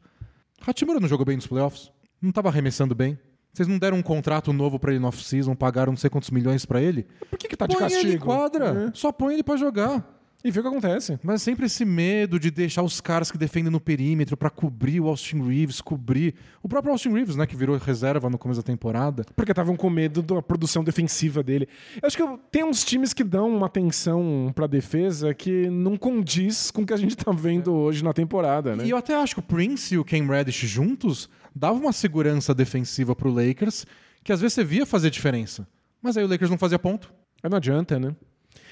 Hachimura 0.66 1.00
não 1.00 1.08
jogou 1.08 1.26
bem 1.26 1.36
nos 1.36 1.48
playoffs? 1.48 1.92
Não 2.22 2.32
tava 2.32 2.50
arremessando 2.50 2.96
bem? 2.96 3.18
Vocês 3.54 3.68
não 3.68 3.78
deram 3.78 3.98
um 3.98 4.02
contrato 4.02 4.52
novo 4.52 4.78
pra 4.78 4.92
ele 4.92 5.00
no 5.00 5.08
off-season, 5.08 5.56
pagaram 5.56 5.94
não 5.94 5.98
sei 5.98 6.10
quantos 6.10 6.30
milhões 6.30 6.66
pra 6.66 6.82
ele? 6.82 7.08
Por 7.30 7.40
que, 7.40 7.48
que 7.48 7.56
tá 7.56 7.66
de 7.68 7.76
põe 7.76 7.84
castigo? 7.84 8.08
ele 8.08 8.16
em 8.16 8.20
quadra, 8.20 8.88
É. 8.90 8.92
só 8.94 9.12
põe 9.12 9.34
ele 9.34 9.44
pra 9.44 9.56
jogar. 9.56 10.15
E 10.46 10.52
vê 10.52 10.60
o 10.60 10.62
que 10.62 10.70
acontece. 10.70 11.20
Mas 11.24 11.42
sempre 11.42 11.66
esse 11.66 11.84
medo 11.84 12.40
de 12.40 12.52
deixar 12.52 12.84
os 12.84 13.02
caras 13.02 13.32
que 13.32 13.38
defendem 13.38 13.72
no 13.72 13.80
perímetro 13.80 14.38
pra 14.38 14.52
cobrir 14.52 15.02
o 15.02 15.08
Austin 15.08 15.42
Reeves, 15.42 15.82
cobrir 15.82 16.36
o 16.62 16.70
próprio 16.70 16.92
Austin 16.92 17.10
Reeves, 17.10 17.36
né, 17.36 17.48
que 17.48 17.56
virou 17.56 17.76
reserva 17.78 18.30
no 18.30 18.38
começo 18.38 18.62
da 18.62 18.64
temporada. 18.64 19.26
Porque 19.36 19.52
estavam 19.52 19.76
com 19.76 19.90
medo 19.90 20.22
da 20.22 20.44
produção 20.44 20.84
defensiva 20.84 21.42
dele. 21.42 21.68
Eu 22.00 22.06
acho 22.06 22.16
que 22.16 22.24
tem 22.52 22.64
uns 22.64 22.86
times 22.86 23.12
que 23.12 23.24
dão 23.24 23.58
uma 23.58 23.66
atenção 23.66 24.52
pra 24.54 24.68
defesa 24.68 25.34
que 25.34 25.68
não 25.68 25.98
condiz 25.98 26.70
com 26.70 26.84
o 26.84 26.86
que 26.86 26.94
a 26.94 26.98
gente 26.98 27.18
tá 27.18 27.32
vendo 27.32 27.74
hoje 27.74 28.04
na 28.04 28.14
temporada, 28.14 28.76
né? 28.76 28.86
E 28.86 28.92
eu 28.92 28.98
até 28.98 29.16
acho 29.16 29.34
que 29.34 29.40
o 29.40 29.44
Prince 29.44 29.96
e 29.96 29.98
o 29.98 30.06
Cam 30.06 30.28
Reddish 30.28 30.58
juntos 30.58 31.28
davam 31.56 31.82
uma 31.82 31.92
segurança 31.92 32.54
defensiva 32.54 33.16
pro 33.16 33.34
Lakers 33.34 33.84
que 34.24 34.32
às 34.32 34.42
vezes 34.42 34.54
você 34.54 34.64
via 34.64 34.86
fazer 34.86 35.10
diferença. 35.10 35.68
Mas 36.04 36.16
aí 36.16 36.24
o 36.24 36.28
Lakers 36.28 36.52
não 36.52 36.58
fazia 36.60 36.78
ponto. 36.78 37.12
Não 37.44 37.58
adianta, 37.58 38.00
né? 38.00 38.16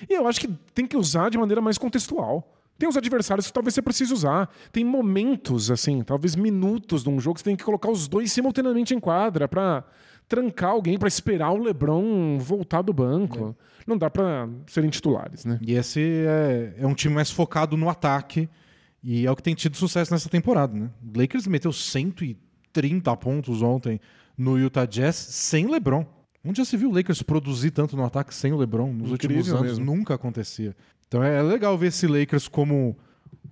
E 0.09 0.13
eu 0.13 0.27
acho 0.27 0.39
que 0.39 0.47
tem 0.73 0.85
que 0.85 0.97
usar 0.97 1.29
de 1.29 1.37
maneira 1.37 1.61
mais 1.61 1.77
contextual. 1.77 2.53
Tem 2.77 2.89
os 2.89 2.97
adversários 2.97 3.47
que 3.47 3.53
talvez 3.53 3.73
você 3.73 3.81
precise 3.81 4.13
usar. 4.13 4.49
Tem 4.71 4.83
momentos, 4.83 5.69
assim, 5.69 6.03
talvez 6.03 6.35
minutos 6.35 7.03
de 7.03 7.09
um 7.09 7.19
jogo 7.19 7.35
que 7.35 7.41
você 7.41 7.45
tem 7.45 7.55
que 7.55 7.63
colocar 7.63 7.89
os 7.89 8.07
dois 8.07 8.31
simultaneamente 8.31 8.93
em 8.93 8.99
quadra 8.99 9.47
pra 9.47 9.83
trancar 10.27 10.71
alguém, 10.71 10.97
pra 10.97 11.07
esperar 11.07 11.51
o 11.51 11.61
LeBron 11.61 12.39
voltar 12.39 12.81
do 12.81 12.91
banco. 12.93 13.55
Não 13.85 13.97
dá 13.97 14.09
pra 14.09 14.49
serem 14.67 14.89
titulares, 14.89 15.45
né? 15.45 15.59
E 15.61 15.73
esse 15.73 16.01
é, 16.01 16.73
é 16.77 16.87
um 16.87 16.93
time 16.93 17.13
mais 17.13 17.29
focado 17.29 17.77
no 17.77 17.89
ataque 17.89 18.49
e 19.03 19.25
é 19.27 19.31
o 19.31 19.35
que 19.35 19.43
tem 19.43 19.53
tido 19.53 19.75
sucesso 19.75 20.11
nessa 20.11 20.29
temporada, 20.29 20.73
né? 20.73 20.89
O 21.03 21.19
Lakers 21.19 21.45
meteu 21.45 21.71
130 21.71 23.15
pontos 23.17 23.61
ontem 23.61 23.99
no 24.37 24.57
Utah 24.57 24.85
Jazz 24.85 25.15
sem 25.15 25.67
LeBron. 25.67 26.05
Onde 26.45 26.57
já 26.57 26.65
se 26.65 26.75
viu 26.75 26.89
o 26.89 26.93
Lakers 26.93 27.21
produzir 27.21 27.71
tanto 27.71 27.95
no 27.95 28.03
ataque 28.03 28.33
sem 28.33 28.51
o 28.51 28.57
LeBron? 28.57 28.91
Nos 28.91 29.11
Incrível 29.11 29.37
últimos 29.37 29.59
anos 29.61 29.79
mesmo. 29.79 29.85
nunca 29.85 30.13
acontecia. 30.15 30.75
Então 31.07 31.23
é 31.23 31.41
legal 31.41 31.77
ver 31.77 31.87
esse 31.87 32.05
Lakers 32.07 32.47
como 32.47 32.97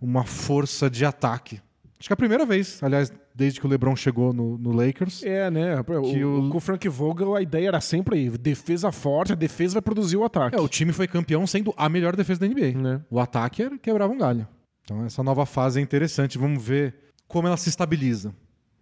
uma 0.02 0.24
força 0.26 0.90
de 0.90 1.06
ataque. 1.06 1.62
Acho 2.00 2.10
que 2.10 2.14
é 2.14 2.16
a 2.16 2.18
primeira 2.18 2.46
vez, 2.46 2.82
aliás, 2.82 3.14
desde 3.36 3.60
que 3.60 3.66
o 3.68 3.70
LeBron 3.70 3.96
chegou 3.96 4.34
no, 4.34 4.58
no 4.58 4.72
Lakers. 4.72 5.22
É, 5.24 5.52
né? 5.52 5.82
Que 5.84 6.24
O, 6.24 6.48
o- 6.48 6.50
Com 6.50 6.58
o 6.58 6.60
Frank 6.60 6.90
Vogel, 6.90 7.36
a 7.36 7.42
ideia 7.44 7.68
era 7.68 7.80
sempre 7.80 8.18
aí, 8.18 8.30
defesa 8.30 8.92
forte, 8.92 9.34
a 9.34 9.36
defesa 9.36 9.74
vai 9.76 9.82
produzir 9.84 10.18
o 10.18 10.24
ataque. 10.26 10.56
É, 10.56 10.60
o 10.60 10.68
time 10.68 10.92
foi 10.92 11.08
campeão 11.08 11.46
sendo 11.46 11.74
a 11.78 11.88
melhor 11.88 12.16
defesa 12.16 12.40
da 12.42 12.48
NBA. 12.48 12.72
Né? 12.78 13.02
O 13.10 13.20
ataque 13.20 13.62
era, 13.62 13.78
quebrava 13.78 14.12
um 14.12 14.18
galho. 14.18 14.48
Então 14.84 15.06
essa 15.06 15.22
nova 15.22 15.46
fase 15.46 15.80
é 15.80 15.84
interessante. 15.84 16.40
Vamos 16.40 16.62
ver 16.64 16.96
como 17.28 17.48
ela 17.48 17.56
se 17.58 17.70
estabiliza. 17.70 18.34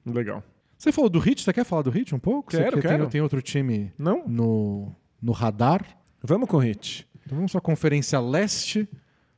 Legal. 0.05 0.41
Você 0.79 0.91
falou 0.93 1.09
do 1.09 1.19
Hit, 1.19 1.43
você 1.43 1.51
quer 1.51 1.65
falar 1.65 1.81
do 1.81 1.89
Hit 1.89 2.15
um 2.15 2.19
pouco? 2.19 2.51
Quero, 2.51 2.77
você 2.77 2.81
quer- 2.81 2.87
quero. 2.87 3.03
Tem, 3.03 3.09
tem 3.11 3.21
outro 3.21 3.41
time 3.41 3.91
Não? 3.97 4.23
no, 4.25 4.95
no 5.21 5.33
radar. 5.33 5.85
Vamos 6.23 6.47
com 6.49 6.55
o 6.57 6.59
Hit. 6.61 7.05
Então 7.25 7.35
vamos 7.35 7.53
à 7.55 7.59
Conferência 7.59 8.19
Leste. 8.19 8.87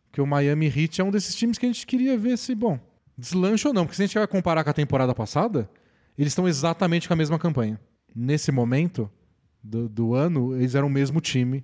Porque 0.09 0.21
o 0.21 0.27
Miami 0.27 0.67
Heat 0.67 1.01
é 1.01 1.03
um 1.03 1.09
desses 1.09 1.33
times 1.35 1.57
que 1.57 1.65
a 1.65 1.69
gente 1.69 1.87
queria 1.87 2.17
ver 2.17 2.37
se, 2.37 2.53
bom, 2.53 2.77
deslancha 3.17 3.69
ou 3.69 3.73
não. 3.73 3.85
Porque 3.85 3.95
se 3.95 4.03
a 4.03 4.05
gente 4.05 4.17
vai 4.17 4.27
comparar 4.27 4.63
com 4.63 4.69
a 4.69 4.73
temporada 4.73 5.15
passada, 5.15 5.69
eles 6.17 6.31
estão 6.31 6.47
exatamente 6.47 7.07
com 7.07 7.13
a 7.13 7.17
mesma 7.17 7.39
campanha. 7.39 7.79
Nesse 8.13 8.51
momento 8.51 9.09
do, 9.63 9.87
do 9.89 10.13
ano, 10.13 10.55
eles 10.55 10.75
eram 10.75 10.87
o 10.87 10.91
mesmo 10.91 11.19
time. 11.21 11.63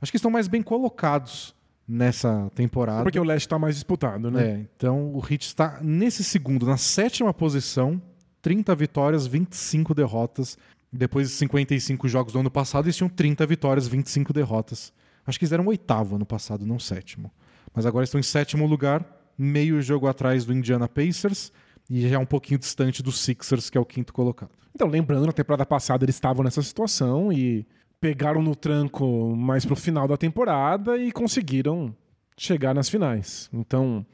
Acho 0.00 0.12
que 0.12 0.16
estão 0.18 0.30
mais 0.30 0.46
bem 0.46 0.62
colocados 0.62 1.54
nessa 1.88 2.50
temporada. 2.54 3.02
Porque 3.02 3.18
o 3.18 3.24
leste 3.24 3.46
está 3.46 3.58
mais 3.58 3.74
disputado, 3.76 4.30
né? 4.30 4.46
É, 4.46 4.66
então 4.76 5.12
o 5.14 5.18
Heat 5.20 5.46
está 5.46 5.78
nesse 5.82 6.22
segundo, 6.22 6.66
na 6.66 6.76
sétima 6.76 7.32
posição, 7.32 8.00
30 8.46 8.76
vitórias, 8.76 9.26
25 9.26 9.92
derrotas. 9.92 10.56
Depois 10.92 11.28
de 11.28 11.34
55 11.34 12.06
jogos 12.06 12.32
do 12.32 12.38
ano 12.38 12.48
passado, 12.48 12.84
eles 12.86 12.94
tinham 12.94 13.08
30 13.08 13.44
vitórias, 13.44 13.88
25 13.88 14.32
derrotas. 14.32 14.92
Acho 15.26 15.36
que 15.36 15.44
eles 15.44 15.52
eram 15.52 15.66
oitavo 15.66 16.14
ano 16.14 16.24
passado, 16.24 16.64
não 16.64 16.78
sétimo. 16.78 17.28
Mas 17.74 17.84
agora 17.86 18.04
estão 18.04 18.20
em 18.20 18.22
sétimo 18.22 18.64
lugar, 18.64 19.04
meio 19.36 19.82
jogo 19.82 20.06
atrás 20.06 20.44
do 20.44 20.52
Indiana 20.52 20.86
Pacers 20.86 21.50
e 21.90 22.08
já 22.08 22.14
é 22.14 22.18
um 22.20 22.24
pouquinho 22.24 22.60
distante 22.60 23.02
do 23.02 23.10
Sixers, 23.10 23.68
que 23.68 23.76
é 23.76 23.80
o 23.80 23.84
quinto 23.84 24.12
colocado. 24.12 24.52
Então, 24.72 24.86
lembrando, 24.86 25.26
na 25.26 25.32
temporada 25.32 25.66
passada 25.66 26.04
eles 26.04 26.14
estavam 26.14 26.44
nessa 26.44 26.62
situação 26.62 27.32
e 27.32 27.66
pegaram 28.00 28.40
no 28.40 28.54
tranco 28.54 29.34
mais 29.34 29.64
pro 29.64 29.74
final 29.74 30.06
da 30.06 30.16
temporada 30.16 30.96
e 30.96 31.10
conseguiram 31.10 31.92
chegar 32.38 32.72
nas 32.72 32.88
finais. 32.88 33.50
Então, 33.52 34.06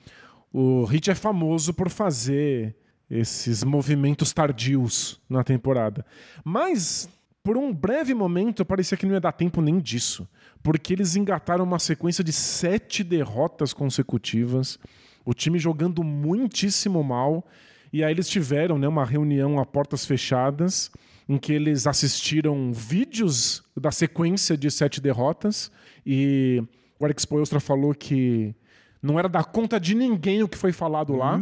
o 0.50 0.90
Heat 0.90 1.10
é 1.10 1.14
famoso 1.14 1.74
por 1.74 1.90
fazer 1.90 2.74
esses 3.12 3.62
movimentos 3.62 4.32
tardios 4.32 5.20
na 5.28 5.44
temporada. 5.44 6.04
Mas, 6.42 7.10
por 7.44 7.58
um 7.58 7.70
breve 7.70 8.14
momento, 8.14 8.64
parecia 8.64 8.96
que 8.96 9.04
não 9.04 9.12
ia 9.12 9.20
dar 9.20 9.32
tempo 9.32 9.60
nem 9.60 9.78
disso. 9.78 10.26
Porque 10.62 10.94
eles 10.94 11.14
engataram 11.14 11.62
uma 11.62 11.78
sequência 11.78 12.24
de 12.24 12.32
sete 12.32 13.04
derrotas 13.04 13.74
consecutivas, 13.74 14.78
o 15.26 15.34
time 15.34 15.58
jogando 15.58 16.02
muitíssimo 16.02 17.04
mal. 17.04 17.46
E 17.92 18.02
aí 18.02 18.10
eles 18.10 18.30
tiveram 18.30 18.78
né, 18.78 18.88
uma 18.88 19.04
reunião 19.04 19.60
a 19.60 19.66
portas 19.66 20.06
fechadas 20.06 20.90
em 21.28 21.36
que 21.36 21.52
eles 21.52 21.86
assistiram 21.86 22.72
vídeos 22.72 23.62
da 23.76 23.90
sequência 23.90 24.56
de 24.56 24.70
sete 24.70 25.00
derrotas 25.00 25.70
e 26.04 26.62
o 26.98 27.04
Alex 27.04 27.24
Poelstra 27.24 27.60
falou 27.60 27.94
que 27.94 28.54
não 29.02 29.18
era 29.18 29.28
da 29.28 29.44
conta 29.44 29.78
de 29.78 29.94
ninguém 29.94 30.42
o 30.42 30.48
que 30.48 30.58
foi 30.58 30.72
falado 30.72 31.14
lá. 31.14 31.38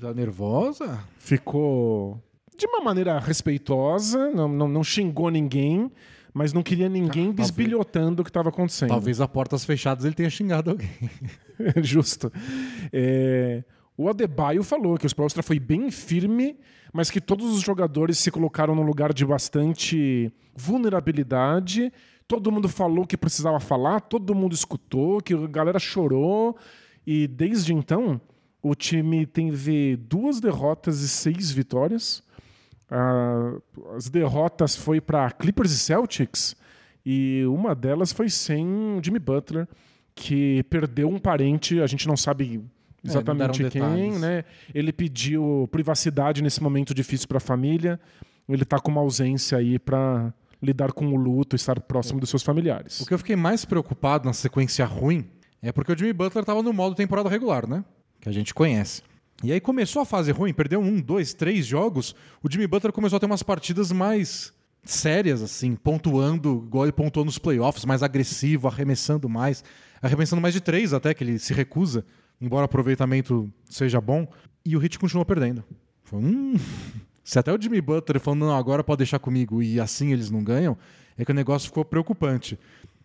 Tá 0.00 0.14
nervosa? 0.14 1.00
Ficou 1.18 2.22
de 2.56 2.66
uma 2.66 2.80
maneira 2.80 3.18
respeitosa, 3.18 4.30
não, 4.30 4.48
não, 4.48 4.68
não 4.68 4.84
xingou 4.84 5.30
ninguém, 5.30 5.90
mas 6.32 6.52
não 6.52 6.62
queria 6.62 6.88
ninguém 6.88 7.30
Ah, 7.30 7.32
bisbilhotando 7.32 8.22
o 8.22 8.24
que 8.24 8.30
estava 8.30 8.48
acontecendo. 8.48 8.88
Talvez 8.90 9.20
a 9.20 9.28
portas 9.28 9.64
fechadas 9.64 10.04
ele 10.04 10.14
tenha 10.14 10.30
xingado 10.30 10.70
alguém. 10.70 10.90
Justo. 11.82 12.32
É, 12.92 13.64
o 13.96 14.08
Adebayo 14.08 14.62
falou 14.62 14.96
que 14.96 15.06
o 15.06 15.08
Spolstra 15.08 15.42
foi 15.42 15.58
bem 15.58 15.90
firme, 15.90 16.56
mas 16.92 17.10
que 17.10 17.20
todos 17.20 17.52
os 17.52 17.60
jogadores 17.60 18.18
se 18.18 18.30
colocaram 18.30 18.74
num 18.74 18.82
lugar 18.82 19.12
de 19.12 19.24
bastante 19.24 20.32
vulnerabilidade. 20.54 21.92
Todo 22.26 22.50
mundo 22.50 22.68
falou 22.68 23.06
que 23.06 23.16
precisava 23.16 23.60
falar, 23.60 24.00
todo 24.00 24.34
mundo 24.34 24.54
escutou, 24.54 25.20
que 25.20 25.34
a 25.34 25.46
galera 25.46 25.78
chorou. 25.78 26.56
E 27.06 27.26
desde 27.26 27.74
então, 27.74 28.20
o 28.64 28.74
time 28.74 29.26
teve 29.26 29.94
duas 29.94 30.40
derrotas 30.40 31.02
e 31.02 31.08
seis 31.08 31.50
vitórias. 31.50 32.22
Ah, 32.90 33.58
as 33.94 34.08
derrotas 34.08 34.74
foi 34.74 35.02
para 35.02 35.30
Clippers 35.32 35.70
e 35.72 35.78
Celtics 35.78 36.56
e 37.04 37.44
uma 37.46 37.74
delas 37.74 38.10
foi 38.10 38.30
sem 38.30 38.66
o 38.66 39.00
Jimmy 39.04 39.18
Butler, 39.18 39.68
que 40.14 40.62
perdeu 40.70 41.10
um 41.10 41.18
parente, 41.18 41.78
a 41.82 41.86
gente 41.86 42.08
não 42.08 42.16
sabe 42.16 42.64
exatamente 43.04 43.62
não 43.62 43.68
deram 43.68 43.70
quem, 43.70 44.12
detalhes. 44.12 44.20
né? 44.20 44.44
Ele 44.74 44.94
pediu 44.94 45.68
privacidade 45.70 46.42
nesse 46.42 46.62
momento 46.62 46.94
difícil 46.94 47.28
para 47.28 47.36
a 47.36 47.40
família. 47.40 48.00
Ele 48.48 48.64
tá 48.64 48.78
com 48.78 48.90
uma 48.90 49.02
ausência 49.02 49.58
aí 49.58 49.78
para 49.78 50.32
lidar 50.62 50.92
com 50.92 51.08
o 51.08 51.16
luto, 51.16 51.54
estar 51.54 51.78
próximo 51.80 52.18
dos 52.18 52.30
seus 52.30 52.42
familiares. 52.42 53.00
O 53.00 53.06
que 53.06 53.12
eu 53.12 53.18
fiquei 53.18 53.36
mais 53.36 53.66
preocupado 53.66 54.24
na 54.24 54.32
sequência 54.32 54.86
ruim 54.86 55.28
é 55.60 55.70
porque 55.70 55.92
o 55.92 55.98
Jimmy 55.98 56.14
Butler 56.14 56.42
estava 56.42 56.62
no 56.62 56.72
modo 56.72 56.94
temporada 56.94 57.28
regular, 57.28 57.68
né? 57.68 57.84
Que 58.24 58.30
a 58.30 58.32
gente 58.32 58.54
conhece. 58.54 59.02
E 59.42 59.52
aí 59.52 59.60
começou 59.60 60.00
a 60.00 60.06
fase 60.06 60.32
ruim, 60.32 60.54
perdeu 60.54 60.80
um, 60.80 60.98
dois, 60.98 61.34
três 61.34 61.66
jogos. 61.66 62.16
O 62.42 62.50
Jimmy 62.50 62.66
Butler 62.66 62.90
começou 62.90 63.18
a 63.18 63.20
ter 63.20 63.26
umas 63.26 63.42
partidas 63.42 63.92
mais 63.92 64.50
sérias, 64.82 65.42
assim, 65.42 65.76
pontuando, 65.76 66.64
igual 66.66 66.86
ele 66.86 66.92
pontuou 66.92 67.26
nos 67.26 67.36
playoffs, 67.36 67.84
mais 67.84 68.02
agressivo, 68.02 68.66
arremessando 68.66 69.28
mais. 69.28 69.62
Arremessando 70.00 70.40
mais 70.40 70.54
de 70.54 70.62
três 70.62 70.94
até, 70.94 71.12
que 71.12 71.22
ele 71.22 71.38
se 71.38 71.52
recusa, 71.52 72.02
embora 72.40 72.62
o 72.62 72.64
aproveitamento 72.64 73.52
seja 73.68 74.00
bom. 74.00 74.26
E 74.64 74.74
o 74.74 74.82
Heat 74.82 74.98
continuou 74.98 75.26
perdendo. 75.26 75.62
Foi, 76.04 76.18
hum, 76.18 76.54
se 77.22 77.38
até 77.38 77.52
o 77.52 77.60
Jimmy 77.60 77.82
Butler 77.82 78.18
falando, 78.18 78.46
não, 78.46 78.56
agora 78.56 78.82
pode 78.82 79.00
deixar 79.00 79.18
comigo, 79.18 79.62
e 79.62 79.78
assim 79.78 80.14
eles 80.14 80.30
não 80.30 80.42
ganham, 80.42 80.78
é 81.18 81.26
que 81.26 81.30
o 81.30 81.34
negócio 81.34 81.68
ficou 81.68 81.84
preocupante. 81.84 82.58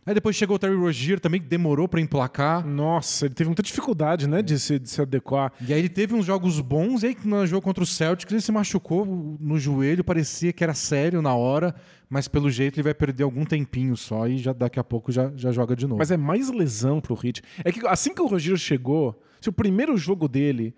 Aí 0.06 0.14
depois 0.14 0.36
chegou 0.36 0.56
o 0.56 0.60
Terry 0.60 0.76
Rozier 0.76 1.20
também, 1.20 1.40
que 1.40 1.48
demorou 1.48 1.88
pra 1.88 2.02
emplacar. 2.02 2.66
Nossa, 2.66 3.26
ele 3.26 3.36
teve 3.36 3.48
muita 3.48 3.62
dificuldade, 3.62 4.28
né, 4.28 4.42
de 4.42 4.58
se, 4.60 4.80
de 4.80 4.90
se 4.90 5.02
adequar. 5.02 5.52
E 5.66 5.74
aí 5.74 5.80
ele 5.80 5.90
teve 5.90 6.16
uns 6.16 6.26
jogos 6.26 6.60
bons, 6.60 7.04
e 7.04 7.08
aí 7.08 7.18
no 7.24 7.46
jogo 7.46 7.62
contra 7.62 7.84
o 7.84 7.88
Celtics 7.88 8.32
ele 8.32 8.42
se 8.42 8.52
machucou 8.52 9.38
no 9.40 9.60
joelho, 9.60 10.04
parecia 10.04 10.52
que 10.52 10.64
era 10.64 10.74
sério 10.74 11.22
na 11.22 11.36
hora, 11.36 11.76
mas 12.10 12.28
pelo 12.28 12.50
jeito 12.50 12.78
ele 12.78 12.84
vai 12.84 12.94
perder 12.94 13.24
algum 13.24 13.46
tempinho 13.46 13.96
só 13.96 14.28
e 14.28 14.38
já 14.38 14.52
daqui 14.52 14.80
a 14.80 14.84
pouco 14.84 15.12
já, 15.12 15.32
já 15.36 15.52
joga 15.52 15.76
de 15.76 15.86
novo. 15.86 16.00
Mas 16.00 16.10
é 16.12 16.18
mais 16.18 16.50
lesão 16.50 17.00
pro 17.00 17.18
Heat. 17.22 17.44
É 17.64 17.72
que 17.72 17.86
assim 17.86 18.14
que 18.14 18.22
o 18.22 18.28
Rogério 18.28 18.58
chegou, 18.58 19.22
se 19.40 19.50
o 19.50 19.54
primeiro 19.54 19.96
jogo 19.96 20.28
dele, 20.28 20.74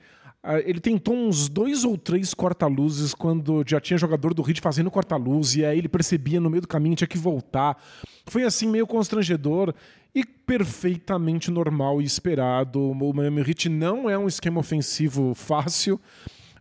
ele 0.65 0.79
tentou 0.79 1.15
uns 1.15 1.47
dois 1.47 1.83
ou 1.83 1.95
três 1.97 2.33
corta-luzes 2.33 3.13
quando 3.13 3.63
já 3.65 3.79
tinha 3.79 3.97
jogador 3.97 4.33
do 4.33 4.41
Heat 4.47 4.59
fazendo 4.59 4.89
corta-luz 4.89 5.55
e 5.55 5.63
aí 5.63 5.77
ele 5.77 5.87
percebia 5.87 6.39
no 6.39 6.49
meio 6.49 6.61
do 6.61 6.67
caminho 6.67 6.95
tinha 6.95 7.07
que 7.07 7.17
voltar. 7.17 7.77
Foi 8.25 8.43
assim 8.43 8.67
meio 8.67 8.87
constrangedor 8.87 9.73
e 10.15 10.25
perfeitamente 10.25 11.51
normal 11.51 12.01
e 12.01 12.05
esperado. 12.05 12.79
O 12.79 13.13
Miami 13.13 13.41
Heat 13.41 13.69
não 13.69 14.09
é 14.09 14.17
um 14.17 14.27
esquema 14.27 14.59
ofensivo 14.59 15.33
fácil. 15.35 15.99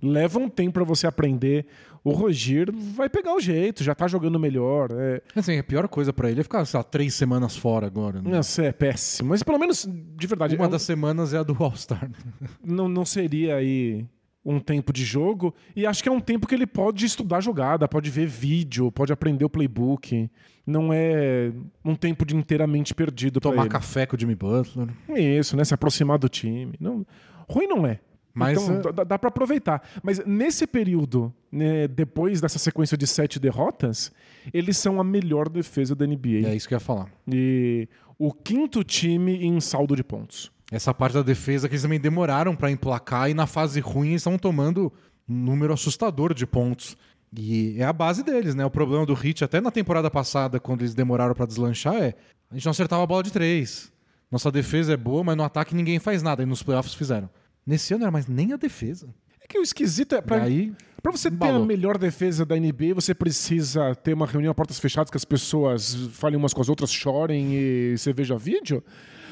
Leva 0.03 0.39
um 0.39 0.49
tempo 0.49 0.74
para 0.74 0.85
você 0.85 1.07
aprender. 1.07 1.66
O 2.03 2.12
Rogier 2.12 2.68
vai 2.72 3.09
pegar 3.11 3.34
o 3.34 3.40
jeito, 3.40 3.84
já 3.84 3.94
tá 3.94 4.09
jogando 4.09 4.38
melhor. 4.38 4.88
É, 4.92 5.20
Assim, 5.36 5.59
a 5.59 5.62
pior 5.64 5.86
coisa 5.88 6.12
pra 6.12 6.30
ele 6.30 6.40
é 6.40 6.42
ficar, 6.42 6.64
sei 6.64 6.78
lá, 6.78 6.84
três 6.84 7.12
semanas 7.14 7.57
fora 7.57 7.86
agora. 7.86 8.22
né? 8.22 8.30
Nossa, 8.30 8.62
é 8.64 8.72
péssimo. 8.72 9.28
Mas 9.30 9.42
pelo 9.42 9.59
menos, 9.59 9.86
de 9.88 10.26
verdade, 10.26 10.57
Uma 10.57 10.64
é 10.64 10.68
um- 10.68 10.70
das 10.70 10.82
semanas 10.82 11.34
é 11.34 11.38
a 11.38 11.42
do 11.42 11.55
All-Star. 11.62 12.11
não, 12.64 12.88
não 12.88 13.05
seria 13.05 13.57
aí 13.57 14.07
um 14.42 14.59
tempo 14.59 14.92
de 14.94 15.05
jogo. 15.05 15.55
E 15.76 15.84
acho 15.84 16.03
que 16.03 16.09
é 16.09 16.12
um 16.12 16.20
tempo 16.20 16.46
que 16.46 16.55
ele 16.55 16.66
pode 16.66 17.05
estudar 17.05 17.40
jogada, 17.42 17.86
pode 17.86 18.09
ver 18.09 18.26
vídeo, 18.26 18.90
pode 18.90 19.12
aprender 19.12 19.44
o 19.44 19.51
playbook. 19.51 20.30
Não 20.66 20.90
é 20.94 21.53
um 21.84 21.94
tempo 21.94 22.24
de 22.24 22.34
inteiramente 22.34 22.94
perdido 22.94 23.40
para 23.40 23.51
Tomar 23.51 23.68
café 23.68 24.07
com 24.07 24.16
o 24.16 24.18
Jimmy 24.18 24.34
Butler. 24.34 24.88
É 25.09 25.20
Isso, 25.20 25.55
né? 25.57 25.64
Se 25.64 25.74
aproximar 25.74 26.18
do 26.18 26.28
time. 26.30 26.72
Não, 26.80 27.05
ruim 27.48 27.66
não 27.66 27.86
é. 27.86 27.98
Mas, 28.33 28.62
então, 28.62 28.91
é- 28.91 28.93
dá, 28.93 29.05
dá 29.05 29.18
para 29.18 29.28
aproveitar. 29.28 29.83
Mas 30.03 30.24
nesse 30.24 30.66
período, 30.66 31.33
né, 31.51 31.89
depois 31.89 32.41
dessa 32.41 32.59
sequência 32.59 32.97
de 32.97 33.07
sete 33.07 33.39
derrotas, 33.41 34.12
eles 34.53 34.76
são 34.76 35.01
a 35.01 35.05
melhor 35.05 35.49
defesa 35.49 35.95
da 35.95 36.07
NBA. 36.07 36.47
É 36.49 36.55
isso 36.55 36.68
que 36.68 36.74
eu 36.74 36.76
ia 36.76 36.81
falar. 36.81 37.11
E 37.31 37.89
o 38.18 38.33
quinto 38.33 38.85
time 38.85 39.45
em 39.45 39.61
saldo 39.61 39.97
de 39.97 40.05
pontos. 40.05 40.51
Essa 40.70 40.95
parte 40.95 41.14
da 41.14 41.22
defesa 41.22 41.68
que 41.68 41.74
eles 41.74 41.83
também 41.83 41.99
demoraram 41.99 42.55
pra 42.55 42.70
emplacar 42.70 43.28
e 43.28 43.35
na 43.35 43.47
fase 43.47 43.81
ruim 43.81 44.11
eles 44.11 44.20
estão 44.22 44.39
tomando 44.39 44.93
um 45.28 45.35
número 45.35 45.72
assustador 45.72 46.33
de 46.33 46.47
pontos. 46.47 46.97
E 47.37 47.76
é 47.78 47.85
a 47.85 47.93
base 47.93 48.22
deles, 48.24 48.55
né? 48.55 48.64
O 48.64 48.70
problema 48.70 49.05
do 49.07 49.12
Heat, 49.12 49.45
até 49.45 49.61
na 49.61 49.70
temporada 49.70 50.11
passada, 50.11 50.59
quando 50.61 50.83
eles 50.83 50.95
demoraram 50.95 51.35
pra 51.35 51.47
deslanchar, 51.47 51.95
é 51.97 52.14
a 52.51 52.55
gente 52.55 52.64
não 52.64 52.70
acertava 52.70 53.03
a 53.03 53.07
bola 53.07 53.22
de 53.22 53.33
três. 53.33 53.93
Nossa 54.31 54.51
defesa 54.51 54.93
é 54.93 54.97
boa, 54.97 55.22
mas 55.24 55.37
no 55.37 55.43
ataque 55.45 55.74
ninguém 55.74 55.99
faz 55.99 56.22
nada. 56.22 56.43
E 56.43 56.47
nos 56.47 56.62
playoffs 56.62 56.95
fizeram. 56.95 57.28
Nesse 57.71 57.95
ano 57.95 58.01
não 58.01 58.07
era 58.07 58.11
mais 58.12 58.27
nem 58.27 58.53
a 58.53 58.57
defesa. 58.57 59.14
É 59.41 59.47
que 59.47 59.57
o 59.57 59.62
esquisito 59.62 60.16
é. 60.16 60.21
Pra, 60.21 60.43
aí, 60.43 60.73
pra 61.01 61.12
você 61.12 61.31
ter 61.31 61.51
a 61.51 61.59
melhor 61.61 61.97
defesa 61.97 62.45
da 62.45 62.57
NBA, 62.57 62.95
você 62.97 63.14
precisa 63.14 63.95
ter 63.95 64.12
uma 64.12 64.27
reunião 64.27 64.51
a 64.51 64.55
portas 64.55 64.81
fechadas 64.81 65.09
que 65.09 65.16
as 65.16 65.25
pessoas 65.25 65.95
falem 66.14 66.37
umas 66.37 66.53
com 66.53 66.61
as 66.61 66.68
outras, 66.68 66.91
chorem 66.91 67.55
e 67.55 67.97
você 67.97 68.12
veja 68.12 68.37
vídeo. 68.37 68.83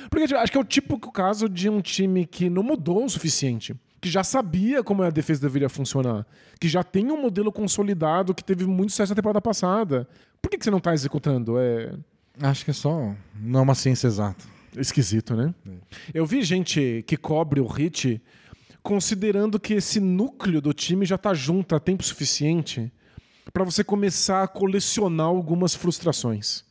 Porque 0.08 0.28
tipo, 0.28 0.38
acho 0.38 0.52
que 0.52 0.56
é 0.56 0.60
o 0.60 0.64
típico 0.64 1.10
caso 1.10 1.48
de 1.48 1.68
um 1.68 1.80
time 1.80 2.24
que 2.24 2.48
não 2.48 2.62
mudou 2.62 3.04
o 3.04 3.10
suficiente. 3.10 3.74
Que 4.00 4.08
já 4.08 4.22
sabia 4.22 4.84
como 4.84 5.02
a 5.02 5.10
defesa 5.10 5.40
deveria 5.40 5.68
funcionar. 5.68 6.24
Que 6.60 6.68
já 6.68 6.84
tem 6.84 7.10
um 7.10 7.20
modelo 7.20 7.50
consolidado 7.50 8.32
que 8.32 8.44
teve 8.44 8.64
muito 8.66 8.90
sucesso 8.90 9.10
na 9.10 9.16
temporada 9.16 9.40
passada. 9.40 10.08
Por 10.40 10.48
que, 10.48 10.58
que 10.58 10.64
você 10.64 10.70
não 10.70 10.78
tá 10.78 10.94
executando? 10.94 11.58
É. 11.58 11.92
acho 12.40 12.64
que 12.64 12.70
é 12.70 12.74
só. 12.74 13.12
Não 13.34 13.58
é 13.58 13.62
uma 13.64 13.74
ciência 13.74 14.06
exata. 14.06 14.57
Esquisito, 14.78 15.34
né? 15.36 15.54
Eu 16.14 16.24
vi 16.26 16.42
gente 16.42 17.04
que 17.06 17.16
cobre 17.16 17.60
o 17.60 17.66
Hit 17.66 18.20
considerando 18.82 19.58
que 19.58 19.74
esse 19.74 20.00
núcleo 20.00 20.60
do 20.60 20.72
time 20.72 21.04
já 21.04 21.18
tá 21.18 21.34
junto 21.34 21.74
há 21.74 21.80
tempo 21.80 22.02
suficiente 22.02 22.90
para 23.52 23.64
você 23.64 23.82
começar 23.82 24.42
a 24.42 24.48
colecionar 24.48 25.26
algumas 25.26 25.74
frustrações. 25.74 26.64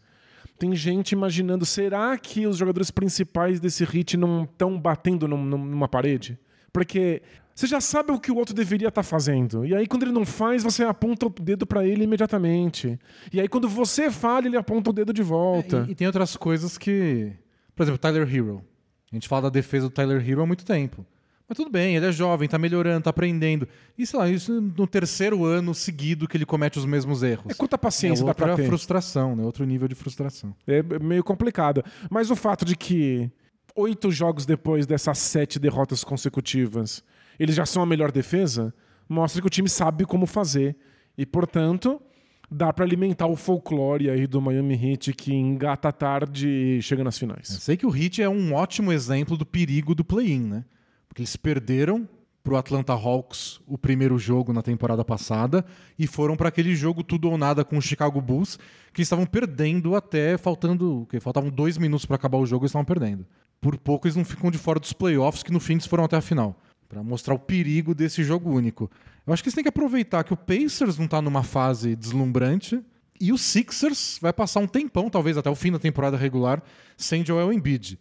Tem 0.58 0.76
gente 0.76 1.12
imaginando, 1.12 1.66
será 1.66 2.18
que 2.18 2.48
os 2.48 2.58
jogadores 2.58 2.90
principais 2.90 3.60
desse 3.60 3.84
hit 3.84 4.18
não 4.18 4.44
estão 4.44 4.80
batendo 4.80 5.28
num- 5.28 5.44
num- 5.44 5.66
numa 5.66 5.88
parede? 5.88 6.38
Porque 6.74 7.22
você 7.54 7.68
já 7.68 7.80
sabe 7.82 8.12
o 8.12 8.20
que 8.20 8.32
o 8.32 8.36
outro 8.36 8.54
deveria 8.56 8.88
estar 8.88 9.04
fazendo. 9.04 9.66
E 9.66 9.76
aí, 9.76 9.86
quando 9.88 10.04
ele 10.04 10.12
não 10.12 10.26
faz, 10.26 10.64
você 10.64 10.84
aponta 10.84 11.26
o 11.28 11.30
dedo 11.30 11.66
pra 11.68 11.86
ele 11.86 12.04
imediatamente. 12.04 13.00
E 13.32 13.40
aí, 13.40 13.48
quando 13.48 13.68
você 13.70 14.10
falha, 14.12 14.48
ele 14.48 14.58
aponta 14.58 14.90
o 14.90 14.94
dedo 14.94 15.12
de 15.14 15.22
volta. 15.24 15.86
E, 15.88 15.92
e 15.92 15.96
tem 15.96 16.08
outras 16.08 16.36
coisas 16.36 16.78
que. 16.78 17.32
Por 17.78 17.84
exemplo, 17.84 18.00
Tyler 18.00 18.28
Hero. 18.36 18.64
A 19.12 19.16
gente 19.16 19.28
fala 19.28 19.44
da 19.44 19.50
defesa 19.50 19.88
do 19.88 19.92
Tyler 19.92 20.28
Hero 20.28 20.42
há 20.42 20.46
muito 20.46 20.66
tempo. 20.66 21.06
Mas 21.48 21.56
tudo 21.56 21.70
bem, 21.70 21.96
ele 21.96 22.06
é 22.06 22.12
jovem, 22.12 22.50
tá 22.50 22.58
melhorando, 22.58 23.04
tá 23.04 23.10
aprendendo. 23.12 23.66
E 23.98 24.06
sei 24.06 24.20
lá, 24.20 24.28
isso 24.28 24.60
no 24.60 24.86
terceiro 24.86 25.46
ano 25.46 25.74
seguido 25.74 26.28
que 26.28 26.36
ele 26.36 26.46
comete 26.46 26.78
os 26.78 26.86
mesmos 26.86 27.24
erros. 27.24 27.46
É 27.48 27.54
quanta 27.54 27.78
paciência 27.78 28.24
é 28.24 28.26
dá 28.26 28.34
pra 28.34 28.48
outra 28.48 28.64
ter. 28.64 28.68
frustração, 28.68 29.34
né? 29.36 29.44
Outro 29.44 29.64
nível 29.64 29.88
de 29.88 29.96
frustração. 29.96 30.54
É 30.66 30.82
meio 31.00 31.24
complicado. 31.24 31.86
Mas 32.10 32.30
o 32.30 32.36
fato 32.36 32.66
de 32.66 32.76
que 32.76 33.32
oito 33.76 34.12
jogos 34.12 34.46
depois 34.46 34.86
dessas 34.86 35.20
sete 35.20 35.58
derrotas 35.58 36.04
consecutivas, 36.04 37.02
eles 37.40 37.56
já 37.56 37.66
são 37.66 37.82
a 37.82 37.86
melhor 37.86 38.12
defesa, 38.12 38.74
mostra 39.08 39.40
que 39.40 39.48
o 39.48 39.52
time 39.52 39.70
sabe 39.70 40.04
como 40.04 40.26
fazer. 40.26 40.76
E, 41.18 41.26
portanto, 41.26 42.02
dá 42.50 42.72
pra 42.72 42.86
alimentar 42.86 43.28
o 43.28 43.36
folclore 43.36 44.10
aí 44.10 44.26
do 44.26 44.42
Miami 44.42 44.74
Heat 44.74 45.14
que 45.14 45.34
engata 45.34 45.92
tarde 45.92 46.48
e 46.48 46.82
chega 46.82 47.04
nas 47.04 47.16
Eu 47.16 47.20
finais. 47.20 47.48
sei 47.48 47.76
que 47.78 47.86
o 47.86 47.96
Heat 47.96 48.22
é 48.22 48.30
um 48.30 48.54
ótimo 48.54 48.92
exemplo 48.92 49.36
do 49.38 49.46
perigo 49.46 49.94
do 49.94 50.04
play-in, 50.04 50.42
né? 50.42 50.66
Porque 51.08 51.22
eles 51.22 51.36
perderam 51.36 52.08
pro 52.44 52.56
Atlanta 52.56 52.94
Hawks 52.94 53.60
o 53.68 53.78
primeiro 53.78 54.18
jogo 54.18 54.54
na 54.54 54.62
temporada 54.62 55.04
passada 55.04 55.66
e 56.00 56.08
foram 56.08 56.38
para 56.38 56.48
aquele 56.48 56.74
jogo 56.76 57.04
tudo 57.04 57.30
ou 57.30 57.38
nada 57.38 57.66
com 57.66 57.78
o 57.78 57.82
Chicago 57.82 58.22
Bulls, 58.22 58.58
que 58.94 59.02
estavam 59.02 59.26
perdendo 59.26 59.96
até 59.96 60.38
faltando, 60.38 61.02
o 61.02 61.06
quê? 61.06 61.20
faltavam 61.20 61.50
dois 61.50 61.78
minutos 61.78 62.06
para 62.06 62.16
acabar 62.16 62.38
o 62.38 62.46
jogo 62.46 62.64
e 62.64 62.68
estavam 62.68 62.86
perdendo. 62.86 63.26
Por 63.60 63.78
pouco 63.78 64.08
eles 64.08 64.16
não 64.16 64.24
ficam 64.24 64.50
de 64.50 64.58
fora 64.58 64.80
dos 64.80 64.94
playoffs, 64.94 65.44
que 65.44 65.52
no 65.52 65.60
fim 65.60 65.74
eles 65.74 65.86
foram 65.86 66.06
até 66.06 66.16
a 66.16 66.22
final, 66.22 66.58
Pra 66.88 67.04
mostrar 67.04 67.34
o 67.34 67.40
perigo 67.40 67.94
desse 67.94 68.24
jogo 68.24 68.50
único. 68.50 68.90
Eu 69.26 69.34
acho 69.34 69.44
que 69.44 69.50
eles 69.50 69.56
têm 69.56 69.64
que 69.64 69.70
aproveitar 69.70 70.24
que 70.24 70.34
o 70.34 70.38
Pacers 70.38 70.98
não 70.98 71.08
tá 71.08 71.22
numa 71.22 71.44
fase 71.44 71.96
deslumbrante 71.96 72.82
e 73.20 73.34
o 73.34 73.38
Sixers 73.38 74.20
vai 74.22 74.32
passar 74.32 74.60
um 74.60 74.68
tempão, 74.68 75.10
talvez 75.10 75.38
até 75.38 75.50
o 75.50 75.56
fim 75.56 75.72
da 75.72 75.80
temporada 75.80 76.16
regular, 76.16 76.64
sem 76.96 77.26
Joel 77.26 77.52
Embiid. 77.52 78.00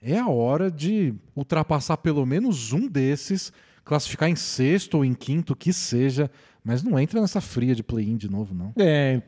É 0.00 0.18
a 0.18 0.28
hora 0.28 0.70
de 0.70 1.14
ultrapassar 1.34 1.96
pelo 1.96 2.24
menos 2.24 2.72
um 2.72 2.86
desses, 2.86 3.52
classificar 3.84 4.28
em 4.28 4.36
sexto 4.36 4.98
ou 4.98 5.04
em 5.04 5.14
quinto, 5.14 5.56
que 5.56 5.72
seja, 5.72 6.30
mas 6.62 6.82
não 6.82 6.98
entra 6.98 7.20
nessa 7.20 7.40
fria 7.40 7.74
de 7.74 7.82
play-in 7.82 8.16
de 8.16 8.30
novo, 8.30 8.54
não. 8.54 8.72
É, 8.78 9.20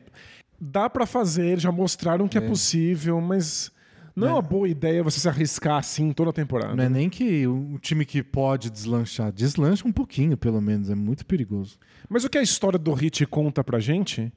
dá 0.59 0.89
pra 0.89 1.05
fazer, 1.05 1.59
já 1.59 1.71
mostraram 1.71 2.27
que 2.27 2.37
é, 2.37 2.41
possível, 2.41 3.19
mas 3.19 3.71
não 4.15 4.27
é 4.27 4.33
uma 4.33 4.41
boa 4.41 4.67
ideia 4.67 5.03
você 5.03 5.19
se 5.19 5.27
arriscar 5.29 5.77
assim 5.77 6.11
toda 6.11 6.29
a 6.29 6.33
temporada. 6.33 6.75
Não 6.75 6.83
é 6.83 6.89
nem 6.89 7.09
que 7.09 7.47
o 7.47 7.77
time 7.79 8.05
que 8.05 8.21
pode 8.21 8.69
deslanchar, 8.69 9.31
deslancha 9.31 9.87
um 9.87 9.91
pouquinho, 9.91 10.35
pelo 10.37 10.61
menos, 10.61 10.89
é 10.89 10.95
muito 10.95 11.25
perigoso. 11.25 11.77
Mas 12.09 12.23
o 12.23 12.29
que 12.29 12.37
a 12.37 12.41
história 12.41 12.77
do 12.77 12.93
Hit 12.93 13.25
conta 13.25 13.63
pra 13.63 13.79
gente 13.79 14.31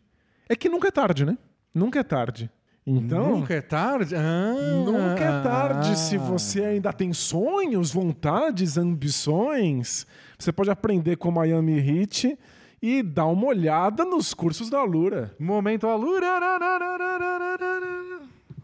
é 0.49 0.55
que 0.55 0.68
nunca 0.68 0.89
é 0.89 0.91
tarde, 0.91 1.25
né? 1.25 1.37
Nunca 1.75 1.99
é 1.99 2.03
tarde. 2.03 2.51
Então, 2.87 3.39
Nunca 3.39 3.55
é 3.55 3.62
tarde? 3.62 4.14
Ah, 4.14 4.53
Nunca 4.85 5.25
é 5.25 5.43
tarde. 5.43 5.91
ah. 5.93 5.97
Se 5.97 6.18
você 6.18 6.62
ainda 6.64 6.93
tem 6.93 7.14
sonhos, 7.14 7.91
vontades, 7.91 8.77
ambições, 8.77 10.07
você 10.39 10.53
pode 10.53 10.70
aprender 10.70 11.16
com 11.16 11.31
o 11.31 11.33
Miami 11.33 11.79
Heat 11.79 12.39
e 12.83 13.03
dar 13.03 13.25
uma 13.25 13.47
olhada 13.47 14.05
nos 14.05 14.35
cursos 14.35 14.68
da 14.68 14.81
Alura. 14.81 15.35
Momento 15.41 15.87
Alura. 15.87 16.27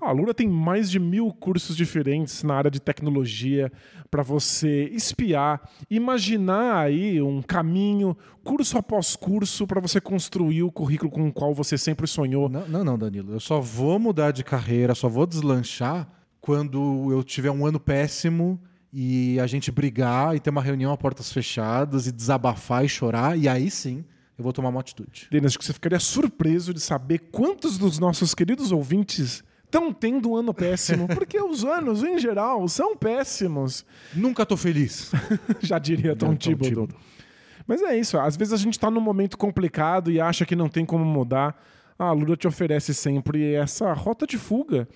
A 0.01 0.09
Alura 0.09 0.33
tem 0.33 0.49
mais 0.49 0.91
de 0.91 0.99
mil 0.99 1.31
cursos 1.31 1.77
diferentes 1.77 2.43
na 2.43 2.55
área 2.55 2.71
de 2.71 2.81
tecnologia 2.81 3.71
para 4.11 4.23
você 4.23 4.85
espiar, 4.95 5.61
imaginar 5.91 6.87
aí 6.87 7.21
um 7.21 7.43
caminho, 7.43 8.17
curso 8.43 8.79
após 8.79 9.15
curso, 9.15 9.67
para 9.67 9.81
você 9.81 10.01
construir 10.01 10.63
o 10.63 10.73
currículo 10.73 11.11
com 11.11 11.29
o 11.29 11.33
qual 11.33 11.55
você 11.55 11.77
sempre 11.77 12.07
sonhou. 12.07 12.49
Não, 12.49 12.67
não, 12.67 12.83
não, 12.83 12.99
Danilo. 12.99 13.35
Eu 13.35 13.41
só 13.41 13.61
vou 13.61 13.99
mudar 13.99 14.31
de 14.31 14.43
carreira, 14.43 14.95
só 14.95 15.07
vou 15.07 15.27
deslanchar 15.27 16.09
quando 16.41 17.13
eu 17.13 17.23
tiver 17.23 17.51
um 17.51 17.67
ano 17.67 17.79
péssimo 17.79 18.59
e 18.91 19.39
a 19.39 19.47
gente 19.47 19.71
brigar 19.71 20.35
e 20.35 20.41
ter 20.41 20.49
uma 20.49 20.63
reunião 20.63 20.93
a 20.93 20.97
portas 20.97 21.31
fechadas 21.31 22.07
e 22.07 22.13
desabafar 22.13 22.85
e 22.85 22.89
chorar, 22.89 23.39
e 23.39 23.47
aí 23.47 23.71
sim 23.71 24.03
eu 24.37 24.43
vou 24.43 24.53
tomar 24.53 24.71
uma 24.71 24.81
atitude. 24.81 25.29
Denis, 25.31 25.49
acho 25.49 25.59
que 25.59 25.65
você 25.65 25.75
ficaria 25.75 26.01
surpreso 26.01 26.73
de 26.73 26.81
saber 26.81 27.19
quantos 27.31 27.77
dos 27.77 27.99
nossos 27.99 28.35
queridos 28.35 28.73
ouvintes 28.73 29.45
estão 29.71 29.93
tendo 29.93 30.33
um 30.33 30.37
ano 30.37 30.53
péssimo, 30.53 31.07
porque 31.07 31.41
os 31.41 31.65
anos, 31.65 32.03
em 32.03 32.19
geral, 32.19 32.67
são 32.67 32.97
péssimos. 32.97 33.87
Nunca 34.13 34.45
tô 34.45 34.57
feliz. 34.57 35.13
Já 35.63 35.79
diria 35.79 36.17
Tom 36.17 36.35
Thibodeau. 36.35 36.87
Thibodeau. 36.87 37.01
Mas 37.67 37.81
é 37.83 37.97
isso, 37.97 38.19
às 38.19 38.37
vezes 38.37 38.53
a 38.53 38.57
gente 38.57 38.79
tá 38.79 38.91
num 38.91 39.01
momento 39.01 39.39
complicado 39.39 40.11
e 40.11 40.21
acha 40.21 40.45
que 40.45 40.57
não 40.57 40.69
tem 40.69 40.85
como 40.85 41.05
mudar. 41.05 41.57
A 41.97 42.11
Lula 42.11 42.37
te 42.37 42.49
oferece 42.49 42.93
sempre 42.93 43.55
essa 43.55 43.93
rota 43.93 44.27
de 44.27 44.37
fuga. 44.37 44.89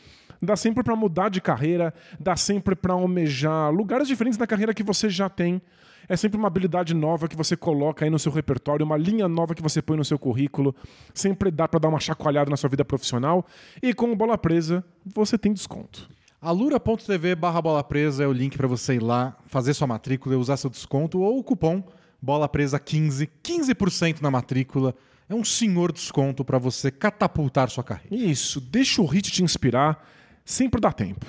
Dá 0.42 0.56
sempre 0.56 0.82
pra 0.82 0.96
mudar 0.96 1.28
de 1.28 1.40
carreira, 1.40 1.94
dá 2.18 2.34
sempre 2.34 2.74
pra 2.74 2.94
almejar 2.94 3.72
lugares 3.72 4.08
diferentes 4.08 4.38
na 4.38 4.46
carreira 4.46 4.74
que 4.74 4.82
você 4.82 5.08
já 5.08 5.28
tem. 5.28 5.62
É 6.08 6.16
sempre 6.16 6.36
uma 6.38 6.48
habilidade 6.48 6.92
nova 6.94 7.28
que 7.28 7.36
você 7.36 7.56
coloca 7.56 8.04
aí 8.04 8.10
no 8.10 8.18
seu 8.18 8.30
repertório, 8.32 8.84
uma 8.84 8.96
linha 8.96 9.26
nova 9.28 9.54
que 9.54 9.62
você 9.62 9.80
põe 9.80 9.96
no 9.96 10.04
seu 10.04 10.18
currículo. 10.18 10.74
Sempre 11.12 11.50
dá 11.50 11.66
pra 11.66 11.78
dar 11.80 11.88
uma 11.88 12.00
chacoalhada 12.00 12.50
na 12.50 12.56
sua 12.56 12.68
vida 12.68 12.84
profissional. 12.84 13.44
E 13.82 13.94
com 13.94 14.12
o 14.12 14.16
Bola 14.16 14.36
Presa, 14.36 14.84
você 15.04 15.38
tem 15.38 15.52
desconto. 15.52 16.08
alura.tv 16.40 17.34
barra 17.34 17.62
bola 17.62 17.82
presa 17.82 18.22
é 18.24 18.26
o 18.26 18.32
link 18.32 18.56
para 18.56 18.68
você 18.68 18.94
ir 18.96 19.02
lá, 19.02 19.36
fazer 19.46 19.72
sua 19.74 19.86
matrícula 19.86 20.34
e 20.34 20.38
usar 20.38 20.56
seu 20.58 20.68
desconto 20.68 21.20
ou 21.20 21.38
o 21.38 21.42
cupom 21.44 21.82
bola 22.20 22.48
presa 22.48 22.78
15, 22.78 23.28
15% 23.42 24.20
na 24.22 24.30
matrícula. 24.30 24.94
É 25.28 25.34
um 25.34 25.44
senhor 25.44 25.90
desconto 25.92 26.44
para 26.44 26.58
você 26.58 26.90
catapultar 26.90 27.70
sua 27.70 27.82
carreira. 27.84 28.14
Isso, 28.14 28.60
deixa 28.60 29.00
o 29.00 29.06
hit 29.06 29.30
te 29.32 29.42
inspirar, 29.42 30.06
sempre 30.44 30.80
dá 30.80 30.92
tempo. 30.92 31.24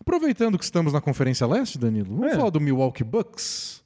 Aproveitando 0.00 0.56
que 0.58 0.64
estamos 0.64 0.92
na 0.92 1.00
Conferência 1.00 1.46
Leste, 1.46 1.78
Danilo, 1.78 2.14
vamos 2.16 2.32
É. 2.32 2.36
falar 2.36 2.50
do 2.50 2.60
Milwaukee 2.60 3.04
Bucks? 3.04 3.82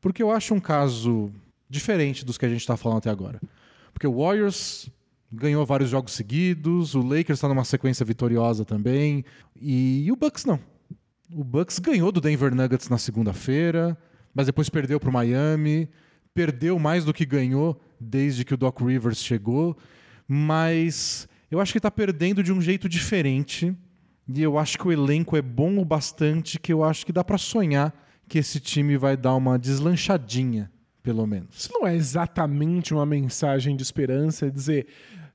Porque 0.00 0.22
eu 0.22 0.30
acho 0.30 0.54
um 0.54 0.60
caso 0.60 1.30
diferente 1.68 2.24
dos 2.24 2.38
que 2.38 2.46
a 2.46 2.48
gente 2.48 2.60
está 2.60 2.76
falando 2.76 2.98
até 2.98 3.10
agora. 3.10 3.40
Porque 3.92 4.06
o 4.06 4.18
Warriors 4.18 4.90
ganhou 5.32 5.64
vários 5.64 5.90
jogos 5.90 6.12
seguidos, 6.12 6.94
o 6.94 7.00
Lakers 7.00 7.38
está 7.38 7.48
numa 7.48 7.64
sequência 7.64 8.04
vitoriosa 8.04 8.64
também, 8.64 9.24
e, 9.60 10.08
o 10.10 10.16
Bucks 10.16 10.44
não. 10.44 10.58
O 11.32 11.44
Bucks 11.44 11.78
ganhou 11.78 12.10
do 12.10 12.20
Denver 12.20 12.52
Nuggets 12.52 12.88
na 12.88 12.98
segunda-feira, 12.98 13.96
mas 14.34 14.46
depois 14.46 14.68
perdeu 14.68 14.98
para 14.98 15.10
o 15.10 15.12
Miami, 15.12 15.88
perdeu 16.34 16.78
mais 16.78 17.04
do 17.04 17.12
que 17.12 17.24
ganhou 17.24 17.80
desde 18.00 18.44
que 18.44 18.54
o 18.54 18.56
Doc 18.56 18.80
Rivers 18.80 19.22
chegou, 19.22 19.76
mas 20.26 21.28
eu 21.50 21.60
acho 21.60 21.72
que 21.72 21.78
está 21.78 21.90
perdendo 21.90 22.42
de 22.42 22.52
um 22.52 22.60
jeito 22.60 22.88
diferente. 22.88 23.76
E 24.32 24.42
eu 24.42 24.58
acho 24.58 24.78
que 24.78 24.86
o 24.86 24.92
elenco 24.92 25.36
é 25.36 25.42
bom 25.42 25.78
o 25.78 25.84
bastante 25.84 26.58
que 26.58 26.72
eu 26.72 26.84
acho 26.84 27.04
que 27.04 27.12
dá 27.12 27.24
para 27.24 27.36
sonhar 27.38 27.92
que 28.30 28.38
esse 28.38 28.60
time 28.60 28.96
vai 28.96 29.16
dar 29.16 29.34
uma 29.34 29.58
deslanchadinha, 29.58 30.70
pelo 31.02 31.26
menos. 31.26 31.48
Isso 31.58 31.70
não 31.72 31.84
é 31.86 31.94
exatamente 31.96 32.94
uma 32.94 33.04
mensagem 33.04 33.74
de 33.76 33.82
esperança, 33.82 34.46
é 34.46 34.50
dizer 34.50 34.86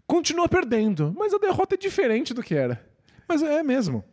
continua 0.08 0.48
perdendo, 0.48 1.14
mas 1.18 1.34
a 1.34 1.38
derrota 1.38 1.76
é 1.76 1.78
diferente 1.78 2.34
do 2.34 2.42
que 2.42 2.56
era. 2.56 2.82
Mas 3.28 3.44
é 3.44 3.62
mesmo. 3.62 4.04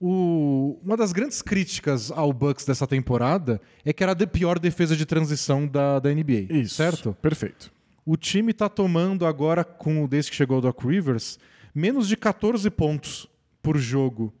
O- 0.00 0.80
uma 0.82 0.96
das 0.96 1.12
grandes 1.12 1.42
críticas 1.42 2.10
ao 2.10 2.32
Bucks 2.32 2.64
dessa 2.64 2.86
temporada 2.86 3.60
é 3.84 3.92
que 3.92 4.02
era 4.02 4.12
a 4.12 4.14
de- 4.14 4.26
pior 4.26 4.58
defesa 4.58 4.96
de 4.96 5.04
transição 5.06 5.66
da, 5.66 5.98
da 6.00 6.10
NBA. 6.10 6.66
Certo? 6.68 7.16
Perfeito. 7.20 7.70
O 8.04 8.16
time 8.16 8.52
tá 8.52 8.68
tomando 8.68 9.26
agora, 9.26 9.62
com 9.62 10.06
desde 10.08 10.30
que 10.30 10.36
chegou 10.36 10.58
o 10.58 10.60
Doc 10.60 10.82
Rivers, 10.84 11.38
menos 11.74 12.08
de 12.08 12.16
14 12.16 12.68
pontos 12.70 13.28
por 13.62 13.76
jogo 13.78 14.32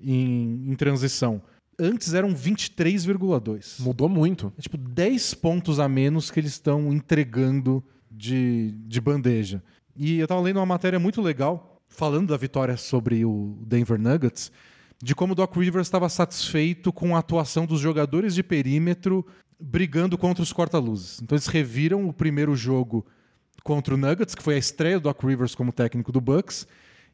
em, 0.00 0.64
em 0.70 0.74
transição. 0.76 1.42
Antes 1.78 2.14
eram 2.14 2.34
23,2. 2.34 3.80
Mudou 3.80 4.08
muito. 4.08 4.52
É 4.58 4.62
tipo 4.62 4.76
10 4.76 5.34
pontos 5.34 5.80
a 5.80 5.88
menos 5.88 6.30
que 6.30 6.38
eles 6.38 6.52
estão 6.52 6.92
entregando 6.92 7.82
de, 8.10 8.72
de 8.86 9.00
bandeja. 9.00 9.62
E 9.96 10.18
eu 10.18 10.26
tava 10.26 10.40
lendo 10.40 10.58
uma 10.58 10.66
matéria 10.66 10.98
muito 10.98 11.20
legal 11.20 11.82
falando 11.88 12.28
da 12.28 12.36
vitória 12.36 12.76
sobre 12.76 13.24
o 13.24 13.58
Denver 13.66 14.00
Nuggets, 14.00 14.50
de 15.02 15.14
como 15.14 15.32
o 15.32 15.36
Doc 15.36 15.54
Rivers 15.56 15.86
estava 15.86 16.08
satisfeito 16.08 16.92
com 16.92 17.14
a 17.14 17.18
atuação 17.18 17.66
dos 17.66 17.80
jogadores 17.80 18.34
de 18.34 18.42
perímetro 18.42 19.26
brigando 19.60 20.16
contra 20.16 20.42
os 20.42 20.52
corta-luzes. 20.52 21.20
Então 21.22 21.36
eles 21.36 21.46
reviram 21.46 22.08
o 22.08 22.12
primeiro 22.12 22.56
jogo 22.56 23.06
contra 23.62 23.94
o 23.94 23.96
Nuggets, 23.96 24.34
que 24.34 24.42
foi 24.42 24.54
a 24.54 24.58
estreia 24.58 24.98
do 24.98 25.04
Doc 25.04 25.22
Rivers 25.22 25.54
como 25.54 25.72
técnico 25.72 26.10
do 26.10 26.20
Bucks, 26.20 26.66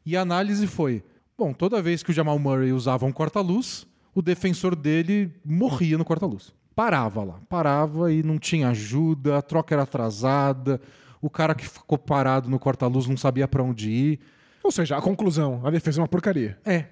e 0.05 0.15
a 0.15 0.21
análise 0.21 0.65
foi: 0.65 1.03
bom, 1.37 1.53
toda 1.53 1.81
vez 1.81 2.01
que 2.01 2.11
o 2.11 2.13
Jamal 2.13 2.39
Murray 2.39 2.71
usava 2.71 3.05
um 3.05 3.11
corta-luz, 3.11 3.85
o 4.13 4.21
defensor 4.21 4.75
dele 4.75 5.31
morria 5.45 5.97
no 5.97 6.05
corta-luz. 6.05 6.53
Parava 6.75 7.23
lá, 7.23 7.39
parava 7.49 8.11
e 8.11 8.23
não 8.23 8.39
tinha 8.39 8.69
ajuda, 8.69 9.37
a 9.37 9.41
troca 9.41 9.75
era 9.75 9.83
atrasada, 9.83 10.79
o 11.21 11.29
cara 11.29 11.53
que 11.53 11.67
ficou 11.67 11.97
parado 11.97 12.49
no 12.49 12.57
corta-luz 12.57 13.07
não 13.07 13.17
sabia 13.17 13.47
para 13.47 13.63
onde 13.63 13.89
ir. 13.89 14.19
Ou 14.63 14.71
seja, 14.71 14.97
a 14.97 15.01
conclusão, 15.01 15.61
a 15.65 15.71
defesa 15.71 15.99
é 15.99 16.01
uma 16.01 16.07
porcaria. 16.07 16.57
É. 16.65 16.85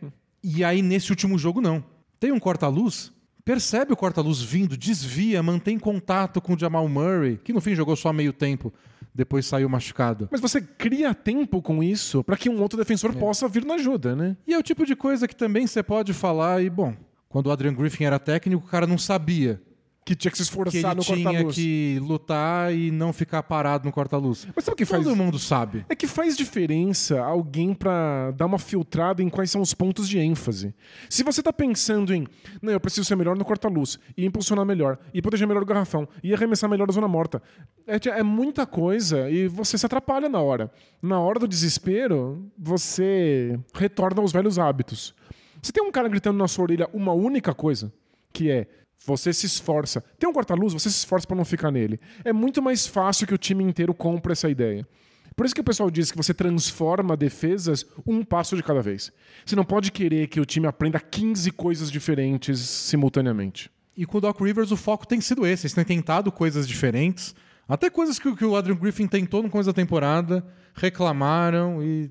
E 0.44 0.64
aí, 0.64 0.82
nesse 0.82 1.12
último 1.12 1.38
jogo, 1.38 1.62
não. 1.62 1.84
Tem 2.20 2.32
um 2.32 2.40
corta-luz, 2.40 3.12
percebe 3.46 3.94
o 3.94 3.98
corta-luz 3.98 4.42
vindo, 4.42 4.76
desvia, 4.76 5.42
mantém 5.44 5.78
contato 5.80 6.42
com 6.42 6.54
o 6.54 6.60
Jamal 6.60 6.88
Murray, 6.88 7.40
que 7.44 7.54
no 7.54 7.62
fim 7.62 7.76
jogou 7.76 7.96
só 7.96 8.12
meio 8.12 8.34
tempo, 8.34 8.74
depois 9.14 9.46
saiu 9.46 9.70
machucado. 9.70 10.28
Mas 10.32 10.42
você 10.42 10.60
cria 10.60 11.14
tempo 11.14 11.62
com 11.62 11.82
isso 11.82 12.24
para 12.24 12.38
que 12.38 12.50
um 12.50 12.62
outro 12.62 12.78
defensor 12.78 13.14
possa 13.16 13.48
vir 13.48 13.66
na 13.66 13.76
ajuda, 13.76 14.16
né? 14.16 14.36
E 14.46 14.54
é 14.54 14.58
o 14.58 14.64
tipo 14.64 14.86
de 14.86 14.96
coisa 14.96 15.28
que 15.28 15.36
também 15.36 15.66
você 15.66 15.82
pode 15.82 16.14
falar, 16.14 16.62
e 16.62 16.70
bom, 16.70 16.96
quando 17.30 17.48
o 17.48 17.52
Adrian 17.52 17.74
Griffin 17.74 18.06
era 18.06 18.20
técnico, 18.20 18.66
o 18.66 18.70
cara 18.70 18.88
não 18.88 18.98
sabia 18.98 19.62
Que 20.06 20.16
tinha 20.16 20.32
que 20.32 20.38
se 20.38 20.44
que 20.44 20.50
esforçar 20.50 20.92
ele 20.92 20.96
no 20.96 21.04
tinha 21.04 21.46
que 21.46 22.00
lutar 22.02 22.74
e 22.74 22.90
não 22.92 23.12
ficar 23.12 23.44
parado 23.44 23.86
no 23.86 23.92
corta-luz. 23.92 24.48
Mas 24.56 24.64
sabe 24.64 24.74
o 24.74 24.78
que 24.78 24.86
faz? 24.86 25.04
Todo 25.04 25.18
mundo 25.18 25.38
sabe. 25.38 25.86
É 25.90 25.96
que 25.96 26.08
faz 26.08 26.38
diferença 26.38 27.20
alguém 27.20 27.74
pra 27.74 28.32
dar 28.32 28.46
uma 28.46 28.58
filtrada 28.58 29.22
em 29.22 29.28
quais 29.28 29.52
são 29.52 29.62
os 29.62 29.74
pontos 29.74 30.08
de 30.08 30.18
ênfase. 30.18 30.74
Se 31.10 31.24
você 31.24 31.44
tá 31.44 31.52
pensando 31.52 32.14
em, 32.14 32.26
não, 32.62 32.72
eu 32.72 32.80
preciso 32.80 33.04
ser 33.04 33.18
melhor 33.18 33.36
no 33.38 33.44
corta-luz, 33.44 34.00
e 34.16 34.26
impulsionar 34.26 34.66
melhor, 34.66 34.98
e 35.14 35.22
proteger 35.22 35.46
melhor 35.46 35.64
o 35.64 35.66
garrafão, 35.66 36.08
e 36.24 36.34
arremessar 36.34 36.70
melhor 36.70 36.90
a 36.90 36.94
zona 36.94 37.08
morta, 37.10 37.44
é, 37.86 37.98
é 38.08 38.24
muita 38.24 38.66
coisa 38.66 39.30
e 39.30 39.50
você 39.50 39.78
se 39.78 39.86
atrapalha 39.86 40.30
na 40.30 40.40
hora. 40.40 40.72
Na 41.02 41.20
hora 41.20 41.38
do 41.38 41.48
desespero, 41.50 42.50
você 42.58 43.60
retorna 43.74 44.22
aos 44.22 44.32
velhos 44.32 44.58
hábitos. 44.58 45.14
Se 45.62 45.72
tem 45.72 45.84
um 45.84 45.92
cara 45.92 46.08
gritando 46.08 46.38
na 46.38 46.48
sua 46.48 46.64
orelha 46.64 46.90
uma 46.94 47.14
única 47.14 47.54
coisa, 47.54 47.92
que 48.32 48.50
é 48.50 48.68
você 49.06 49.32
se 49.32 49.46
esforça. 49.46 50.04
Tem 50.18 50.30
um 50.30 50.34
corta-luz, 50.34 50.74
você 50.74 50.90
se 50.90 50.98
esforça 50.98 51.28
para 51.28 51.38
não 51.38 51.46
ficar 51.46 51.72
nele. 51.72 52.00
É 52.26 52.34
muito 52.34 52.62
mais 52.62 52.88
fácil 52.88 53.28
que 53.28 53.34
o 53.34 53.38
time 53.38 53.64
inteiro 53.64 53.94
compre 53.94 54.34
essa 54.34 54.50
ideia. 54.50 54.88
Por 55.36 55.46
isso 55.46 55.54
que 55.54 55.62
o 55.62 55.64
pessoal 55.64 55.92
diz 55.92 56.10
que 56.10 56.18
você 56.18 56.34
transforma 56.34 57.16
defesas 57.16 57.86
um 58.08 58.24
passo 58.24 58.56
de 58.56 58.64
cada 58.64 58.82
vez. 58.82 59.12
Você 59.46 59.56
não 59.56 59.64
pode 59.64 59.92
querer 59.92 60.28
que 60.28 60.40
o 60.40 60.46
time 60.46 60.66
aprenda 60.66 61.00
15 61.00 61.52
coisas 61.52 61.92
diferentes 61.92 62.60
simultaneamente. 62.60 63.70
E 63.96 64.06
com 64.06 64.18
o 64.18 64.22
Doc 64.22 64.40
Rivers 64.42 64.72
o 64.72 64.78
foco 64.78 65.08
tem 65.08 65.22
sido 65.22 65.46
esse. 65.46 65.68
Eles 65.68 65.76
têm 65.76 65.84
tentado 65.84 66.32
coisas 66.32 66.68
diferentes. 66.68 67.36
Até 67.68 67.90
coisas 67.90 68.18
que, 68.18 68.36
que 68.36 68.46
o 68.46 68.56
Adrian 68.56 68.78
Griffin 68.78 69.08
tentou 69.08 69.44
no 69.44 69.50
começo 69.50 69.70
da 69.70 69.74
temporada, 69.74 70.44
reclamaram 70.74 71.84
e. 71.84 72.10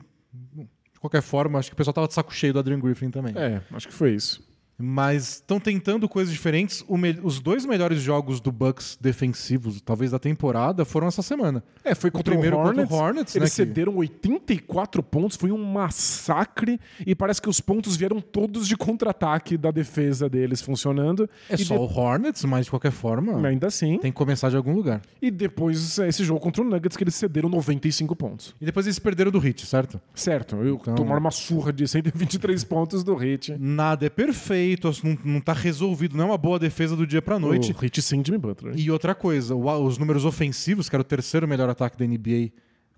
Qualquer 1.07 1.23
forma, 1.23 1.61
acho 1.61 1.71
que 1.71 1.75
o 1.75 1.77
pessoal 1.77 1.95
tava 1.95 2.09
de 2.09 2.15
saco 2.15 2.35
cheio 2.35 2.53
do 2.53 2.59
Adrian 2.59 2.81
Griffin 2.81 3.11
também. 3.11 3.33
É, 3.37 3.63
acho 3.73 3.87
que 3.87 3.95
foi 3.95 4.13
isso. 4.13 4.43
Mas 4.79 5.35
estão 5.37 5.59
tentando 5.59 6.09
coisas 6.09 6.33
diferentes. 6.33 6.85
O 6.87 6.97
Os 7.23 7.41
dois 7.41 7.65
melhores 7.65 8.01
jogos 8.03 8.41
do 8.41 8.53
Bucks 8.53 8.99
defensivos, 9.01 9.81
talvez 9.81 10.11
da 10.11 10.19
temporada, 10.19 10.85
foram 10.85 11.07
essa 11.07 11.23
semana. 11.23 11.63
É, 11.85 11.95
foi 11.95 12.11
contra 12.11 12.33
primeiro 12.35 12.57
o 12.57 12.63
contra 12.63 12.75
o 12.75 12.81
Hornets. 12.83 12.97
Hornets, 12.99 13.37
Eles 13.37 13.45
né, 13.45 13.65
que- 13.65 13.69
cederam 13.71 13.97
84 13.97 15.03
pontos, 15.03 15.37
foi 15.37 15.51
um 15.53 15.65
massacre 15.65 16.79
e 17.07 17.15
parece 17.15 17.41
que 17.41 17.49
os 17.49 17.61
pontos 17.61 17.97
vieram 17.97 18.21
todos 18.21 18.67
de 18.69 18.77
contra-ataque 18.77 19.57
da 19.57 19.71
defesa 19.71 20.29
deles 20.29 20.61
funcionando. 20.61 21.29
É 21.49 21.55
e 21.55 21.65
só 21.65 21.75
de- 21.77 21.81
o 21.81 21.85
Hornets, 21.85 22.45
mas 22.45 22.65
de 22.67 22.71
qualquer 22.71 22.93
forma, 22.93 23.47
Ainda 23.49 23.69
assim. 23.69 23.99
tem 23.99 24.11
que 24.13 24.17
começar 24.17 24.51
de 24.51 24.57
algum 24.57 24.75
lugar. 24.75 25.01
E 25.23 25.31
depois 25.31 25.99
é, 25.99 26.09
esse 26.09 26.25
jogo 26.25 26.41
contra 26.41 26.63
o 26.63 26.65
Nuggets 26.65 26.97
que 26.97 27.05
eles 27.05 27.15
cederam 27.15 27.49
95 27.49 28.15
pontos. 28.17 28.55
E 28.61 28.65
depois 28.65 28.87
eles 28.87 28.99
perderam 28.99 29.31
do 29.31 29.39
Hit, 29.39 29.65
certo? 29.67 30.01
Certo, 30.15 30.57
eu 30.57 30.77
Então- 30.77 30.95
tomaram 30.95 31.21
uma 31.21 31.31
surra 31.31 31.73
de 31.73 31.87
123 31.89 32.63
pontos 32.65 33.03
do 33.05 33.15
Hit. 33.15 33.57
Nada 33.59 34.07
é 34.07 34.11
perfeito, 34.11 34.66
não, 35.05 35.19
não 35.25 35.41
tá 35.41 35.53
resolvido, 35.53 36.17
não 36.17 36.25
é 36.25 36.27
uma 36.29 36.39
boa 36.39 36.59
defesa 36.59 36.97
do 36.97 37.07
dia 37.07 37.21
pra 37.23 37.39
noite. 37.39 37.73
O 37.73 37.77
Hit 37.79 38.01
sem 38.03 38.25
Jimmy 38.25 38.39
Butler. 38.39 38.75
E 38.77 38.91
outra 38.91 39.15
coisa, 39.15 39.55
o- 39.55 39.85
os 39.85 39.99
números 39.99 40.25
ofensivos, 40.25 40.89
que 40.89 40.97
era 40.97 41.01
o 41.03 41.05
terceiro 41.05 41.47
melhor 41.47 41.69
ataque 41.69 41.97
da 41.97 42.05
NBA 42.05 42.51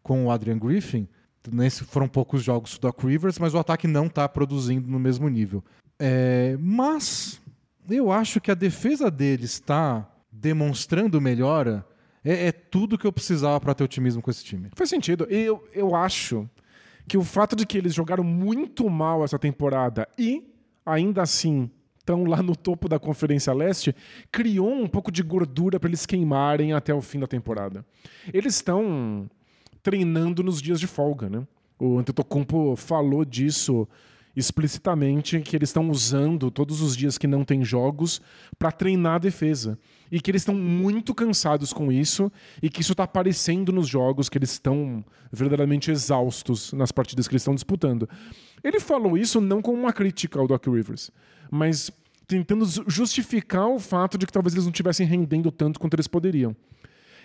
com 0.03 0.27
o 0.27 0.31
Adrian 0.31 0.59
Griffin, 0.59 1.07
nesse 1.51 1.85
foram 1.85 2.09
poucos 2.09 2.43
jogos 2.43 2.79
do 2.79 2.81
Doc 2.83 3.03
Rivers, 3.05 3.39
mas 3.39 3.55
o 3.55 3.59
ataque 3.59 3.87
não 3.87 4.09
tá 4.09 4.29
produzindo 4.29 4.89
no 4.89 4.99
mesmo 4.99 5.29
nível. 5.29 5.63
É, 5.99 6.57
mas 6.61 7.41
eu 7.91 8.11
acho 8.13 8.41
que 8.41 8.51
a 8.51 8.55
defesa 8.55 9.11
deles 9.11 9.53
está 9.53 10.09
demonstrando 10.31 11.21
melhora. 11.21 11.85
É, 12.25 12.47
é 12.49 12.53
tudo 12.53 12.97
que 12.99 13.07
eu 13.07 13.13
precisava 13.13 13.61
para 13.61 13.75
ter 13.75 13.85
otimismo 13.85 14.21
com 14.23 14.31
esse 14.31 14.45
time. 14.45 14.69
Faz 14.75 14.91
sentido. 14.91 15.27
E 15.31 15.37
eu, 15.45 15.63
eu 15.73 15.95
acho 15.95 16.49
que 17.07 17.17
o 17.17 17.25
fato 17.25 17.57
de 17.57 17.65
que 17.67 17.79
eles 17.79 17.95
jogaram 17.95 18.23
muito 18.25 18.89
mal 18.91 19.25
essa 19.25 19.39
temporada 19.39 20.07
e, 20.19 20.45
ainda 20.89 21.23
assim, 21.23 21.71
estão 21.99 22.25
lá 22.25 22.43
no 22.43 22.57
topo 22.57 22.89
da 22.89 22.99
Conferência 22.99 23.53
Leste, 23.53 23.95
criou 24.33 24.73
um 24.73 24.89
pouco 24.89 25.13
de 25.13 25.23
gordura 25.23 25.79
para 25.79 25.89
eles 25.89 26.07
queimarem 26.07 26.73
até 26.73 26.95
o 26.95 27.03
fim 27.03 27.19
da 27.19 27.27
temporada. 27.27 27.85
Eles 28.33 28.55
estão 28.55 29.29
treinando 29.83 30.43
nos 30.43 30.61
dias 30.61 30.81
de 30.81 30.87
folga, 30.87 31.29
né? 31.29 31.47
O 31.79 31.99
Antetokounmpo 31.99 32.75
falou 32.77 33.25
disso 33.25 33.87
explicitamente 34.35 35.41
que 35.41 35.57
eles 35.57 35.69
estão 35.69 35.91
usando 35.91 36.51
todos 36.51 36.81
os 36.81 36.97
dias 36.97 37.19
que 37.19 37.27
não 37.27 37.45
tem 37.45 37.65
jogos 37.65 38.21
para 38.59 38.71
treinar 38.71 39.17
a 39.17 39.19
defesa 39.19 39.79
e 40.11 40.21
que 40.21 40.31
eles 40.31 40.43
estão 40.43 40.55
muito 40.55 41.15
cansados 41.15 41.73
com 41.73 41.91
isso 41.93 42.31
e 42.63 42.69
que 42.71 42.81
isso 42.81 42.93
está 42.93 43.05
aparecendo 43.05 43.73
nos 43.73 43.87
jogos 43.89 44.29
que 44.29 44.39
eles 44.39 44.53
estão 44.53 45.05
verdadeiramente 45.33 45.91
exaustos 45.91 46.73
nas 46.73 46.91
partidas 46.93 47.29
que 47.29 47.35
eles 47.35 47.43
estão 47.43 47.55
disputando. 47.55 48.09
Ele 48.65 48.81
falou 48.81 49.17
isso 49.17 49.41
não 49.41 49.61
como 49.61 49.79
uma 49.79 49.93
crítica 49.93 50.39
ao 50.39 50.47
Doc 50.47 50.67
Rivers, 50.67 51.11
mas 51.51 51.91
tentando 52.27 52.65
ju- 52.67 52.85
justificar 52.87 53.69
o 53.69 53.79
fato 53.79 54.19
de 54.19 54.27
que 54.27 54.33
talvez 54.33 54.55
eles 54.55 54.65
não 54.65 54.73
estivessem 54.73 55.07
rendendo 55.07 55.51
tanto 55.51 55.79
quanto 55.81 55.95
eles 55.95 56.07
poderiam. 56.07 56.55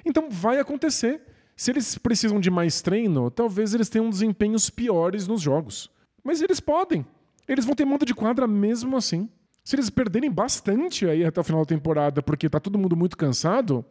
Então 0.06 0.30
vai 0.30 0.60
acontecer. 0.60 1.22
Se 1.56 1.72
eles 1.72 1.98
precisam 1.98 2.40
de 2.40 2.50
mais 2.50 2.82
treino, 2.82 3.30
talvez 3.30 3.74
eles 3.74 3.88
tenham 3.88 4.10
desempenhos 4.10 4.70
piores 4.70 5.28
nos 5.28 5.42
jogos. 5.42 5.90
Mas 6.24 6.42
eles 6.42 6.60
podem. 6.60 7.06
Eles 7.48 7.64
vão 7.66 7.76
ter 7.76 7.86
mando 7.86 8.06
de 8.06 8.14
quadra 8.14 8.48
mesmo 8.48 8.98
assim. 8.98 9.30
Se 9.64 9.76
eles 9.76 9.90
perderem 9.90 10.30
bastante 10.30 11.08
aí 11.08 11.24
até 11.24 11.40
o 11.40 11.44
final 11.44 11.62
da 11.62 11.70
temporada, 11.70 12.22
porque 12.22 12.50
tá 12.50 12.60
todo 12.60 12.78
mundo 12.78 12.96
muito 12.96 13.16
cansado, 13.16 13.86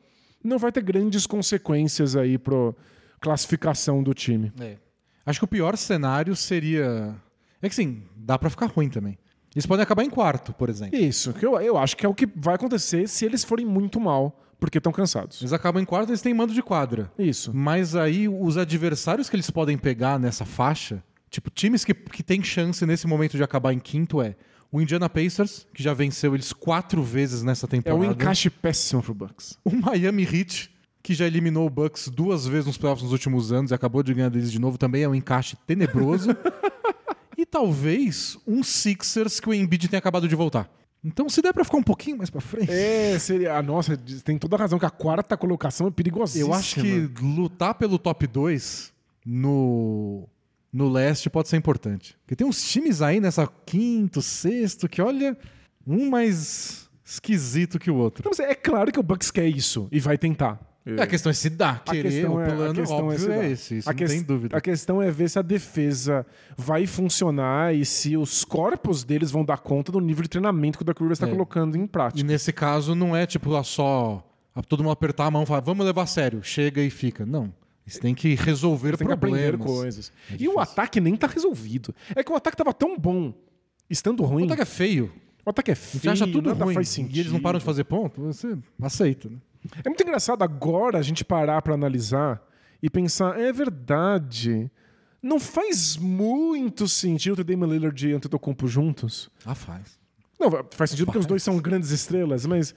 não 0.45 0.59
vai 0.59 0.71
ter 0.71 0.83
grandes 0.83 1.27
consequências 1.27 2.15
aí 2.15 2.37
pro 2.37 2.77
classificação 3.21 4.03
do 4.03 4.13
time. 4.13 4.53
Acho 5.25 5.41
que 5.41 5.45
o 5.45 5.49
pior 5.49 5.77
cenário 5.77 6.35
seria. 6.37 7.15
É 7.63 7.69
que 7.69 7.75
sim, 7.75 8.03
dá 8.17 8.39
pra 8.39 8.51
ficar 8.51 8.67
ruim 8.67 8.91
também. 8.91 9.17
Eles 9.55 9.67
podem 9.67 9.83
acabar 9.83 10.03
em 10.03 10.11
quarto, 10.11 10.53
por 10.53 10.69
exemplo. 10.69 10.99
Isso, 10.99 11.33
que 11.33 11.45
eu, 11.45 11.59
eu 11.61 11.79
acho 11.79 11.97
que 11.97 12.05
é 12.05 12.09
o 12.09 12.15
que 12.15 12.27
vai 12.35 12.55
acontecer 12.55 13.09
se 13.09 13.25
eles 13.25 13.45
forem 13.45 13.65
muito 13.67 14.01
mal, 14.01 14.43
porque 14.59 14.79
estão 14.79 14.93
cansados. 14.93 15.41
Eles 15.41 15.53
acabam 15.53 15.81
em 15.81 15.85
quarto, 15.85 16.11
eles 16.11 16.23
têm 16.23 16.35
mando 16.35 16.55
de 16.55 16.63
quadra. 16.63 17.13
Isso. 17.19 17.55
Mas 17.55 17.95
aí 17.95 18.29
os 18.29 18.57
adversários 18.57 19.29
que 19.29 19.37
eles 19.37 19.51
podem 19.51 19.77
pegar 19.79 20.19
nessa 20.19 20.45
faixa, 20.45 21.05
tipo, 21.31 21.51
times 21.51 21.85
que, 21.85 21.93
que 21.95 22.23
têm 22.23 22.43
chance 22.43 22.85
nesse 22.87 23.07
momento 23.07 23.37
de 23.37 23.43
acabar 23.43 23.73
em 23.73 23.79
quinto 23.79 24.21
é 24.23 24.35
o 24.73 24.81
Indiana 24.81 25.09
Pacers, 25.09 25.67
que 25.75 25.83
já 25.83 25.93
venceu 25.93 26.35
eles 26.35 26.53
quatro 26.53 27.03
vezes 27.03 27.43
nessa 27.43 27.67
É 27.67 27.69
temporada. 27.69 28.09
um 28.09 28.11
encaixe 28.11 28.49
péssimo 28.51 29.03
pro 29.03 29.13
Bucks. 29.15 29.59
O 29.65 29.71
Miami 29.77 30.23
Heat, 30.25 30.71
que 31.03 31.13
já 31.15 31.27
eliminou 31.27 31.67
o 31.67 31.71
Bucks 31.71 32.09
duas 32.09 32.47
vezes 32.47 32.67
nos 32.67 32.79
playoffs 32.79 33.03
nos 33.05 33.13
últimos 33.13 33.53
anos 33.53 33.71
e 33.71 33.75
acabou 33.75 34.03
de 34.03 34.15
ganhar 34.15 34.31
deles 34.31 34.51
de 34.51 34.59
novo, 34.59 34.79
também 34.79 35.03
é 35.03 35.09
um 35.09 35.15
encaixe 35.15 35.57
tenebroso. 35.67 36.31
e 37.37 37.45
talvez 37.45 38.39
um 38.47 38.63
Sixers 38.63 39.39
que 39.41 39.49
o 39.49 39.55
Embiid 39.55 39.89
tenha 39.89 39.99
acabado 39.99 40.27
de 40.27 40.35
voltar. 40.35 40.71
Então, 41.05 41.29
se 41.29 41.43
der 41.43 41.53
pra 41.53 41.65
ficar 41.65 41.79
um 41.79 41.83
pouquinho 41.83 42.17
mais 42.17 42.31
pra 42.31 42.41
frente. 42.41 42.71
É, 42.71 43.19
seria. 43.19 43.57
ah, 43.59 43.63
Nossa, 43.63 43.97
tem 44.25 44.39
toda 44.39 44.55
a 44.55 44.59
razão 44.61 44.79
que 44.79 44.87
a 44.87 44.91
quarta 44.91 45.37
colocação 45.37 45.89
é 45.89 45.91
perigosíssima. 45.91 46.47
Eu 46.49 46.55
acho 46.55 46.81
que 46.81 47.11
lutar 47.21 47.75
pelo 47.75 47.99
top 47.99 48.25
2 48.27 48.93
no, 49.27 50.29
no 50.73 50.89
leste 50.89 51.29
pode 51.29 51.49
ser 51.49 51.57
importante. 51.57 52.17
Porque 52.23 52.35
tem 52.37 52.47
uns 52.47 52.63
times 52.71 53.03
aí 53.03 53.21
nessa 53.21 53.47
quinto, 53.67 54.23
sexto, 54.23 54.89
que 54.89 55.03
olha, 55.03 55.37
um 55.87 56.09
mais 56.09 56.89
esquisito 57.05 57.79
que 57.79 57.91
o 57.91 57.97
outro. 57.97 58.25
Não, 58.25 58.47
é 58.47 58.55
claro 58.55 58.91
que 58.91 58.99
o 58.99 59.03
Bucks 59.03 59.31
quer 59.31 59.47
isso 59.47 59.89
e 59.93 60.01
vai 60.01 60.17
tentar. 60.17 60.61
A 60.99 61.07
questão 61.07 61.31
é 61.31 61.33
se 61.33 61.49
dá. 61.49 61.77
Querer, 61.77 62.29
o 62.29 62.41
é- 62.41 62.47
plano 62.47 62.75
questão 62.75 63.07
óbvio 63.07 63.33
é, 63.33 63.37
dá. 63.39 63.49
esse, 63.49 63.77
isso 63.79 63.89
a 63.89 63.93
não 63.93 63.97
ques- 63.99 64.11
tem 64.11 64.23
dúvida. 64.23 64.57
A 64.57 64.61
questão 64.61 65.01
é 65.01 65.13
ver 65.13 65.31
se 65.31 65.39
a 65.39 65.43
defesa 65.43 66.27
vai 66.57 66.89
funcionar 66.89 67.73
e 67.73 67.85
se 67.85 68.17
os 68.17 68.45
corpos 68.45 69.05
deles 69.05 69.31
vão 69.31 69.45
dar 69.45 69.59
conta 69.59 69.93
do 69.93 70.01
nível 70.01 70.25
de 70.25 70.29
treinamento 70.29 70.79
que 70.79 70.83
o 70.83 70.85
Doc 70.85 70.99
Rivers 70.99 71.19
está 71.19 71.29
É. 71.29 71.31
colocando 71.31 71.77
em 71.77 71.85
E 71.85 71.89
prática. 71.89 72.27
nesse 72.27 72.53
caso 72.53 72.97
não 72.97 73.15
é 73.15 73.27
tipo 73.27 73.63
só 73.63 74.27
a- 74.57 74.63
todo 74.63 74.83
mundo 74.83 74.93
apertar 74.93 75.27
a 75.27 75.31
mão 75.31 75.45
e 75.45 75.47
falar, 75.47 75.61
vamos 75.61 75.87
levar 75.87 76.03
a 76.03 76.07
sério, 76.07 76.43
chega 76.43 76.83
e 76.83 76.91
fica. 76.91 77.25
Não. 77.25 77.53
Eles 77.87 77.99
têm 77.99 78.15
que 78.15 78.35
resolver 78.35 78.97
Tem 78.97 79.07
que 79.07 79.17
problemas. 79.17 79.67
coisas. 79.67 80.13
É 80.31 80.37
e 80.39 80.49
o 80.49 80.59
ataque 80.61 81.01
nem 81.01 81.17
tá 81.17 81.27
resolvido. 81.27 81.95
É 82.15 82.23
que 82.23 82.31
o 82.33 82.37
ataque 82.37 82.57
tava 82.57 82.73
tão 82.73 82.97
bom, 82.99 83.35
estando 83.91 84.23
ruim. 84.25 84.43
O 84.43 84.47
ataque 84.47 84.63
é 84.63 84.67
feio. 84.67 85.13
O 85.45 85.51
ataque 85.51 85.71
é 85.73 85.75
feio, 85.75 86.13
acha 86.13 86.27
tudo 86.27 86.51
nada 86.51 86.65
ruim. 86.65 86.75
faz 86.75 86.89
sentido. 86.89 87.17
E 87.17 87.21
eles 87.21 87.33
não 87.33 87.41
param 87.41 87.59
de 87.59 87.65
fazer 87.65 87.85
ponto, 87.85 88.21
você 88.23 88.57
aceita, 88.81 89.29
né? 89.29 89.39
É 89.85 89.89
muito 89.89 90.03
engraçado 90.03 90.43
agora 90.43 90.99
a 90.99 91.03
gente 91.03 91.25
parar 91.25 91.61
pra 91.63 91.75
analisar 91.75 92.41
e 92.81 92.89
pensar, 92.89 93.39
é 93.41 93.53
verdade. 93.53 94.71
Não 95.21 95.39
faz 95.39 95.97
muito 95.97 96.89
sentido 96.89 97.37
ter 97.37 97.45
Damian 97.45 97.69
Lillard 97.73 98.09
e 98.09 98.13
Antetokounmpo 98.13 98.67
juntos. 98.67 99.31
Ah, 99.45 99.55
faz. 99.55 99.99
Não, 100.39 100.51
faz 100.73 100.91
sentido 100.91 101.07
porque 101.07 101.19
os 101.19 101.27
dois 101.27 101.43
são 101.43 101.59
grandes 101.59 101.91
estrelas, 101.91 102.45
mas 102.47 102.71
o 102.71 102.75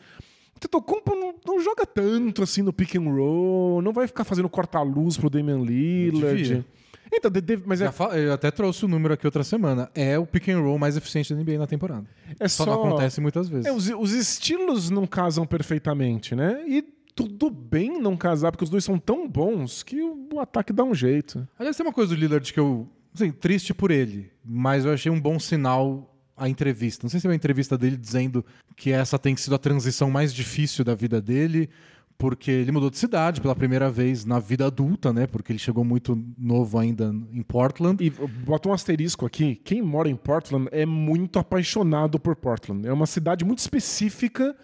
Antetokounmpo 0.57 1.15
não, 1.45 1.61
joga 1.61 1.85
tanto 1.85 2.43
assim 2.43 2.61
no 2.61 2.73
pick 2.73 2.95
and 2.95 3.09
roll, 3.09 3.81
não 3.81 3.93
vai 3.93 4.07
ficar 4.07 4.23
fazendo 4.23 4.49
corta-luz 4.49 5.17
pro 5.17 5.29
Damian 5.29 5.59
Lillard. 5.59 6.65
Então, 7.13 7.29
de- 7.31 7.39
de- 7.41 7.61
mas 7.65 7.79
é, 7.81 7.89
Eu 8.15 8.33
até 8.33 8.49
trouxe 8.51 8.83
o 8.83 8.87
número 8.87 9.13
aqui 9.13 9.25
outra 9.25 9.43
semana. 9.43 9.89
É 9.93 10.17
o 10.19 10.25
pick 10.25 10.49
and 10.49 10.59
roll 10.59 10.77
mais 10.77 10.97
eficiente 10.97 11.33
da 11.33 11.39
NBA 11.39 11.57
na 11.59 11.67
temporada. 11.67 12.05
é 12.39 12.47
Só, 12.47 12.65
só. 12.65 12.71
não 12.75 12.83
acontece 12.85 13.21
muitas 13.21 13.47
vezes. 13.47 13.65
É, 13.67 13.71
os, 13.71 13.87
os 13.89 14.11
estilos 14.11 14.89
não 14.89 15.05
casam 15.07 15.45
perfeitamente, 15.45 16.35
né? 16.35 16.63
E 16.67 16.81
tudo 17.15 17.49
bem 17.49 18.01
não 18.01 18.17
casar, 18.17 18.51
porque 18.51 18.63
os 18.65 18.69
dois 18.69 18.83
são 18.83 18.97
tão 18.99 19.29
bons 19.29 19.83
que 19.83 20.01
o, 20.01 20.27
o 20.33 20.39
ataque 20.39 20.73
dá 20.73 20.83
um 20.83 20.93
jeito. 20.93 21.47
Aliás, 21.57 21.77
tem 21.77 21.85
uma 21.85 21.93
coisa 21.93 22.13
do 22.13 22.19
Lillard 22.19 22.51
que 22.51 22.59
eu. 22.59 22.89
Assim, 23.13 23.31
triste 23.31 23.73
por 23.73 23.91
ele, 23.91 24.29
mas 24.43 24.83
eu 24.83 24.91
achei 24.91 25.09
um 25.09 25.21
bom 25.21 25.39
sinal 25.39 26.13
a 26.37 26.49
entrevista. 26.49 27.05
Não 27.05 27.09
sei 27.09 27.19
se 27.19 27.27
é 27.27 27.29
uma 27.29 27.35
entrevista 27.35 27.77
dele 27.77 27.97
dizendo 27.97 28.45
que 28.75 28.91
essa 28.91 29.17
tem 29.17 29.35
sido 29.35 29.55
a 29.55 29.59
transição 29.59 30.09
mais 30.09 30.33
difícil 30.33 30.83
da 30.83 30.93
vida 30.93 31.21
dele, 31.21 31.69
porque 32.17 32.49
ele 32.49 32.71
mudou 32.71 32.89
de 32.89 32.97
cidade 32.97 33.41
pela 33.41 33.55
primeira 33.55 33.89
vez 33.91 34.25
na 34.25 34.39
vida 34.39 34.65
adulta, 34.65 35.11
né? 35.11 35.27
Porque 35.27 35.51
ele 35.51 35.59
chegou 35.59 35.83
muito 35.83 36.17
novo 36.37 36.77
ainda 36.77 37.13
em 37.31 37.41
Portland. 37.41 38.03
E 38.03 38.09
bota 38.09 38.69
um 38.69 38.73
asterisco 38.73 39.25
aqui: 39.25 39.55
quem 39.55 39.81
mora 39.81 40.09
em 40.09 40.15
Portland 40.15 40.67
é 40.71 40.85
muito 40.85 41.39
apaixonado 41.39 42.19
por 42.19 42.35
Portland. 42.35 42.87
É 42.87 42.93
uma 42.93 43.05
cidade 43.05 43.43
muito 43.43 43.59
específica. 43.59 44.55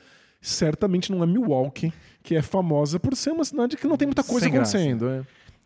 Certamente 0.43 1.11
não 1.11 1.21
é 1.21 1.27
Milwaukee, 1.27 1.93
que 2.23 2.35
é 2.35 2.41
famosa 2.41 2.99
por 2.99 3.15
ser 3.15 3.29
uma 3.29 3.45
cidade 3.45 3.77
que 3.77 3.85
não 3.85 3.95
tem 3.95 4.07
muita 4.07 4.23
coisa 4.23 4.47
acontecendo. 4.47 5.07
é. 5.07 5.23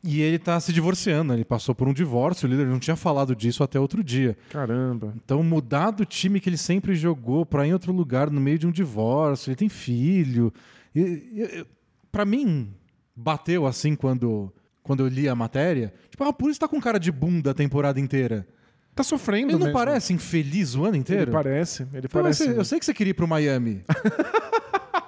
E 0.08 0.22
ele 0.22 0.38
tá 0.38 0.60
se 0.60 0.72
divorciando, 0.72 1.34
ele 1.34 1.43
passou 1.43 1.74
por 1.74 1.88
um 1.88 1.93
divórcio, 1.93 2.47
o 2.47 2.51
líder 2.51 2.68
não 2.68 2.78
tinha 2.78 2.95
falado 2.95 3.36
disso 3.36 3.64
até 3.64 3.80
outro 3.80 4.03
dia. 4.03 4.38
Caramba. 4.51 5.14
Então, 5.24 5.41
mudar 5.41 5.89
do 5.89 6.06
time 6.06 6.39
que 6.39 6.47
ele 6.47 6.58
sempre 6.58 6.93
jogou 6.93 7.43
pra 7.43 7.66
ir 7.66 7.70
em 7.70 7.74
outro 7.74 7.91
lugar 7.91 8.30
no 8.30 8.39
meio 8.39 8.60
de 8.60 8.68
um 8.68 8.72
divórcio, 8.72 9.49
ele 9.49 9.56
tem 9.56 9.68
filho. 9.68 10.53
Pra 12.12 12.24
mim, 12.24 12.72
bateu 13.16 13.66
assim 13.66 13.95
quando, 13.95 14.53
quando 14.84 14.99
eu 15.03 15.08
li 15.08 15.28
a 15.28 15.34
matéria. 15.36 15.91
Tipo, 16.12 16.24
ah, 16.24 16.32
por 16.34 16.51
isso 16.51 16.60
tá 16.60 16.68
com 16.68 16.80
cara 16.80 16.99
de 16.99 17.12
bunda 17.12 17.51
a 17.51 17.53
temporada 17.56 17.99
inteira. 17.99 18.47
Tá 18.93 19.03
sofrendo 19.03 19.47
Ele 19.47 19.53
não 19.53 19.60
mesmo. 19.68 19.74
parece 19.74 20.14
infeliz 20.14 20.76
o 20.76 20.84
ano 20.84 20.91
Ele 20.91 20.99
inteiro? 20.99 21.32
parece. 21.32 21.84
Ele 21.93 22.06
Então, 22.06 22.22
parece. 22.22 22.45
você- 22.45 22.58
eu 22.60 22.64
sei 22.64 22.80
que 22.80 22.86
você 22.86 22.93
queria 22.93 23.12
ir 23.12 23.14
pro 23.16 23.28
Miami. 23.28 23.82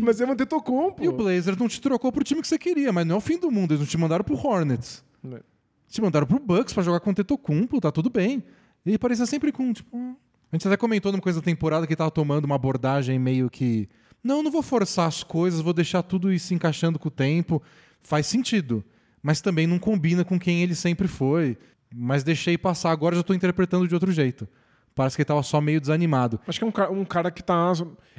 Mas 0.00 0.20
é 0.20 0.26
manter 0.26 0.46
Tocumpo. 0.46 1.02
e 1.04 1.08
o 1.08 1.12
Blazers 1.12 1.56
não 1.56 1.68
te 1.68 1.80
trocou 1.80 2.10
pro 2.10 2.24
time 2.24 2.40
que 2.40 2.48
você 2.48 2.58
queria, 2.58 2.92
mas 2.92 3.06
não 3.06 3.16
é 3.16 3.18
o 3.18 3.20
fim 3.20 3.38
do 3.38 3.50
mundo. 3.50 3.72
Eles 3.72 3.80
não 3.80 3.86
te 3.86 3.98
mandaram 3.98 4.24
pro 4.24 4.36
Hornets. 4.36 5.04
É. 5.32 5.40
Te 5.88 6.00
mandaram 6.00 6.26
pro 6.26 6.38
Bucks 6.38 6.72
pra 6.72 6.82
jogar 6.82 7.00
com 7.00 7.10
o 7.10 7.14
Tetocumpo, 7.14 7.80
tá 7.80 7.92
tudo 7.92 8.10
bem. 8.10 8.42
Ele 8.84 8.98
parecia 8.98 9.26
sempre 9.26 9.52
com, 9.52 9.72
tipo... 9.72 9.96
"Ah". 9.96 10.14
A 10.52 10.56
gente 10.56 10.66
até 10.68 10.76
comentou 10.76 11.10
numa 11.10 11.20
coisa 11.20 11.40
da 11.40 11.44
temporada 11.44 11.86
que 11.86 11.92
ele 11.92 11.96
tava 11.98 12.10
tomando 12.10 12.44
uma 12.44 12.54
abordagem 12.54 13.18
meio 13.18 13.50
que... 13.50 13.88
Não, 14.22 14.42
não 14.42 14.50
vou 14.50 14.62
forçar 14.62 15.06
as 15.08 15.22
coisas, 15.22 15.60
vou 15.60 15.72
deixar 15.72 16.02
tudo 16.02 16.32
ir 16.32 16.38
se 16.38 16.54
encaixando 16.54 16.98
com 16.98 17.08
o 17.08 17.10
tempo. 17.10 17.60
Faz 18.00 18.26
sentido. 18.26 18.84
Mas 19.22 19.40
também 19.40 19.66
não 19.66 19.78
combina 19.78 20.24
com 20.24 20.38
quem 20.38 20.62
ele 20.62 20.74
sempre 20.74 21.08
foi. 21.08 21.58
Mas 21.94 22.22
deixei 22.22 22.56
passar, 22.56 22.90
agora 22.92 23.16
já 23.16 23.22
tô 23.22 23.34
interpretando 23.34 23.86
de 23.88 23.94
outro 23.94 24.10
jeito. 24.12 24.48
Parece 24.96 25.14
que 25.14 25.20
ele 25.22 25.26
tava 25.26 25.42
só 25.42 25.60
meio 25.60 25.78
desanimado. 25.80 26.40
Acho 26.48 26.58
que 26.58 26.64
é 26.64 26.66
um 26.66 26.72
cara, 26.72 26.90
um 26.90 27.04
cara 27.04 27.30
que 27.30 27.42
tá 27.42 27.70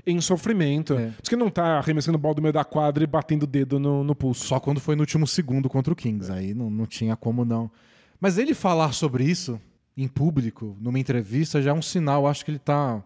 em 0.06 0.22
sofrimento. 0.22 0.94
É. 0.94 1.08
Por 1.08 1.22
isso 1.24 1.30
que 1.30 1.36
não 1.36 1.50
tá 1.50 1.80
arremessando 1.80 2.18
bola 2.20 2.36
do 2.36 2.42
meio 2.42 2.54
da 2.54 2.64
quadra 2.64 3.04
e 3.04 3.08
batendo 3.08 3.44
o 3.44 3.48
dedo 3.48 3.80
no, 3.80 4.04
no 4.04 4.16
pulso. 4.16 4.46
Só 4.46 4.60
quando 4.60 4.80
foi 4.80 4.96
no 4.96 5.02
último 5.02 5.26
segundo 5.28 5.68
contra 5.68 5.92
o 5.92 5.96
Kings. 5.96 6.32
Aí 6.32 6.54
não, 6.54 6.70
não 6.70 6.86
tinha 6.86 7.16
como 7.16 7.44
não. 7.44 7.70
Mas 8.22 8.38
ele 8.38 8.54
falar 8.54 8.94
sobre 8.94 9.24
isso 9.24 9.60
em 9.98 10.08
público, 10.08 10.78
numa 10.80 11.00
entrevista, 11.00 11.60
já 11.64 11.72
é 11.72 11.74
um 11.74 11.82
sinal. 11.82 12.28
Acho 12.28 12.46
que 12.46 12.52
ele 12.52 12.60
tá 12.60 13.04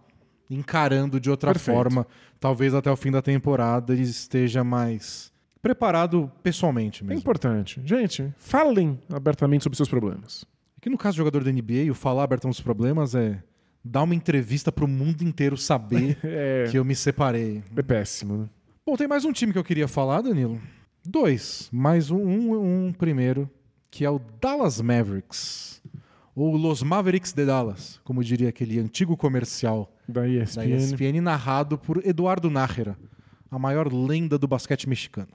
encarando 0.50 1.18
de 1.20 1.30
outra 1.30 1.54
Perfeito. 1.54 1.76
forma. 1.76 2.06
Talvez 2.42 2.74
até 2.76 2.92
o 2.92 2.96
fim 2.98 3.10
da 3.10 3.22
temporada 3.22 3.94
ele 3.94 4.02
esteja 4.04 4.64
mais 4.64 5.32
preparado 5.62 6.30
pessoalmente 6.44 7.04
É 7.04 7.08
mesmo. 7.08 7.20
importante. 7.22 7.82
Gente, 7.86 8.34
falem 8.38 9.00
abertamente 9.14 9.64
sobre 9.64 9.78
seus 9.78 9.88
problemas. 9.88 10.44
Aqui 10.78 10.90
no 10.90 10.98
caso 10.98 11.16
do 11.16 11.20
jogador 11.20 11.44
da 11.44 11.52
NBA, 11.52 11.90
o 11.90 11.94
falar 11.94 12.24
abertão 12.24 12.50
dos 12.50 12.60
problemas 12.60 13.16
é 13.16 13.42
dar 13.84 14.04
uma 14.04 14.16
entrevista 14.16 14.72
pro 14.72 14.88
mundo 14.88 15.24
inteiro 15.24 15.58
saber 15.58 16.18
É, 16.24 16.68
que 16.70 16.78
eu 16.78 16.86
me 16.86 16.96
separei. 16.96 17.64
é 17.76 17.82
péssimo, 17.82 18.38
né? 18.38 18.50
Bom, 18.86 18.96
tem 18.96 19.08
mais 19.08 19.26
um 19.26 19.32
time 19.32 19.52
que 19.54 19.60
eu 19.60 19.64
queria 19.64 19.88
falar, 19.88 20.22
Danilo. 20.22 20.60
Dois, 21.06 21.70
mais 21.72 22.12
um, 22.12 22.18
um, 22.20 22.88
um 22.88 22.94
primeiro, 22.94 23.50
que 23.90 24.06
é 24.06 24.10
o 24.10 24.20
Dallas 24.40 24.80
Mavericks. 24.82 25.82
Ou 26.36 26.56
Los 26.56 26.82
Mavericks 26.82 27.34
de 27.34 27.46
Dallas, 27.46 28.00
como 28.04 28.24
diria 28.24 28.50
aquele 28.50 28.80
antigo 28.80 29.18
comercial 29.18 29.94
Da 30.08 30.22
da 30.22 30.28
ESPN. 30.28 30.76
ESPN, 30.76 31.22
narrado 31.22 31.78
por 31.78 32.06
Eduardo 32.06 32.50
Nájera, 32.50 32.98
a 33.50 33.60
maior 33.60 33.92
lenda 33.92 34.38
do 34.38 34.48
basquete 34.48 34.88
mexicano. 34.88 35.28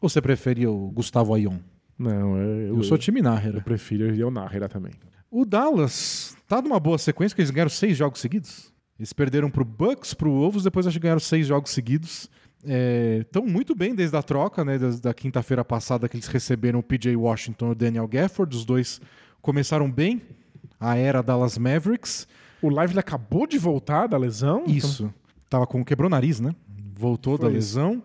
Ou 0.00 0.08
você 0.08 0.20
preferia 0.20 0.70
o 0.70 0.90
Gustavo 0.90 1.32
Ayon? 1.34 1.58
Não, 1.98 2.36
é, 2.38 2.68
Eu, 2.70 2.82
sou 2.82 2.96
time 2.98 3.20
eu 3.20 3.24
Nájera. 3.24 3.60
prefiro 3.60 4.26
o 4.26 4.30
Nájera 4.30 4.68
também. 4.68 4.92
O 5.30 5.44
Dallas 5.44 6.36
tá 6.48 6.60
numa 6.62 6.80
boa 6.80 6.98
sequência, 6.98 7.34
que 7.36 7.42
eles 7.42 7.50
ganharam 7.50 7.70
seis 7.70 7.96
jogos 7.96 8.20
seguidos. 8.20 8.72
Eles 8.98 9.12
perderam 9.12 9.48
pro 9.50 9.64
Bucks, 9.64 10.14
pro 10.14 10.32
Ovos, 10.32 10.64
depois 10.64 10.86
acho 10.86 10.96
que 10.98 11.02
ganharam 11.02 11.20
seis 11.20 11.46
jogos 11.46 11.70
seguidos. 11.70 12.28
Estão 13.20 13.46
muito 13.46 13.74
bem 13.74 13.94
desde 13.94 14.16
a 14.16 14.22
troca, 14.22 14.64
né? 14.64 14.76
Desde 14.76 15.08
a 15.08 15.14
quinta-feira 15.14 15.64
passada 15.64 16.08
que 16.08 16.16
eles 16.16 16.26
receberam 16.26 16.80
o 16.80 16.82
PJ 16.82 17.14
Washington 17.14 17.68
e 17.68 17.72
o 17.72 17.74
Daniel 17.74 18.08
Gafford. 18.08 18.56
Os 18.56 18.64
dois 18.64 19.00
começaram 19.40 19.88
bem. 19.88 20.20
A 20.80 20.96
era 20.96 21.22
Dallas 21.22 21.56
Mavericks. 21.56 22.26
O 22.60 22.68
Live 22.68 22.98
acabou 22.98 23.46
de 23.46 23.56
voltar 23.56 24.08
da 24.08 24.16
lesão? 24.18 24.64
Isso. 24.66 25.14
Tava 25.48 25.66
com 25.66 25.84
quebrou 25.84 26.08
o 26.08 26.10
nariz, 26.10 26.40
né? 26.40 26.54
Voltou 26.96 27.38
Foi 27.38 27.46
da 27.46 27.56
isso. 27.56 27.78
lesão. 27.78 28.02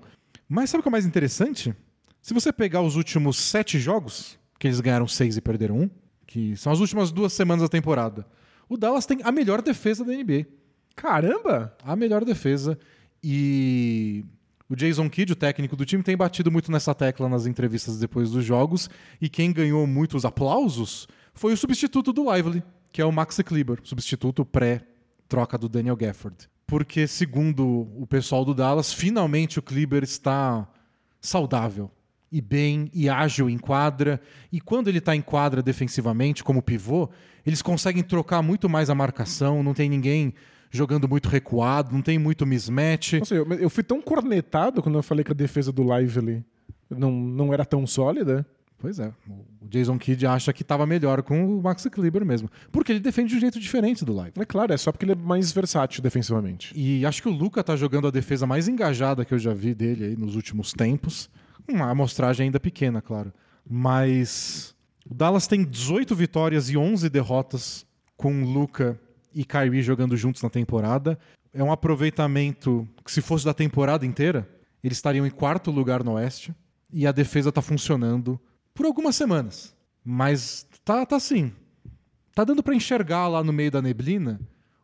Mas 0.47 0.69
sabe 0.69 0.81
o 0.81 0.83
que 0.83 0.89
é 0.89 0.91
mais 0.91 1.05
interessante? 1.05 1.73
Se 2.21 2.33
você 2.33 2.53
pegar 2.53 2.81
os 2.81 2.95
últimos 2.95 3.37
sete 3.37 3.79
jogos, 3.79 4.37
que 4.59 4.67
eles 4.67 4.79
ganharam 4.79 5.07
seis 5.07 5.35
e 5.35 5.41
perderam 5.41 5.79
um, 5.79 5.89
que 6.33 6.57
são 6.57 6.73
as 6.73 6.79
últimas 6.79 7.11
duas 7.11 7.31
semanas 7.31 7.61
da 7.61 7.69
temporada, 7.69 8.25
o 8.67 8.75
Dallas 8.75 9.05
tem 9.05 9.19
a 9.23 9.31
melhor 9.31 9.61
defesa 9.61 10.03
da 10.03 10.11
NBA. 10.11 10.47
Caramba! 10.95 11.77
A 11.85 11.95
melhor 11.95 12.25
defesa. 12.25 12.75
E 13.23 14.25
o 14.67 14.75
Jason 14.75 15.07
Kidd, 15.11 15.33
o 15.33 15.35
técnico 15.35 15.75
do 15.75 15.85
time, 15.85 16.01
tem 16.01 16.17
batido 16.17 16.51
muito 16.51 16.71
nessa 16.71 16.95
tecla 16.95 17.29
nas 17.29 17.45
entrevistas 17.45 17.99
depois 17.99 18.31
dos 18.31 18.43
jogos. 18.43 18.89
E 19.21 19.29
quem 19.29 19.53
ganhou 19.53 19.85
muitos 19.85 20.25
aplausos 20.25 21.07
foi 21.35 21.53
o 21.53 21.57
substituto 21.57 22.11
do 22.11 22.33
Lively, 22.33 22.63
que 22.91 22.99
é 22.99 23.05
o 23.05 23.11
Max 23.11 23.37
Kleber, 23.45 23.79
substituto 23.83 24.43
pré-troca 24.43 25.55
do 25.55 25.69
Daniel 25.69 25.95
Gafford. 25.95 26.49
Porque, 26.65 27.05
segundo 27.05 27.87
o 27.95 28.07
pessoal 28.07 28.43
do 28.43 28.55
Dallas, 28.55 28.91
finalmente 28.91 29.59
o 29.59 29.61
Kleber 29.61 30.01
está 30.01 30.67
saudável 31.21 31.91
e 32.33 32.41
bem 32.41 32.89
e 32.91 33.07
ágil 33.07 33.47
em 33.47 33.59
quadra. 33.59 34.19
E 34.51 34.59
quando 34.59 34.87
ele 34.87 34.97
está 34.97 35.15
em 35.15 35.21
quadra 35.21 35.61
defensivamente, 35.61 36.43
como 36.43 36.63
pivô, 36.63 37.07
eles 37.45 37.61
conseguem 37.61 38.01
trocar 38.01 38.41
muito 38.41 38.67
mais 38.67 38.89
a 38.89 38.95
marcação, 38.95 39.61
não 39.61 39.75
tem 39.75 39.87
ninguém 39.87 40.33
jogando 40.71 41.07
muito 41.07 41.29
recuado, 41.29 41.93
não 41.93 42.01
tem 42.01 42.17
muito 42.17 42.43
mismatch. 42.43 43.13
Nossa, 43.19 43.35
eu, 43.35 43.47
eu 43.53 43.69
fui 43.69 43.83
tão 43.83 44.01
cornetado 44.01 44.81
quando 44.81 44.97
eu 44.97 45.03
falei 45.03 45.23
que 45.23 45.31
a 45.31 45.35
defesa 45.35 45.71
do 45.71 45.83
Lively 45.83 46.43
não, 46.89 47.11
não 47.11 47.53
era 47.53 47.63
tão 47.63 47.85
sólida. 47.85 48.43
Pois 48.79 48.99
é, 48.99 49.13
o 49.61 49.69
Jason 49.69 49.97
Kidd 49.97 50.25
acha 50.25 50.51
que 50.51 50.63
estava 50.63 50.85
melhor 50.85 51.21
com 51.21 51.57
o 51.57 51.61
Max 51.61 51.85
Kleber 51.85 52.25
mesmo. 52.25 52.49
Porque 52.71 52.91
ele 52.91 52.99
defende 52.99 53.29
de 53.29 53.37
um 53.37 53.39
jeito 53.39 53.59
diferente 53.59 54.03
do 54.03 54.11
Live. 54.11 54.33
É 54.37 54.43
claro, 54.43 54.73
é 54.73 54.77
só 54.77 54.91
porque 54.91 55.05
ele 55.05 55.13
é 55.13 55.15
mais 55.15 55.53
versátil 55.53 56.01
defensivamente. 56.01 56.73
E 56.75 57.05
acho 57.05 57.21
que 57.21 57.29
o 57.29 57.31
Luca 57.31 57.63
tá 57.63 57.75
jogando 57.77 58.07
a 58.07 58.11
defesa 58.11 58.45
mais 58.45 58.67
engajada 58.67 59.23
que 59.23 59.33
eu 59.33 59.39
já 59.39 59.53
vi 59.53 59.73
dele 59.73 60.03
aí 60.03 60.17
nos 60.17 60.35
últimos 60.35 60.73
tempos. 60.73 61.29
Uma 61.67 61.89
amostragem 61.89 62.45
ainda 62.45 62.59
pequena, 62.59 63.01
claro. 63.01 63.33
Mas 63.69 64.75
o 65.09 65.13
Dallas 65.13 65.47
tem 65.47 65.63
18 65.63 66.15
vitórias 66.15 66.69
e 66.69 66.77
11 66.77 67.09
derrotas 67.09 67.85
com 68.17 68.43
Luca 68.43 68.99
e 69.33 69.43
Kyrie 69.43 69.81
jogando 69.81 70.15
juntos 70.15 70.41
na 70.41 70.49
temporada. 70.49 71.17
É 71.53 71.63
um 71.63 71.71
aproveitamento 71.71 72.87
que 73.03 73.11
se 73.11 73.21
fosse 73.21 73.45
da 73.45 73.53
temporada 73.53 74.05
inteira, 74.05 74.47
eles 74.83 74.97
estariam 74.97 75.25
em 75.25 75.31
quarto 75.31 75.71
lugar 75.71 76.03
no 76.03 76.13
Oeste. 76.13 76.53
E 76.91 77.07
a 77.07 77.11
defesa 77.11 77.51
tá 77.51 77.61
funcionando 77.61 78.39
por 78.73 78.85
algumas 78.85 79.15
semanas. 79.15 79.75
Mas 80.03 80.67
tá, 80.83 81.05
tá 81.05 81.15
assim. 81.15 81.51
Tá 82.35 82.43
dando 82.43 82.63
pra 82.63 82.75
enxergar 82.75 83.27
lá 83.27 83.43
no 83.43 83.53
meio 83.53 83.71
da 83.71 83.81
neblina 83.81 84.39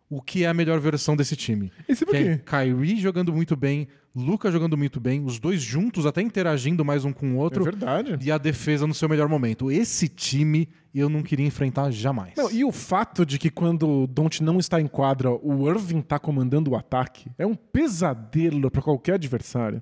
o 0.10 0.22
que 0.22 0.44
é 0.44 0.48
a 0.48 0.54
melhor 0.54 0.80
versão 0.80 1.16
desse 1.16 1.36
time. 1.36 1.72
E 1.88 1.96
sabe 1.96 2.12
Que 2.12 2.18
é? 2.18 2.38
Kyrie 2.38 3.00
jogando 3.00 3.32
muito 3.32 3.56
bem, 3.56 3.88
Luca 4.16 4.52
jogando 4.52 4.76
muito 4.76 5.00
bem, 5.00 5.24
os 5.24 5.40
dois 5.40 5.62
juntos 5.62 6.06
até 6.08 6.20
interagindo 6.22 6.84
mais 6.84 7.06
um 7.06 7.14
com 7.14 7.34
o 7.34 7.36
É 7.36 7.44
outro 7.44 7.64
verdade. 7.64 8.18
e 8.22 8.32
a 8.32 8.40
defesa 8.40 8.88
no 8.88 8.94
seu 8.94 9.08
melhor 9.08 9.30
momento. 9.30 9.70
Esse 9.72 10.08
time 10.08 10.68
eu 10.96 11.08
não 11.10 11.22
queria 11.22 11.46
enfrentar 11.46 11.92
jamais. 11.92 12.34
Não, 12.36 12.50
e 12.52 12.66
o 12.66 12.72
fato 12.72 13.24
de 13.24 13.38
que 13.38 13.52
quando 13.52 13.88
o 13.88 14.08
Don't 14.08 14.42
não 14.44 14.58
está 14.60 14.82
em 14.82 14.88
quadra, 14.88 15.30
o 15.32 15.70
Irving 15.70 16.02
tá 16.02 16.18
comandando 16.18 16.72
o 16.72 16.76
ataque, 16.76 17.30
é 17.38 17.46
um 17.46 17.54
pesadelo 17.54 18.72
para 18.72 18.82
qualquer 18.82 19.14
adversário. 19.14 19.82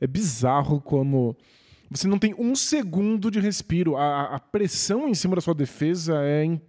É 0.00 0.06
bizarro 0.06 0.80
como 0.80 1.34
você 1.90 2.06
não 2.08 2.18
tem 2.18 2.34
um 2.38 2.54
segundo 2.54 3.30
de 3.30 3.38
respiro. 3.40 3.96
A, 3.96 4.34
a 4.36 4.38
pressão 4.40 5.08
em 5.08 5.14
cima 5.14 5.34
da 5.36 5.40
sua 5.40 5.54
defesa 5.54 6.20
é 6.22 6.44
in- 6.44 6.60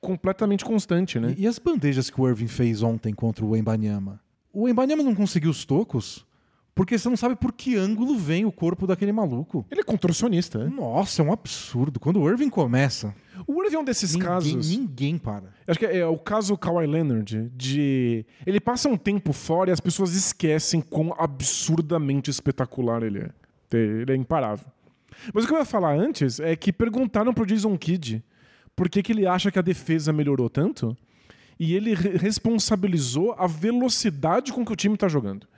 completamente 0.00 0.64
constante, 0.64 1.18
né? 1.18 1.34
E, 1.36 1.42
e 1.42 1.46
as 1.46 1.58
bandejas 1.58 2.10
que 2.10 2.20
o 2.20 2.28
Irving 2.28 2.46
fez 2.48 2.82
ontem 2.82 3.12
contra 3.12 3.44
o 3.44 3.56
Embanyama? 3.56 4.20
O 4.52 4.68
Embanyama 4.68 5.02
não 5.02 5.14
conseguiu 5.14 5.50
os 5.50 5.64
tocos 5.64 6.26
Porque 6.74 6.96
você 6.96 7.08
não 7.08 7.16
sabe 7.16 7.34
por 7.34 7.52
que 7.52 7.74
ângulo 7.76 8.16
vem 8.16 8.44
o 8.44 8.52
corpo 8.52 8.86
daquele 8.86 9.10
maluco. 9.10 9.66
Ele 9.68 9.80
é 9.80 9.84
contorcionista, 9.84 10.60
né? 10.64 10.72
Nossa, 10.72 11.22
é 11.22 11.24
um 11.24 11.32
absurdo. 11.32 11.98
Quando 11.98 12.20
o 12.20 12.30
Irving 12.30 12.48
começa, 12.48 13.12
O 13.48 13.64
Irving 13.64 13.74
é 13.74 13.78
um 13.80 13.84
desses 13.84 14.12
ninguém, 14.12 14.28
casos. 14.28 14.70
ninguém 14.70 15.18
para. 15.18 15.52
Acho 15.66 15.78
que 15.78 15.86
é 15.86 16.06
o 16.06 16.16
caso 16.16 16.56
Kawhi 16.56 16.86
Leonard, 16.86 17.50
de. 17.56 18.24
Ele 18.46 18.60
passa 18.60 18.88
um 18.88 18.96
tempo 18.96 19.32
fora 19.32 19.70
e 19.70 19.72
as 19.72 19.80
pessoas 19.80 20.14
esquecem 20.14 20.80
quão 20.80 21.12
absurdamente 21.18 22.30
espetacular 22.30 23.02
ele 23.02 23.20
é. 23.20 23.30
Ele 23.76 24.12
é 24.12 24.16
imparável. 24.16 24.66
Mas 25.34 25.44
o 25.44 25.48
que 25.48 25.54
eu 25.54 25.58
ia 25.58 25.64
falar 25.64 25.94
antes 25.98 26.38
é 26.38 26.54
que 26.54 26.72
perguntaram 26.72 27.34
pro 27.34 27.44
Jason 27.44 27.76
Kidd 27.76 28.22
por 28.78 28.88
que, 28.88 29.02
que 29.02 29.10
ele 29.10 29.26
acha 29.26 29.50
que 29.50 29.58
a 29.58 29.62
defesa 29.62 30.12
melhorou 30.12 30.48
tanto. 30.48 30.96
E 31.58 31.74
ele 31.74 31.94
re- 31.94 32.16
responsabilizou 32.16 33.34
a 33.36 33.48
velocidade 33.48 34.52
com 34.52 34.64
que 34.64 34.72
o 34.72 34.76
time 34.76 34.96
tá 34.96 35.08
jogando. 35.08 35.48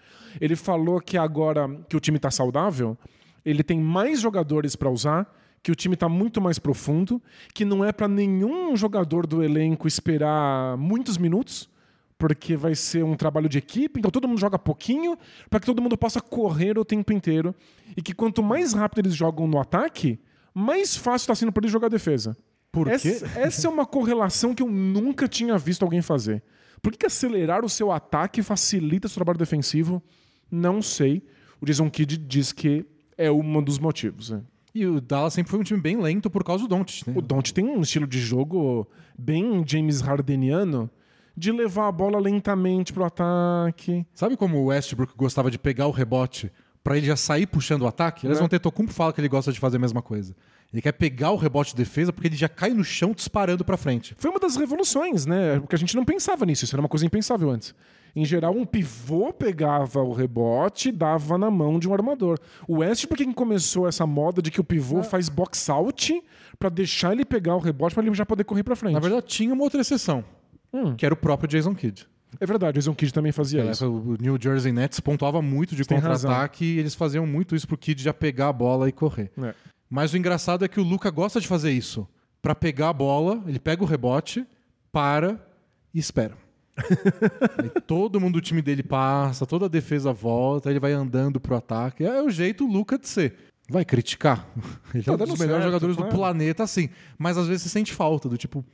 Ele 0.40 0.56
falou 0.56 0.98
que 1.02 1.18
agora 1.18 1.68
que 1.86 1.94
o 1.94 2.00
time 2.00 2.18
tá 2.18 2.30
saudável, 2.30 2.96
ele 3.44 3.62
tem 3.62 3.78
mais 3.78 4.22
jogadores 4.22 4.74
para 4.74 4.88
usar, 4.88 5.30
que 5.62 5.70
o 5.70 5.74
time 5.74 5.96
tá 5.96 6.08
muito 6.08 6.40
mais 6.40 6.58
profundo, 6.58 7.20
que 7.52 7.62
não 7.66 7.84
é 7.84 7.92
para 7.92 8.08
nenhum 8.08 8.74
jogador 8.74 9.26
do 9.26 9.42
elenco 9.42 9.86
esperar 9.86 10.78
muitos 10.78 11.18
minutos, 11.18 11.68
porque 12.16 12.56
vai 12.56 12.74
ser 12.74 13.04
um 13.04 13.14
trabalho 13.14 13.50
de 13.50 13.58
equipe, 13.58 13.98
então 13.98 14.10
todo 14.10 14.26
mundo 14.26 14.40
joga 14.40 14.58
pouquinho, 14.58 15.18
para 15.50 15.60
que 15.60 15.66
todo 15.66 15.82
mundo 15.82 15.98
possa 15.98 16.22
correr 16.22 16.78
o 16.78 16.84
tempo 16.86 17.12
inteiro. 17.12 17.54
E 17.94 18.00
que 18.00 18.14
quanto 18.14 18.42
mais 18.42 18.72
rápido 18.72 19.00
eles 19.04 19.14
jogam 19.14 19.46
no 19.46 19.60
ataque, 19.60 20.18
mais 20.54 20.96
fácil 20.96 21.24
está 21.24 21.34
sendo 21.34 21.52
para 21.52 21.60
eles 21.60 21.72
jogar 21.72 21.88
defesa. 21.90 22.34
Por 22.72 22.86
quê? 22.86 22.92
Essa, 23.08 23.26
essa 23.38 23.66
é 23.66 23.70
uma 23.70 23.84
correlação 23.86 24.54
que 24.54 24.62
eu 24.62 24.68
nunca 24.70 25.26
tinha 25.26 25.56
visto 25.58 25.82
alguém 25.82 26.00
fazer. 26.02 26.42
Por 26.82 26.92
que, 26.92 26.98
que 26.98 27.06
acelerar 27.06 27.64
o 27.64 27.68
seu 27.68 27.90
ataque 27.92 28.42
facilita 28.42 29.06
o 29.06 29.10
seu 29.10 29.16
trabalho 29.16 29.38
defensivo? 29.38 30.02
Não 30.50 30.80
sei. 30.80 31.22
O 31.60 31.66
Jason 31.66 31.90
Kidd 31.90 32.16
diz 32.16 32.52
que 32.52 32.86
é 33.18 33.30
um 33.30 33.62
dos 33.62 33.78
motivos. 33.78 34.30
né? 34.30 34.42
E 34.74 34.86
o 34.86 35.00
Dallas 35.00 35.34
sempre 35.34 35.50
foi 35.50 35.58
um 35.60 35.64
time 35.64 35.80
bem 35.80 36.00
lento 36.00 36.30
por 36.30 36.44
causa 36.44 36.62
do 36.66 36.68
Doncic, 36.68 37.06
né? 37.08 37.14
O 37.16 37.20
Don't 37.20 37.52
tem 37.52 37.64
um 37.66 37.80
estilo 37.80 38.06
de 38.06 38.20
jogo 38.20 38.88
bem 39.18 39.64
James 39.66 40.00
Hardeniano 40.00 40.88
de 41.36 41.50
levar 41.52 41.88
a 41.88 41.92
bola 41.92 42.18
lentamente 42.20 42.92
pro 42.92 43.04
ataque. 43.04 44.06
Sabe 44.14 44.36
como 44.36 44.58
o 44.58 44.64
Westbrook 44.66 45.12
gostava 45.16 45.50
de 45.50 45.58
pegar 45.58 45.86
o 45.86 45.90
rebote 45.90 46.50
pra 46.84 46.96
ele 46.96 47.06
já 47.06 47.16
sair 47.16 47.46
puxando 47.46 47.82
o 47.82 47.86
ataque? 47.86 48.26
Eles 48.26 48.38
É. 48.38 48.40
vão 48.40 48.48
ter 48.48 48.58
Tocumpo 48.60 48.92
fala 48.92 49.12
que 49.12 49.20
ele 49.20 49.28
gosta 49.28 49.52
de 49.52 49.58
fazer 49.58 49.76
a 49.76 49.80
mesma 49.80 50.00
coisa. 50.02 50.34
Ele 50.72 50.80
quer 50.82 50.92
pegar 50.92 51.32
o 51.32 51.36
rebote 51.36 51.70
de 51.72 51.76
defesa 51.78 52.12
porque 52.12 52.28
ele 52.28 52.36
já 52.36 52.48
cai 52.48 52.70
no 52.70 52.84
chão 52.84 53.12
disparando 53.12 53.64
pra 53.64 53.76
frente. 53.76 54.14
Foi 54.18 54.30
uma 54.30 54.38
das 54.38 54.56
revoluções, 54.56 55.26
né? 55.26 55.58
Porque 55.58 55.74
a 55.74 55.78
gente 55.78 55.96
não 55.96 56.04
pensava 56.04 56.46
nisso, 56.46 56.64
isso 56.64 56.74
era 56.74 56.80
uma 56.80 56.88
coisa 56.88 57.04
impensável 57.04 57.50
antes. 57.50 57.74
Em 58.14 58.24
geral, 58.24 58.52
um 58.56 58.64
pivô 58.64 59.32
pegava 59.32 60.00
o 60.02 60.12
rebote 60.12 60.88
e 60.88 60.92
dava 60.92 61.38
na 61.38 61.50
mão 61.50 61.78
de 61.78 61.88
um 61.88 61.92
armador. 61.94 62.38
O 62.66 62.78
West, 62.78 63.06
porque 63.06 63.24
quem 63.24 63.32
começou 63.32 63.86
essa 63.88 64.04
moda 64.06 64.42
de 64.42 64.50
que 64.50 64.60
o 64.60 64.64
pivô 64.64 65.02
faz 65.02 65.28
box 65.28 65.68
out 65.70 66.22
pra 66.58 66.68
deixar 66.68 67.12
ele 67.12 67.24
pegar 67.24 67.54
o 67.56 67.60
rebote 67.60 67.94
pra 67.94 68.04
ele 68.04 68.14
já 68.14 68.26
poder 68.26 68.44
correr 68.44 68.62
pra 68.64 68.74
frente. 68.76 68.94
Na 68.94 69.00
verdade, 69.00 69.26
tinha 69.26 69.52
uma 69.54 69.62
outra 69.62 69.80
exceção, 69.80 70.24
Hum. 70.72 70.94
que 70.96 71.04
era 71.04 71.14
o 71.14 71.16
próprio 71.16 71.48
Jason 71.48 71.74
Kidd. 71.74 72.06
É 72.40 72.46
verdade, 72.46 72.78
o 72.78 72.80
Jason 72.80 72.94
Kidd 72.94 73.12
também 73.12 73.32
fazia 73.32 73.60
Essa, 73.62 73.84
isso. 73.86 73.92
o 73.92 74.16
New 74.20 74.36
Jersey 74.40 74.70
Nets 74.72 75.00
pontuava 75.00 75.42
muito 75.42 75.74
de 75.74 75.84
contra-ataque 75.84 76.64
e 76.64 76.78
eles 76.78 76.94
faziam 76.94 77.26
muito 77.26 77.56
isso 77.56 77.66
pro 77.66 77.76
Kidd 77.76 78.00
já 78.02 78.14
pegar 78.14 78.48
a 78.48 78.52
bola 78.52 78.88
e 78.88 78.92
correr. 78.92 79.30
É. 79.42 79.54
Mas 79.90 80.12
o 80.12 80.16
engraçado 80.16 80.64
é 80.64 80.68
que 80.68 80.78
o 80.78 80.84
Luca 80.84 81.10
gosta 81.10 81.40
de 81.40 81.48
fazer 81.48 81.72
isso. 81.72 82.06
Pra 82.40 82.54
pegar 82.54 82.90
a 82.90 82.92
bola, 82.92 83.42
ele 83.46 83.58
pega 83.58 83.82
o 83.82 83.86
rebote, 83.86 84.46
para 84.92 85.44
e 85.92 85.98
espera. 85.98 86.36
Todo 87.86 88.20
mundo 88.20 88.34
do 88.34 88.40
time 88.40 88.62
dele 88.62 88.82
passa, 88.82 89.44
toda 89.44 89.66
a 89.66 89.68
defesa 89.68 90.12
volta, 90.12 90.70
ele 90.70 90.80
vai 90.80 90.92
andando 90.92 91.40
pro 91.40 91.56
ataque. 91.56 92.04
É 92.04 92.22
o 92.22 92.30
jeito 92.30 92.66
Luca 92.66 92.96
de 92.96 93.08
ser. 93.08 93.34
Vai 93.68 93.84
criticar. 93.84 94.48
Ele 94.92 95.02
é 95.02 95.06
Tá 95.06 95.12
um 95.12 95.16
dos 95.16 95.28
dando 95.28 95.38
melhores 95.38 95.62
certo, 95.62 95.64
jogadores 95.64 95.96
claro. 95.96 96.10
do 96.10 96.16
planeta, 96.16 96.64
assim. 96.64 96.88
Mas 97.16 97.38
às 97.38 97.46
vezes 97.46 97.62
você 97.62 97.68
sente 97.68 97.94
falta 97.94 98.28
do 98.28 98.36
tipo. 98.36 98.64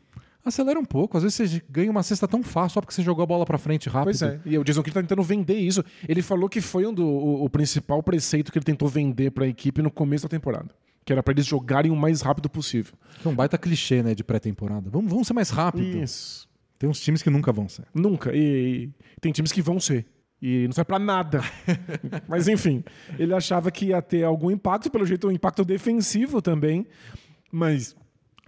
Acelera 0.42 0.80
um 0.80 0.84
pouco. 0.86 1.18
Às 1.18 1.22
vezes 1.22 1.36
você 1.36 1.62
ganha 1.68 1.90
uma 1.90 2.02
cesta 2.02 2.26
tão 2.26 2.42
fácil 2.42 2.74
só 2.74 2.80
porque 2.80 2.94
você 2.94 3.02
jogou 3.02 3.22
a 3.22 3.26
bola 3.26 3.44
pra 3.44 3.58
frente 3.58 3.90
rápido. 3.90 4.18
Pois 4.18 4.22
é, 4.22 4.40
e 4.46 4.56
o 4.56 4.64
Jason 4.64 4.82
Kidd 4.82 4.94
tá 4.94 5.02
tentando 5.02 5.22
vender 5.22 5.58
isso. 5.58 5.84
Ele 6.08 6.22
falou 6.22 6.48
que 6.48 6.62
foi 6.62 6.86
um 6.86 6.94
do, 6.94 7.04
o, 7.04 7.44
o 7.44 7.50
principal 7.50 8.02
preceito 8.02 8.50
que 8.50 8.56
ele 8.56 8.64
tentou 8.64 8.88
vender 8.88 9.32
pra 9.32 9.46
equipe 9.46 9.82
no 9.82 9.90
começo 9.90 10.24
da 10.24 10.30
temporada. 10.30 10.70
Que 11.06 11.12
era 11.12 11.22
pra 11.22 11.32
eles 11.32 11.46
jogarem 11.46 11.90
o 11.90 11.96
mais 11.96 12.20
rápido 12.20 12.50
possível. 12.50 12.92
É 13.24 13.28
um 13.28 13.34
baita 13.34 13.56
clichê, 13.56 14.02
né, 14.02 14.14
de 14.14 14.22
pré-temporada. 14.22 14.90
Vamos, 14.90 15.08
vamos 15.10 15.26
ser 15.26 15.32
mais 15.32 15.48
rápido. 15.48 16.02
Isso. 16.02 16.46
Tem 16.78 16.90
uns 16.90 17.00
times 17.00 17.22
que 17.22 17.30
nunca 17.30 17.50
vão 17.52 17.68
ser. 17.68 17.84
Nunca. 17.94 18.32
E, 18.34 18.90
e 19.16 19.20
tem 19.20 19.32
times 19.32 19.52
que 19.52 19.62
vão 19.62 19.80
ser. 19.80 20.04
E 20.42 20.66
não 20.66 20.72
serve 20.72 20.86
pra 20.88 20.98
nada. 20.98 21.40
Mas 22.28 22.48
enfim, 22.48 22.84
ele 23.18 23.32
achava 23.32 23.70
que 23.70 23.86
ia 23.86 24.02
ter 24.02 24.24
algum 24.24 24.50
impacto, 24.50 24.90
pelo 24.90 25.06
jeito 25.06 25.28
um 25.28 25.30
impacto 25.30 25.64
defensivo 25.64 26.42
também. 26.42 26.84
Mas 27.50 27.96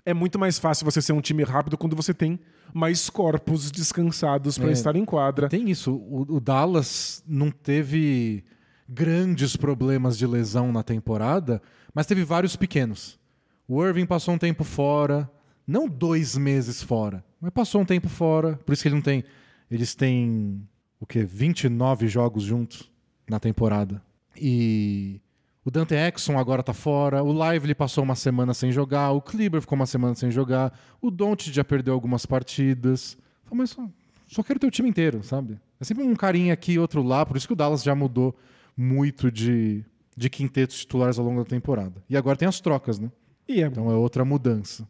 é 0.05 0.13
muito 0.13 0.39
mais 0.39 0.59
fácil 0.59 0.85
você 0.85 1.01
ser 1.01 1.13
um 1.13 1.21
time 1.21 1.45
rápido 1.45 1.79
quando 1.79 1.95
você 1.97 2.13
tem 2.13 2.39
mais 2.75 3.09
corpos 3.09 3.71
descansados 3.71 4.59
pra 4.59 4.69
É. 4.69 4.73
estar 4.73 4.97
em 4.97 5.05
quadra. 5.05 5.49
Tem 5.49 5.71
isso. 5.71 5.95
O, 5.95 6.27
o 6.37 6.41
Dallas 6.41 7.23
não 7.27 7.51
teve 7.51 8.45
grandes 8.89 9.57
problemas 9.57 10.19
de 10.19 10.27
lesão 10.27 10.73
na 10.73 10.83
temporada, 10.83 11.63
mas 11.95 12.07
teve 12.07 12.25
vários 12.25 12.57
pequenos. 12.57 13.19
O 13.67 13.85
Irving 13.85 14.07
passou 14.07 14.35
um 14.35 14.39
tempo 14.39 14.65
fora, 14.65 15.31
não 15.67 15.89
dois 15.89 16.37
meses 16.37 16.83
fora, 16.83 17.25
mas 17.41 17.53
passou 17.53 17.83
um 17.83 17.85
tempo 17.85 18.09
fora. 18.09 18.57
Por 18.65 18.73
isso 18.73 18.83
que 18.83 18.89
ele 18.89 18.95
não 18.95 19.03
tem. 19.03 19.25
Eles 19.71 19.95
têm 19.95 20.67
o 20.99 21.07
quê? 21.07 21.25
29 21.25 22.09
jogos 22.09 22.43
juntos 22.43 22.91
na 23.29 23.39
temporada. 23.39 24.03
E 24.37 25.21
o 25.65 25.71
Dante 25.71 25.95
Exxon 25.95 26.39
agora 26.39 26.63
tá 26.63 26.73
fora. 26.73 27.23
O 27.23 27.33
Lively 27.33 27.75
passou 27.75 28.03
uma 28.03 28.15
semana 28.15 28.55
sem 28.55 28.73
jogar. 28.73 29.11
O 29.11 29.21
Kleber 29.21 29.61
ficou 29.61 29.77
uma 29.77 29.85
semana 29.85 30.15
sem 30.15 30.31
jogar. 30.31 30.73
O 31.01 31.11
Don't 31.11 31.53
já 31.53 31.63
perdeu 31.63 31.93
algumas 31.93 32.25
partidas. 32.25 33.19
Mas 33.51 33.71
só, 33.71 33.87
só 34.27 34.43
quero 34.43 34.59
ter 34.59 34.67
o 34.67 34.71
time 34.71 34.89
inteiro, 34.89 35.23
sabe? 35.23 35.59
É 35.79 35.85
sempre 35.85 36.05
um 36.05 36.17
carinha 36.17 36.55
aqui 36.55 36.79
outro 36.79 37.03
lá. 37.03 37.27
Por 37.27 37.37
isso 37.37 37.47
que 37.47 37.53
o 37.53 37.57
Dallas 37.57 37.83
já 37.83 37.95
mudou 37.95 38.35
muito 38.77 39.31
de, 39.31 39.85
de 40.19 40.29
quintetos 40.29 40.81
titulares 40.81 41.19
ao 41.19 41.25
longo 41.25 41.43
da 41.43 41.49
temporada. 41.49 42.03
E 42.11 42.17
agora 42.17 42.37
tem 42.37 42.49
as 42.49 42.61
trocas, 42.61 42.99
né? 42.99 43.11
E 43.49 43.63
é 43.63 43.67
Então 43.67 43.91
é 43.91 43.95
outra 43.95 44.25
mudança. 44.25 44.87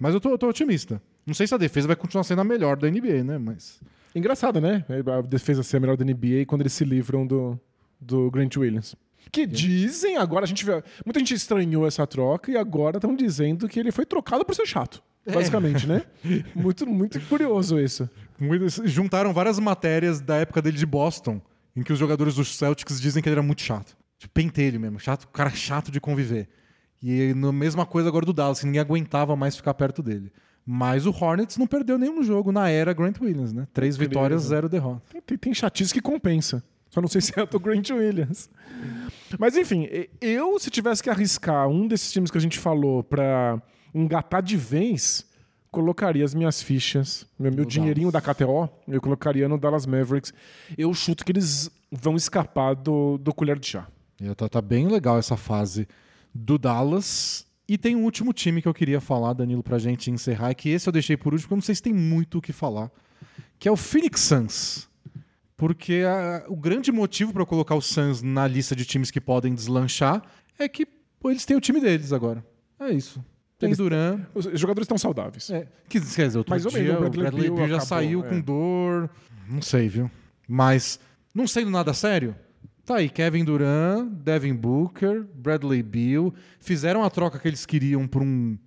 Mas 0.00 0.14
eu 0.14 0.20
tô, 0.20 0.30
eu 0.30 0.38
tô 0.38 0.48
otimista. 0.48 1.00
Não 1.26 1.34
sei 1.34 1.46
se 1.46 1.54
a 1.54 1.58
defesa 1.58 1.86
vai 1.86 1.96
continuar 1.96 2.24
sendo 2.24 2.40
a 2.40 2.44
melhor 2.44 2.76
da 2.76 2.90
NBA, 2.90 3.22
né? 3.22 3.38
Mas. 3.38 3.80
engraçado, 4.14 4.60
né? 4.60 4.84
A 5.18 5.20
defesa 5.20 5.62
ser 5.62 5.76
a 5.76 5.80
melhor 5.80 5.96
da 5.96 6.04
NBA 6.04 6.46
quando 6.46 6.62
eles 6.62 6.72
se 6.72 6.84
livram 6.84 7.26
do, 7.26 7.60
do 8.00 8.30
Grant 8.30 8.56
Williams. 8.56 8.96
Que 9.30 9.46
dizem 9.46 10.16
agora, 10.16 10.44
a 10.44 10.48
gente 10.48 10.64
vê, 10.64 10.82
muita 11.04 11.20
gente 11.20 11.34
estranhou 11.34 11.86
essa 11.86 12.06
troca 12.06 12.50
e 12.50 12.56
agora 12.56 12.96
estão 12.96 13.14
dizendo 13.14 13.68
que 13.68 13.78
ele 13.78 13.92
foi 13.92 14.06
trocado 14.06 14.44
por 14.44 14.54
ser 14.54 14.66
chato. 14.66 15.02
Basicamente, 15.26 15.86
né? 15.86 16.02
Muito, 16.56 16.86
muito 16.86 17.20
curioso 17.28 17.78
isso. 17.78 18.08
Juntaram 18.84 19.34
várias 19.34 19.58
matérias 19.58 20.18
da 20.18 20.36
época 20.36 20.62
dele 20.62 20.78
de 20.78 20.86
Boston, 20.86 21.42
em 21.76 21.82
que 21.82 21.92
os 21.92 21.98
jogadores 21.98 22.34
dos 22.34 22.56
Celtics 22.56 22.98
dizem 22.98 23.22
que 23.22 23.28
ele 23.28 23.34
era 23.34 23.42
muito 23.42 23.60
chato. 23.60 23.96
Tipo, 24.20 24.34
pentelho 24.34 24.78
mesmo, 24.78 25.00
chato, 25.00 25.26
cara 25.28 25.48
chato 25.48 25.90
de 25.90 25.98
conviver. 25.98 26.46
E 27.02 27.30
a 27.32 27.52
mesma 27.52 27.86
coisa 27.86 28.10
agora 28.10 28.26
do 28.26 28.34
Dallas, 28.34 28.62
ninguém 28.62 28.78
aguentava 28.78 29.34
mais 29.34 29.56
ficar 29.56 29.72
perto 29.72 30.02
dele. 30.02 30.30
Mas 30.66 31.06
o 31.06 31.10
Hornets 31.10 31.56
não 31.56 31.66
perdeu 31.66 31.96
nenhum 31.98 32.22
jogo 32.22 32.52
na 32.52 32.68
era 32.68 32.92
Grant 32.92 33.18
Williams, 33.18 33.54
né? 33.54 33.66
Três 33.72 33.96
vitórias, 33.96 34.42
zero 34.42 34.68
derrota. 34.68 35.00
Tem, 35.10 35.22
tem, 35.22 35.38
tem 35.38 35.54
chatice 35.54 35.94
que 35.94 36.02
compensa. 36.02 36.62
Só 36.90 37.00
não 37.00 37.08
sei 37.08 37.22
se 37.22 37.32
é 37.34 37.46
do 37.46 37.58
Grant 37.58 37.88
Williams. 37.88 38.50
Mas 39.38 39.56
enfim, 39.56 39.88
eu, 40.20 40.58
se 40.58 40.68
tivesse 40.68 41.02
que 41.02 41.08
arriscar 41.08 41.66
um 41.66 41.88
desses 41.88 42.12
times 42.12 42.30
que 42.30 42.36
a 42.36 42.40
gente 42.40 42.58
falou 42.58 43.02
pra 43.02 43.60
engatar 43.94 44.42
de 44.42 44.58
vez, 44.58 45.24
colocaria 45.70 46.26
as 46.26 46.34
minhas 46.34 46.60
fichas, 46.62 47.26
meu, 47.38 47.50
meu 47.50 47.64
dinheirinho 47.64 48.12
da 48.12 48.20
KTO, 48.20 48.68
eu 48.86 49.00
colocaria 49.00 49.48
no 49.48 49.56
Dallas 49.56 49.86
Mavericks. 49.86 50.34
Eu 50.76 50.92
chuto 50.92 51.24
que 51.24 51.32
eles 51.32 51.70
vão 51.90 52.16
escapar 52.16 52.74
do, 52.74 53.16
do 53.16 53.32
colher 53.32 53.58
de 53.58 53.66
chá. 53.66 53.88
Tá, 54.36 54.48
tá 54.48 54.60
bem 54.62 54.86
legal 54.88 55.18
essa 55.18 55.36
fase 55.36 55.88
do 56.34 56.58
Dallas. 56.58 57.46
E 57.68 57.78
tem 57.78 57.94
um 57.96 58.04
último 58.04 58.32
time 58.32 58.60
que 58.60 58.68
eu 58.68 58.74
queria 58.74 59.00
falar, 59.00 59.32
Danilo, 59.32 59.62
pra 59.62 59.78
gente 59.78 60.10
encerrar, 60.10 60.52
que 60.54 60.68
esse 60.68 60.88
eu 60.88 60.92
deixei 60.92 61.16
por 61.16 61.32
último, 61.32 61.46
porque 61.48 61.54
eu 61.54 61.56
não 61.58 61.62
sei 61.62 61.74
se 61.74 61.82
tem 61.82 61.94
muito 61.94 62.38
o 62.38 62.42
que 62.42 62.52
falar, 62.52 62.90
que 63.58 63.68
é 63.68 63.72
o 63.72 63.76
Phoenix 63.76 64.20
Suns. 64.20 64.88
Porque 65.56 66.02
a- 66.06 66.44
o 66.48 66.56
grande 66.56 66.90
motivo 66.90 67.32
para 67.32 67.42
eu 67.42 67.46
colocar 67.46 67.74
o 67.74 67.80
Suns 67.80 68.22
na 68.22 68.46
lista 68.46 68.74
de 68.74 68.84
times 68.84 69.10
que 69.10 69.20
podem 69.20 69.54
deslanchar 69.54 70.22
é 70.58 70.68
que 70.68 70.84
pô, 70.86 71.30
eles 71.30 71.44
têm 71.44 71.56
o 71.56 71.60
time 71.60 71.80
deles 71.80 72.12
agora. 72.12 72.44
É 72.78 72.90
isso. 72.90 73.22
Tem 73.58 73.68
Eles- 73.68 73.78
Duran. 73.78 74.20
Os 74.34 74.46
jogadores 74.58 74.86
estão 74.86 74.96
saudáveis. 74.96 75.50
É, 75.50 75.66
que, 75.88 76.00
quer 76.00 76.26
dizer, 76.26 76.38
outro 76.38 76.50
Mais 76.50 76.64
ou 76.64 76.70
dia 76.72 76.82
menos, 76.82 77.06
o 77.06 77.10
Bradley 77.10 77.50
Beal 77.50 77.68
já 77.68 77.76
acabou, 77.76 77.86
saiu 77.86 78.24
é. 78.24 78.28
com 78.30 78.40
dor. 78.40 79.10
Não 79.46 79.60
sei, 79.60 79.86
viu? 79.86 80.10
Mas, 80.48 80.98
não 81.34 81.46
sendo 81.46 81.70
nada 81.70 81.92
sério, 81.92 82.34
tá 82.90 82.96
aí 82.96 83.08
Kevin 83.08 83.44
Durant, 83.44 84.08
Devin 84.10 84.52
Booker, 84.52 85.24
Bradley 85.32 85.80
Beal. 85.80 86.34
Fizeram 86.58 87.04
a 87.04 87.10
troca 87.10 87.38
que 87.38 87.46
eles 87.46 87.64
queriam 87.64 88.04
por 88.04 88.20
um, 88.20 88.58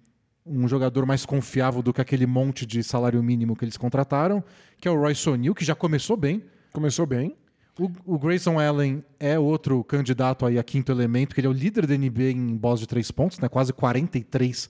um 0.45 0.65
jogador 0.65 1.05
mais 1.05 1.25
confiável 1.25 1.81
do 1.81 1.91
que 1.91 1.99
aquele 1.99 2.25
monte 2.25 2.65
de 2.65 2.81
salário 2.83 3.21
mínimo 3.21 3.53
que 3.53 3.65
eles 3.65 3.75
contrataram, 3.75 4.41
que 4.79 4.87
é 4.87 4.91
o 4.91 4.97
Royce 4.97 5.29
O'Neal, 5.29 5.53
que 5.53 5.65
já 5.65 5.75
começou 5.75 6.15
bem. 6.15 6.41
Começou 6.71 7.05
bem. 7.05 7.35
O, 7.77 7.91
o, 8.05 8.17
Grayson 8.17 8.57
Allen 8.61 9.03
é 9.19 9.37
outro 9.37 9.83
candidato 9.83 10.45
aí 10.45 10.57
a 10.57 10.63
quinto 10.63 10.89
elemento, 10.89 11.35
que 11.35 11.41
ele 11.41 11.47
é 11.47 11.49
o 11.49 11.53
líder 11.53 11.85
da 11.85 11.97
NBA 11.97 12.31
em 12.31 12.55
bolas 12.55 12.79
de 12.79 12.87
três 12.87 13.11
pontos, 13.11 13.39
né? 13.39 13.49
Quase 13.49 13.73
43% 13.73 14.69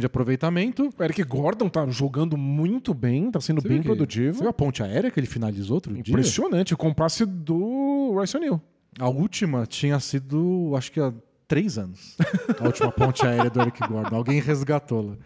de 0.00 0.06
aproveitamento. 0.06 0.92
O 0.98 1.04
Eric 1.04 1.22
Gordon 1.22 1.68
tá 1.68 1.86
jogando 1.86 2.36
muito 2.36 2.92
bem, 2.92 3.30
tá 3.30 3.40
sendo 3.40 3.62
você 3.62 3.68
bem 3.68 3.80
produtivo. 3.80 4.34
Você 4.34 4.40
viu 4.40 4.50
a 4.50 4.52
ponte 4.52 4.82
aérea 4.82 5.08
que 5.08 5.20
ele 5.20 5.26
finalizou 5.28 5.76
outro 5.76 5.92
Impressionante, 5.92 6.04
dia? 6.04 6.14
Impressionante, 6.14 6.74
o 6.74 6.94
passe 6.94 7.24
do 7.24 8.10
Royce 8.14 8.36
O'Neal. 8.36 8.60
A 8.98 9.08
última 9.08 9.66
tinha 9.66 9.98
sido, 10.00 10.74
acho 10.76 10.92
que 10.92 11.00
há 11.00 11.12
três 11.48 11.78
anos. 11.78 12.16
A 12.60 12.64
última 12.64 12.90
ponte 12.92 13.26
aérea 13.26 13.50
do 13.50 13.60
Eric 13.60 13.78
Gordon. 13.86 14.16
Alguém 14.16 14.40
resgatou-la. 14.40 15.16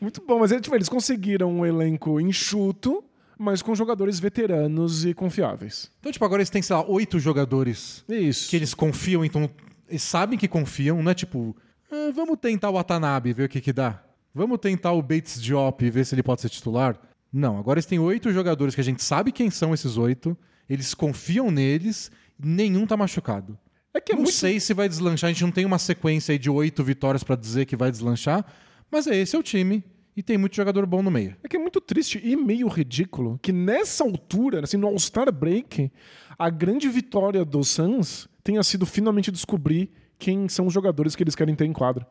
Muito 0.00 0.22
bom, 0.26 0.38
mas 0.38 0.50
tipo, 0.50 0.74
eles 0.74 0.88
conseguiram 0.88 1.50
um 1.50 1.66
elenco 1.66 2.20
enxuto, 2.20 3.04
mas 3.38 3.62
com 3.62 3.74
jogadores 3.74 4.20
veteranos 4.20 5.04
e 5.04 5.12
confiáveis. 5.12 5.90
Então, 6.00 6.12
tipo, 6.12 6.24
agora 6.24 6.40
eles 6.40 6.50
têm, 6.50 6.62
sei 6.62 6.76
lá, 6.76 6.84
oito 6.86 7.18
jogadores 7.18 8.04
Isso. 8.08 8.48
que 8.48 8.56
eles 8.56 8.74
confiam, 8.74 9.24
então 9.24 9.50
eles 9.88 10.02
sabem 10.02 10.38
que 10.38 10.46
confiam, 10.46 11.02
não 11.02 11.10
é 11.10 11.14
tipo, 11.14 11.56
ah, 11.90 12.12
vamos 12.14 12.38
tentar 12.40 12.70
o 12.70 12.74
Watanabe, 12.74 13.32
ver 13.32 13.44
o 13.44 13.48
que 13.48 13.60
que 13.60 13.72
dá. 13.72 14.02
Vamos 14.34 14.58
tentar 14.58 14.92
o 14.92 15.02
Bates 15.02 15.40
Diop 15.40 15.84
e 15.84 15.90
ver 15.90 16.04
se 16.04 16.14
ele 16.14 16.22
pode 16.22 16.40
ser 16.40 16.48
titular. 16.48 16.98
Não, 17.32 17.58
agora 17.58 17.78
eles 17.78 17.86
têm 17.86 17.98
oito 17.98 18.32
jogadores 18.32 18.74
que 18.74 18.80
a 18.80 18.84
gente 18.84 19.02
sabe 19.02 19.32
quem 19.32 19.50
são 19.50 19.74
esses 19.74 19.96
oito, 19.96 20.36
eles 20.68 20.94
confiam 20.94 21.50
neles, 21.50 22.10
nenhum 22.38 22.86
tá 22.86 22.96
machucado. 22.96 23.58
É 23.92 24.00
que 24.00 24.12
é 24.12 24.14
não 24.14 24.22
muito... 24.22 24.34
sei 24.34 24.60
se 24.60 24.74
vai 24.74 24.88
deslanchar, 24.88 25.28
a 25.28 25.32
gente 25.32 25.42
não 25.42 25.50
tem 25.50 25.64
uma 25.64 25.78
sequência 25.78 26.32
aí 26.32 26.38
de 26.38 26.50
oito 26.50 26.84
vitórias 26.84 27.22
para 27.22 27.36
dizer 27.36 27.66
que 27.66 27.76
vai 27.76 27.90
deslanchar, 27.90 28.44
mas 28.90 29.06
é 29.06 29.16
esse 29.16 29.34
é 29.34 29.38
o 29.38 29.42
time 29.42 29.82
e 30.16 30.22
tem 30.22 30.36
muito 30.36 30.56
jogador 30.56 30.84
bom 30.86 31.02
no 31.02 31.10
meio. 31.10 31.36
É 31.42 31.48
que 31.48 31.56
é 31.56 31.58
muito 31.58 31.80
triste 31.80 32.20
e 32.22 32.36
meio 32.36 32.68
ridículo 32.68 33.38
que 33.42 33.52
nessa 33.52 34.04
altura, 34.04 34.64
assim, 34.64 34.76
no 34.76 34.86
All-Star 34.88 35.32
Break, 35.32 35.90
a 36.38 36.50
grande 36.50 36.88
vitória 36.88 37.44
dos 37.44 37.68
Suns 37.68 38.28
tenha 38.42 38.62
sido 38.62 38.84
finalmente 38.84 39.30
descobrir 39.30 39.90
quem 40.18 40.48
são 40.48 40.66
os 40.66 40.74
jogadores 40.74 41.14
que 41.14 41.22
eles 41.22 41.34
querem 41.34 41.54
ter 41.54 41.64
em 41.64 41.72
quadra. 41.72 42.06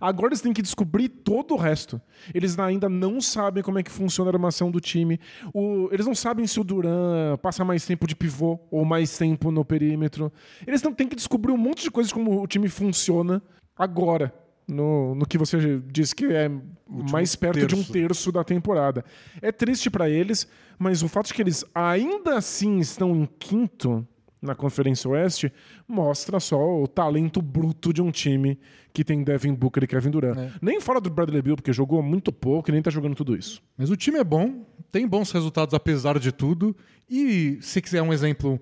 Agora 0.00 0.28
eles 0.28 0.40
têm 0.40 0.52
que 0.52 0.62
descobrir 0.62 1.08
todo 1.08 1.54
o 1.54 1.56
resto. 1.56 2.00
Eles 2.34 2.58
ainda 2.58 2.88
não 2.88 3.20
sabem 3.20 3.62
como 3.62 3.78
é 3.78 3.82
que 3.82 3.90
funciona 3.90 4.30
a 4.30 4.34
armação 4.34 4.70
do 4.70 4.80
time. 4.80 5.18
O, 5.54 5.88
eles 5.92 6.06
não 6.06 6.14
sabem 6.14 6.46
se 6.46 6.60
o 6.60 6.64
Duran 6.64 7.36
passa 7.38 7.64
mais 7.64 7.86
tempo 7.86 8.06
de 8.06 8.14
pivô 8.14 8.58
ou 8.70 8.84
mais 8.84 9.16
tempo 9.16 9.50
no 9.50 9.64
perímetro. 9.64 10.32
Eles 10.66 10.82
têm 10.82 11.08
que 11.08 11.16
descobrir 11.16 11.52
um 11.52 11.58
monte 11.58 11.82
de 11.82 11.90
coisas 11.90 12.12
como 12.12 12.42
o 12.42 12.46
time 12.46 12.68
funciona 12.68 13.42
agora 13.76 14.32
no, 14.70 15.14
no 15.14 15.26
que 15.26 15.36
você 15.36 15.82
disse 15.86 16.14
que 16.14 16.26
é 16.26 16.50
mais 16.88 17.34
perto 17.34 17.54
terço. 17.54 17.68
de 17.68 17.74
um 17.74 17.84
terço 17.84 18.32
da 18.32 18.44
temporada. 18.44 19.04
É 19.42 19.52
triste 19.52 19.90
para 19.90 20.08
eles, 20.08 20.46
mas 20.78 21.02
o 21.02 21.08
fato 21.08 21.26
de 21.26 21.34
que 21.34 21.42
eles 21.42 21.64
ainda 21.74 22.36
assim 22.36 22.78
estão 22.78 23.14
em 23.14 23.28
quinto 23.38 24.06
na 24.40 24.54
Conferência 24.54 25.08
Oeste 25.10 25.52
mostra 25.86 26.40
só 26.40 26.82
o 26.82 26.88
talento 26.88 27.42
bruto 27.42 27.92
de 27.92 28.00
um 28.00 28.10
time 28.10 28.58
que 28.92 29.04
tem 29.04 29.22
Devin 29.22 29.54
Booker 29.54 29.84
e 29.84 29.86
Kevin 29.86 30.10
Durant. 30.10 30.38
É. 30.38 30.52
Nem 30.60 30.80
fora 30.80 31.00
do 31.00 31.10
Bradley 31.10 31.42
Beal, 31.42 31.56
porque 31.56 31.72
jogou 31.72 32.02
muito 32.02 32.32
pouco 32.32 32.70
e 32.70 32.72
nem 32.72 32.82
tá 32.82 32.90
jogando 32.90 33.14
tudo 33.14 33.36
isso. 33.36 33.62
Mas 33.76 33.90
o 33.90 33.96
time 33.96 34.18
é 34.18 34.24
bom, 34.24 34.64
tem 34.90 35.06
bons 35.06 35.30
resultados 35.30 35.74
apesar 35.74 36.18
de 36.18 36.32
tudo. 36.32 36.74
E 37.08 37.58
se 37.60 37.80
quiser 37.80 38.02
um 38.02 38.12
exemplo 38.12 38.60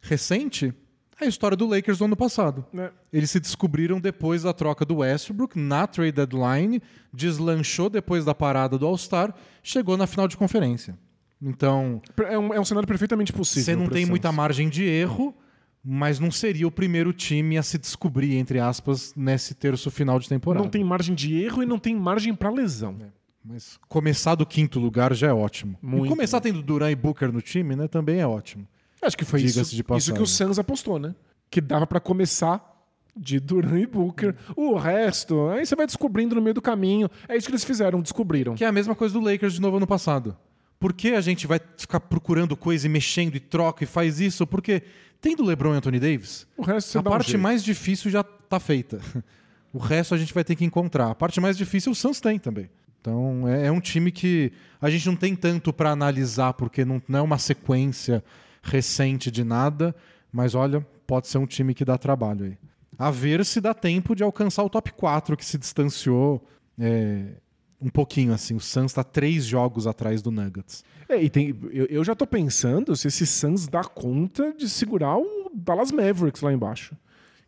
recente, 0.00 0.74
a 1.20 1.26
história 1.26 1.56
do 1.56 1.66
Lakers 1.66 1.98
do 1.98 2.06
ano 2.06 2.16
passado. 2.16 2.64
É. 2.76 2.90
Eles 3.12 3.30
se 3.30 3.38
descobriram 3.38 4.00
depois 4.00 4.42
da 4.42 4.52
troca 4.52 4.84
do 4.84 4.96
Westbrook 4.96 5.58
na 5.58 5.86
trade 5.86 6.12
deadline, 6.12 6.82
deslanchou 7.12 7.90
depois 7.90 8.24
da 8.24 8.34
parada 8.34 8.78
do 8.78 8.86
All-Star, 8.86 9.34
chegou 9.62 9.96
na 9.96 10.06
final 10.06 10.26
de 10.26 10.36
conferência. 10.36 10.98
Então. 11.42 12.02
É 12.28 12.38
um, 12.38 12.54
é 12.54 12.60
um 12.60 12.64
cenário 12.64 12.86
perfeitamente 12.86 13.32
possível. 13.32 13.64
Você 13.64 13.76
não 13.76 13.86
tem 13.86 14.04
muita 14.06 14.30
margem 14.30 14.68
de 14.68 14.84
erro, 14.84 15.34
mas 15.82 16.20
não 16.20 16.30
seria 16.30 16.66
o 16.66 16.70
primeiro 16.70 17.12
time 17.12 17.56
a 17.56 17.62
se 17.62 17.78
descobrir, 17.78 18.36
entre 18.36 18.58
aspas, 18.58 19.14
nesse 19.16 19.54
terço 19.54 19.90
final 19.90 20.18
de 20.18 20.28
temporada. 20.28 20.62
Não 20.62 20.70
tem 20.70 20.84
margem 20.84 21.14
de 21.14 21.42
erro 21.42 21.62
e 21.62 21.66
não 21.66 21.78
tem 21.78 21.96
margem 21.96 22.34
para 22.34 22.50
lesão. 22.50 22.96
É. 23.00 23.06
Mas 23.42 23.78
começar 23.88 24.34
do 24.34 24.44
quinto 24.44 24.78
lugar 24.78 25.14
já 25.14 25.28
é 25.28 25.32
ótimo. 25.32 25.78
Muito. 25.80 26.06
E 26.06 26.08
começar 26.08 26.40
tendo 26.40 26.62
Duran 26.62 26.90
e 26.90 26.94
Booker 26.94 27.32
no 27.32 27.40
time, 27.40 27.74
né, 27.74 27.88
também 27.88 28.20
é 28.20 28.26
ótimo. 28.26 28.68
Acho 29.00 29.16
que 29.16 29.24
foi 29.24 29.40
isso, 29.40 29.60
isso 29.96 30.12
que 30.12 30.20
o 30.20 30.26
Suns 30.26 30.58
apostou, 30.58 30.98
né? 30.98 31.14
Que 31.50 31.58
dava 31.58 31.86
para 31.86 31.98
começar 31.98 32.70
de 33.16 33.40
Duran 33.40 33.80
e 33.80 33.86
Booker. 33.86 34.36
O 34.54 34.76
resto, 34.76 35.48
aí 35.48 35.64
você 35.64 35.74
vai 35.74 35.86
descobrindo 35.86 36.34
no 36.34 36.42
meio 36.42 36.52
do 36.52 36.60
caminho. 36.60 37.08
É 37.26 37.34
isso 37.34 37.46
que 37.46 37.52
eles 37.52 37.64
fizeram, 37.64 38.02
descobriram. 38.02 38.54
Que 38.54 38.64
é 38.64 38.66
a 38.66 38.72
mesma 38.72 38.94
coisa 38.94 39.14
do 39.18 39.24
Lakers 39.24 39.54
de 39.54 39.60
novo 39.60 39.78
ano 39.78 39.86
passado. 39.86 40.36
Por 40.80 40.94
que 40.94 41.10
a 41.10 41.20
gente 41.20 41.46
vai 41.46 41.60
ficar 41.76 42.00
procurando 42.00 42.56
coisa 42.56 42.86
e 42.86 42.90
mexendo 42.90 43.36
e 43.36 43.40
troca 43.40 43.84
e 43.84 43.86
faz 43.86 44.18
isso? 44.18 44.46
Porque 44.46 44.82
tem 45.20 45.36
do 45.36 45.44
LeBron 45.44 45.74
e 45.74 45.76
Anthony 45.76 46.00
Davis, 46.00 46.46
o 46.56 46.62
resto 46.62 46.98
a 46.98 47.02
parte 47.02 47.36
um 47.36 47.40
mais 47.40 47.62
difícil 47.62 48.10
já 48.10 48.24
tá 48.24 48.58
feita. 48.58 49.00
O 49.72 49.78
resto 49.78 50.16
a 50.16 50.18
gente 50.18 50.34
vai 50.34 50.42
ter 50.42 50.56
que 50.56 50.64
encontrar. 50.64 51.12
A 51.12 51.14
parte 51.14 51.40
mais 51.40 51.56
difícil 51.56 51.92
o 51.92 51.94
Suns 51.94 52.20
tem 52.20 52.40
também. 52.40 52.68
Então 53.00 53.46
é, 53.46 53.66
é 53.66 53.70
um 53.70 53.78
time 53.78 54.10
que 54.10 54.52
a 54.80 54.90
gente 54.90 55.06
não 55.06 55.14
tem 55.14 55.36
tanto 55.36 55.72
para 55.72 55.90
analisar, 55.90 56.54
porque 56.54 56.84
não, 56.84 57.00
não 57.06 57.20
é 57.20 57.22
uma 57.22 57.38
sequência 57.38 58.24
recente 58.64 59.30
de 59.30 59.44
nada, 59.44 59.94
mas 60.32 60.56
olha, 60.56 60.84
pode 61.06 61.28
ser 61.28 61.38
um 61.38 61.46
time 61.46 61.72
que 61.72 61.84
dá 61.84 61.96
trabalho 61.96 62.46
aí. 62.46 62.58
A 62.98 63.10
ver 63.10 63.44
se 63.44 63.60
dá 63.60 63.72
tempo 63.72 64.16
de 64.16 64.24
alcançar 64.24 64.62
o 64.64 64.68
top 64.68 64.92
4, 64.92 65.36
que 65.36 65.44
se 65.44 65.56
distanciou 65.56 66.44
é, 66.78 67.34
um 67.80 67.88
pouquinho 67.88 68.32
assim. 68.32 68.54
O 68.54 68.60
Suns 68.60 68.92
está 68.92 69.02
três 69.02 69.44
jogos 69.44 69.86
atrás 69.86 70.22
do 70.22 70.30
Nuggets. 70.30 70.84
É, 71.08 71.20
e 71.22 71.30
tem, 71.30 71.56
eu, 71.72 71.86
eu 71.86 72.04
já 72.04 72.12
estou 72.12 72.26
pensando 72.26 72.94
se 72.94 73.08
esse 73.08 73.26
Suns 73.26 73.66
dá 73.66 73.82
conta 73.82 74.52
de 74.52 74.68
segurar 74.68 75.16
o 75.16 75.50
Dallas 75.54 75.90
Mavericks 75.90 76.42
lá 76.42 76.52
embaixo. 76.52 76.96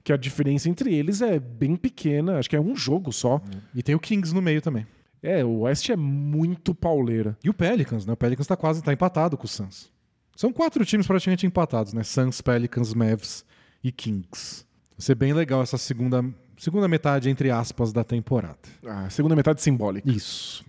Que 0.03 0.12
a 0.12 0.16
diferença 0.16 0.68
entre 0.68 0.93
eles 0.93 1.22
é 1.22 1.39
bem 1.39 1.76
pequena, 1.76 2.39
acho 2.39 2.51
que 2.51 2.57
é 2.57 2.61
um 2.61 2.74
jogo 2.74 3.12
só. 3.12 3.41
E 3.74 3.83
tem 3.83 3.95
o 3.95 4.01
Kings 4.01 4.35
no 4.35 4.43
meio 4.43 4.61
também. 4.61 4.87
É, 5.22 5.45
o 5.45 5.61
West 5.61 5.89
é 5.89 5.95
muito 5.95 6.74
pauleira. 6.74 7.39
E 7.45 7.49
o 7.49 7.55
Pelicans, 7.55 8.05
né? 8.05 8.12
O 8.12 8.16
Pelicans 8.16 8.45
está 8.45 8.57
quase 8.57 8.83
tá 8.83 8.93
empatado 8.93 9.37
com 9.37 9.45
o 9.45 9.49
Suns. 9.49 9.93
São 10.35 10.53
quatro 10.53 10.85
times 10.85 11.07
praticamente 11.07 11.47
empatados, 11.47 11.93
né? 11.93 12.03
Suns, 12.03 12.41
Pelicans, 12.41 12.93
Mavs 12.95 13.45
e 13.85 13.93
Kings. 13.93 14.64
Vai 14.97 15.07
ser 15.07 15.14
bem 15.14 15.33
legal 15.33 15.62
essa 15.62 15.78
segunda, 15.78 16.24
segunda 16.63 16.87
metade, 16.87 17.29
entre 17.29 17.51
aspas, 17.51 17.93
da 17.93 18.05
temporada. 18.05 18.57
Ah, 18.87 19.11
segunda 19.11 19.35
metade 19.35 19.61
simbólica. 19.61 20.09
Isso. 20.09 20.65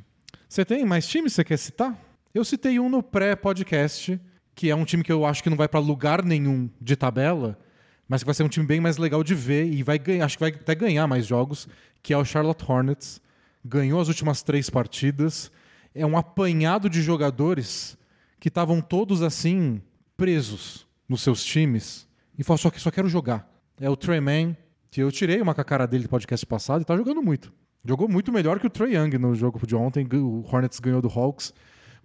Você 0.49 0.65
tem 0.65 0.83
mais 0.83 1.07
times 1.07 1.33
que 1.33 1.35
você 1.35 1.43
quer 1.43 1.57
citar? 1.57 1.95
Eu 2.33 2.43
citei 2.43 2.79
um 2.79 2.89
no 2.89 3.03
pré-podcast, 3.03 4.19
que 4.55 4.71
é 4.71 4.75
um 4.75 4.85
time 4.85 5.03
que 5.03 5.11
eu 5.11 5.23
acho 5.23 5.43
que 5.43 5.51
não 5.51 5.57
vai 5.57 5.67
para 5.67 5.79
lugar 5.79 6.23
nenhum 6.25 6.67
de 6.81 6.95
tabela, 6.95 7.55
mas 8.09 8.23
que 8.23 8.25
vai 8.25 8.33
ser 8.33 8.41
um 8.41 8.49
time 8.49 8.65
bem 8.65 8.81
mais 8.81 8.97
legal 8.97 9.23
de 9.23 9.35
ver 9.35 9.71
e 9.71 9.83
vai 9.83 9.99
ganhar, 9.99 10.25
acho 10.25 10.35
que 10.35 10.43
vai 10.43 10.49
até 10.49 10.73
ganhar 10.73 11.05
mais 11.05 11.27
jogos, 11.27 11.67
que 12.01 12.11
é 12.11 12.17
o 12.17 12.25
Charlotte 12.25 12.65
Hornets. 12.67 13.21
Ganhou 13.63 14.01
as 14.01 14.07
últimas 14.07 14.41
três 14.41 14.71
partidas. 14.71 15.51
É 15.93 16.03
um 16.03 16.17
apanhado 16.17 16.89
de 16.89 17.03
jogadores 17.03 17.95
que 18.39 18.47
estavam 18.47 18.81
todos 18.81 19.21
assim, 19.21 19.79
presos 20.17 20.87
nos 21.07 21.21
seus 21.21 21.43
times, 21.45 22.07
e 22.35 22.43
falou: 22.43 22.57
só 22.57 22.71
que 22.71 22.79
só 22.81 22.89
quero 22.89 23.07
jogar. 23.07 23.47
É 23.79 23.87
o 23.87 23.95
Trey 23.95 24.19
Man, 24.19 24.55
que 24.93 25.01
eu 25.01 25.11
tirei 25.11 25.41
uma 25.41 25.55
com 25.55 25.61
a 25.61 25.63
cara 25.63 25.87
dele 25.87 26.03
do 26.03 26.09
podcast 26.09 26.45
passado 26.45 26.83
e 26.83 26.85
tá 26.85 26.95
jogando 26.95 27.19
muito. 27.19 27.51
Jogou 27.83 28.07
muito 28.07 28.31
melhor 28.31 28.59
que 28.59 28.67
o 28.67 28.69
Trey 28.69 28.95
Young 28.95 29.17
no 29.17 29.33
jogo 29.33 29.59
de 29.65 29.75
ontem. 29.75 30.07
O 30.13 30.45
Hornets 30.47 30.79
ganhou 30.79 31.01
do 31.01 31.07
Hawks. 31.07 31.51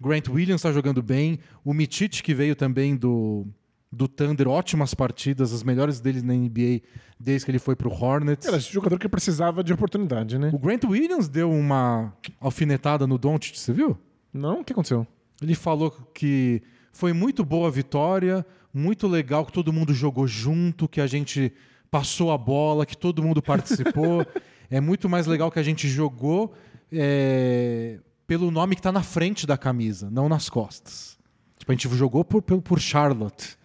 Grant 0.01 0.26
Williams 0.28 0.61
está 0.61 0.72
jogando 0.72 1.03
bem. 1.03 1.39
O 1.62 1.74
Mitic, 1.74 2.22
que 2.22 2.32
veio 2.32 2.57
também 2.57 2.97
do, 2.97 3.47
do 3.93 4.09
Thunder, 4.09 4.49
ótimas 4.49 4.95
partidas, 4.95 5.53
as 5.53 5.62
melhores 5.62 6.01
dele 6.01 6.22
na 6.22 6.32
NBA 6.32 6.80
desde 7.20 7.45
que 7.45 7.51
ele 7.51 7.59
foi 7.59 7.76
pro 7.76 7.93
Hornets. 7.93 8.49
Era 8.49 8.57
esse 8.57 8.72
jogador 8.72 8.99
que 8.99 9.07
precisava 9.07 9.62
de 9.62 9.70
oportunidade, 9.70 10.39
né? 10.39 10.51
O 10.55 10.59
Grant 10.59 10.84
Williams 10.84 11.28
deu 11.28 11.53
uma 11.53 12.14
alfinetada 12.41 13.07
no 13.07 13.18
Doncic, 13.18 13.59
você 13.59 13.70
viu? 13.70 13.99
Não, 14.32 14.61
o 14.61 14.64
que 14.64 14.72
aconteceu? 14.72 15.07
Ele 15.43 15.55
falou 15.55 15.91
que 16.14 16.62
foi 16.91 17.12
muito 17.12 17.45
boa 17.45 17.68
a 17.68 17.70
vitória, 17.70 18.47
muito 18.72 19.07
legal 19.07 19.45
que 19.45 19.53
todo 19.53 19.74
mundo 19.74 19.93
jogou 19.93 20.26
junto, 20.26 20.89
que 20.89 21.03
a 21.03 21.07
gente 21.07 21.53
passou 21.91 22.30
a 22.32 22.39
bola, 22.39 22.86
que 22.86 22.97
todo 22.97 23.22
mundo 23.22 23.43
participou. 23.43 24.26
é 24.70 24.80
muito 24.80 25.09
mais 25.09 25.26
legal 25.26 25.51
que 25.51 25.59
a 25.59 25.62
gente 25.62 25.89
jogou 25.89 26.53
é, 26.93 27.99
pelo 28.26 28.51
nome 28.51 28.74
que 28.74 28.80
está 28.80 28.93
na 28.93 29.03
frente 29.03 29.47
da 29.47 29.57
camisa, 29.57 30.11
não 30.11 30.28
nas 30.28 30.49
costas. 30.49 31.18
Tipo, 31.59 31.72
a 31.72 31.74
gente 31.74 31.89
jogou 31.97 32.24
por, 32.24 32.43
por, 32.43 32.61
por 32.62 32.80
Charlotte. 32.80 33.57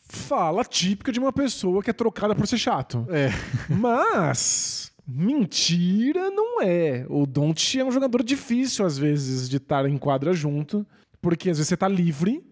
Fala 0.00 0.64
típica 0.64 1.10
de 1.10 1.18
uma 1.18 1.32
pessoa 1.32 1.82
que 1.82 1.90
é 1.90 1.92
trocada 1.92 2.34
por 2.34 2.46
ser 2.46 2.58
chato. 2.58 3.06
É. 3.10 3.30
Mas 3.68 4.92
mentira 5.06 6.30
não 6.30 6.62
é. 6.62 7.04
O 7.08 7.26
Don't 7.26 7.80
é 7.80 7.84
um 7.84 7.90
jogador 7.90 8.22
difícil 8.22 8.86
às 8.86 8.96
vezes 8.96 9.48
de 9.48 9.56
estar 9.56 9.88
em 9.88 9.98
quadra 9.98 10.32
junto. 10.32 10.86
Porque 11.20 11.50
às 11.50 11.56
vezes 11.56 11.68
você 11.68 11.76
tá 11.76 11.88
livre 11.88 12.44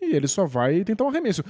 e 0.00 0.14
ele 0.16 0.26
só 0.26 0.46
vai 0.46 0.82
tentar 0.84 1.04
um 1.04 1.08
arremesso. 1.08 1.42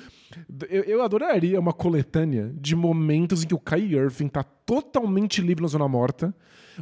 Eu, 0.68 0.82
eu 0.84 1.03
adoraria 1.03 1.59
uma 1.61 1.72
coletânea 1.72 2.53
de 2.57 2.74
momentos 2.74 3.44
em 3.44 3.46
que 3.46 3.55
o 3.55 3.59
Kai 3.59 3.80
Irving 3.82 4.28
tá 4.28 4.42
totalmente 4.42 5.40
livre 5.40 5.62
na 5.62 5.68
zona 5.68 5.86
morta, 5.88 6.34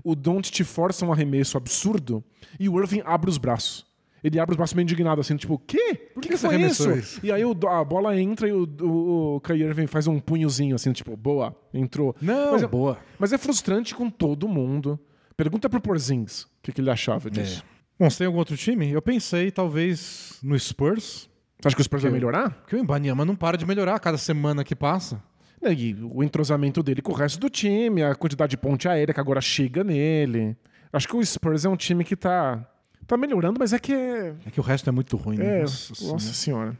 o 0.04 0.14
Don't 0.14 0.50
te 0.50 0.64
força 0.64 1.04
um 1.04 1.12
arremesso 1.12 1.56
absurdo 1.56 2.22
e 2.58 2.68
o 2.68 2.80
Irving 2.80 3.02
abre 3.04 3.28
os 3.30 3.38
braços. 3.38 3.86
Ele 4.22 4.40
abre 4.40 4.52
os 4.52 4.56
braços 4.56 4.74
meio 4.74 4.82
indignado, 4.82 5.20
assim, 5.20 5.36
tipo, 5.36 5.54
o 5.54 5.58
quê? 5.58 5.94
Por 6.12 6.20
que, 6.20 6.28
que 6.28 6.34
que 6.34 6.36
você 6.38 6.46
foi 6.48 6.56
arremessou 6.56 6.90
isso? 6.96 6.98
isso? 7.18 7.20
E 7.26 7.30
aí 7.30 7.44
o- 7.44 7.56
a 7.68 7.84
bola 7.84 8.18
entra 8.18 8.48
e 8.48 8.52
o, 8.52 8.68
o, 8.80 9.36
o 9.36 9.40
Kyrie 9.40 9.62
Irving 9.64 9.86
faz 9.86 10.08
um 10.08 10.18
punhozinho, 10.18 10.74
assim, 10.74 10.92
tipo, 10.92 11.16
boa, 11.16 11.54
entrou. 11.72 12.16
Não, 12.20 12.52
Mas 12.52 12.62
é- 12.64 12.66
boa. 12.66 12.98
Mas 13.16 13.32
é 13.32 13.38
frustrante 13.38 13.94
com 13.94 14.10
todo 14.10 14.48
mundo. 14.48 14.98
Pergunta 15.36 15.68
pro 15.70 15.80
Porzingis 15.80 16.42
o 16.42 16.48
que, 16.62 16.72
que 16.72 16.80
ele 16.80 16.90
achava 16.90 17.30
disso. 17.30 17.64
Bom, 17.96 18.10
você 18.10 18.18
tem 18.18 18.26
algum 18.26 18.38
outro 18.40 18.56
time? 18.56 18.90
Eu 18.90 19.00
pensei, 19.00 19.52
talvez, 19.52 20.38
no 20.42 20.58
Spurs. 20.58 21.28
Você 21.60 21.68
acha 21.68 21.76
que 21.76 21.82
o 21.82 21.84
Spurs 21.84 22.02
vai 22.02 22.12
melhorar? 22.12 22.50
Porque 22.50 22.76
o 22.76 22.78
Ibanyama 22.78 23.24
não 23.24 23.34
para 23.34 23.56
de 23.56 23.66
melhorar 23.66 23.94
a 23.96 23.98
cada 23.98 24.16
semana 24.18 24.62
que 24.62 24.76
passa. 24.76 25.22
É, 25.60 25.72
E 25.72 25.94
o 25.94 26.22
entrosamento 26.22 26.82
dele 26.82 27.02
com 27.02 27.12
o 27.12 27.14
resto 27.14 27.40
do 27.40 27.50
time, 27.50 28.02
a 28.02 28.14
quantidade 28.14 28.50
de 28.50 28.56
ponte 28.56 28.88
aérea 28.88 29.12
que 29.12 29.20
agora 29.20 29.40
chega 29.40 29.82
nele. 29.82 30.56
Acho 30.92 31.08
que 31.08 31.16
o 31.16 31.24
Spurs 31.24 31.64
é 31.64 31.68
um 31.68 31.76
time 31.76 32.04
que 32.04 32.14
tá, 32.14 32.64
tá 33.06 33.16
melhorando, 33.16 33.58
mas 33.58 33.72
é 33.72 33.78
que 33.78 33.92
é. 33.92 34.34
É 34.46 34.50
que 34.50 34.60
o 34.60 34.62
resto 34.62 34.88
é 34.88 34.92
muito 34.92 35.16
ruim, 35.16 35.36
né? 35.36 35.58
é 35.58 35.62
Nossa 35.62 35.92
nossa, 36.06 36.32
Senhora. 36.32 36.34
senhora. 36.34 36.78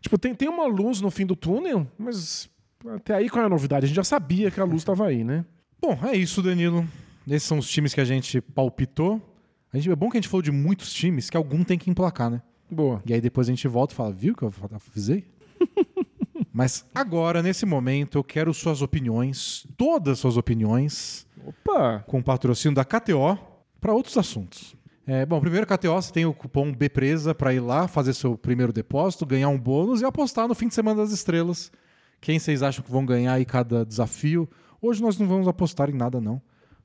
Tipo, 0.00 0.18
tem, 0.18 0.34
tem 0.34 0.48
uma 0.48 0.66
luz 0.66 1.00
no 1.00 1.10
fim 1.10 1.26
do 1.26 1.36
túnel, 1.36 1.86
mas 1.98 2.48
até 2.94 3.14
aí 3.14 3.28
qual 3.28 3.42
é 3.42 3.46
a 3.46 3.48
novidade? 3.48 3.84
A 3.84 3.88
gente 3.88 3.96
já 3.96 4.04
sabia 4.04 4.50
que 4.50 4.60
a 4.60 4.64
luz 4.64 4.78
estava 4.82 5.06
aí, 5.06 5.22
né? 5.22 5.44
Bom, 5.80 5.98
é 6.02 6.16
isso, 6.16 6.42
Danilo. 6.42 6.86
Esses 7.28 7.44
são 7.48 7.58
os 7.58 7.68
times 7.68 7.94
que 7.94 8.00
a 8.00 8.04
gente 8.04 8.40
palpitou. 8.40 9.20
A 9.72 9.76
gente, 9.76 9.90
é 9.90 9.96
bom 9.96 10.10
que 10.10 10.16
a 10.16 10.20
gente 10.20 10.28
falou 10.28 10.42
de 10.42 10.50
muitos 10.52 10.92
times, 10.92 11.28
que 11.30 11.36
algum 11.36 11.62
tem 11.64 11.78
que 11.78 11.90
emplacar, 11.90 12.30
né? 12.30 12.42
Boa. 12.74 13.00
E 13.06 13.14
aí 13.14 13.20
depois 13.20 13.48
a 13.48 13.52
gente 13.52 13.66
volta 13.68 13.94
e 13.94 13.96
fala, 13.96 14.12
viu 14.12 14.34
que 14.34 14.42
eu 14.42 14.52
avisei? 14.72 15.24
Mas 16.52 16.84
agora, 16.94 17.42
nesse 17.42 17.66
momento, 17.66 18.18
eu 18.18 18.24
quero 18.24 18.52
suas 18.54 18.82
opiniões, 18.82 19.66
todas 19.76 20.18
suas 20.18 20.36
opiniões, 20.36 21.26
Opa! 21.44 22.04
com 22.06 22.22
patrocínio 22.22 22.74
da 22.74 22.84
KTO, 22.84 23.38
para 23.80 23.92
outros 23.92 24.16
assuntos. 24.16 24.76
É, 25.06 25.26
bom, 25.26 25.40
primeiro 25.40 25.66
KTO, 25.66 25.94
você 25.94 26.12
tem 26.12 26.24
o 26.24 26.32
cupom 26.32 26.72
BPRESA 26.72 27.34
para 27.34 27.52
ir 27.52 27.60
lá, 27.60 27.86
fazer 27.86 28.14
seu 28.14 28.38
primeiro 28.38 28.72
depósito, 28.72 29.26
ganhar 29.26 29.48
um 29.48 29.58
bônus 29.58 30.00
e 30.00 30.04
apostar 30.04 30.48
no 30.48 30.54
fim 30.54 30.68
de 30.68 30.74
semana 30.74 31.02
das 31.02 31.12
estrelas. 31.12 31.70
Quem 32.20 32.38
vocês 32.38 32.62
acham 32.62 32.82
que 32.82 32.90
vão 32.90 33.04
ganhar 33.04 33.34
aí 33.34 33.44
cada 33.44 33.84
desafio? 33.84 34.48
Hoje 34.80 35.02
nós 35.02 35.18
não 35.18 35.26
vamos 35.26 35.46
apostar 35.46 35.90
em 35.90 35.94
nada, 35.94 36.20
não. 36.20 36.40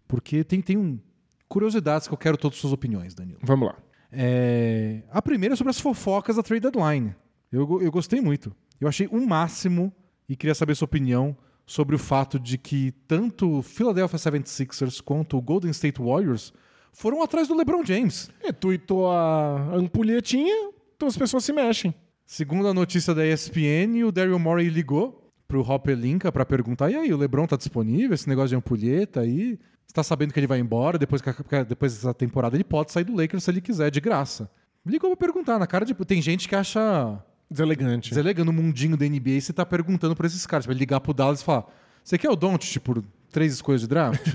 Porque 0.07 0.43
tem, 0.43 0.61
tem 0.61 0.75
um, 0.75 0.99
curiosidades 1.47 2.07
que 2.07 2.13
eu 2.13 2.17
quero 2.17 2.37
todas 2.37 2.57
as 2.57 2.61
suas 2.61 2.73
opiniões, 2.73 3.13
Danilo. 3.13 3.39
Vamos 3.41 3.69
lá. 3.69 3.75
É, 4.11 5.01
A 5.11 5.21
primeira 5.21 5.53
é 5.53 5.55
sobre 5.55 5.71
as 5.71 5.79
fofocas 5.79 6.35
da 6.35 6.43
trade 6.43 6.61
deadline. 6.61 7.15
Eu, 7.51 7.81
eu 7.81 7.91
gostei 7.91 8.21
muito. 8.21 8.55
Eu 8.79 8.87
achei 8.87 9.07
um 9.11 9.25
máximo 9.25 9.93
e 10.27 10.35
queria 10.35 10.55
saber 10.55 10.75
sua 10.75 10.85
opinião 10.85 11.35
sobre 11.65 11.95
o 11.95 11.99
fato 11.99 12.39
de 12.39 12.57
que 12.57 12.91
tanto 13.07 13.59
o 13.59 13.61
Philadelphia 13.61 14.17
76ers 14.17 15.01
quanto 15.01 15.37
o 15.37 15.41
Golden 15.41 15.71
State 15.71 16.01
Warriors 16.01 16.53
foram 16.91 17.21
atrás 17.21 17.47
do 17.47 17.55
LeBron 17.55 17.85
James. 17.85 18.29
E 18.43 18.51
tuitou 18.51 19.11
a 19.11 19.75
ampulhetinha, 19.75 20.71
então 20.95 21.07
as 21.07 21.17
pessoas 21.17 21.45
se 21.45 21.53
mexem. 21.53 21.93
Segundo 22.25 22.67
a 22.67 22.73
notícia 22.73 23.13
da 23.13 23.25
ESPN, 23.25 24.03
o 24.05 24.11
Daryl 24.11 24.39
Morey 24.39 24.69
ligou 24.69 25.31
pro 25.47 25.61
Hopper 25.61 25.97
Linka 25.97 26.31
para 26.31 26.45
perguntar: 26.45 26.91
e 26.91 26.95
aí, 26.95 27.13
o 27.13 27.17
LeBron 27.17 27.47
tá 27.47 27.57
disponível? 27.57 28.13
Esse 28.13 28.29
negócio 28.29 28.49
de 28.49 28.55
ampulheta 28.55 29.21
aí? 29.21 29.59
Você 29.89 29.93
tá 29.95 30.03
sabendo 30.03 30.31
que 30.31 30.39
ele 30.39 30.45
vai 30.45 30.59
embora? 30.59 30.99
Depois, 30.99 31.19
que 31.19 31.31
depois 31.67 31.95
dessa 31.95 32.13
temporada, 32.13 32.55
ele 32.55 32.63
pode 32.63 32.91
sair 32.91 33.03
do 33.03 33.15
Lakers 33.15 33.43
se 33.43 33.49
ele 33.49 33.59
quiser, 33.59 33.89
de 33.89 33.99
graça. 33.99 34.47
Ligou 34.85 35.09
pra 35.17 35.25
perguntar, 35.25 35.57
na 35.57 35.65
cara 35.65 35.83
de. 35.83 35.95
Tem 35.95 36.21
gente 36.21 36.47
que 36.47 36.55
acha 36.55 37.19
Deselegante. 37.49 38.09
deselegando 38.09 38.51
o 38.51 38.53
mundinho 38.53 38.95
da 38.95 39.03
NBA, 39.07 39.41
você 39.41 39.51
tá 39.51 39.65
perguntando 39.65 40.15
pra 40.15 40.27
esses 40.27 40.45
caras. 40.45 40.67
Ele 40.67 40.77
ligar 40.77 40.99
pro 40.99 41.11
Dallas 41.11 41.41
e 41.41 41.43
falar: 41.43 41.65
Você 42.03 42.19
quer 42.19 42.29
o 42.29 42.35
Doncic 42.35 42.79
por 42.83 43.03
três 43.31 43.51
escolhas 43.51 43.81
de 43.81 43.87
draft? 43.87 44.27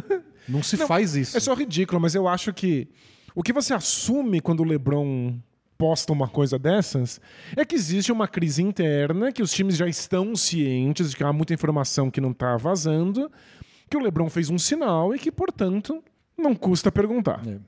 não 0.48 0.62
se 0.62 0.78
faz 0.78 1.14
isso. 1.14 1.36
É 1.36 1.40
só 1.40 1.52
ridículo, 1.52 2.00
mas 2.00 2.14
eu 2.14 2.26
acho 2.26 2.50
que 2.54 2.88
o 3.34 3.42
que 3.42 3.52
você 3.52 3.74
assume 3.74 4.40
quando 4.40 4.60
o 4.60 4.64
LeBron 4.64 5.38
posta 5.76 6.10
uma 6.10 6.28
coisa 6.28 6.58
dessas 6.58 7.20
é 7.54 7.66
que 7.66 7.74
existe 7.74 8.10
uma 8.10 8.26
crise 8.26 8.62
interna, 8.62 9.30
que 9.30 9.42
os 9.42 9.52
times 9.52 9.76
já 9.76 9.86
estão 9.86 10.34
cientes 10.34 11.10
de 11.10 11.16
que 11.16 11.22
há 11.22 11.32
muita 11.34 11.52
informação 11.52 12.10
que 12.10 12.20
não 12.20 12.30
está 12.30 12.56
vazando, 12.56 13.30
que 13.92 13.96
o 13.96 14.00
LeBron 14.00 14.30
fez 14.30 14.48
um 14.48 14.58
sinal 14.58 15.14
e 15.14 15.18
que, 15.18 15.30
portanto, 15.30 16.02
não 16.36 16.54
custa 16.54 16.90
perguntar. 16.90 17.46
É. 17.46 17.58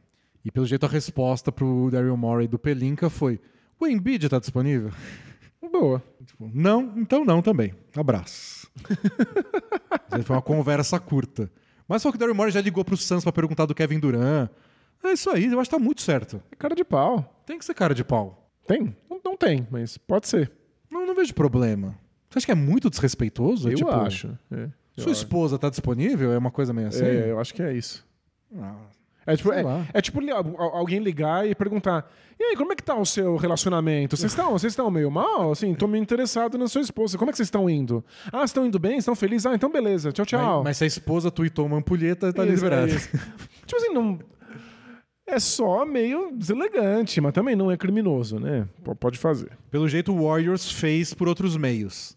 E 0.43 0.51
pelo 0.51 0.65
jeito 0.65 0.87
a 0.87 0.89
resposta 0.89 1.53
pro 1.53 1.91
Daryl 1.91 2.17
Morey 2.17 2.49
do 2.49 2.59
Pelinka 2.59 3.11
foi: 3.11 3.39
O 3.79 3.87
Embiid 3.87 4.31
tá 4.31 4.39
disponível? 4.39 4.91
Boa. 5.71 6.03
Tipo, 6.25 6.51
não, 6.55 6.95
então 6.97 7.25
não 7.25 7.43
também. 7.43 7.75
Abraço. 7.95 8.71
Foi 10.25 10.37
uma 10.37 10.43
conversa 10.43 11.01
curta. 11.01 11.51
Mas 11.89 12.03
só 12.03 12.11
que 12.11 12.17
o 12.17 12.19
Daryl 12.19 12.35
Morey 12.35 12.53
já 12.53 12.61
ligou 12.61 12.85
pro 12.85 12.97
Suns 12.97 13.25
pra 13.25 13.33
perguntar 13.33 13.67
do 13.67 13.75
Kevin 13.75 13.99
Durant. 13.99 14.49
É 15.03 15.13
isso 15.13 15.29
aí, 15.31 15.47
eu 15.47 15.61
acho 15.61 15.69
que 15.69 15.77
tá 15.77 15.83
muito 15.83 16.01
certo. 16.01 16.43
É 16.51 16.57
cara 16.57 16.75
de 16.75 16.85
pau. 16.85 17.43
Tem 17.45 17.59
que 17.59 17.65
ser 17.65 17.75
cara 17.75 17.95
de 17.95 18.05
pau. 18.05 18.51
Tem? 18.67 18.97
Não, 19.11 19.21
não 19.23 19.37
tem, 19.37 19.67
mas 19.71 19.99
pode 19.99 20.29
ser. 20.29 20.51
Não, 20.91 21.07
não 21.07 21.15
vejo 21.15 21.35
problema. 21.35 21.99
Você 22.31 22.39
acha 22.39 22.47
que 22.47 22.53
é 22.53 22.55
muito 22.55 22.89
desrespeitoso? 22.89 23.69
É 23.69 23.73
eu 23.73 23.77
tipo, 23.77 23.91
acho. 23.91 24.39
É. 24.51 24.69
Sua 24.97 25.13
esposa 25.13 25.59
tá 25.59 25.69
disponível? 25.71 26.33
É 26.33 26.39
uma 26.39 26.51
coisa 26.51 26.73
meio 26.73 26.89
assim? 26.89 27.05
É, 27.05 27.31
eu 27.31 27.41
acho 27.41 27.53
que 27.53 27.63
é 27.63 27.73
isso. 27.73 28.07
Ah, 28.57 28.77
É 29.27 29.37
tipo, 29.37 29.53
é, 29.53 29.65
é 29.93 30.01
tipo 30.01 30.21
li- 30.21 30.31
al- 30.31 30.61
alguém 30.77 30.99
ligar 31.01 31.49
e 31.49 31.55
perguntar: 31.55 32.09
E 32.39 32.45
aí, 32.45 32.57
como 32.57 32.73
é 32.73 32.77
que 32.77 32.83
tá 32.83 32.95
o 32.95 33.05
seu 33.07 33.37
relacionamento? 33.37 34.17
Vocês 34.17 34.31
estão 34.33 34.53
vocês 34.53 34.73
estão 34.73 34.91
meio 34.91 35.11
mal? 35.11 35.51
Assim, 35.51 35.75
tô 35.75 35.89
meio 35.89 36.03
interessado 36.03 36.57
na 36.59 36.69
sua 36.69 36.83
esposa. 36.83 37.17
Como 37.19 37.31
é 37.31 37.33
que 37.33 37.37
vocês 37.39 37.47
estão 37.49 37.69
indo? 37.69 38.05
Ah, 38.27 38.39
vocês 38.39 38.51
estão 38.51 38.67
indo 38.67 38.79
bem? 38.79 38.99
Estão 38.99 39.17
felizes? 39.17 39.47
Ah, 39.47 39.55
então 39.55 39.71
beleza. 39.73 40.13
Tchau, 40.13 40.25
tchau. 40.27 40.57
Mas, 40.59 40.65
mas 40.65 40.77
se 40.77 40.85
a 40.85 40.87
esposa 40.87 41.31
tweetou 41.31 41.67
uma 41.67 41.79
ampulheta, 41.79 42.33
tá 42.33 42.45
Isso, 42.45 42.53
liberado. 42.55 42.93
é 42.93 42.95
isso. 42.95 43.09
tipo 43.67 43.77
assim, 43.77 43.93
não. 43.95 44.19
É 45.27 45.39
só 45.41 45.87
meio 45.87 46.31
deselegante, 46.37 47.19
mas 47.21 47.33
também 47.33 47.57
não 47.57 47.71
é 47.71 47.77
criminoso, 47.79 48.39
né? 48.39 48.69
P- 48.85 48.95
Pode 48.95 49.19
fazer. 49.19 49.51
Pelo 49.71 49.89
jeito, 49.89 50.13
o 50.15 50.29
Warriors 50.29 50.71
fez 50.71 51.15
por 51.15 51.27
outros 51.29 51.57
meios. 51.57 52.15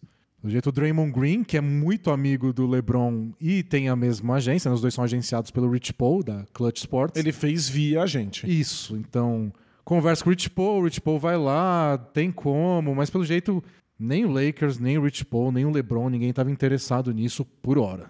Pelo 0.48 0.54
jeito, 0.54 0.70
o 0.70 0.72
Draymond 0.72 1.12
Green, 1.12 1.44
que 1.44 1.58
é 1.58 1.62
muito 1.62 2.10
amigo 2.10 2.54
do 2.54 2.66
LeBron 2.66 3.32
e 3.38 3.64
tem 3.64 3.90
a 3.90 3.98
mesma 3.98 4.36
agência, 4.36 4.70
né? 4.70 4.76
os 4.76 4.80
dois 4.80 4.94
são 4.94 5.04
agenciados 5.04 5.52
pelo 5.52 5.70
Rich 5.70 5.94
Paul, 5.94 6.24
da 6.24 6.46
Clutch 6.54 6.78
Sports. 6.78 7.20
Ele 7.20 7.34
fez 7.34 7.68
via 7.68 8.02
a 8.04 8.06
gente. 8.06 8.50
Isso, 8.50 8.96
então 8.96 9.52
conversa 9.84 10.24
com 10.24 10.30
o 10.30 10.32
Rich 10.32 10.50
Paul, 10.52 10.80
o 10.80 10.84
Rich 10.86 11.02
Paul 11.02 11.20
vai 11.20 11.36
lá, 11.38 11.98
tem 12.14 12.32
como, 12.32 12.96
mas 12.96 13.10
pelo 13.10 13.26
jeito 13.26 13.62
nem 14.00 14.24
o 14.24 14.32
Lakers, 14.32 14.80
nem 14.80 14.98
o 14.98 15.04
Rich 15.04 15.26
Paul, 15.26 15.52
nem 15.52 15.66
o 15.66 15.70
LeBron, 15.70 16.08
ninguém 16.08 16.30
estava 16.30 16.50
interessado 16.50 17.12
nisso 17.14 17.44
por 17.44 17.78
hora. 17.78 18.10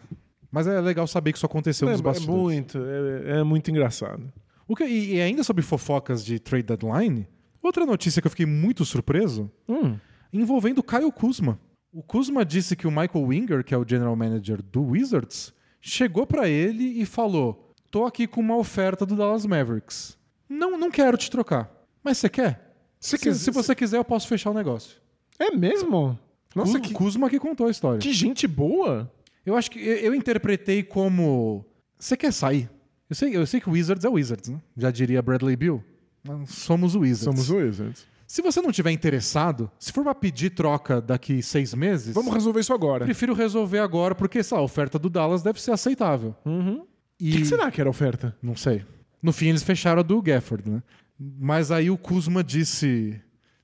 Mas 0.52 0.68
é 0.68 0.80
legal 0.80 1.08
saber 1.08 1.32
que 1.32 1.40
isso 1.40 1.46
aconteceu 1.48 1.88
É, 1.88 1.92
nos 1.94 2.02
é 2.02 2.04
bastidores. 2.04 2.40
muito, 2.40 2.78
é, 2.78 3.40
é 3.40 3.44
muito 3.44 3.72
engraçado. 3.72 4.32
O 4.68 4.76
que, 4.76 4.84
e, 4.84 5.16
e 5.16 5.22
ainda 5.22 5.44
sobre 5.44 5.64
fofocas 5.64 6.24
de 6.24 6.38
trade 6.38 6.68
deadline, 6.68 7.28
outra 7.64 7.84
notícia 7.84 8.22
que 8.22 8.28
eu 8.28 8.32
fiquei 8.32 8.46
muito 8.46 8.86
surpreso, 8.86 9.50
Hum. 9.68 9.96
envolvendo 10.32 10.78
o 10.82 10.84
Kyle 10.84 11.12
Kuzma. 11.12 11.58
O 11.98 12.04
Kuzma 12.04 12.46
disse 12.46 12.76
que 12.76 12.86
o 12.86 12.92
Michael 12.92 13.26
Winger, 13.26 13.64
que 13.64 13.74
é 13.74 13.78
o 13.78 13.84
general 13.88 14.16
manager 14.16 14.62
do 14.62 14.84
Wizards, 14.84 15.52
chegou 15.82 16.28
pra 16.28 16.48
ele 16.48 16.84
e 17.02 17.06
falou: 17.08 17.74
"Tô 17.90 18.06
aqui 18.06 18.28
com 18.28 18.40
uma 18.40 18.56
oferta 18.56 19.04
do 19.04 19.16
Dallas 19.16 19.48
Mavericks. 19.48 20.16
Não, 20.48 20.78
não 20.78 20.92
quero 20.92 21.18
te 21.18 21.32
trocar. 21.32 21.72
Mas 22.04 22.20
você 22.20 22.30
quer? 22.30 22.76
Se 23.00 23.18
Se, 23.18 23.34
se 23.34 23.50
você 23.50 23.74
quiser, 23.74 23.98
eu 23.98 24.06
posso 24.06 24.28
fechar 24.28 24.52
o 24.52 24.54
negócio." 24.54 24.98
É 25.40 25.50
mesmo? 25.50 26.18
Nossa, 26.56 26.80
Ku- 26.80 26.88
que, 26.88 26.94
Kuzma 26.94 27.30
que 27.32 27.40
contou 27.40 27.66
a 27.68 27.72
história. 27.72 27.98
que 28.00 28.14
gente 28.14 28.48
boa. 28.48 29.12
Eu 29.44 29.56
acho 29.56 29.72
que 29.72 29.80
eu, 29.80 29.96
eu 29.98 30.14
interpretei 30.16 30.84
como 30.84 31.66
você 31.98 32.16
quer 32.16 32.32
sair? 32.32 32.70
Eu 33.10 33.16
sei, 33.16 33.36
eu 33.36 33.46
sei 33.48 33.60
que 33.60 33.70
o 33.70 33.72
Wizards 33.74 34.06
é 34.06 34.10
o 34.10 34.14
Wizards, 34.14 34.50
né? 34.50 34.62
Já 34.78 34.92
diria 34.92 35.20
Bradley 35.22 35.56
Bill. 35.56 35.84
Somos 36.46 36.94
o 36.94 37.00
Wizards. 37.00 37.24
Somos 37.24 37.50
o 37.50 37.56
Wizards. 37.58 38.06
Se 38.28 38.42
você 38.42 38.62
não 38.62 38.72
tiver 38.74 38.92
interessado, 38.92 39.72
se 39.80 39.92
for 39.92 40.04
pra 40.04 40.14
pedir 40.14 40.50
troca 40.50 41.00
daqui 41.02 41.42
seis 41.42 41.74
meses, 41.74 42.14
Vamos 42.14 42.34
resolver 42.34 42.60
isso 42.60 42.74
agora. 42.74 43.06
prefiro 43.06 43.34
resolver 43.34 43.80
agora, 43.80 44.14
porque 44.14 44.40
essa 44.40 44.58
a 44.58 44.62
oferta 44.62 45.00
do 45.00 45.10
Dallas 45.10 45.42
deve 45.42 45.62
ser 45.62 45.72
aceitável. 45.72 46.36
Uhum. 46.46 46.86
E 47.20 47.30
O 47.30 47.32
que, 47.34 47.38
que 47.40 47.46
será 47.48 47.72
que 47.72 47.80
era 47.80 47.90
a 47.90 47.92
oferta? 47.92 48.36
não 48.44 48.56
sei. 48.56 48.84
No 49.24 49.32
fim 49.34 49.48
eles 49.48 49.64
fecharam 49.64 50.02
a 50.02 50.04
do 50.04 50.22
Gafford, 50.22 50.70
né? 50.70 50.84
Mas 51.20 51.72
aí 51.72 51.90
o 51.90 51.98
Kuzma 51.98 52.44
disse: 52.44 53.20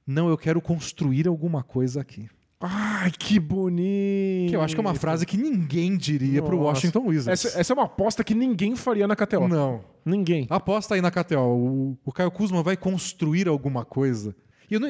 "Não, 0.08 0.28
eu 0.30 0.38
quero 0.38 0.60
construir 0.62 1.28
alguma 1.28 1.62
coisa 1.62 2.02
aqui". 2.02 2.28
Ai, 2.60 3.12
que 3.12 3.40
bonito. 3.42 4.50
Que 4.50 4.56
eu 4.56 4.62
acho 4.62 4.74
que 4.74 4.80
é 4.80 4.84
uma 4.84 4.96
frase 4.96 5.26
que 5.26 5.36
ninguém 5.38 5.98
diria 5.98 6.42
pro 6.42 6.56
Nossa. 6.56 6.70
Washington 6.70 7.08
Wizards. 7.08 7.46
Essa, 7.46 7.60
essa 7.60 7.74
é 7.74 7.76
uma 7.76 7.84
aposta 7.84 8.24
que 8.24 8.34
ninguém 8.34 8.74
faria 8.78 9.06
na 9.06 9.16
KTO. 9.18 9.48
Não. 9.50 9.84
Ninguém. 10.06 10.48
Aposta 10.50 10.96
aí 10.96 11.02
na 11.02 11.12
KTO. 11.12 11.38
O, 11.40 11.98
o 12.06 12.12
Caio 12.14 12.32
Kuzma 12.32 12.64
vai 12.64 12.78
construir 12.78 13.48
alguma 13.50 13.84
coisa. 13.84 14.34
E 14.70 14.74
eu 14.74 14.80
não, 14.80 14.90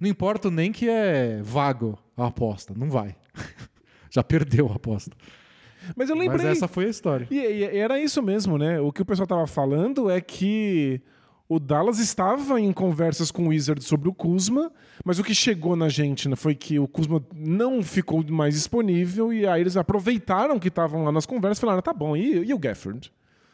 não 0.00 0.08
importa 0.08 0.50
nem 0.50 0.72
que 0.72 0.88
é 0.88 1.40
vago 1.42 1.98
a 2.16 2.26
aposta. 2.26 2.74
Não 2.76 2.90
vai. 2.90 3.16
Já 4.10 4.22
perdeu 4.22 4.68
a 4.70 4.76
aposta. 4.76 5.16
Mas 5.96 6.08
eu 6.08 6.16
lembrei. 6.16 6.46
Mas 6.46 6.56
essa 6.56 6.68
foi 6.68 6.86
a 6.86 6.88
história. 6.88 7.26
E, 7.30 7.36
e 7.36 7.64
era 7.64 7.98
isso 7.98 8.22
mesmo, 8.22 8.56
né? 8.56 8.80
O 8.80 8.92
que 8.92 9.02
o 9.02 9.04
pessoal 9.04 9.26
tava 9.26 9.46
falando 9.46 10.10
é 10.10 10.20
que 10.20 11.00
o 11.48 11.58
Dallas 11.58 11.98
estava 11.98 12.60
em 12.60 12.72
conversas 12.72 13.30
com 13.30 13.44
o 13.44 13.48
Wizards 13.48 13.86
sobre 13.86 14.08
o 14.08 14.14
Kuzma, 14.14 14.72
mas 15.04 15.18
o 15.18 15.24
que 15.24 15.34
chegou 15.34 15.76
na 15.76 15.88
gente 15.88 16.28
né, 16.28 16.36
foi 16.36 16.54
que 16.54 16.78
o 16.78 16.88
Kuzma 16.88 17.22
não 17.34 17.82
ficou 17.82 18.24
mais 18.30 18.54
disponível 18.54 19.32
e 19.32 19.46
aí 19.46 19.60
eles 19.60 19.76
aproveitaram 19.76 20.58
que 20.58 20.68
estavam 20.68 21.04
lá 21.04 21.12
nas 21.12 21.26
conversas 21.26 21.58
e 21.58 21.60
falaram: 21.60 21.82
tá 21.82 21.92
bom, 21.92 22.16
e, 22.16 22.46
e 22.46 22.54
o 22.54 22.58
Gafford? 22.58 23.12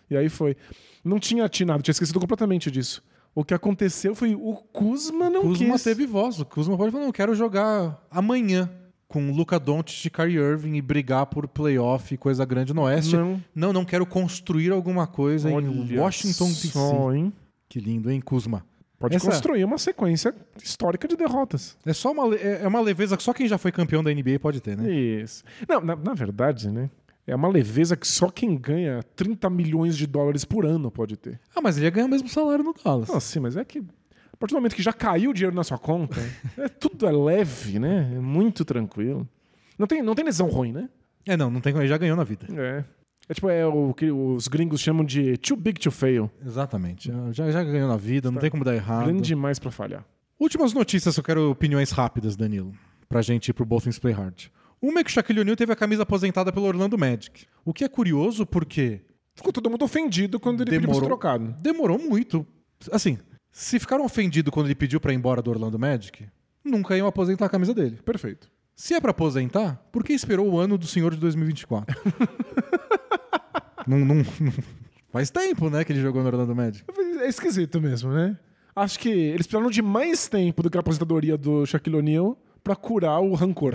E 0.09 0.17
aí 0.17 0.29
foi. 0.29 0.57
Não 1.05 1.19
tinha 1.19 1.45
atinado, 1.45 1.83
tinha 1.83 1.93
esquecido 1.93 2.21
completamente 2.21 2.71
disso. 2.71 3.03
O 3.35 3.45
que 3.45 3.55
aconteceu 3.55 4.15
foi 4.15 4.35
o 4.35 4.55
Kuzma 4.73 5.31
não 5.31 5.43
Kuzma 5.43 5.75
quis. 5.75 5.85
teve 5.85 6.07
voz. 6.07 6.41
O 6.41 6.45
Kuzma 6.45 6.77
pode 6.77 6.91
falar, 6.91 7.05
não, 7.05 7.13
quero 7.13 7.35
jogar 7.35 8.05
amanhã 8.11 8.69
com 9.07 9.31
Luca 9.33 9.59
Doncic 9.59 10.07
e 10.07 10.11
Kyrie 10.11 10.37
Irving 10.37 10.75
e 10.77 10.83
brigar 10.83 11.27
por 11.27 11.47
playoff 11.49 12.13
e 12.15 12.17
coisa 12.17 12.45
grande 12.45 12.73
no 12.75 12.83
Oeste. 12.83 13.17
Não. 13.17 13.43
Não, 13.55 13.73
não 13.73 13.85
quero 13.85 14.05
construir 14.07 14.71
alguma 14.71 15.07
coisa 15.07 15.51
em 15.51 15.55
Olha 15.55 16.01
Washington 16.01 16.49
DC. 16.49 17.33
Que 17.69 17.79
lindo, 17.81 18.11
hein, 18.11 18.21
Kuzma? 18.21 18.65
Pode 18.99 19.17
Essa- 19.17 19.31
construir 19.31 19.65
uma 19.65 19.79
sequência 19.79 20.35
histórica 20.63 21.09
de 21.09 21.17
derrotas. 21.17 21.75
É 21.87 21.93
só 21.95 22.13
uma, 22.13 22.35
é 22.37 22.61
é 22.65 22.69
uma 22.69 22.81
leveza 22.81 23.17
que 23.17 23.23
só 23.23 23.33
quem 23.33 23.49
já 23.49 23.57
foi 23.57 23.73
campeão 23.73 24.03
da 24.03 24.11
NBA 24.13 24.39
pode 24.39 24.61
ter, 24.61 24.77
né? 24.77 24.93
Isso. 24.93 25.43
Não, 25.67 25.81
na, 25.81 25.97
na 25.97 26.13
verdade, 26.13 26.69
né? 26.71 26.91
É 27.31 27.37
uma 27.37 27.49
leveza 27.49 27.97
que 27.97 28.07
só 28.09 28.29
quem 28.29 28.57
ganha 28.57 29.03
30 29.15 29.49
milhões 29.49 29.97
de 29.97 30.07
dólares 30.07 30.45
por 30.45 30.67
ano 30.67 30.91
pode 30.91 31.17
ter. 31.17 31.41
Ah, 31.55 31.61
mas 31.63 31.77
ele 31.77 31.87
ia 31.87 31.91
ganhar 31.91 32.07
o 32.07 32.09
mesmo 32.09 32.29
salário 32.29 32.65
no 32.65 32.75
Dallas. 32.75 33.09
Não, 33.09 33.21
sim, 33.21 33.39
mas 33.39 33.57
é 33.57 33.65
que 33.65 33.79
a 33.79 34.37
partir 34.37 34.55
do 34.55 34.59
momento 34.59 34.75
que 34.75 34.83
já 34.83 34.93
caiu 34.93 35.31
o 35.31 35.35
dinheiro 35.35 35.55
na 35.55 35.63
sua 35.63 35.79
conta, 35.79 36.21
é, 36.59 36.69
tudo 36.69 37.07
é 37.07 37.13
leve, 37.13 37.79
né? 37.79 38.13
É 38.17 38.19
muito 38.19 38.65
tranquilo. 38.65 39.29
Não 39.79 39.87
tem, 39.87 40.03
não 40.03 40.15
tem 40.15 40.25
lesão 40.25 40.49
ruim, 40.49 40.73
né? 40.73 40.89
É, 41.25 41.37
não, 41.37 41.51
não 41.51 41.61
tem 41.61 41.77
ele 41.77 41.87
já 41.87 41.97
ganhou 41.97 42.17
na 42.17 42.25
vida. 42.25 42.47
É. 42.51 42.85
É 43.29 43.35
tipo, 43.35 43.49
é 43.49 43.65
o 43.65 43.95
que 43.95 44.11
os 44.11 44.49
gringos 44.49 44.81
chamam 44.81 45.05
de 45.05 45.37
too 45.37 45.57
big 45.57 45.79
to 45.79 45.93
fail. 45.93 46.29
Exatamente. 46.45 47.13
Já, 47.31 47.49
já 47.49 47.63
ganhou 47.63 47.89
na 47.89 47.97
vida, 47.97 48.29
não 48.29 48.41
tem 48.41 48.51
como 48.51 48.65
dar 48.65 48.75
errado. 48.75 49.05
Grande 49.05 49.23
demais 49.23 49.59
pra 49.61 49.71
falhar. 49.71 50.05
Últimas 50.39 50.73
notícias 50.73 51.17
eu 51.17 51.23
quero 51.23 51.49
opiniões 51.51 51.93
rápidas, 51.93 52.35
Danilo, 52.35 52.73
pra 53.09 53.23
gente 53.23 53.51
ir 53.51 53.53
pro 53.53 53.65
Both 53.65 53.85
Things 53.85 54.01
Play 54.01 54.15
Hard. 54.15 54.51
Uma 54.83 55.01
é 55.01 55.05
que 55.05 55.11
o 55.11 55.13
Shaquille 55.13 55.41
O'Neal 55.41 55.57
teve 55.57 55.73
a 55.73 55.77
camisa 55.77 56.03
aposentada 56.05 56.53
pelo 56.53 56.67
Orlando 56.67 56.97
Magic. 56.99 57.47
O 57.65 57.73
que 57.75 57.85
é 57.85 57.89
curioso 57.89 58.47
porque 58.47 59.03
Ficou 59.35 59.53
todo 59.53 59.71
mundo 59.71 59.85
ofendido 59.85 60.39
quando 60.41 60.63
ele 60.63 60.71
pediu 60.71 60.87
Demorou. 60.89 61.09
trocado. 61.09 61.55
demorou 61.63 61.99
muito. 61.99 62.47
Assim, 62.93 63.19
se 63.51 63.79
ficaram 63.79 64.05
ofendidos 64.05 64.53
quando 64.53 64.67
ele 64.67 64.75
pediu 64.75 65.01
pra 65.01 65.13
ir 65.13 65.17
embora 65.17 65.41
do 65.41 65.51
Orlando 65.51 65.79
Magic, 65.79 66.27
nunca 66.65 66.97
iam 66.97 67.07
aposentar 67.07 67.47
a 67.47 67.49
camisa 67.49 67.73
dele. 67.73 67.99
Perfeito. 68.05 68.51
Se 68.77 68.93
é 68.95 69.01
pra 69.01 69.11
aposentar, 69.13 69.77
por 69.93 70.03
que 70.05 70.13
esperou 70.13 70.49
o 70.51 70.59
ano 70.59 70.77
do 70.77 70.87
senhor 70.87 71.15
de 71.15 71.21
2024? 71.21 71.95
não, 73.87 73.99
não- 74.01 74.17
não- 74.17 74.53
Faz 75.11 75.29
tempo, 75.31 75.69
né, 75.69 75.85
que 75.85 75.93
ele 75.93 76.01
jogou 76.01 76.23
no 76.23 76.29
Orlando 76.29 76.55
Magic. 76.55 76.85
É 77.21 77.29
esquisito 77.29 77.81
mesmo, 77.81 78.13
né? 78.13 78.39
Acho 78.77 78.99
que 78.99 79.09
eles 79.09 79.47
precisaram 79.47 79.71
de 79.71 79.83
mais 79.83 80.29
tempo 80.29 80.63
do 80.63 80.71
que 80.71 80.77
a 80.77 80.81
aposentadoria 80.81 81.37
do 81.37 81.67
Shaquille 81.67 81.97
O'Neal 81.97 82.39
pra 82.63 82.77
curar 82.77 83.21
o 83.21 83.35
rancor. 83.35 83.75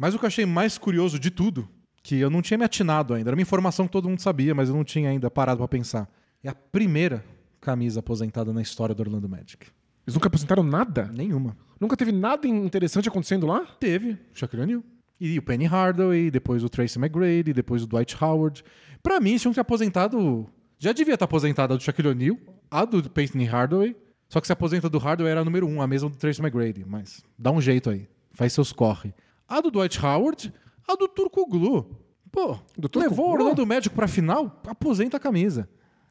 Mas 0.00 0.14
o 0.14 0.18
que 0.18 0.24
eu 0.24 0.28
achei 0.28 0.46
mais 0.46 0.78
curioso 0.78 1.18
de 1.18 1.30
tudo, 1.30 1.68
que 2.02 2.18
eu 2.18 2.30
não 2.30 2.40
tinha 2.40 2.56
me 2.56 2.64
atinado 2.64 3.12
ainda, 3.12 3.28
era 3.28 3.36
uma 3.36 3.42
informação 3.42 3.84
que 3.84 3.92
todo 3.92 4.08
mundo 4.08 4.18
sabia, 4.18 4.54
mas 4.54 4.70
eu 4.70 4.74
não 4.74 4.82
tinha 4.82 5.10
ainda 5.10 5.30
parado 5.30 5.58
pra 5.58 5.68
pensar. 5.68 6.10
É 6.42 6.48
a 6.48 6.54
primeira 6.54 7.22
camisa 7.60 8.00
aposentada 8.00 8.50
na 8.50 8.62
história 8.62 8.94
do 8.94 9.00
Orlando 9.02 9.28
Magic. 9.28 9.66
Eles 10.06 10.14
nunca 10.14 10.28
aposentaram 10.28 10.62
nada? 10.62 11.10
Nenhuma. 11.12 11.54
Nunca 11.78 11.98
teve 11.98 12.12
nada 12.12 12.48
interessante 12.48 13.10
acontecendo 13.10 13.46
lá? 13.46 13.66
Teve, 13.78 14.16
Shaquille 14.32 14.62
O'Neal. 14.62 14.82
E 15.20 15.38
o 15.38 15.42
Penny 15.42 15.66
Hardaway, 15.66 16.30
depois 16.30 16.64
o 16.64 16.70
Tracy 16.70 16.98
McGrady, 16.98 17.52
depois 17.52 17.82
o 17.82 17.86
Dwight 17.86 18.16
Howard. 18.24 18.64
Pra 19.02 19.20
mim, 19.20 19.36
tinham 19.36 19.52
que 19.52 19.56
ter 19.56 19.60
aposentado... 19.60 20.48
Já 20.78 20.92
devia 20.92 21.12
estar 21.12 21.26
aposentada 21.26 21.74
a 21.74 21.76
do 21.76 21.82
Shaquille 21.82 22.08
O'Neal, 22.08 22.38
a 22.70 22.86
do 22.86 23.02
Penny 23.10 23.44
Hardaway. 23.44 23.94
Só 24.30 24.40
que 24.40 24.46
se 24.46 24.52
aposenta 24.54 24.88
do 24.88 24.96
Hardaway 24.96 25.30
era 25.32 25.42
a 25.42 25.44
número 25.44 25.68
um, 25.68 25.82
a 25.82 25.86
mesma 25.86 26.08
do 26.08 26.16
Tracy 26.16 26.40
McGrady. 26.40 26.86
Mas 26.86 27.22
dá 27.38 27.50
um 27.50 27.60
jeito 27.60 27.90
aí. 27.90 28.08
Faz 28.32 28.54
seus 28.54 28.72
corre. 28.72 29.12
A 29.50 29.60
do 29.60 29.70
Dwight 29.70 29.98
Howard, 30.04 30.52
a 30.88 30.94
do 30.94 31.08
Turco 31.08 31.44
Glu. 31.46 31.98
Pô, 32.30 32.56
Do 32.78 32.88
levou 33.00 33.30
o? 33.30 33.32
Orlando 33.32 33.66
Magic 33.66 33.92
pra 33.94 34.06
final, 34.06 34.62
aposenta 34.64 35.16
a 35.16 35.20
camisa. 35.20 35.68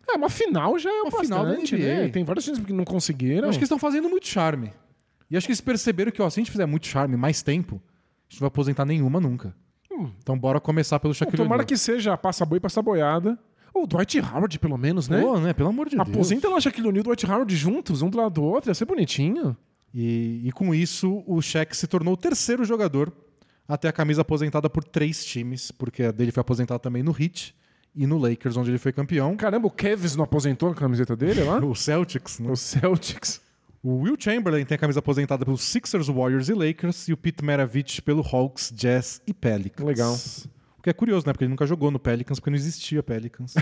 É, 0.08 0.18
uma 0.18 0.30
final 0.30 0.78
já 0.78 0.90
é 0.90 1.02
Uma 1.02 1.10
uma 1.10 1.20
final 1.22 1.44
da 1.46 1.52
bastante, 1.52 1.76
NBA. 1.76 1.86
né? 1.86 2.10
Tem 2.10 2.24
vários 2.26 2.44
times 2.44 2.60
que 2.60 2.74
não 2.74 2.84
conseguiram. 2.84 3.44
Eu 3.44 3.50
acho 3.50 3.58
que 3.58 3.64
eles 3.64 3.68
estão 3.68 3.80
fazendo 3.80 4.10
muito 4.10 4.28
charme. 4.28 4.74
E 5.32 5.38
acho 5.38 5.46
que 5.48 5.52
eles 5.52 5.62
perceberam 5.62 6.12
que, 6.12 6.22
ó, 6.22 6.30
se 6.30 6.40
a 6.40 6.42
gente 6.42 6.52
fizer 6.52 6.66
muito 6.66 6.88
charme 6.88 7.16
mais 7.16 7.42
tempo, 7.42 7.76
a 7.76 8.24
gente 8.30 8.34
não 8.34 8.40
vai 8.42 8.48
aposentar 8.48 8.84
nenhuma 8.86 9.22
nunca. 9.22 9.56
Hum. 9.90 10.10
Então 10.22 10.38
bora 10.38 10.60
começar 10.60 11.00
pelo 11.00 11.14
Shaquille 11.14 11.38
tomara 11.38 11.62
O'Neal. 11.62 11.68
que 11.68 11.78
seja 11.78 12.18
passa 12.18 12.46
boi, 12.46 12.60
passa 12.60 12.82
boiada. 12.82 13.40
Ou 13.74 13.84
o 13.84 13.88
Dwight 13.88 14.20
Howard, 14.20 14.60
pelo 14.60 14.78
menos, 14.78 15.08
né? 15.08 15.22
Pô, 15.22 15.40
né? 15.40 15.54
Pelo 15.54 15.70
amor 15.70 15.88
de 15.88 15.96
Deus. 15.96 16.10
Aposenta 16.10 16.50
lá 16.50 16.60
Shaquille 16.60 16.88
O'Neal 16.88 17.02
e 17.02 17.04
Dwight 17.04 17.26
Howard 17.26 17.56
juntos, 17.56 18.02
um 18.02 18.10
do 18.10 18.18
lado 18.18 18.34
do 18.34 18.44
outro, 18.44 18.70
ia 18.72 18.76
ser 18.76 18.86
bonitinho. 18.86 19.56
E, 19.94 20.42
e 20.46 20.52
com 20.52 20.74
isso, 20.74 21.24
o 21.26 21.42
Shaq 21.42 21.78
se 21.78 21.88
tornou 21.88 22.16
o 22.16 22.18
terceiro 22.18 22.66
jogador 22.66 23.14
a 23.70 23.78
ter 23.78 23.88
a 23.88 23.94
camisa 23.94 24.22
aposentada 24.22 24.68
por 24.68 24.84
três 24.84 25.24
times, 25.24 25.70
porque 25.70 26.02
a 26.02 26.12
dele 26.12 26.32
foi 26.32 26.42
aposentada 26.42 26.80
também 26.80 27.04
no 27.04 27.16
Heat 27.18 27.56
e 27.96 28.08
no 28.08 28.18
Lakers, 28.18 28.58
onde 28.58 28.72
ele 28.72 28.80
foi 28.80 28.92
campeão. 28.92 29.38
Caramba, 29.38 29.68
o 29.68 29.72
Kevs 29.72 30.16
não 30.16 30.24
aposentou 30.24 30.72
a 30.72 30.76
camiseta 30.76 31.16
dele 31.16 31.44
lá? 31.44 31.60
O 31.64 31.76
Celtics, 31.76 32.40
né? 32.40 32.50
o 32.50 32.56
Celtics. 32.56 33.40
O 33.84 34.00
Will 34.00 34.18
Chamberlain 34.20 34.66
tem 34.66 34.76
a 34.76 34.78
camisa 34.78 35.00
aposentada 35.00 35.46
pelos 35.46 35.62
Sixers, 35.62 36.08
Warriors 36.08 36.50
e 36.50 36.54
Lakers, 36.54 37.08
e 37.08 37.14
o 37.14 37.18
Pete 37.18 37.46
Maravich 37.46 38.02
pelo 38.02 38.22
Hawks, 38.22 38.74
Jazz 38.76 39.22
e 39.28 39.34
Pelicans. 39.34 39.86
Legal. 39.86 40.16
O 40.80 40.82
que 40.82 40.90
é 40.90 40.94
curioso, 40.94 41.28
né? 41.28 41.32
Porque 41.32 41.44
ele 41.46 41.52
nunca 41.52 41.68
jogou 41.68 41.92
no 41.92 42.00
Pelicans, 42.00 42.40
porque 42.40 42.50
não 42.50 42.58
existia 42.58 43.04
Pelicans. 43.04 43.54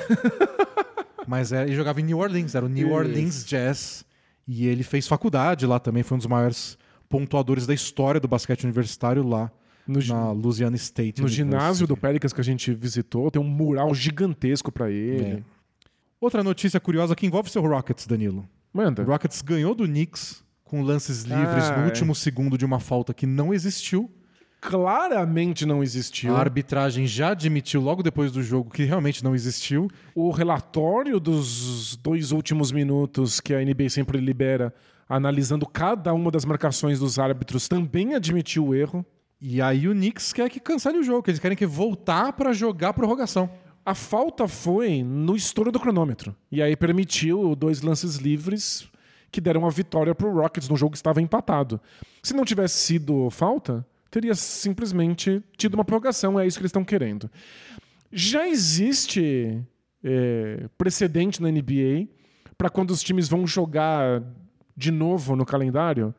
Mas 1.28 1.52
é, 1.52 1.64
ele 1.64 1.76
jogava 1.76 2.00
em 2.00 2.06
New 2.06 2.20
Orleans, 2.20 2.56
era 2.56 2.66
o 2.66 2.70
New 2.70 2.88
Isso. 2.88 2.96
Orleans 2.96 3.46
Jazz. 3.46 4.06
E 4.48 4.68
ele 4.68 4.84
fez 4.84 5.06
faculdade 5.06 5.66
lá 5.66 5.80
também, 5.80 6.02
foi 6.02 6.16
um 6.16 6.20
dos 6.20 6.28
maiores 6.28 6.78
pontuadores 7.10 7.68
da 7.68 7.74
história 7.74 8.22
do 8.22 8.28
basquete 8.28 8.64
universitário 8.64 9.28
lá, 9.28 9.52
No, 9.88 10.00
na 10.06 10.32
Louisiana 10.32 10.76
State. 10.76 11.22
no 11.22 11.28
ginásio 11.28 11.88
do 11.88 11.96
Pelicans 11.96 12.34
que 12.34 12.42
a 12.42 12.44
gente 12.44 12.74
visitou, 12.74 13.32
tem 13.32 13.42
um 13.42 13.46
mural 13.46 13.94
gigantesco 13.96 14.72
pra 14.72 14.90
ele. 14.92 15.24
É. 15.26 15.44
Outra 16.20 16.44
notícia 16.44 16.80
curiosa 16.80 17.16
que 17.16 17.26
envolve 17.26 17.50
seu 17.50 17.62
Rockets, 17.62 18.06
Danilo. 18.08 18.48
Manda. 18.74 19.04
O 19.04 19.06
Rockets 19.06 19.42
ganhou 19.42 19.74
do 19.74 19.86
Knicks 19.86 20.44
com 20.64 20.82
lances 20.82 21.24
livres 21.24 21.66
Ah, 21.70 21.78
no 21.78 21.84
é. 21.84 21.86
último 21.86 22.14
segundo 22.14 22.58
de 22.58 22.66
uma 22.66 22.80
falta 22.80 23.14
que 23.14 23.26
não 23.26 23.54
existiu. 23.54 24.12
Claramente 24.60 25.66
não 25.66 25.84
existiu. 25.84 26.36
A 26.36 26.40
arbitragem 26.40 27.06
já 27.08 27.30
admitiu 27.30 27.80
logo 27.80 28.02
depois 28.04 28.32
do 28.32 28.42
jogo 28.44 28.70
que 28.72 28.84
realmente 28.84 29.24
não 29.24 29.34
existiu. 29.36 29.88
O 30.16 30.32
relatório 30.32 31.20
dos 31.20 31.96
dois 31.98 32.32
últimos 32.32 32.72
minutos 32.72 33.40
que 33.40 33.54
a 33.54 33.64
NBA 33.64 33.90
sempre 33.90 34.20
libera, 34.20 34.74
analisando 35.08 35.66
cada 35.66 36.14
uma 36.14 36.32
das 36.32 36.44
marcações 36.44 37.00
dos 37.00 37.18
árbitros, 37.20 37.68
também 37.68 38.16
admitiu 38.16 38.68
o 38.68 38.76
erro. 38.76 39.06
E 39.40 39.62
aí 39.62 39.88
o 39.88 39.94
Knicks 39.94 40.34
quer 40.34 40.50
que 40.50 40.60
cancele 40.60 40.98
o 40.98 41.04
jogo, 41.04 41.24
que 41.24 41.30
eles 41.30 41.40
querem 41.40 41.58
que 41.58 41.66
voltar 41.66 42.34
pra 42.34 42.54
jogar 42.54 42.90
a 42.90 42.94
prorrogação. 42.94 43.50
A 43.86 43.94
falta 43.94 44.48
foi 44.48 45.04
no 45.04 45.36
estouro 45.36 45.72
do 45.72 45.80
cronômetro. 45.80 46.36
E 46.52 46.62
aí 46.62 46.76
permitiu 46.76 47.56
dois 47.56 47.82
lances 47.82 48.16
livres 48.16 48.90
que 49.32 49.40
deram 49.40 49.66
a 49.66 49.70
vitória 49.70 50.16
pro 50.16 50.34
Rockets 50.34 50.68
no 50.68 50.76
jogo 50.76 50.92
que 50.92 50.98
estava 50.98 51.22
empatado. 51.22 51.80
Se 52.24 52.34
não 52.34 52.44
tivesse 52.44 52.80
sido 52.80 53.30
falta, 53.30 53.86
teria 54.10 54.36
simplesmente 54.36 55.42
tido 55.56 55.76
uma 55.76 55.86
prorrogação. 55.86 56.40
É 56.40 56.46
isso 56.46 56.58
que 56.58 56.64
eles 56.64 56.70
estão 56.70 56.84
querendo. 56.84 57.30
Já 58.12 58.48
existe 58.48 59.62
é, 60.04 60.68
precedente 60.78 61.42
na 61.42 61.52
NBA 61.52 62.08
para 62.58 62.70
quando 62.70 62.92
os 62.92 63.04
times 63.04 63.28
vão 63.28 63.46
jogar 63.46 64.24
de 64.76 64.92
novo 64.92 65.36
no 65.36 65.46
calendário, 65.46 66.14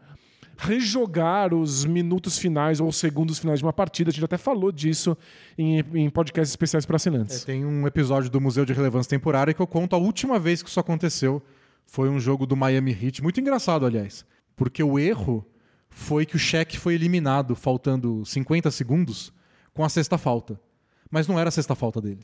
rejogar 0.59 1.55
os 1.55 1.85
minutos 1.85 2.37
finais 2.37 2.81
ou 2.81 2.89
os 2.89 2.97
segundos 2.97 3.39
finais 3.39 3.61
de 3.61 3.65
uma 3.65 3.73
partida. 3.73 4.11
A 4.11 4.13
gente 4.13 4.25
até 4.25 4.37
falou 4.37 4.73
disso 4.73 5.17
em, 5.57 5.79
em 5.95 6.11
podcasts 6.11 6.51
especiais 6.51 6.85
para 6.85 6.97
assinantes. 6.97 7.43
É, 7.43 7.47
tem 7.47 7.65
um 7.65 7.87
episódio 7.87 8.29
do 8.29 8.41
Museu 8.41 8.65
de 8.65 8.73
Relevância 8.73 9.09
Temporária 9.09 9.55
que 9.55 9.63
eu 9.63 9.67
conto 9.67 9.95
a 9.95 9.99
última 9.99 10.39
vez 10.39 10.61
que 10.61 10.69
isso 10.69 10.81
aconteceu. 10.81 11.41
Foi 11.87 12.11
um 12.11 12.19
jogo 12.19 12.45
do 12.45 12.57
Miami 12.57 12.91
Heat, 12.91 13.23
muito 13.23 13.41
engraçado, 13.41 13.87
aliás. 13.87 14.27
Porque 14.57 14.83
o 14.83 14.99
erro 14.99 15.47
foi 15.89 16.27
que 16.27 16.35
o 16.35 16.39
Shaq 16.39 16.77
foi 16.77 16.95
eliminado 16.95 17.55
faltando 17.55 18.25
50 18.27 18.71
segundos 18.73 19.33
com 19.73 19.85
a 19.85 19.89
sexta 19.89 20.19
falta. 20.19 20.61
Mas 21.09 21.29
não 21.29 21.39
era 21.39 21.49
a 21.49 21.53
sexta 21.53 21.77
falta 21.77 22.01
dele. 22.01 22.21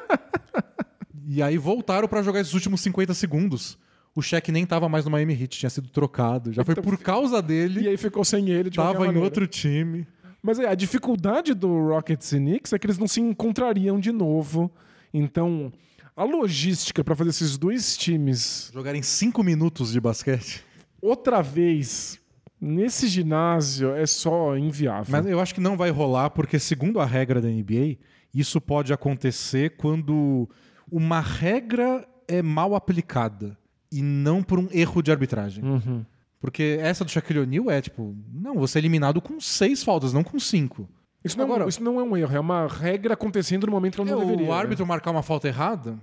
e 1.28 1.42
aí 1.42 1.58
voltaram 1.58 2.08
pra 2.08 2.22
jogar 2.22 2.40
esses 2.40 2.54
últimos 2.54 2.80
50 2.80 3.12
segundos. 3.12 3.78
O 4.14 4.22
Shaq 4.22 4.50
nem 4.50 4.66
tava 4.66 4.88
mais 4.88 5.04
no 5.04 5.10
Miami 5.10 5.34
Heat, 5.34 5.58
tinha 5.58 5.70
sido 5.70 5.88
trocado. 5.88 6.52
Já 6.52 6.64
foi 6.64 6.72
Então, 6.72 6.82
por 6.82 6.98
causa 6.98 7.40
dele, 7.40 7.82
E 7.82 7.88
aí 7.88 7.96
ficou 7.96 8.24
sem 8.24 8.48
ele 8.50 8.68
de 8.70 8.76
tava 8.76 9.06
em 9.06 9.16
outro 9.16 9.46
time. 9.46 10.06
Mas 10.42 10.58
é, 10.58 10.66
a 10.68 10.74
dificuldade 10.74 11.54
do 11.54 11.88
Rockets 11.88 12.32
e 12.32 12.38
Knicks 12.38 12.72
é 12.72 12.78
que 12.78 12.86
eles 12.86 12.98
não 12.98 13.06
se 13.06 13.20
encontrariam 13.20 14.00
de 14.00 14.10
novo. 14.10 14.70
Então, 15.12 15.72
a 16.16 16.24
logística 16.24 17.04
para 17.04 17.14
fazer 17.14 17.30
esses 17.30 17.56
dois 17.58 17.96
times 17.96 18.70
Jogarem 18.72 19.02
5 19.02 19.42
minutos 19.42 19.92
de 19.92 20.00
basquete. 20.00 20.64
outra 21.00 21.42
vez 21.42 22.18
nesse 22.60 23.06
ginásio 23.06 23.94
é 23.94 24.06
só 24.06 24.56
inviável. 24.56 25.06
Mas 25.08 25.26
eu 25.26 25.40
acho 25.40 25.54
que 25.54 25.60
não 25.60 25.76
vai 25.76 25.90
rolar, 25.90 26.30
porque, 26.30 26.58
segundo 26.58 27.00
a 27.00 27.06
regra 27.06 27.40
da 27.40 27.48
NBA, 27.48 27.96
isso 28.34 28.60
pode 28.60 28.92
acontecer 28.92 29.76
quando 29.76 30.48
uma 30.90 31.20
regra 31.20 32.06
é 32.28 32.42
mal 32.42 32.74
aplicada 32.74 33.56
e 33.92 34.02
não 34.02 34.42
por 34.42 34.58
um 34.58 34.68
erro 34.70 35.02
de 35.02 35.10
arbitragem. 35.10 35.64
Uhum. 35.64 36.04
Porque 36.40 36.78
essa 36.80 37.04
do 37.04 37.10
Shaquille 37.10 37.40
O'Neal 37.40 37.70
é 37.70 37.80
tipo, 37.82 38.16
não, 38.32 38.54
você 38.54 38.78
é 38.78 38.80
eliminado 38.80 39.20
com 39.20 39.38
seis 39.40 39.82
faltas, 39.82 40.12
não 40.12 40.24
com 40.24 40.38
cinco. 40.38 40.88
Isso, 41.22 41.36
não, 41.36 41.44
Agora- 41.44 41.68
isso 41.68 41.82
não 41.82 42.00
é 42.00 42.02
um 42.02 42.16
erro, 42.16 42.34
é 42.34 42.40
uma 42.40 42.66
regra 42.66 43.12
acontecendo 43.14 43.66
no 43.66 43.72
momento 43.72 43.96
que 43.96 44.00
ela 44.00 44.10
É, 44.10 44.14
não 44.14 44.20
deveria. 44.20 44.46
o 44.46 44.50
né? 44.50 44.56
árbitro 44.56 44.86
marcar 44.86 45.10
uma 45.10 45.22
falta 45.22 45.48
errada, 45.48 45.98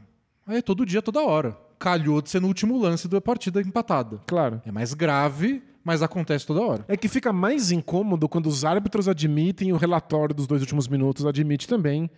aí 0.45 0.57
é 0.57 0.61
todo 0.61 0.85
dia, 0.85 1.01
toda 1.01 1.21
hora. 1.21 1.57
calhou 1.79 2.21
de 2.23 2.29
ser 2.31 2.39
no 2.41 2.47
último 2.47 2.75
lance 2.77 3.07
da 3.07 3.21
partida 3.21 3.61
empatada. 3.61 4.19
Claro. 4.25 4.59
É 4.65 4.71
mais 4.71 4.93
grave, 4.95 5.61
mas 5.83 6.01
acontece 6.01 6.45
toda 6.45 6.59
hora. 6.61 6.83
É 6.87 6.97
que 6.97 7.07
fica 7.07 7.31
mais 7.31 7.69
incômodo 7.71 8.27
quando 8.27 8.47
os 8.47 8.65
árbitros 8.65 9.07
admitem 9.07 9.69
e 9.69 9.73
o 9.73 9.77
relatório 9.77 10.33
dos 10.33 10.47
dois 10.47 10.61
últimos 10.61 10.87
minutos 10.87 11.23
admite 11.25 11.67
também. 11.67 12.09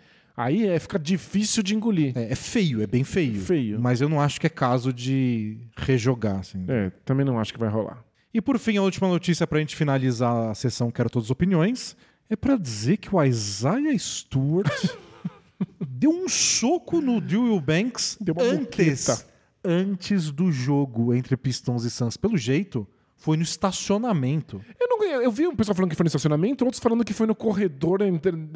Aí 0.41 0.65
é, 0.65 0.79
fica 0.79 0.97
difícil 0.97 1.61
de 1.61 1.75
engolir. 1.75 2.17
É, 2.17 2.31
é 2.31 2.35
feio, 2.35 2.81
é 2.81 2.87
bem 2.87 3.03
feio. 3.03 3.41
Feio. 3.41 3.77
Mas 3.79 3.99
eu 3.99 4.07
não 4.07 4.21
acho 4.21 4.39
que 4.39 4.47
é 4.47 4.49
caso 4.49 4.93
de 4.93 5.57
rejogar. 5.75 6.39
Assim. 6.39 6.63
É, 6.67 6.89
também 7.03 7.25
não 7.25 7.37
acho 7.37 7.51
que 7.51 7.59
vai 7.59 7.67
rolar. 7.67 8.01
E 8.33 8.39
por 8.39 8.57
fim, 8.57 8.77
a 8.77 8.81
última 8.81 9.09
notícia 9.09 9.45
pra 9.45 9.59
gente 9.59 9.75
finalizar 9.75 10.51
a 10.51 10.55
sessão 10.55 10.89
Quero 10.91 11.09
Todas 11.09 11.25
as 11.27 11.31
Opiniões 11.31 11.97
é 12.29 12.37
pra 12.37 12.55
dizer 12.55 12.95
que 12.97 13.13
o 13.13 13.21
Isaiah 13.21 13.97
Stewart 13.99 14.69
deu 15.89 16.11
um 16.11 16.29
soco 16.29 17.01
no 17.01 17.19
Dewey 17.19 17.59
Banks 17.59 18.17
Deu 18.21 18.33
uma 18.33 18.43
antes, 18.45 19.05
boqueta. 19.07 19.25
antes 19.61 20.31
do 20.31 20.51
jogo 20.51 21.13
entre 21.13 21.35
Pistons 21.35 21.83
e 21.83 21.89
Suns. 21.89 22.15
Pelo 22.15 22.37
jeito, 22.37 22.87
foi 23.17 23.35
no 23.35 23.43
estacionamento. 23.43 24.61
Eu, 24.79 24.87
não, 24.87 25.03
eu 25.03 25.31
vi 25.31 25.47
um 25.47 25.55
pessoal 25.55 25.75
falando 25.75 25.89
que 25.91 25.97
foi 25.97 26.05
no 26.05 26.07
estacionamento, 26.07 26.63
outros 26.63 26.81
falando 26.81 27.03
que 27.03 27.11
foi 27.13 27.27
no 27.27 27.35
corredor 27.35 27.99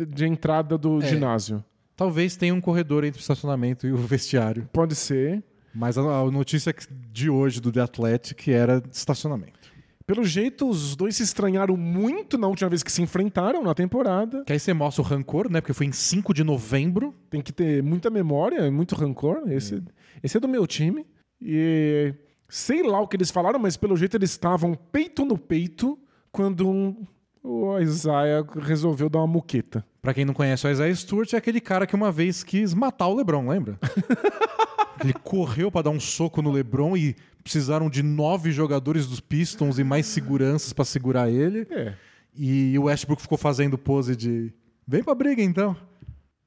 de 0.08 0.26
entrada 0.26 0.78
do 0.78 1.02
É. 1.04 1.08
ginásio. 1.10 1.62
Talvez 1.96 2.36
tenha 2.36 2.54
um 2.54 2.62
corredor 2.62 3.04
entre 3.04 3.20
o 3.20 3.22
estacionamento 3.22 3.86
e 3.88 3.92
o 3.92 3.98
vestiário. 3.98 4.68
Pode 4.74 4.96
ser. 4.96 5.44
Mas 5.76 5.98
a, 5.98 6.02
a 6.02 6.32
notícia 6.32 6.74
de 7.12 7.30
hoje 7.30 7.60
do 7.62 7.72
The 7.72 7.82
Athletic 7.82 8.48
era 8.48 8.82
estacionamento. 8.92 9.60
Pelo 10.06 10.24
jeito, 10.24 10.68
os 10.70 10.96
dois 10.96 11.16
se 11.16 11.24
estranharam 11.24 11.78
muito 11.78 12.38
na 12.38 12.48
última 12.48 12.70
vez 12.70 12.84
que 12.84 12.92
se 12.92 13.02
enfrentaram 13.02 13.64
na 13.64 13.74
temporada. 13.74 14.44
Que 14.44 14.52
aí 14.54 14.60
você 14.60 14.74
mostra 14.74 15.02
o 15.02 15.06
rancor, 15.06 15.50
né? 15.50 15.62
Porque 15.62 15.72
foi 15.74 15.86
em 15.86 15.92
5 15.94 16.34
de 16.34 16.44
novembro. 16.44 17.16
Tem 17.30 17.42
que 17.42 17.54
ter 17.54 17.82
muita 17.82 18.10
memória, 18.10 18.70
muito 18.70 18.96
rancor. 18.96 19.44
Esse, 19.48 19.82
esse 20.22 20.36
é 20.36 20.40
do 20.40 20.48
meu 20.48 20.68
time. 20.68 21.06
E 21.42 22.14
sei 22.50 22.84
lá 22.84 23.00
o 23.00 23.08
que 23.08 23.16
eles 23.16 23.32
falaram, 23.32 23.60
mas 23.60 23.78
pelo 23.78 23.96
jeito 23.96 24.18
eles 24.18 24.32
estavam 24.32 24.76
peito 24.76 25.24
no 25.24 25.38
peito 25.38 25.98
quando 26.32 26.68
um- 26.70 27.06
o 27.42 27.80
Isaiah 27.80 28.46
resolveu 28.62 29.10
dar 29.10 29.20
uma 29.20 29.28
muqueta. 29.28 29.86
Pra 30.04 30.14
quem 30.14 30.26
não 30.26 30.34
conhece 30.34 30.68
o 30.68 30.70
Isaiah 30.70 30.94
Stewart, 30.94 31.32
é 31.32 31.38
aquele 31.38 31.62
cara 31.62 31.88
que 31.88 31.96
uma 31.96 32.12
vez 32.12 32.44
quis 32.44 32.74
matar 32.74 33.08
o 33.08 33.16
LeBron, 33.16 33.48
lembra? 33.48 33.80
Ele 35.02 35.14
correu 35.14 35.72
pra 35.72 35.82
dar 35.82 35.92
um 35.92 36.00
soco 36.00 36.42
no 36.42 36.52
LeBron 36.52 36.98
e 36.98 37.16
precisaram 37.42 37.90
de 37.90 38.04
nove 38.04 38.52
jogadores 38.52 39.08
dos 39.08 39.22
Pistons 39.22 39.80
e 39.80 39.84
mais 39.84 40.06
seguranças 40.06 40.74
pra 40.74 40.84
segurar 40.84 41.30
ele. 41.30 41.66
É. 41.72 41.94
E 42.36 42.78
o 42.78 42.84
Westbrook 42.84 43.22
ficou 43.22 43.38
fazendo 43.38 43.78
pose 43.78 44.16
de 44.16 44.54
vem 44.88 45.04
pra 45.04 45.16
briga 45.16 45.42
então. 45.42 45.76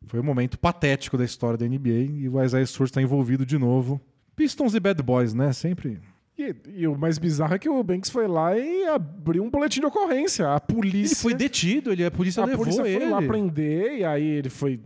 Foi 0.07 0.21
um 0.21 0.23
momento 0.23 0.59
patético 0.59 1.19
da 1.19 1.25
história 1.25 1.59
da 1.59 1.67
NBA 1.67 2.11
e 2.11 2.29
o 2.29 2.43
Isaiah 2.43 2.67
Stewart 2.67 2.93
tá 2.93 3.03
envolvido 3.03 3.45
de 3.45 3.59
novo. 3.59 4.01
Pistons 4.35 4.75
e 4.75 4.81
Bad 4.81 5.03
Boys, 5.03 5.35
né? 5.35 5.53
Sempre. 5.53 5.99
E, 6.39 6.55
e 6.81 6.87
o 6.87 6.97
mais 6.97 7.17
bizarro 7.19 7.55
é 7.55 7.59
que 7.59 7.69
o 7.69 7.83
Banks 7.83 8.11
foi 8.11 8.27
lá 8.29 8.57
e 8.57 8.87
abriu 8.89 9.43
um 9.43 9.49
boletim 9.51 9.81
de 9.81 9.87
ocorrência. 9.87 10.53
A 10.55 10.61
polícia. 10.61 11.15
Ele 11.15 11.23
foi 11.23 11.35
detido, 11.35 11.91
ele, 11.93 12.05
a 12.05 12.11
polícia 12.11 12.43
a 12.43 12.47
levou 12.47 12.65
polícia 12.65 12.83
foi 12.83 12.93
ele. 12.93 13.07
lá 13.11 13.23
prender 13.23 13.99
e 14.01 14.05
aí 14.05 14.23
ele 14.25 14.51
foi, 14.51 14.81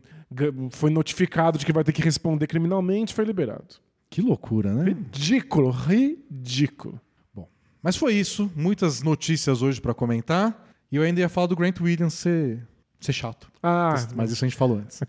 foi 0.70 0.90
notificado 0.90 1.58
de 1.58 1.66
que 1.66 1.72
vai 1.72 1.82
ter 1.82 1.92
que 1.92 2.02
responder 2.02 2.46
criminalmente 2.46 3.12
foi 3.12 3.24
liberado. 3.24 3.74
Que 4.08 4.22
loucura, 4.22 4.72
né? 4.72 4.84
Ridículo, 4.90 5.70
ridículo. 5.70 7.00
Bom, 7.34 7.48
mas 7.82 7.96
foi 7.96 8.14
isso. 8.14 8.50
Muitas 8.54 9.02
notícias 9.02 9.62
hoje 9.62 9.80
pra 9.80 9.92
comentar. 9.94 10.66
E 10.90 10.96
eu 10.96 11.02
ainda 11.02 11.20
ia 11.20 11.28
falar 11.28 11.46
do 11.46 11.54
Grant 11.56 11.80
Williams 11.80 12.14
ser, 12.14 12.60
ser 13.00 13.12
chato. 13.12 13.50
Ah, 13.62 13.94
Mas 14.16 14.32
isso 14.32 14.44
a 14.44 14.48
gente 14.48 14.56
falou 14.56 14.78
antes. 14.78 15.00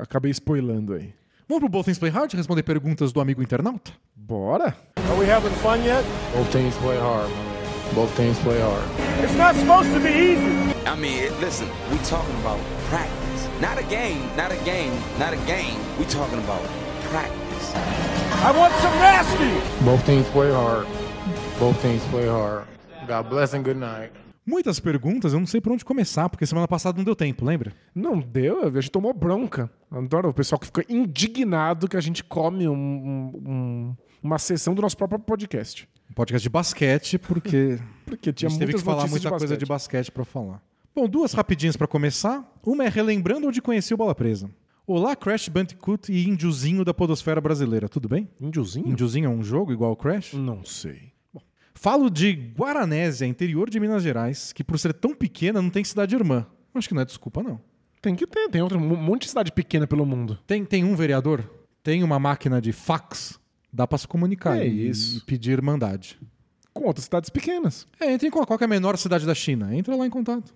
acabei 0.00 0.30
spoilando 0.30 0.92
aí. 0.92 1.14
Vamos 1.48 1.60
pro 1.60 1.68
Both 1.70 1.86
Things 1.86 1.98
Play 1.98 2.10
Hard 2.12 2.32
responder 2.34 2.62
perguntas 2.62 3.12
do 3.12 3.20
amigo 3.20 3.42
internauta? 3.42 3.92
Bora? 4.14 4.76
Are 5.12 5.18
we 5.18 5.26
having 5.26 5.52
fun 5.60 5.84
yet? 5.84 6.02
Both 6.32 6.50
teams 6.52 6.74
play 6.78 6.98
hard. 6.98 7.28
Both 7.94 8.16
teams 8.16 8.38
play 8.38 8.58
hard. 8.58 8.82
It's 9.22 9.36
not 9.36 9.54
supposed 9.54 9.92
to 9.92 10.00
be 10.00 10.08
easy. 10.08 10.72
I 10.86 10.96
mean, 10.96 11.28
listen, 11.38 11.68
we 11.90 11.98
talking 11.98 12.34
about 12.40 12.58
practice. 12.88 13.46
Not 13.60 13.76
a 13.76 13.82
game, 13.90 14.22
not 14.38 14.50
a 14.52 14.56
game, 14.64 14.92
not 15.18 15.34
a 15.34 15.40
game. 15.44 15.76
We 15.98 16.06
talking 16.06 16.38
about 16.38 16.62
practice. 17.10 17.74
I 18.42 18.52
want 18.56 18.72
some 18.80 18.94
nasty. 19.00 19.84
Both 19.84 20.02
teams 20.06 20.26
play 20.30 20.50
hard. 20.50 20.86
Both 21.60 21.82
teams 21.82 22.02
play 22.04 22.26
hard. 22.26 22.64
God 23.06 23.28
bless 23.28 23.52
and 23.52 23.62
good 23.64 23.76
night. 23.76 24.12
Muitas 24.46 24.80
perguntas, 24.80 25.34
eu 25.34 25.38
não 25.40 25.46
sei 25.46 25.60
por 25.60 25.72
onde 25.72 25.84
começar, 25.84 26.30
porque 26.30 26.46
semana 26.46 26.66
passada 26.66 26.96
não 26.96 27.04
deu 27.04 27.14
tempo, 27.14 27.44
lembra? 27.44 27.74
Não 27.94 28.18
deu, 28.18 28.66
a 28.66 28.70
gente 28.80 28.90
tomou 28.90 29.12
bronca. 29.12 29.70
Adoro 29.90 30.30
o 30.30 30.34
pessoal 30.34 30.58
que 30.58 30.66
fica 30.66 30.84
indignado 30.88 31.86
que 31.86 31.98
a 31.98 32.00
gente 32.00 32.24
come 32.24 32.66
um- 32.66 32.72
um- 32.74 33.42
um- 33.46 33.96
uma 34.22 34.38
sessão 34.38 34.74
do 34.74 34.82
nosso 34.82 34.96
próprio 34.96 35.18
podcast. 35.18 35.88
Um 36.10 36.14
podcast 36.14 36.42
de 36.42 36.50
basquete, 36.50 37.18
porque 37.18 37.78
Porque 38.04 38.30
a 38.30 38.32
tinha 38.32 38.48
gente 38.50 38.58
teve 38.58 38.72
que 38.72 38.76
muitas 38.78 38.82
falar 38.82 39.08
muita 39.08 39.30
de 39.30 39.36
coisa 39.38 39.56
de 39.56 39.66
basquete. 39.66 40.10
pra 40.10 40.24
falar. 40.24 40.62
Bom, 40.94 41.08
duas 41.08 41.32
rapidinhas 41.32 41.76
pra 41.76 41.86
começar. 41.86 42.46
Uma 42.64 42.84
é 42.84 42.88
relembrando 42.88 43.48
onde 43.48 43.62
conheci 43.62 43.94
o 43.94 43.96
Bola 43.96 44.14
Presa. 44.14 44.50
Olá, 44.86 45.16
Crash 45.16 45.48
Bandicoot 45.48 46.12
e 46.12 46.28
Índiozinho 46.28 46.84
da 46.84 46.92
podosfera 46.92 47.40
brasileira, 47.40 47.88
tudo 47.88 48.08
bem? 48.08 48.28
Índiozinho? 48.40 48.88
Índiozinho 48.88 49.26
é 49.26 49.28
um 49.28 49.42
jogo 49.42 49.72
igual 49.72 49.90
ao 49.90 49.96
Crash? 49.96 50.34
Não 50.34 50.64
sei. 50.64 51.12
Falo 51.74 52.10
de 52.10 52.32
Guaranésia, 52.32 53.24
interior 53.26 53.70
de 53.70 53.80
Minas 53.80 54.02
Gerais, 54.02 54.52
que 54.52 54.62
por 54.62 54.78
ser 54.78 54.92
tão 54.92 55.14
pequena 55.14 55.62
não 55.62 55.70
tem 55.70 55.82
cidade 55.82 56.14
irmã. 56.14 56.46
Acho 56.74 56.88
que 56.88 56.94
não 56.94 57.02
é 57.02 57.04
desculpa, 57.04 57.42
não. 57.42 57.60
Tem 58.02 58.14
que 58.14 58.26
ter, 58.26 58.48
tem 58.50 58.60
outro, 58.60 58.78
um 58.78 58.96
monte 58.96 59.22
de 59.22 59.28
cidade 59.28 59.52
pequena 59.52 59.86
pelo 59.86 60.04
mundo. 60.04 60.38
Tem, 60.46 60.64
tem 60.64 60.84
um 60.84 60.94
vereador? 60.94 61.48
Tem 61.82 62.02
uma 62.02 62.18
máquina 62.18 62.60
de 62.60 62.72
fax? 62.72 63.38
Dá 63.72 63.86
pra 63.86 63.96
se 63.98 64.06
comunicar 64.06 64.58
É 64.58 64.66
e, 64.66 64.88
isso. 64.88 65.18
e 65.18 65.20
pedir 65.22 65.52
irmandade. 65.52 66.18
Com 66.74 66.84
outras 66.86 67.04
cidades 67.04 67.30
pequenas. 67.30 67.86
É, 68.00 68.12
entre 68.12 68.28
em 68.28 68.30
qual 68.30 68.46
qual 68.46 68.58
é 68.60 68.64
a 68.64 68.68
menor 68.68 68.96
cidade 68.98 69.26
da 69.26 69.34
China. 69.34 69.74
Entra 69.74 69.94
lá 69.96 70.06
em 70.06 70.10
contato. 70.10 70.54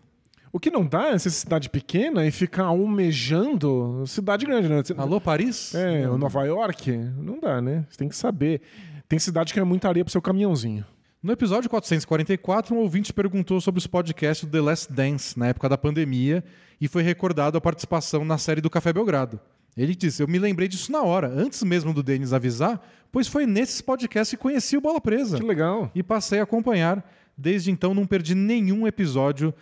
O 0.53 0.61
que 0.61 0.71
não 0.71 0.87
dá 0.87 1.09
é 1.11 1.19
ser 1.19 1.31
cidade 1.31 1.69
pequena 1.69 2.27
e 2.27 2.31
ficar 2.31 2.65
almejando 2.65 4.05
cidade 4.07 4.47
grande, 4.47 4.69
né? 4.69 4.83
Alô, 4.97 5.21
Paris? 5.21 5.75
É, 5.75 6.09
o 6.09 6.17
Nova 6.17 6.45
York, 6.45 6.91
não 7.19 7.39
dá, 7.41 7.61
né? 7.61 7.85
Você 7.91 7.99
tem 7.99 8.09
que 8.09 8.17
saber. 8.17 8.63
Tem 9.09 9.19
cidade 9.19 9.53
que 9.53 9.61
é 9.61 9.65
muita 9.65 9.89
areia 9.89 10.05
pro 10.05 10.13
seu 10.13 10.23
caminhãozinho. 10.23 10.85
No 11.23 11.33
episódio 11.33 11.69
444, 11.69 12.75
um 12.75 12.79
ouvinte 12.79 13.13
perguntou 13.13 13.61
sobre 13.61 13.79
os 13.79 13.87
podcasts 13.87 14.47
do 14.49 14.51
The 14.53 14.61
Last 14.61 14.93
Dance, 14.93 15.39
na 15.39 15.49
época 15.49 15.69
da 15.69 15.77
pandemia, 15.77 16.45
e 16.81 16.87
foi 16.89 17.03
recordado 17.03 17.59
a 17.59 17.61
participação 17.61 18.25
na 18.25 18.39
série 18.39 18.61
do 18.61 18.71
Café 18.71 18.93
Belgrado. 18.93 19.41
Ele 19.77 19.95
disse: 19.95 20.23
Eu 20.23 20.29
me 20.29 20.39
lembrei 20.39 20.69
disso 20.69 20.91
na 20.91 21.03
hora, 21.03 21.29
antes 21.29 21.63
mesmo 21.63 21.93
do 21.93 22.03
Denis 22.03 22.33
avisar, 22.33 22.81
pois 23.13 23.29
foi 23.29 23.47
nesses 23.47 23.81
podcasts 23.81 24.31
que 24.37 24.43
conheci 24.43 24.77
o 24.77 24.81
Bola 24.81 25.01
Presa. 25.01 25.37
Que 25.37 25.45
legal. 25.45 25.91
E 25.95 26.03
passei 26.03 26.41
a 26.41 26.45
acompanhar. 26.45 27.05
Desde 27.39 27.71
então, 27.71 27.93
não 27.93 28.07
perdi 28.07 28.35
nenhum 28.35 28.87
episódio, 28.87 29.53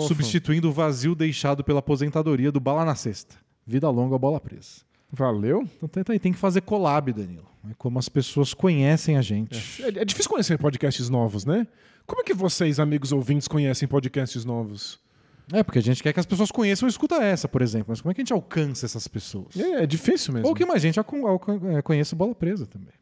substituindo 0.00 0.70
o 0.70 0.72
vazio 0.72 1.14
deixado 1.14 1.62
pela 1.62 1.80
aposentadoria 1.80 2.50
do 2.50 2.58
Bala 2.58 2.86
na 2.86 2.94
Sexta. 2.94 3.36
Vida 3.66 3.90
longa, 3.90 4.16
bola 4.16 4.40
presa. 4.40 4.80
Valeu. 5.12 5.68
Então 5.76 5.88
tenta 5.88 6.14
aí, 6.14 6.18
tem 6.18 6.32
que 6.32 6.38
fazer 6.38 6.62
collab, 6.62 7.12
Danilo. 7.12 7.46
É 7.70 7.74
como 7.76 7.98
as 7.98 8.08
pessoas 8.08 8.54
conhecem 8.54 9.18
a 9.18 9.22
gente. 9.22 9.82
É, 9.82 9.88
é 10.00 10.04
difícil 10.06 10.30
conhecer 10.30 10.56
podcasts 10.56 11.10
novos, 11.10 11.44
né? 11.44 11.66
Como 12.06 12.22
é 12.22 12.24
que 12.24 12.32
vocês, 12.32 12.80
amigos 12.80 13.12
ouvintes, 13.12 13.46
conhecem 13.46 13.86
podcasts 13.86 14.42
novos? 14.46 14.98
É, 15.52 15.62
porque 15.62 15.78
a 15.78 15.82
gente 15.82 16.02
quer 16.02 16.12
que 16.12 16.20
as 16.20 16.26
pessoas 16.26 16.50
conheçam 16.50 16.88
e 16.88 16.90
escuta 16.90 17.16
essa, 17.16 17.48
por 17.48 17.62
exemplo. 17.62 17.86
Mas 17.88 18.00
como 18.00 18.10
é 18.10 18.14
que 18.14 18.20
a 18.20 18.24
gente 18.24 18.32
alcança 18.32 18.84
essas 18.86 19.08
pessoas? 19.08 19.56
É, 19.56 19.82
é 19.82 19.86
difícil 19.86 20.34
mesmo. 20.34 20.48
Ou 20.48 20.54
que 20.54 20.64
mais 20.66 20.82
gente 20.82 20.98
é, 21.00 21.82
conheça 21.82 22.14
Bola 22.14 22.34
Presa 22.34 22.66
também. 22.66 22.92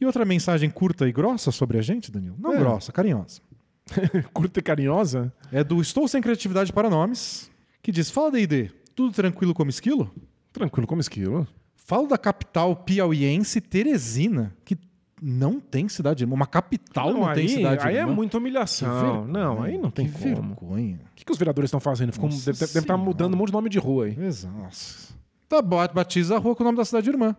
E 0.00 0.06
outra 0.06 0.24
mensagem 0.24 0.70
curta 0.70 1.08
e 1.08 1.12
grossa 1.12 1.50
sobre 1.50 1.78
a 1.78 1.82
gente, 1.82 2.10
Danilo? 2.10 2.36
Não 2.38 2.54
É. 2.54 2.58
grossa, 2.58 2.92
carinhosa. 2.92 3.40
Curta 4.32 4.60
e 4.60 4.62
carinhosa? 4.62 5.32
É 5.52 5.62
do 5.62 5.80
Estou 5.80 6.08
Sem 6.08 6.22
Criatividade 6.22 6.72
para 6.72 6.88
Nomes, 6.88 7.50
que 7.82 7.92
diz, 7.92 8.10
fala 8.10 8.30
D&D, 8.30 8.70
tudo 8.94 9.12
tranquilo 9.12 9.52
como 9.52 9.68
esquilo? 9.68 10.10
Tranquilo 10.52 10.86
como 10.86 11.00
esquilo. 11.02 11.46
Falo 11.76 12.06
da 12.06 12.16
capital 12.16 12.76
piauiense 12.76 13.60
Teresina, 13.60 14.56
que 14.64 14.78
não 15.26 15.58
tem 15.58 15.88
cidade 15.88 16.22
irmã. 16.22 16.34
Uma 16.34 16.46
capital 16.46 17.12
não, 17.12 17.26
aí, 17.26 17.34
tem 17.34 17.48
cidade 17.48 17.86
aí 17.86 17.96
é 17.96 18.00
irmã. 18.00 18.12
muita 18.12 18.36
humilhação. 18.36 19.26
Não, 19.26 19.62
aí 19.62 19.78
não 19.78 19.90
tem 19.90 20.06
que 20.06 20.12
como. 20.12 20.48
vergonha. 20.48 21.00
O 21.12 21.14
que, 21.14 21.24
que 21.24 21.32
os 21.32 21.38
vereadores 21.38 21.68
estão 21.68 21.80
fazendo? 21.80 22.12
Ficam, 22.12 22.28
deve 22.28 22.50
estar 22.50 22.66
Senhora. 22.66 22.98
mudando 22.98 23.32
um 23.32 23.38
monte 23.38 23.48
de 23.48 23.52
nome 23.54 23.70
de 23.70 23.78
rua 23.78 24.04
aí. 24.04 24.18
Exato. 24.18 25.14
Tá 25.48 25.62
bom, 25.62 25.78
batiza 25.94 26.36
a 26.36 26.38
rua 26.38 26.54
com 26.54 26.62
o 26.62 26.66
nome 26.66 26.76
da 26.76 26.84
cidade 26.84 27.08
irmã. 27.08 27.34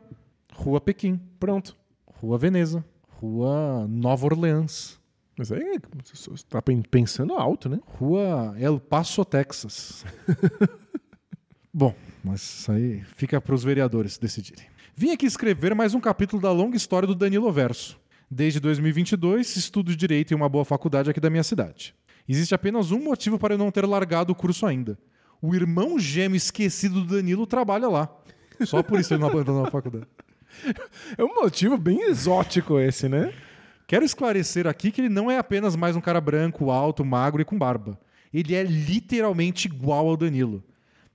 Rua 0.54 0.82
Pequim, 0.82 1.20
Pronto. 1.40 1.76
Rua 2.22 2.38
Veneza, 2.40 2.84
Rua 3.22 3.86
Nova 3.88 4.26
Orleans, 4.26 5.00
Mas 5.38 5.52
aí 5.52 5.80
você 6.04 6.32
está 6.34 6.62
pensando 6.90 7.34
alto, 7.34 7.70
né? 7.70 7.80
Rua 7.86 8.56
El 8.58 8.80
Paso, 8.80 9.24
Texas. 9.26 10.06
Bom, 11.72 11.94
mas 12.24 12.42
isso 12.42 12.72
aí 12.72 13.04
fica 13.04 13.40
para 13.42 13.54
os 13.54 13.64
vereadores 13.64 14.18
decidirem. 14.18 14.66
Vim 14.98 15.12
aqui 15.12 15.26
escrever 15.26 15.76
mais 15.76 15.94
um 15.94 16.00
capítulo 16.00 16.42
da 16.42 16.54
longa 16.54 16.78
história 16.78 17.06
do 17.06 17.14
Danilo 17.14 17.52
Verso. 17.52 18.00
Desde 18.32 18.62
2022, 18.62 19.58
estudo 19.58 19.94
direito 19.94 20.32
em 20.32 20.36
uma 20.38 20.48
boa 20.48 20.64
faculdade 20.64 21.10
aqui 21.10 21.20
da 21.20 21.30
minha 21.30 21.44
cidade. 21.44 21.94
Existe 22.26 22.56
apenas 22.56 22.92
um 22.92 23.04
motivo 23.04 23.38
para 23.38 23.56
eu 23.56 23.58
não 23.58 23.70
ter 23.70 23.86
largado 23.86 24.32
o 24.32 24.36
curso 24.36 24.66
ainda. 24.66 24.98
O 25.42 25.54
irmão 25.54 26.00
gêmeo 26.00 26.38
esquecido 26.38 27.02
do 27.02 27.14
Danilo 27.14 27.46
trabalha 27.46 27.90
lá. 27.90 28.10
Só 28.64 28.82
por 28.82 28.98
isso 28.98 29.14
ele 29.14 29.20
não 29.20 29.28
abandonou 29.28 29.66
a 29.66 29.70
faculdade. 29.70 30.08
É 31.18 31.24
um 31.26 31.36
motivo 31.36 31.78
bem 31.78 32.04
exótico 32.04 32.80
esse, 32.80 33.10
né? 33.10 33.34
Quero 33.86 34.06
esclarecer 34.06 34.66
aqui 34.66 34.92
que 34.92 35.02
ele 35.02 35.10
não 35.10 35.30
é 35.30 35.38
apenas 35.38 35.76
mais 35.76 35.98
um 35.98 36.02
cara 36.02 36.22
branco, 36.22 36.72
alto, 36.72 37.04
magro 37.04 37.42
e 37.42 37.46
com 37.46 37.58
barba. 37.58 38.00
Ele 38.34 38.56
é 38.56 38.64
literalmente 38.64 39.68
igual 39.68 40.08
ao 40.08 40.16
Danilo. 40.16 40.64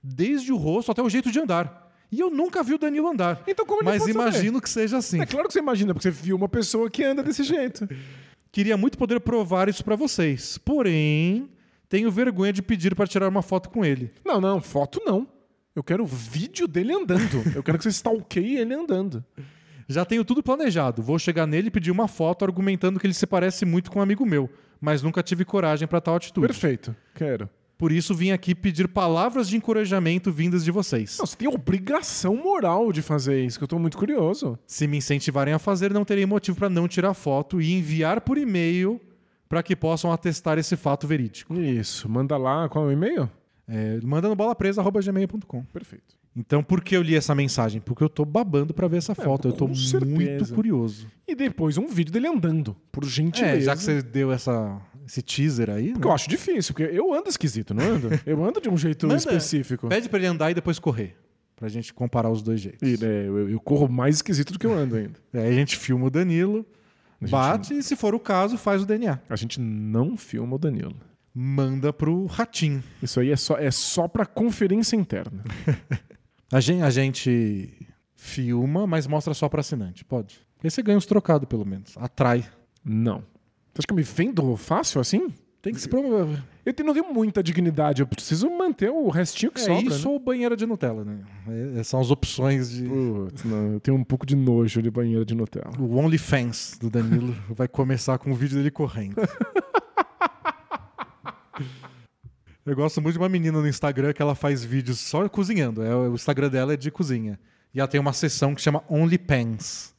Desde 0.03 0.53
o 0.53 0.57
rosto 0.57 0.91
até 0.91 1.01
o 1.01 1.09
jeito 1.09 1.31
de 1.31 1.39
andar. 1.39 1.80
E 2.11 2.19
eu 2.19 2.29
nunca 2.29 2.61
vi 2.61 2.73
o 2.73 2.77
Danilo 2.77 3.07
andar. 3.07 3.41
Então 3.47 3.65
como 3.65 3.81
ele 3.81 3.89
Mas 3.89 3.99
pode 3.99 4.11
imagino 4.11 4.59
que 4.61 4.69
seja 4.69 4.97
assim. 4.97 5.21
É 5.21 5.25
claro 5.25 5.47
que 5.47 5.53
você 5.53 5.59
imagina, 5.59 5.93
porque 5.93 6.11
você 6.11 6.11
viu 6.11 6.35
uma 6.35 6.49
pessoa 6.49 6.89
que 6.89 7.03
anda 7.03 7.23
desse 7.23 7.43
jeito. 7.43 7.87
Queria 8.51 8.75
muito 8.75 8.97
poder 8.97 9.19
provar 9.21 9.69
isso 9.69 9.83
pra 9.83 9.95
vocês. 9.95 10.57
Porém, 10.57 11.49
tenho 11.87 12.11
vergonha 12.11 12.51
de 12.51 12.61
pedir 12.61 12.93
para 12.95 13.07
tirar 13.07 13.29
uma 13.29 13.41
foto 13.41 13.69
com 13.69 13.85
ele. 13.85 14.11
Não, 14.25 14.41
não, 14.41 14.59
foto 14.61 15.01
não. 15.05 15.25
Eu 15.73 15.81
quero 15.81 16.05
vídeo 16.05 16.67
dele 16.67 16.93
andando. 16.93 17.41
Eu 17.55 17.63
quero 17.63 17.77
que 17.77 17.83
você 17.85 17.89
stalkeie 17.89 18.57
ele 18.57 18.73
andando. 18.73 19.23
Já 19.87 20.03
tenho 20.03 20.25
tudo 20.25 20.43
planejado. 20.43 21.01
Vou 21.01 21.17
chegar 21.17 21.47
nele 21.47 21.67
e 21.67 21.71
pedir 21.71 21.91
uma 21.91 22.09
foto 22.09 22.43
argumentando 22.43 22.99
que 22.99 23.07
ele 23.07 23.13
se 23.13 23.25
parece 23.25 23.65
muito 23.65 23.89
com 23.89 23.99
um 23.99 24.01
amigo 24.01 24.25
meu, 24.25 24.49
mas 24.81 25.01
nunca 25.01 25.23
tive 25.23 25.45
coragem 25.45 25.87
para 25.87 26.01
tal 26.01 26.15
atitude. 26.15 26.47
Perfeito, 26.47 26.95
quero. 27.15 27.49
Por 27.81 27.91
isso 27.91 28.13
vim 28.13 28.29
aqui 28.29 28.53
pedir 28.53 28.87
palavras 28.87 29.49
de 29.49 29.57
encorajamento 29.57 30.31
vindas 30.31 30.63
de 30.63 30.69
vocês. 30.69 31.17
Não, 31.17 31.25
você 31.25 31.35
tem 31.35 31.47
obrigação 31.47 32.35
moral 32.35 32.91
de 32.91 33.01
fazer 33.01 33.43
isso, 33.43 33.57
que 33.57 33.63
eu 33.63 33.67
tô 33.67 33.79
muito 33.79 33.97
curioso. 33.97 34.55
Se 34.67 34.85
me 34.85 34.97
incentivarem 34.97 35.51
a 35.51 35.57
fazer, 35.57 35.91
não 35.91 36.05
terei 36.05 36.27
motivo 36.27 36.55
para 36.59 36.69
não 36.69 36.87
tirar 36.87 37.15
foto 37.15 37.59
e 37.59 37.73
enviar 37.73 38.21
por 38.21 38.37
e-mail 38.37 39.01
para 39.49 39.63
que 39.63 39.75
possam 39.75 40.11
atestar 40.11 40.59
esse 40.59 40.77
fato 40.77 41.07
verídico. 41.07 41.59
Isso, 41.59 42.07
manda 42.07 42.37
lá 42.37 42.69
qual 42.69 42.85
é 42.85 42.89
o 42.89 42.91
e-mail? 42.91 43.27
É, 43.67 43.99
manda 44.03 44.29
no 44.29 44.35
bolapresa.gmail.com. 44.35 45.63
Perfeito. 45.73 46.21
Então, 46.35 46.63
por 46.63 46.81
que 46.81 46.95
eu 46.95 47.01
li 47.01 47.15
essa 47.15 47.33
mensagem? 47.35 47.81
Porque 47.81 48.03
eu 48.03 48.07
tô 48.07 48.23
babando 48.23 48.73
para 48.75 48.87
ver 48.87 48.97
essa 48.97 49.15
foto. 49.15 49.47
Eu 49.49 49.53
tô 49.53 49.67
É, 49.67 49.73
certeza. 49.75 50.05
muito 50.05 50.53
curioso. 50.53 51.07
E 51.27 51.35
depois 51.35 51.77
um 51.77 51.87
vídeo 51.87 52.13
dele 52.13 52.27
andando, 52.27 52.75
por 52.91 53.03
gentileza. 53.05 53.57
É, 53.57 53.59
já 53.61 53.75
que 53.75 53.83
você 53.83 54.01
deu 54.01 54.31
essa, 54.31 54.79
esse 55.11 55.21
teaser 55.21 55.69
aí, 55.69 55.91
Porque 55.91 56.07
né? 56.07 56.11
eu 56.11 56.15
acho 56.15 56.29
difícil, 56.29 56.73
porque 56.73 56.95
eu 56.95 57.13
ando 57.13 57.27
esquisito, 57.29 57.73
não 57.73 57.83
ando? 57.83 58.09
Eu 58.25 58.43
ando 58.43 58.61
de 58.61 58.69
um 58.69 58.77
jeito 58.77 59.05
Manda- 59.07 59.17
específico. 59.19 59.87
Pede 59.89 60.07
pra 60.07 60.17
ele 60.19 60.27
andar 60.27 60.49
e 60.51 60.53
depois 60.53 60.79
correr. 60.79 61.15
Pra 61.55 61.67
gente 61.69 61.93
comparar 61.93 62.29
os 62.29 62.41
dois 62.41 62.59
jeitos. 62.61 62.81
E, 62.81 62.97
né, 63.03 63.27
eu, 63.27 63.49
eu 63.49 63.59
corro 63.59 63.87
mais 63.87 64.15
esquisito 64.15 64.53
do 64.53 64.57
que 64.59 64.65
eu 64.65 64.73
ando 64.73 64.95
ainda. 64.95 65.19
Aí 65.33 65.47
a 65.49 65.51
gente 65.53 65.75
filma 65.77 66.07
o 66.07 66.09
Danilo, 66.09 66.65
bate 67.29 67.73
e, 67.77 67.83
se 67.83 67.95
for 67.95 68.15
o 68.15 68.19
caso, 68.19 68.57
faz 68.57 68.81
o 68.81 68.85
DNA. 68.85 69.19
A 69.29 69.35
gente 69.35 69.59
não 69.59 70.17
filma 70.17 70.55
o 70.55 70.57
Danilo. 70.59 70.95
Manda 71.33 71.93
pro 71.93 72.25
ratinho. 72.25 72.83
Isso 73.01 73.19
aí 73.19 73.29
é 73.31 73.35
só, 73.37 73.57
é 73.57 73.69
só 73.71 74.07
pra 74.07 74.25
conferência 74.25 74.95
interna. 74.95 75.43
A 76.51 76.59
gente, 76.59 76.81
a 76.83 76.89
gente 76.89 77.87
filma, 78.15 78.85
mas 78.85 79.07
mostra 79.07 79.33
só 79.33 79.47
pra 79.47 79.61
assinante. 79.61 80.03
Pode. 80.03 80.39
Aí 80.61 80.69
você 80.69 80.81
ganha 80.83 80.97
uns 80.97 81.05
trocados, 81.05 81.47
pelo 81.47 81.65
menos. 81.65 81.95
Atrai. 81.97 82.43
Não. 82.83 83.23
Você 83.73 83.79
acha 83.79 83.87
que 83.87 83.93
eu 83.93 83.97
me 83.97 84.03
vendo 84.03 84.55
fácil 84.57 84.99
assim? 85.01 85.33
Tem 85.61 85.73
que 85.73 85.79
se 85.79 85.87
promover. 85.87 86.43
Eu 86.65 86.73
não 86.83 86.93
tenho 86.93 87.13
muita 87.13 87.43
dignidade, 87.43 88.01
eu 88.01 88.07
preciso 88.07 88.49
manter 88.49 88.89
o 88.89 89.07
restinho 89.09 89.51
que 89.51 89.61
É 89.61 89.63
sobra. 89.63 89.83
isso 89.93 90.07
né? 90.07 90.13
ou 90.13 90.19
banheira 90.19 90.57
de 90.57 90.65
Nutella, 90.65 91.05
né? 91.05 91.19
É- 91.77 91.83
são 91.83 91.99
as 91.99 92.09
opções 92.09 92.69
de. 92.71 92.83
Putz, 92.83 93.43
não, 93.43 93.73
eu 93.73 93.79
tenho 93.79 93.95
um 93.95 94.03
pouco 94.03 94.25
de 94.25 94.35
nojo 94.35 94.81
de 94.81 94.89
banheira 94.89 95.23
de 95.23 95.35
Nutella. 95.35 95.71
O 95.79 95.95
OnlyFans 95.97 96.77
do 96.79 96.89
Danilo 96.89 97.35
vai 97.49 97.67
começar 97.67 98.17
com 98.17 98.31
o 98.31 98.35
vídeo 98.35 98.57
dele 98.57 98.71
correndo. 98.71 99.15
Eu 102.63 102.75
gosto 102.75 103.01
muito 103.01 103.13
de 103.13 103.19
uma 103.19 103.27
menina 103.29 103.59
no 103.59 103.67
Instagram 103.67 104.13
que 104.13 104.21
ela 104.21 104.35
faz 104.35 104.63
vídeos 104.63 104.99
só 104.99 105.27
cozinhando. 105.27 105.81
É, 105.83 105.95
o 105.95 106.13
Instagram 106.13 106.47
dela 106.49 106.73
é 106.73 106.77
de 106.77 106.91
cozinha. 106.91 107.39
E 107.73 107.79
ela 107.79 107.87
tem 107.87 107.99
uma 107.99 108.13
seção 108.13 108.53
que 108.53 108.61
chama 108.61 108.83
OnlyPans. 108.87 109.95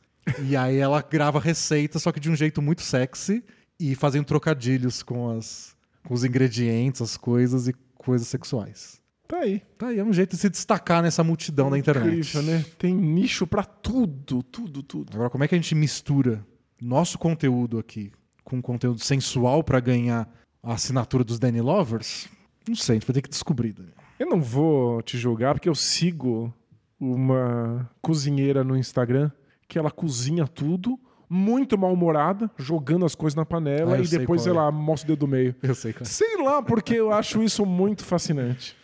E 0.48 0.56
aí 0.56 0.76
ela 0.76 1.02
grava 1.02 1.40
receitas, 1.40 2.02
só 2.02 2.12
que 2.12 2.20
de 2.20 2.30
um 2.30 2.36
jeito 2.36 2.62
muito 2.62 2.82
sexy 2.82 3.42
e 3.82 3.96
fazendo 3.96 4.24
trocadilhos 4.24 5.02
com, 5.02 5.30
as, 5.30 5.76
com 6.06 6.14
os 6.14 6.22
ingredientes, 6.22 7.02
as 7.02 7.16
coisas 7.16 7.66
e 7.66 7.74
coisas 7.96 8.28
sexuais. 8.28 9.02
Tá 9.26 9.38
aí. 9.38 9.60
Tá 9.76 9.88
aí, 9.88 9.98
é 9.98 10.04
um 10.04 10.12
jeito 10.12 10.36
de 10.36 10.36
se 10.36 10.48
destacar 10.48 11.02
nessa 11.02 11.24
multidão 11.24 11.68
da 11.68 11.76
internet. 11.76 12.06
Incrível, 12.06 12.42
né? 12.42 12.64
Tem 12.78 12.94
nicho 12.94 13.44
pra 13.44 13.64
tudo, 13.64 14.40
tudo, 14.42 14.84
tudo. 14.84 15.14
Agora, 15.14 15.30
como 15.30 15.42
é 15.42 15.48
que 15.48 15.54
a 15.56 15.58
gente 15.58 15.74
mistura 15.74 16.46
nosso 16.80 17.18
conteúdo 17.18 17.76
aqui 17.76 18.12
com 18.44 18.62
conteúdo 18.62 19.00
sensual 19.00 19.64
pra 19.64 19.80
ganhar 19.80 20.28
a 20.62 20.74
assinatura 20.74 21.24
dos 21.24 21.40
Danny 21.40 21.60
Lovers? 21.60 22.28
Não 22.68 22.76
sei, 22.76 22.94
a 22.94 22.98
gente 23.00 23.06
vai 23.06 23.14
ter 23.14 23.22
que 23.22 23.30
descobrir. 23.30 23.72
Daniel. 23.72 23.94
Eu 24.16 24.28
não 24.28 24.40
vou 24.40 25.02
te 25.02 25.18
julgar 25.18 25.54
porque 25.54 25.68
eu 25.68 25.74
sigo 25.74 26.54
uma 27.00 27.90
cozinheira 28.00 28.62
no 28.62 28.76
Instagram 28.76 29.30
que 29.66 29.76
ela 29.76 29.90
cozinha 29.90 30.46
tudo, 30.46 31.00
muito 31.32 31.78
mal-humorada, 31.78 32.50
jogando 32.58 33.04
as 33.06 33.14
coisas 33.14 33.34
na 33.34 33.44
panela 33.46 33.94
Ah, 33.96 34.00
e 34.00 34.06
sei 34.06 34.18
depois 34.18 34.42
qual 34.42 34.54
é. 34.54 34.58
ela 34.58 34.70
mostra 34.70 35.06
o 35.06 35.08
dedo 35.16 35.20
do 35.20 35.28
meio. 35.28 35.54
Eu 35.62 35.74
sei, 35.74 35.92
cara. 35.92 36.04
Sei 36.04 36.36
lá, 36.42 36.62
porque 36.62 36.94
eu 36.94 37.10
acho 37.12 37.42
isso 37.42 37.64
muito 37.64 38.04
fascinante. 38.04 38.76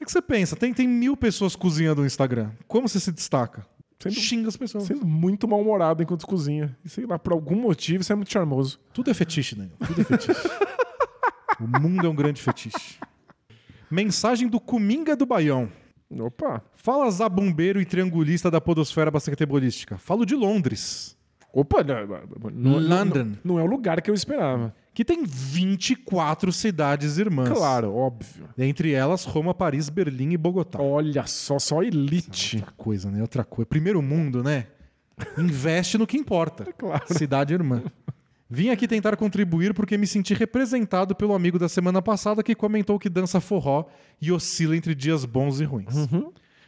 O 0.00 0.04
que 0.04 0.12
você 0.12 0.22
pensa? 0.22 0.54
Tem, 0.54 0.72
tem 0.72 0.86
mil 0.86 1.16
pessoas 1.16 1.56
cozinhando 1.56 2.02
no 2.02 2.06
Instagram. 2.06 2.50
Como 2.68 2.88
você 2.88 3.00
se 3.00 3.10
destaca? 3.10 3.66
Sendo- 3.98 4.14
Xinga 4.14 4.48
as 4.48 4.56
pessoas. 4.56 4.84
Sendo 4.84 5.06
muito 5.06 5.48
mal-humorado 5.48 6.02
enquanto 6.02 6.26
cozinha. 6.26 6.76
E 6.84 6.88
sei 6.88 7.06
lá, 7.06 7.18
por 7.18 7.32
algum 7.32 7.56
motivo, 7.56 8.02
isso 8.02 8.12
é 8.12 8.16
muito 8.16 8.30
charmoso. 8.30 8.78
Tudo 8.92 9.10
é 9.10 9.14
fetiche, 9.14 9.54
Daniel. 9.56 9.74
Tudo 9.86 10.00
é 10.02 10.04
fetiche. 10.04 10.32
o 11.58 11.66
mundo 11.80 12.06
é 12.06 12.10
um 12.10 12.14
grande 12.14 12.40
fetiche. 12.42 12.98
Mensagem 13.90 14.48
do 14.48 14.60
Cominga 14.60 15.16
do 15.16 15.24
Baião. 15.26 15.70
Opa. 16.20 16.62
Fala 16.74 17.10
zabumbeiro 17.10 17.80
e 17.80 17.84
triangulista 17.84 18.50
da 18.50 18.60
podosfera 18.60 19.10
basquetebolística. 19.10 19.96
Falo 19.98 20.24
de 20.26 20.34
Londres. 20.34 21.15
Opa, 21.58 21.82
não, 21.82 22.06
não, 22.06 22.50
não, 22.52 22.78
London. 22.78 23.32
não 23.42 23.58
é 23.58 23.62
o 23.62 23.66
lugar 23.66 24.02
que 24.02 24.10
eu 24.10 24.14
esperava. 24.14 24.74
que 24.92 25.02
tem 25.02 25.24
24 25.24 26.52
cidades 26.52 27.16
irmãs. 27.16 27.48
Claro, 27.48 27.94
óbvio. 27.94 28.46
Entre 28.58 28.92
elas, 28.92 29.24
Roma, 29.24 29.54
Paris, 29.54 29.88
Berlim 29.88 30.32
e 30.32 30.36
Bogotá. 30.36 30.82
Olha 30.82 31.26
só, 31.26 31.58
só 31.58 31.82
elite. 31.82 32.56
Outra 32.56 32.72
coisa, 32.76 33.10
né? 33.10 33.22
Outra 33.22 33.42
coisa. 33.42 33.64
Primeiro 33.64 34.02
mundo, 34.02 34.42
né? 34.42 34.66
Investe 35.38 35.96
no 35.96 36.06
que 36.06 36.18
importa. 36.18 36.66
Claro. 36.76 37.02
Cidade 37.06 37.54
irmã. 37.54 37.82
Vim 38.50 38.68
aqui 38.68 38.86
tentar 38.86 39.16
contribuir 39.16 39.72
porque 39.72 39.96
me 39.96 40.06
senti 40.06 40.34
representado 40.34 41.16
pelo 41.16 41.34
amigo 41.34 41.58
da 41.58 41.70
semana 41.70 42.02
passada 42.02 42.42
que 42.42 42.54
comentou 42.54 42.98
que 42.98 43.08
dança 43.08 43.40
forró 43.40 43.86
e 44.20 44.30
oscila 44.30 44.76
entre 44.76 44.94
dias 44.94 45.24
bons 45.24 45.58
e 45.58 45.64
ruins. 45.64 46.06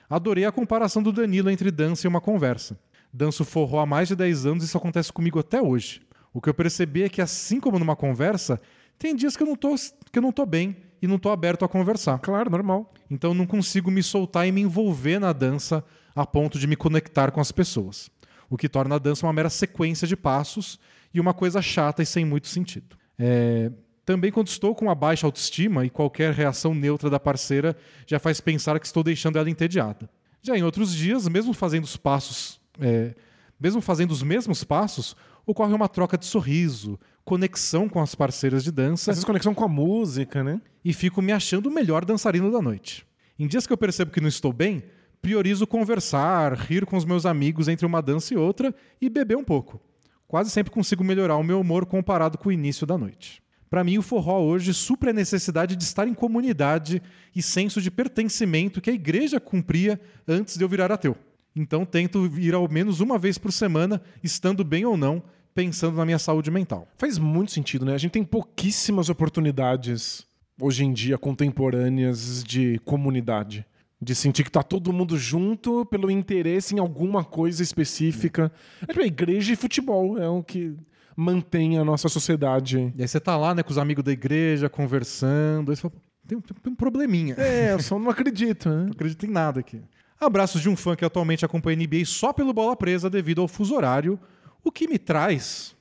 Adorei 0.09 0.47
a 0.47 0.51
comparação 0.51 1.03
do 1.03 1.13
Danilo 1.13 1.51
entre 1.51 1.71
dança 1.71 2.07
e 2.07 2.09
uma 2.09 2.23
conversa. 2.23 2.79
Danço 3.13 3.45
forró 3.45 3.81
há 3.81 3.87
mais 3.87 4.09
de 4.09 4.17
10 4.17 4.47
anos 4.47 4.63
e 4.63 4.67
isso 4.67 4.77
acontece 4.77 5.13
comigo 5.13 5.39
até 5.39 5.61
hoje. 5.61 6.01
O 6.33 6.41
que 6.41 6.49
eu 6.49 6.55
percebi 6.55 7.03
é 7.03 7.09
que, 7.09 7.23
assim 7.23 7.59
como 7.59 7.79
numa 7.79 7.97
conversa, 7.97 8.61
tem 8.99 9.15
dias 9.15 9.37
que 9.37 9.43
eu 9.43 9.47
não 9.47 9.57
tô, 9.57 9.75
que 10.13 10.19
eu 10.19 10.23
não 10.23 10.33
tô 10.33 10.45
bem 10.45 10.77
e 11.01 11.07
não 11.07 11.19
tô 11.19 11.31
aberto 11.31 11.65
a 11.65 11.69
conversar. 11.69 12.19
Claro, 12.19 12.51
normal. 12.51 12.93
Então 13.11 13.33
não 13.33 13.47
consigo 13.47 13.91
me 13.91 14.03
soltar 14.03 14.47
e 14.47 14.53
me 14.53 14.61
envolver 14.61 15.19
na 15.19 15.33
dança 15.33 15.85
a 16.15 16.27
ponto 16.27 16.59
de 16.59 16.67
me 16.67 16.77
conectar 16.77 17.31
com 17.31 17.41
as 17.41 17.53
pessoas. 17.53 18.11
O 18.51 18.57
que 18.57 18.69
torna 18.69 18.97
a 18.97 18.99
dança 18.99 19.25
uma 19.27 19.33
mera 19.33 19.51
sequência 19.51 20.07
de 20.07 20.17
passos 20.17 20.79
e 21.15 21.21
uma 21.21 21.33
coisa 21.33 21.63
chata 21.63 22.03
e 22.03 22.07
sem 22.07 22.25
muito 22.25 22.49
sentido. 22.49 22.97
É, 23.19 23.71
Também 24.05 24.33
quando 24.33 24.49
estou 24.49 24.75
com 24.75 24.87
uma 24.87 24.95
baixa 24.95 25.27
autoestima 25.27 25.85
e 25.85 25.91
qualquer 25.91 26.33
reação 26.33 26.75
neutra 26.75 27.11
da 27.11 27.21
parceira 27.21 27.77
já 28.07 28.19
faz 28.19 28.41
pensar 28.41 28.79
que 28.81 28.87
estou 28.87 29.03
deixando 29.03 29.39
ela 29.39 29.51
entediada. 29.51 30.09
Já 30.43 30.57
em 30.57 30.63
outros 30.63 30.95
dias, 30.95 31.29
mesmo 31.29 31.53
fazendo 31.53 31.85
os 31.85 31.97
passos, 31.97 32.61
é, 32.81 33.15
mesmo 33.61 33.81
fazendo 33.81 34.11
os 34.11 34.23
mesmos 34.23 34.65
passos, 34.65 35.17
ocorre 35.47 35.75
uma 35.75 35.89
troca 35.89 36.17
de 36.17 36.27
sorriso, 36.27 36.99
conexão 37.25 37.89
com 37.89 38.01
as 38.01 38.15
parceiras 38.15 38.65
de 38.65 38.73
dança 38.73 39.11
Às 39.11 39.25
conexão 39.25 39.55
com 39.55 39.65
a 39.65 39.69
música, 39.69 40.43
né? 40.43 40.61
e 40.85 40.93
fico 40.93 41.21
me 41.21 41.33
achando 41.33 41.67
o 41.67 41.71
melhor 41.71 42.05
dançarino 42.05 42.51
da 42.51 42.63
noite. 42.63 43.07
Em 43.39 43.47
dias 43.47 43.67
que 43.67 43.73
eu 43.73 43.77
percebo 43.77 44.11
que 44.11 44.21
não 44.21 44.29
estou 44.29 44.53
bem, 44.53 44.83
priorizo 45.21 45.67
conversar, 45.67 46.55
rir 46.55 46.87
com 46.87 46.97
os 46.97 47.05
meus 47.05 47.27
amigos 47.27 47.69
entre 47.69 47.85
uma 47.85 48.01
dança 48.01 48.33
e 48.33 48.37
outra 48.37 48.75
e 49.01 49.11
beber 49.11 49.37
um 49.37 49.45
pouco. 49.45 49.81
Quase 50.27 50.51
sempre 50.51 50.73
consigo 50.73 51.05
melhorar 51.05 51.37
o 51.37 51.43
meu 51.43 51.61
humor 51.61 51.87
comparado 51.87 52.39
com 52.39 52.49
o 52.49 52.53
início 52.53 52.87
da 52.87 52.97
noite. 52.97 53.43
Para 53.69 53.85
mim, 53.85 53.99
o 53.99 54.03
forró 54.03 54.41
hoje 54.41 54.73
supre 54.73 55.11
a 55.11 55.13
necessidade 55.13 55.77
de 55.77 55.85
estar 55.85 56.09
em 56.09 56.15
comunidade 56.15 57.03
e 57.37 57.43
senso 57.43 57.83
de 57.83 57.91
pertencimento 57.91 58.81
que 58.81 58.89
a 58.89 58.95
igreja 58.95 59.39
cumpria 59.39 60.01
antes 60.27 60.57
de 60.57 60.65
eu 60.65 60.69
virar 60.69 60.91
ateu. 60.91 61.17
Então, 61.59 61.85
tento 61.85 62.27
ir 62.39 62.55
ao 62.55 62.69
menos 62.69 63.01
uma 63.01 63.19
vez 63.19 63.37
por 63.37 63.53
semana, 63.53 64.01
estando 64.23 64.63
bem 64.63 64.85
ou 64.85 64.97
não, 64.97 65.23
pensando 65.53 65.97
na 65.97 66.05
minha 66.05 66.19
saúde 66.19 66.53
mental. 66.53 66.87
Faz 66.97 67.19
muito 67.19 67.51
sentido, 67.51 67.85
né? 67.85 67.95
A 67.95 67.99
gente 67.99 68.13
tem 68.13 68.23
pouquíssimas 68.23 69.09
oportunidades 69.09 70.25
hoje 70.61 70.85
em 70.85 70.93
dia 70.93 71.19
contemporâneas 71.19 72.45
de 72.45 72.79
comunidade. 72.85 73.67
De 74.01 74.15
sentir 74.15 74.45
que 74.45 74.51
tá 74.53 74.63
todo 74.63 74.93
mundo 74.93 75.19
junto 75.19 75.85
pelo 75.87 76.09
interesse 76.09 76.77
em 76.77 76.79
alguma 76.79 77.25
coisa 77.25 77.61
específica. 77.61 78.53
É 78.83 78.87
tipo, 78.87 79.01
igreja 79.05 79.53
e 79.53 79.57
futebol 79.57 80.17
é 80.17 80.29
o 80.29 80.45
que 80.45 80.77
mantém 81.17 81.77
a 81.77 81.85
nossa 81.85 82.09
sociedade. 82.09 82.93
E 82.97 83.03
aí 83.03 83.09
você 83.09 83.19
tá 83.19 83.37
lá, 83.37 83.53
né, 83.53 83.65
com 83.65 83.73
os 83.73 83.79
amigos 83.79 84.05
da 84.05 84.13
igreja, 84.13 84.69
conversando, 84.69 85.73
aí 85.73 85.77
você 85.77 85.83
fala, 85.83 85.95
tem, 86.29 86.41
tem 86.41 86.73
um 86.73 86.77
probleminha. 86.77 87.35
É, 87.37 87.73
eu 87.73 87.83
só 87.83 87.99
não 87.99 88.09
acredito, 88.09 88.69
né? 88.69 88.85
Não 88.85 88.93
acredito 88.93 89.27
em 89.27 89.31
nada 89.31 89.59
aqui. 89.59 89.83
Abraços 90.21 90.61
de 90.61 90.69
um 90.69 90.77
fã 90.77 90.97
que 90.97 91.05
atualmente 91.05 91.45
acompanha 91.45 91.79
a 91.79 91.81
NBA 91.81 92.05
só 92.05 92.33
pelo 92.33 92.53
bola 92.53 92.75
presa 92.75 93.09
devido 93.09 93.41
ao 93.41 93.49
fuso 93.49 93.75
horário, 93.75 94.19
o 94.65 94.73
que 94.73 94.89
me 94.89 94.99
traz 94.99 95.77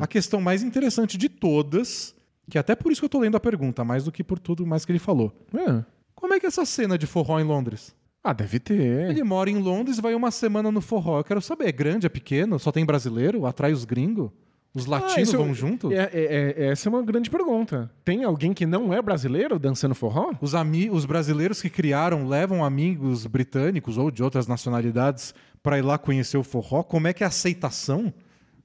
a 0.00 0.06
questão 0.06 0.40
mais 0.40 0.62
interessante 0.62 1.16
de 1.16 1.28
todas, 1.28 2.14
que 2.48 2.58
até 2.58 2.74
por 2.74 2.92
isso 2.92 3.00
que 3.00 3.04
eu 3.06 3.10
tô 3.10 3.18
lendo 3.18 3.36
a 3.36 3.40
pergunta, 3.40 3.84
mais 3.84 4.04
do 4.04 4.12
que 4.12 4.22
por 4.22 4.38
tudo 4.38 4.66
mais 4.66 4.84
que 4.84 4.92
ele 4.92 4.98
falou. 4.98 5.32
É. 5.54 5.84
Como 6.14 6.34
é 6.34 6.38
que 6.40 6.46
é 6.46 6.48
essa 6.48 6.64
cena 6.64 6.98
de 6.98 7.06
forró 7.06 7.40
em 7.40 7.44
Londres? 7.44 7.94
Ah, 8.22 8.34
deve 8.34 8.60
ter. 8.60 9.10
Ele 9.10 9.24
mora 9.24 9.48
em 9.48 9.58
Londres 9.58 9.96
e 9.96 10.02
vai 10.02 10.14
uma 10.14 10.30
semana 10.30 10.70
no 10.70 10.82
forró. 10.82 11.18
Eu 11.18 11.24
quero 11.24 11.40
saber, 11.40 11.68
é 11.68 11.72
grande, 11.72 12.06
é 12.06 12.10
pequeno? 12.10 12.58
Só 12.58 12.70
tem 12.70 12.84
brasileiro? 12.84 13.46
Atrai 13.46 13.72
os 13.72 13.84
gringos? 13.86 14.30
Os 14.74 14.86
Ah, 14.86 14.90
latinos 14.90 15.28
isso 15.28 15.36
vão 15.36 15.52
junto? 15.52 15.92
É, 15.92 16.08
é- 16.12 16.54
é- 16.56 16.66
essa 16.68 16.88
é 16.88 16.90
uma 16.90 17.02
grande 17.02 17.28
pergunta. 17.28 17.90
Tem 18.04 18.22
alguém 18.22 18.54
que 18.54 18.64
não 18.66 18.94
é 18.94 19.02
brasileiro 19.02 19.58
dançando 19.58 19.94
forró? 19.94 20.32
Os, 20.40 20.54
ami 20.54 20.88
os 20.88 21.04
brasileiros 21.04 21.60
que 21.60 21.68
criaram 21.68 22.28
levam 22.28 22.64
amigos 22.64 23.26
britânicos 23.26 23.98
ou 23.98 24.10
de 24.10 24.22
outras 24.22 24.46
nacionalidades 24.46 25.34
para 25.62 25.78
ir 25.78 25.82
lá 25.82 25.98
conhecer 25.98 26.36
o 26.38 26.44
forró? 26.44 26.82
Como 26.84 27.08
é 27.08 27.12
que 27.12 27.24
é 27.24 27.26
a 27.26 27.28
aceitação 27.28 28.14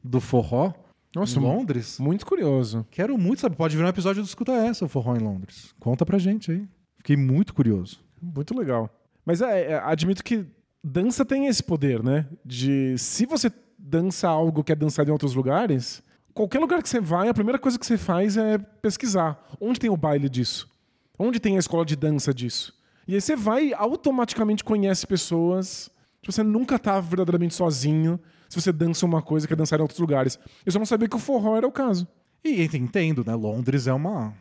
do 0.03 0.21
forró 0.21 0.73
Nossa, 1.15 1.39
em 1.39 1.41
Londres? 1.41 1.97
Muito 1.99 2.23
curioso. 2.25 2.85
Quero 2.91 3.17
muito 3.17 3.41
saber. 3.41 3.55
Pode 3.55 3.75
virar 3.75 3.87
um 3.87 3.89
episódio 3.89 4.21
do 4.21 4.27
Escuta 4.27 4.51
Essa, 4.51 4.85
o 4.85 4.87
forró 4.87 5.15
em 5.15 5.19
Londres. 5.19 5.73
Conta 5.79 6.05
pra 6.05 6.19
gente 6.19 6.51
aí. 6.51 6.63
Fiquei 6.97 7.17
muito 7.17 7.51
curioso. 7.53 7.99
Muito 8.21 8.55
legal. 8.55 8.89
Mas 9.25 9.41
é, 9.41 9.71
é, 9.71 9.79
admito 9.83 10.23
que 10.23 10.45
dança 10.83 11.25
tem 11.25 11.47
esse 11.47 11.63
poder, 11.63 12.03
né? 12.03 12.27
De 12.45 12.95
se 12.99 13.25
você 13.25 13.51
dança 13.85 14.27
algo 14.27 14.63
que 14.63 14.71
é 14.71 14.75
dançado 14.75 15.09
em 15.09 15.11
outros 15.11 15.35
lugares, 15.35 16.01
qualquer 16.33 16.59
lugar 16.59 16.81
que 16.81 16.89
você 16.89 16.99
vai, 16.99 17.29
a 17.29 17.33
primeira 17.33 17.59
coisa 17.59 17.77
que 17.77 17.85
você 17.85 17.97
faz 17.97 18.35
é 18.35 18.57
pesquisar. 18.57 19.41
Onde 19.59 19.79
tem 19.79 19.89
o 19.89 19.97
baile 19.97 20.27
disso? 20.27 20.69
Onde 21.17 21.39
tem 21.39 21.55
a 21.55 21.59
escola 21.59 21.85
de 21.85 21.95
dança 21.95 22.33
disso? 22.33 22.73
E 23.07 23.13
aí 23.13 23.21
você 23.21 23.35
vai 23.35 23.67
e 23.67 23.73
automaticamente 23.73 24.63
conhece 24.63 25.05
pessoas. 25.05 25.89
Você 26.25 26.41
nunca 26.41 26.79
tá 26.79 26.99
verdadeiramente 26.99 27.53
sozinho 27.53 28.19
se 28.49 28.59
você 28.59 28.71
dança 28.71 29.05
uma 29.05 29.21
coisa 29.21 29.47
que 29.47 29.53
é 29.53 29.55
dançada 29.55 29.81
em 29.81 29.83
outros 29.83 29.99
lugares. 29.99 30.39
Eu 30.65 30.71
só 30.71 30.79
não 30.79 30.85
sabia 30.85 31.07
que 31.07 31.15
o 31.15 31.19
forró 31.19 31.55
era 31.55 31.67
o 31.67 31.71
caso. 31.71 32.07
E 32.43 32.63
entendo, 32.63 33.23
né? 33.25 33.33
Londres 33.35 33.87
é 33.87 33.93
uma 33.93 34.33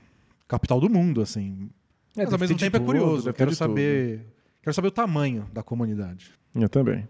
capital 0.48 0.80
do 0.80 0.88
mundo, 0.88 1.20
assim. 1.20 1.70
Mas 2.16 2.26
deve 2.26 2.34
ao 2.34 2.40
mesmo 2.40 2.56
tempo 2.56 2.76
é 2.76 2.80
tudo, 2.80 2.86
curioso. 2.86 3.28
Eu 3.28 3.34
quero 3.34 3.54
saber. 3.54 4.26
Quero 4.62 4.74
saber 4.74 4.88
o 4.88 4.92
tamanho 4.92 5.46
da 5.52 5.62
comunidade. 5.62 6.32
Eu 6.54 6.68
também. 6.68 7.06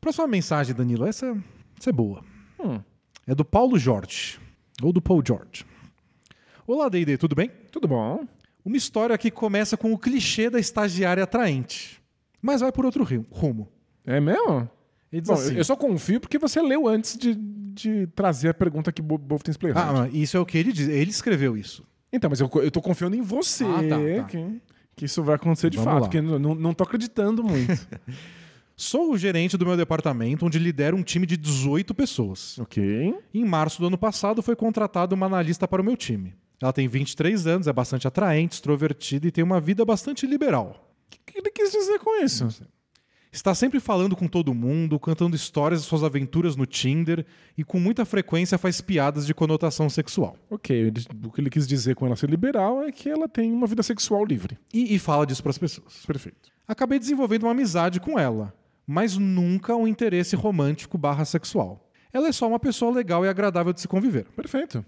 Próxima 0.00 0.26
mensagem, 0.26 0.74
Danilo, 0.74 1.06
essa, 1.06 1.36
essa 1.78 1.90
é 1.90 1.92
boa. 1.92 2.22
Hum. 2.60 2.80
É 3.26 3.34
do 3.34 3.44
Paulo 3.44 3.78
Jorge. 3.78 4.38
Ou 4.82 4.92
do 4.92 5.00
Paul 5.02 5.22
George. 5.26 5.64
Olá, 6.66 6.88
D&D, 6.88 7.16
tudo 7.16 7.34
bem? 7.34 7.50
Tudo 7.72 7.88
bom? 7.88 8.26
Uma 8.64 8.76
história 8.76 9.16
que 9.16 9.30
começa 9.30 9.76
com 9.76 9.92
o 9.92 9.98
clichê 9.98 10.50
da 10.50 10.60
estagiária 10.60 11.24
atraente, 11.24 12.00
mas 12.42 12.60
vai 12.60 12.70
por 12.70 12.84
outro 12.84 13.06
rumo. 13.30 13.68
É 14.06 14.20
mesmo? 14.20 14.68
Bom, 15.24 15.32
assim, 15.32 15.54
eu 15.56 15.64
só 15.64 15.74
confio 15.74 16.20
porque 16.20 16.38
você 16.38 16.60
leu 16.60 16.86
antes 16.86 17.16
de, 17.16 17.34
de 17.34 18.06
trazer 18.08 18.50
a 18.50 18.54
pergunta 18.54 18.92
que 18.92 19.00
o 19.00 19.04
Play 19.58 19.72
Hard. 19.72 19.96
ah, 19.96 20.08
isso 20.12 20.36
é 20.36 20.40
o 20.40 20.44
que 20.44 20.58
ele 20.58 20.72
diz. 20.72 20.86
Ele 20.88 21.10
escreveu 21.10 21.56
isso. 21.56 21.82
Então, 22.12 22.28
mas 22.28 22.40
eu, 22.40 22.50
eu 22.56 22.70
tô 22.70 22.82
confiando 22.82 23.16
em 23.16 23.22
você 23.22 23.64
Ah, 23.64 23.82
tá, 23.88 23.96
tá. 24.22 24.24
Que, 24.28 24.60
que 24.96 25.04
isso 25.06 25.22
vai 25.22 25.36
acontecer 25.36 25.70
de 25.70 25.78
Vamos 25.78 25.90
fato, 25.92 26.00
lá. 26.02 26.06
porque 26.08 26.18
eu 26.18 26.38
não, 26.38 26.54
não 26.54 26.74
tô 26.74 26.84
acreditando 26.84 27.42
muito. 27.42 27.72
Sou 28.80 29.12
o 29.12 29.18
gerente 29.18 29.56
do 29.56 29.66
meu 29.66 29.76
departamento, 29.76 30.46
onde 30.46 30.56
lidero 30.56 30.96
um 30.96 31.02
time 31.02 31.26
de 31.26 31.36
18 31.36 31.92
pessoas. 31.94 32.56
ok. 32.60 33.12
Em 33.34 33.44
março 33.44 33.80
do 33.80 33.88
ano 33.88 33.98
passado, 33.98 34.40
foi 34.40 34.54
contratada 34.54 35.16
uma 35.16 35.26
analista 35.26 35.66
para 35.66 35.82
o 35.82 35.84
meu 35.84 35.96
time. 35.96 36.32
Ela 36.62 36.72
tem 36.72 36.86
23 36.86 37.46
anos, 37.48 37.66
é 37.66 37.72
bastante 37.72 38.06
atraente, 38.06 38.54
extrovertida 38.54 39.26
e 39.26 39.32
tem 39.32 39.42
uma 39.42 39.60
vida 39.60 39.84
bastante 39.84 40.26
liberal. 40.28 40.88
O 41.12 41.16
que 41.32 41.38
ele 41.38 41.50
quis 41.50 41.72
dizer 41.72 41.98
com 41.98 42.22
isso? 42.22 42.46
Está 43.32 43.52
sempre 43.54 43.78
falando 43.80 44.16
com 44.16 44.26
todo 44.28 44.54
mundo, 44.54 44.98
cantando 44.98 45.34
histórias 45.36 45.82
de 45.82 45.86
suas 45.88 46.02
aventuras 46.04 46.54
no 46.56 46.64
Tinder 46.64 47.26
e 47.56 47.64
com 47.64 47.78
muita 47.80 48.04
frequência 48.04 48.56
faz 48.56 48.80
piadas 48.80 49.26
de 49.26 49.34
conotação 49.34 49.90
sexual. 49.90 50.36
Ok, 50.48 50.74
ele- 50.74 51.04
o 51.26 51.30
que 51.30 51.40
ele 51.40 51.50
quis 51.50 51.66
dizer 51.66 51.94
com 51.96 52.06
ela 52.06 52.16
ser 52.16 52.30
liberal 52.30 52.82
é 52.82 52.90
que 52.92 53.08
ela 53.08 53.28
tem 53.28 53.52
uma 53.52 53.66
vida 53.66 53.82
sexual 53.82 54.24
livre. 54.24 54.56
E, 54.72 54.94
e 54.94 54.98
fala 54.98 55.26
disso 55.26 55.42
para 55.42 55.50
as 55.50 55.58
pessoas. 55.58 56.04
Perfeito. 56.06 56.50
Acabei 56.66 56.98
desenvolvendo 56.98 57.42
uma 57.44 57.52
amizade 57.52 58.00
com 58.00 58.18
ela, 58.18 58.52
mas 58.90 59.18
nunca 59.18 59.76
um 59.76 59.86
interesse 59.86 60.34
romântico 60.34 60.96
barra 60.96 61.26
sexual. 61.26 61.86
Ela 62.10 62.28
é 62.28 62.32
só 62.32 62.48
uma 62.48 62.58
pessoa 62.58 62.90
legal 62.90 63.22
e 63.22 63.28
agradável 63.28 63.70
de 63.74 63.82
se 63.82 63.86
conviver. 63.86 64.24
Perfeito. 64.34 64.82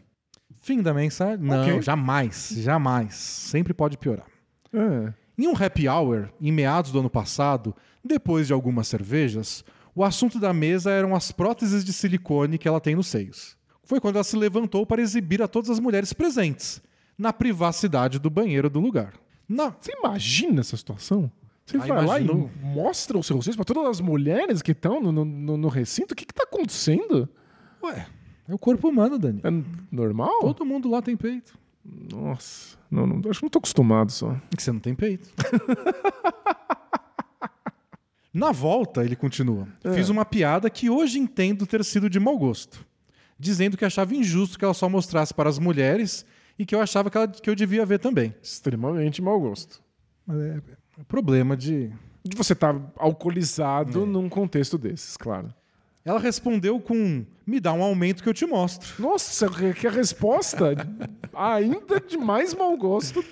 Fim 0.63 0.81
da 0.81 0.95
mensagem? 0.95 1.45
Não, 1.45 1.61
Ok. 1.61 1.83
jamais, 1.83 2.49
jamais. 2.57 3.15
Sempre 3.15 3.75
pode 3.75 3.99
piorar. 3.99 4.27
É. 4.73 5.13
Em 5.37 5.47
um 5.47 5.55
happy 5.55 5.87
hour, 5.87 6.31
em 6.41 6.51
meados 6.51 6.91
do 6.93 7.01
ano 7.01 7.11
passado, 7.11 7.77
depois 8.03 8.47
de 8.47 8.55
algumas 8.55 8.89
cervejas, 8.89 9.63
o 9.95 10.03
assunto 10.03 10.39
da 10.39 10.55
mesa 10.55 10.91
eram 10.91 11.15
as 11.15 11.31
próteses 11.31 11.85
de 11.85 11.93
silicone 11.93 12.57
que 12.57 12.67
ela 12.67 12.81
tem 12.81 12.95
nos 12.95 13.07
seios. 13.07 13.55
Foi 13.85 14.01
quando 14.01 14.15
ela 14.17 14.25
se 14.25 14.37
levantou 14.37 14.87
para 14.87 15.03
exibir 15.03 15.43
a 15.43 15.49
todas 15.49 15.69
as 15.69 15.79
mulheres 15.79 16.15
presentes, 16.15 16.81
na 17.19 17.35
privacidade 17.35 18.19
do 18.19 18.31
banheiro 18.31 18.71
do 18.71 18.81
lugar. 18.81 19.13
Na... 19.47 19.75
Você 19.79 19.93
imagina 19.99 20.61
essa 20.61 20.77
situação? 20.77 21.31
Você 21.71 21.77
Ah, 21.77 21.95
vai 21.95 22.07
lá 22.07 22.21
e 22.21 22.25
mostra 22.75 23.17
o 23.19 23.23
seu 23.23 23.41
seio 23.43 23.57
para 23.57 23.65
todas 23.65 23.85
as 23.87 24.01
mulheres 24.01 24.61
que 24.63 24.73
estão 24.73 25.01
no, 25.01 25.13
no, 25.13 25.57
no 25.57 25.69
recinto? 25.69 26.13
O 26.13 26.17
que, 26.17 26.25
que 26.27 26.35
tá 26.35 26.43
acontecendo? 26.45 27.29
Ué, 27.83 28.07
é 28.49 28.55
o 28.55 28.59
corpo 28.59 28.89
humano, 28.89 29.19
Dani. 29.19 29.41
É 29.45 29.51
normal? 29.95 30.41
Todo 30.41 30.65
mundo 30.67 30.89
lá 30.91 31.01
tem 31.01 31.17
peito. 31.17 31.59
Nossa, 32.13 32.77
não, 32.91 33.07
não, 33.07 33.31
acho 33.31 33.41
que 33.41 33.45
não 33.45 33.51
tô 33.51 33.59
acostumado 33.59 34.11
só. 34.13 34.33
É 34.53 34.57
que 34.57 34.63
você 34.63 34.71
não 34.73 34.81
tem 34.81 34.95
peito. 34.95 35.29
Na 38.33 38.53
volta, 38.53 39.05
ele 39.05 39.17
continua. 39.17 39.67
Fiz 39.95 40.09
uma 40.09 40.25
piada 40.25 40.71
que 40.71 40.89
hoje 40.89 41.19
entendo 41.19 41.67
ter 41.67 41.85
sido 41.85 42.09
de 42.09 42.21
mau 42.21 42.39
gosto. 42.39 42.87
Dizendo 43.39 43.77
que 43.77 43.85
achava 43.85 44.15
injusto 44.15 44.57
que 44.59 44.65
ela 44.65 44.75
só 44.75 44.89
mostrasse 44.89 45.35
para 45.35 45.49
as 45.49 45.59
mulheres 45.59 46.25
e 46.59 46.65
que 46.65 46.75
eu 46.75 46.81
achava 46.81 47.11
que, 47.11 47.17
ela- 47.17 47.27
que 47.27 47.49
eu 47.51 47.55
devia 47.57 47.85
ver 47.85 47.99
também. 47.99 48.33
Extremamente 48.43 49.21
mau 49.21 49.41
gosto. 49.41 49.83
Mas 50.27 50.39
é, 50.39 50.57
é 50.59 50.61
problema 51.09 51.57
de. 51.57 51.91
De 52.25 52.37
você 52.37 52.53
estar 52.53 52.75
É. 52.75 52.79
alcoolizado 52.99 54.05
num 54.05 54.29
contexto 54.29 54.77
desses, 54.77 55.17
claro. 55.17 55.53
Ela 56.05 56.19
respondeu 56.19 56.79
com: 56.81 57.25
Me 57.47 57.61
dá 57.61 57.73
um 57.73 57.83
aumento 57.83 58.23
que 58.23 58.29
eu 58.29 58.35
te 58.35 58.47
mostro. 58.47 58.91
Nossa, 59.03 59.49
que 59.75 59.87
a 59.87 59.91
resposta 59.91 60.75
ainda 61.35 62.01
de 62.01 62.17
mais 62.19 62.55
mau 62.55 62.77
gosto. 62.77 63.25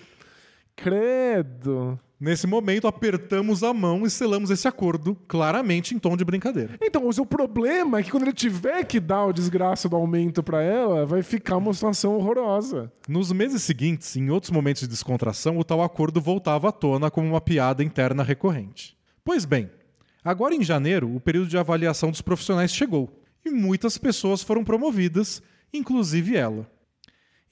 Credo. 0.77 1.99
Nesse 2.20 2.49
momento, 2.49 2.89
apertamos 2.89 3.62
a 3.62 3.73
mão 3.73 4.05
e 4.05 4.11
selamos 4.11 4.51
esse 4.51 4.66
acordo, 4.66 5.15
claramente 5.28 5.95
em 5.95 6.01
tom 6.01 6.16
de 6.16 6.24
brincadeira. 6.24 6.77
Então, 6.82 7.07
o 7.07 7.12
seu 7.12 7.24
problema 7.24 8.01
é 8.01 8.03
que 8.03 8.11
quando 8.11 8.24
ele 8.24 8.32
tiver 8.32 8.82
que 8.85 8.99
dar 8.99 9.27
o 9.27 9.32
desgraça 9.32 9.89
do 9.89 9.95
aumento 9.95 10.43
pra 10.43 10.61
ela, 10.61 11.07
vai 11.07 11.23
ficar 11.23 11.59
uma 11.59 11.73
situação 11.73 12.16
horrorosa. 12.16 12.93
Nos 13.09 13.31
meses 13.31 13.62
seguintes, 13.62 14.16
em 14.16 14.31
outros 14.31 14.51
momentos 14.51 14.82
de 14.82 14.89
descontração, 14.89 15.59
o 15.59 15.65
tal 15.65 15.81
acordo 15.81 16.20
voltava 16.20 16.70
à 16.70 16.73
tona 16.73 17.09
como 17.09 17.28
uma 17.28 17.40
piada 17.40 17.85
interna 17.85 18.24
recorrente. 18.24 18.99
Pois 19.24 19.45
bem, 19.45 19.70
agora 20.24 20.57
em 20.57 20.65
janeiro, 20.65 21.15
o 21.15 21.20
período 21.20 21.49
de 21.49 21.57
avaliação 21.57 22.11
dos 22.11 22.20
profissionais 22.20 22.74
chegou 22.74 23.23
e 23.45 23.51
muitas 23.51 23.97
pessoas 23.97 24.43
foram 24.43 24.65
promovidas, 24.65 25.40
inclusive 25.73 26.36
ela. 26.36 26.69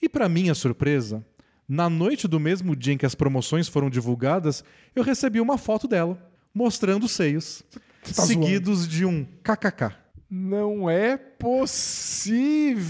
E 0.02 0.08
para 0.08 0.28
minha 0.28 0.54
surpresa, 0.54 1.24
na 1.68 1.90
noite 1.90 2.28
do 2.28 2.38
mesmo 2.38 2.76
dia 2.76 2.94
em 2.94 2.98
que 2.98 3.06
as 3.06 3.14
promoções 3.14 3.68
foram 3.68 3.90
divulgadas, 3.90 4.62
eu 4.94 5.02
recebi 5.02 5.40
uma 5.40 5.58
foto 5.58 5.88
dela, 5.88 6.18
mostrando 6.54 7.04
os 7.04 7.12
seios, 7.12 7.62
tá 8.02 8.22
seguidos 8.22 8.86
de 8.86 9.04
um 9.04 9.26
kkk. 9.42 9.94
Não 10.28 10.90
é 10.90 11.16
possível. 11.16 12.82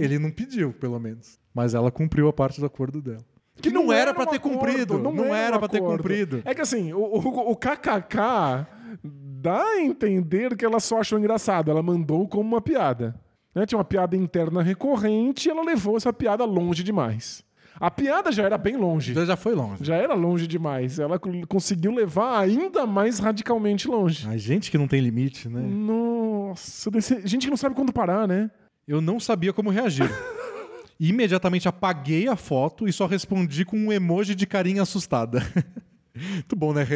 Ele 0.00 0.18
não 0.18 0.30
pediu, 0.30 0.72
pelo 0.72 0.98
menos. 0.98 1.38
Mas 1.54 1.72
ela 1.74 1.90
cumpriu 1.90 2.28
a 2.28 2.32
parte 2.32 2.58
do 2.58 2.66
acordo 2.66 3.00
dela. 3.00 3.24
Que 3.60 3.70
não, 3.70 3.92
era 3.92 4.12
pra 4.12 4.24
um 4.24 4.26
ter 4.26 4.36
acordo, 4.36 4.58
cumprido. 4.58 4.98
Não, 4.98 5.32
era 5.34 5.56
um 5.56 5.58
pra 5.58 5.68
ter 5.68 5.80
cumprido. 5.80 6.42
É 6.44 6.54
que 6.54 6.60
assim, 6.60 6.92
o, 6.92 6.98
o, 6.98 7.52
o 7.52 7.56
KKK 7.56 8.66
dá 9.04 9.62
a 9.62 9.80
entender 9.80 10.56
que 10.56 10.64
ela 10.64 10.80
só 10.80 11.00
achou 11.00 11.18
engraçado. 11.18 11.70
Ela 11.70 11.82
mandou 11.82 12.26
como 12.26 12.48
uma 12.48 12.60
piada. 12.60 13.14
Né? 13.54 13.64
Tinha 13.66 13.78
uma 13.78 13.84
piada 13.84 14.16
interna 14.16 14.62
recorrente 14.62 15.48
e 15.48 15.50
ela 15.50 15.62
levou 15.62 15.96
essa 15.96 16.12
piada 16.12 16.44
longe 16.44 16.82
demais. 16.82 17.44
A 17.80 17.90
piada 17.90 18.30
já 18.30 18.42
era 18.44 18.56
bem 18.58 18.76
longe. 18.76 19.14
Já, 19.14 19.24
já 19.24 19.36
foi 19.36 19.54
longe. 19.54 19.84
Já 19.84 19.96
era 19.96 20.14
longe 20.14 20.46
demais. 20.46 20.98
Ela 20.98 21.18
co- 21.18 21.30
conseguiu 21.48 21.92
levar 21.92 22.38
ainda 22.38 22.86
mais 22.86 23.18
radicalmente 23.18 23.88
longe. 23.88 24.28
A 24.28 24.36
gente 24.36 24.70
que 24.70 24.78
não 24.78 24.86
tem 24.86 25.00
limite, 25.00 25.48
né? 25.48 25.60
Nossa, 25.60 26.90
desse- 26.90 27.26
gente 27.26 27.44
que 27.46 27.50
não 27.50 27.56
sabe 27.56 27.74
quando 27.74 27.92
parar, 27.92 28.28
né? 28.28 28.50
Eu 28.86 29.00
não 29.00 29.18
sabia 29.18 29.52
como 29.52 29.70
reagir. 29.70 30.08
Imediatamente 31.00 31.66
apaguei 31.66 32.28
a 32.28 32.36
foto 32.36 32.86
e 32.86 32.92
só 32.92 33.06
respondi 33.06 33.64
com 33.64 33.76
um 33.76 33.92
emoji 33.92 34.34
de 34.34 34.46
carinha 34.46 34.82
assustada. 34.82 35.40
Muito 36.14 36.54
bom, 36.54 36.72
né? 36.72 36.86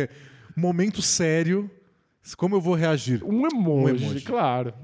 Momento 0.55 1.03
sério. 1.03 1.71
Como 2.37 2.55
eu 2.57 2.61
vou 2.61 2.75
reagir? 2.75 3.23
Um 3.25 3.47
emoji, 3.47 3.93
Um 4.05 4.07
emoji. 4.09 4.25
claro. 4.25 4.75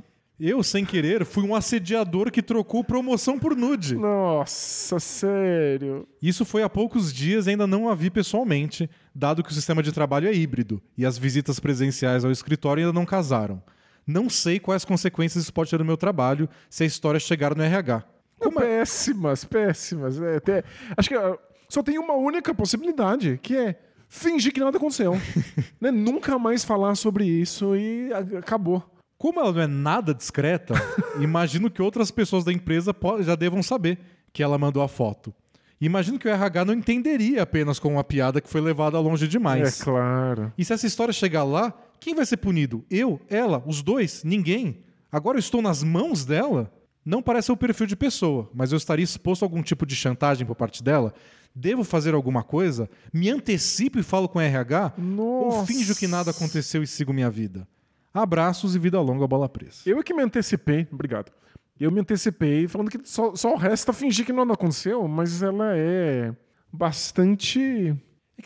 Eu, 0.44 0.60
sem 0.64 0.84
querer, 0.84 1.24
fui 1.24 1.44
um 1.44 1.54
assediador 1.54 2.28
que 2.28 2.42
trocou 2.42 2.82
promoção 2.82 3.38
por 3.38 3.54
nude. 3.54 3.94
Nossa, 3.94 4.98
sério. 4.98 6.04
Isso 6.20 6.44
foi 6.44 6.64
há 6.64 6.68
poucos 6.68 7.12
dias 7.12 7.46
e 7.46 7.50
ainda 7.50 7.64
não 7.64 7.88
a 7.88 7.94
vi 7.94 8.10
pessoalmente, 8.10 8.90
dado 9.14 9.40
que 9.44 9.52
o 9.52 9.54
sistema 9.54 9.84
de 9.84 9.92
trabalho 9.92 10.26
é 10.26 10.34
híbrido 10.34 10.82
e 10.98 11.06
as 11.06 11.16
visitas 11.16 11.60
presenciais 11.60 12.24
ao 12.24 12.32
escritório 12.32 12.82
ainda 12.84 12.92
não 12.92 13.06
casaram. 13.06 13.62
Não 14.04 14.28
sei 14.28 14.58
quais 14.58 14.84
consequências 14.84 15.44
isso 15.44 15.52
pode 15.52 15.70
ter 15.70 15.78
no 15.78 15.84
meu 15.84 15.96
trabalho 15.96 16.48
se 16.68 16.82
a 16.82 16.86
história 16.86 17.20
chegar 17.20 17.54
no 17.54 17.62
RH. 17.62 18.02
Como 18.40 18.58
é? 18.58 18.78
Péssimas, 18.78 19.44
péssimas. 19.44 20.20
É, 20.20 20.38
até- 20.38 20.64
acho 20.96 21.08
que 21.08 21.14
ah, 21.14 21.38
só 21.68 21.84
tem 21.84 22.00
uma 22.00 22.14
única 22.14 22.52
possibilidade, 22.52 23.38
que 23.40 23.56
é 23.56 23.78
fingir 24.08 24.52
que 24.52 24.58
nada 24.58 24.76
aconteceu. 24.76 25.12
né? 25.80 25.92
Nunca 25.92 26.36
mais 26.36 26.64
falar 26.64 26.96
sobre 26.96 27.24
isso 27.26 27.76
e 27.76 28.12
acabou. 28.36 28.91
Como 29.22 29.38
ela 29.38 29.52
não 29.52 29.62
é 29.62 29.68
nada 29.68 30.12
discreta, 30.12 30.74
imagino 31.22 31.70
que 31.70 31.80
outras 31.80 32.10
pessoas 32.10 32.42
da 32.42 32.52
empresa 32.52 32.92
já 33.20 33.36
devam 33.36 33.62
saber 33.62 34.00
que 34.32 34.42
ela 34.42 34.58
mandou 34.58 34.82
a 34.82 34.88
foto. 34.88 35.32
Imagino 35.80 36.18
que 36.18 36.26
o 36.26 36.30
RH 36.32 36.64
não 36.64 36.74
entenderia 36.74 37.44
apenas 37.44 37.78
com 37.78 37.92
uma 37.92 38.02
piada 38.02 38.40
que 38.40 38.48
foi 38.48 38.60
levada 38.60 38.98
longe 38.98 39.28
demais. 39.28 39.80
É 39.80 39.84
claro. 39.84 40.52
E 40.58 40.64
se 40.64 40.72
essa 40.72 40.88
história 40.88 41.12
chegar 41.12 41.44
lá, 41.44 41.72
quem 42.00 42.16
vai 42.16 42.26
ser 42.26 42.38
punido? 42.38 42.84
Eu? 42.90 43.20
Ela? 43.30 43.62
Os 43.64 43.80
dois? 43.80 44.24
Ninguém? 44.24 44.80
Agora 45.12 45.36
eu 45.36 45.40
estou 45.40 45.62
nas 45.62 45.84
mãos 45.84 46.24
dela? 46.24 46.72
Não 47.04 47.22
parece 47.22 47.46
ser 47.46 47.52
o 47.52 47.56
perfil 47.56 47.86
de 47.86 47.94
pessoa, 47.94 48.50
mas 48.52 48.72
eu 48.72 48.76
estaria 48.76 49.04
exposto 49.04 49.44
a 49.44 49.46
algum 49.46 49.62
tipo 49.62 49.86
de 49.86 49.94
chantagem 49.94 50.44
por 50.44 50.56
parte 50.56 50.82
dela? 50.82 51.14
Devo 51.54 51.84
fazer 51.84 52.12
alguma 52.12 52.42
coisa? 52.42 52.90
Me 53.12 53.30
antecipo 53.30 54.00
e 54.00 54.02
falo 54.02 54.28
com 54.28 54.40
o 54.40 54.42
RH? 54.42 54.94
Ou 54.98 55.04
Nossa. 55.04 55.66
finjo 55.66 55.94
que 55.94 56.08
nada 56.08 56.32
aconteceu 56.32 56.82
e 56.82 56.88
sigo 56.88 57.12
minha 57.12 57.30
vida? 57.30 57.68
Abraços 58.14 58.74
e 58.76 58.78
vida 58.78 59.00
longa, 59.00 59.26
bola 59.26 59.48
presa. 59.48 59.80
Eu 59.86 59.98
é 59.98 60.02
que 60.02 60.12
me 60.14 60.22
antecipei, 60.22 60.86
obrigado. 60.92 61.32
Eu 61.80 61.90
me 61.90 62.00
antecipei 62.00 62.68
falando 62.68 62.90
que 62.90 63.00
só, 63.04 63.34
só 63.34 63.54
resta 63.56 63.92
fingir 63.92 64.24
que 64.26 64.32
nada 64.32 64.52
aconteceu, 64.52 65.06
mas 65.08 65.42
ela 65.42 65.76
é 65.76 66.34
bastante 66.72 67.94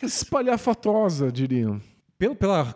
espalhafatosa, 0.01 1.31
diriam. 1.31 1.81
Pelo- 2.17 2.35
pela 2.35 2.75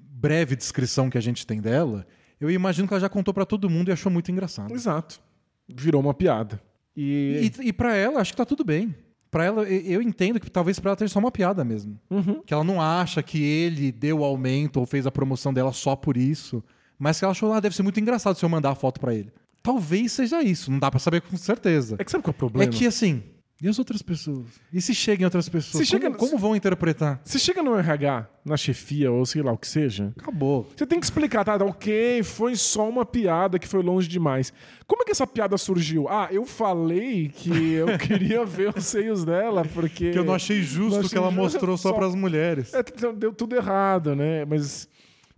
breve 0.00 0.56
descrição 0.56 1.10
que 1.10 1.18
a 1.18 1.20
gente 1.20 1.46
tem 1.46 1.60
dela, 1.60 2.06
eu 2.40 2.50
imagino 2.50 2.86
que 2.88 2.94
ela 2.94 3.00
já 3.00 3.08
contou 3.08 3.32
pra 3.34 3.44
todo 3.44 3.68
mundo 3.70 3.88
e 3.88 3.92
achou 3.92 4.10
muito 4.10 4.30
engraçado. 4.30 4.72
Exato. 4.72 5.20
Virou 5.68 6.00
uma 6.00 6.14
piada. 6.14 6.60
E, 6.96 7.50
E, 7.60 7.68
e 7.68 7.72
para 7.72 7.94
ela, 7.94 8.20
acho 8.20 8.32
que 8.32 8.36
tá 8.36 8.44
tudo 8.44 8.64
bem. 8.64 8.94
Pra 9.30 9.44
ela, 9.44 9.62
eu 9.64 10.00
entendo 10.00 10.40
que 10.40 10.50
talvez 10.50 10.78
pra 10.80 10.90
ela 10.90 10.98
seja 10.98 11.12
só 11.12 11.18
uma 11.18 11.30
piada 11.30 11.62
mesmo. 11.64 11.98
Que 12.46 12.54
ela 12.54 12.64
não 12.64 12.80
acha 12.80 13.22
que 13.22 13.42
ele 13.42 13.92
deu 13.92 14.20
o 14.20 14.24
aumento 14.24 14.78
ou 14.80 14.86
fez 14.86 15.06
a 15.06 15.10
promoção 15.10 15.52
dela 15.52 15.72
só 15.72 15.94
por 15.94 16.16
isso. 16.16 16.62
Mas 16.98 17.18
que 17.18 17.24
ela 17.24 17.32
achou, 17.32 17.52
ah, 17.52 17.60
deve 17.60 17.76
ser 17.76 17.82
muito 17.82 18.00
engraçado 18.00 18.36
se 18.38 18.44
eu 18.44 18.48
mandar 18.48 18.70
a 18.70 18.74
foto 18.74 18.98
pra 19.00 19.14
ele. 19.14 19.30
Talvez 19.62 20.12
seja 20.12 20.42
isso, 20.42 20.70
não 20.70 20.78
dá 20.78 20.90
pra 20.90 20.98
saber 20.98 21.20
com 21.20 21.36
certeza. 21.36 21.96
é 21.98 22.04
que 22.04 22.10
sabe 22.10 22.24
qual 22.24 22.32
é 22.32 22.34
o 22.34 22.36
É 22.36 22.38
problema? 22.38 22.72
que 22.72 22.86
assim, 22.86 23.22
e 23.60 23.68
as 23.68 23.78
outras 23.78 24.00
pessoas? 24.02 24.46
E 24.72 24.80
se 24.80 24.94
chegam 24.94 25.24
outras 25.26 25.48
pessoas? 25.48 25.84
Se 25.86 25.92
como, 25.92 26.02
chega- 26.04 26.16
como 26.16 26.38
vão 26.38 26.54
interpretar? 26.54 27.20
Você 27.24 27.38
chega 27.38 27.62
no 27.62 27.74
RH, 27.76 28.28
na 28.44 28.56
chefia 28.56 29.10
ou 29.10 29.26
sei 29.26 29.42
lá 29.42 29.50
o 29.52 29.58
que 29.58 29.66
seja, 29.66 30.12
Acabou. 30.16 30.70
você 30.76 30.86
tem 30.86 31.00
que 31.00 31.06
explicar, 31.06 31.44
tá? 31.44 31.56
Ok, 31.64 32.22
foi 32.22 32.54
só 32.54 32.88
uma 32.88 33.04
piada 33.04 33.58
que 33.58 33.66
foi 33.66 33.82
longe 33.82 34.06
demais. 34.08 34.52
Como 34.86 35.02
é 35.02 35.04
que 35.04 35.10
essa 35.10 35.26
piada 35.26 35.58
surgiu? 35.58 36.08
Ah, 36.08 36.28
eu 36.30 36.44
falei 36.46 37.28
que 37.34 37.72
eu 37.72 37.86
queria 37.98 38.44
ver 38.44 38.72
os 38.76 38.84
seios 38.86 39.24
dela, 39.24 39.64
porque. 39.74 40.12
Que 40.12 40.18
eu 40.18 40.24
não 40.24 40.34
achei 40.34 40.62
justo 40.62 40.90
Não 40.92 40.98
achei 41.00 41.10
que 41.10 41.18
ela 41.18 41.26
justo, 41.30 41.42
mostrou 41.42 41.76
só, 41.76 41.88
só- 41.90 41.94
pras 41.96 42.14
mulheres. 42.14 42.72
É, 42.72 42.82
t- 42.82 43.12
deu 43.12 43.32
tudo 43.32 43.56
errado, 43.56 44.14
né? 44.14 44.44
Mas 44.44 44.88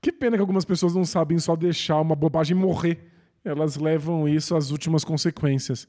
que 0.02 0.12
pena 0.12 0.36
que 0.36 0.40
algumas 0.40 0.64
pessoas 0.64 0.94
não 0.94 1.04
sabem 1.04 1.38
só 1.38 1.56
deixar 1.56 2.00
uma 2.00 2.14
bobagem 2.14 2.56
morrer. 2.56 2.98
Elas 3.42 3.76
levam 3.76 4.28
isso 4.28 4.54
às 4.54 4.70
últimas 4.70 5.02
consequências. 5.04 5.88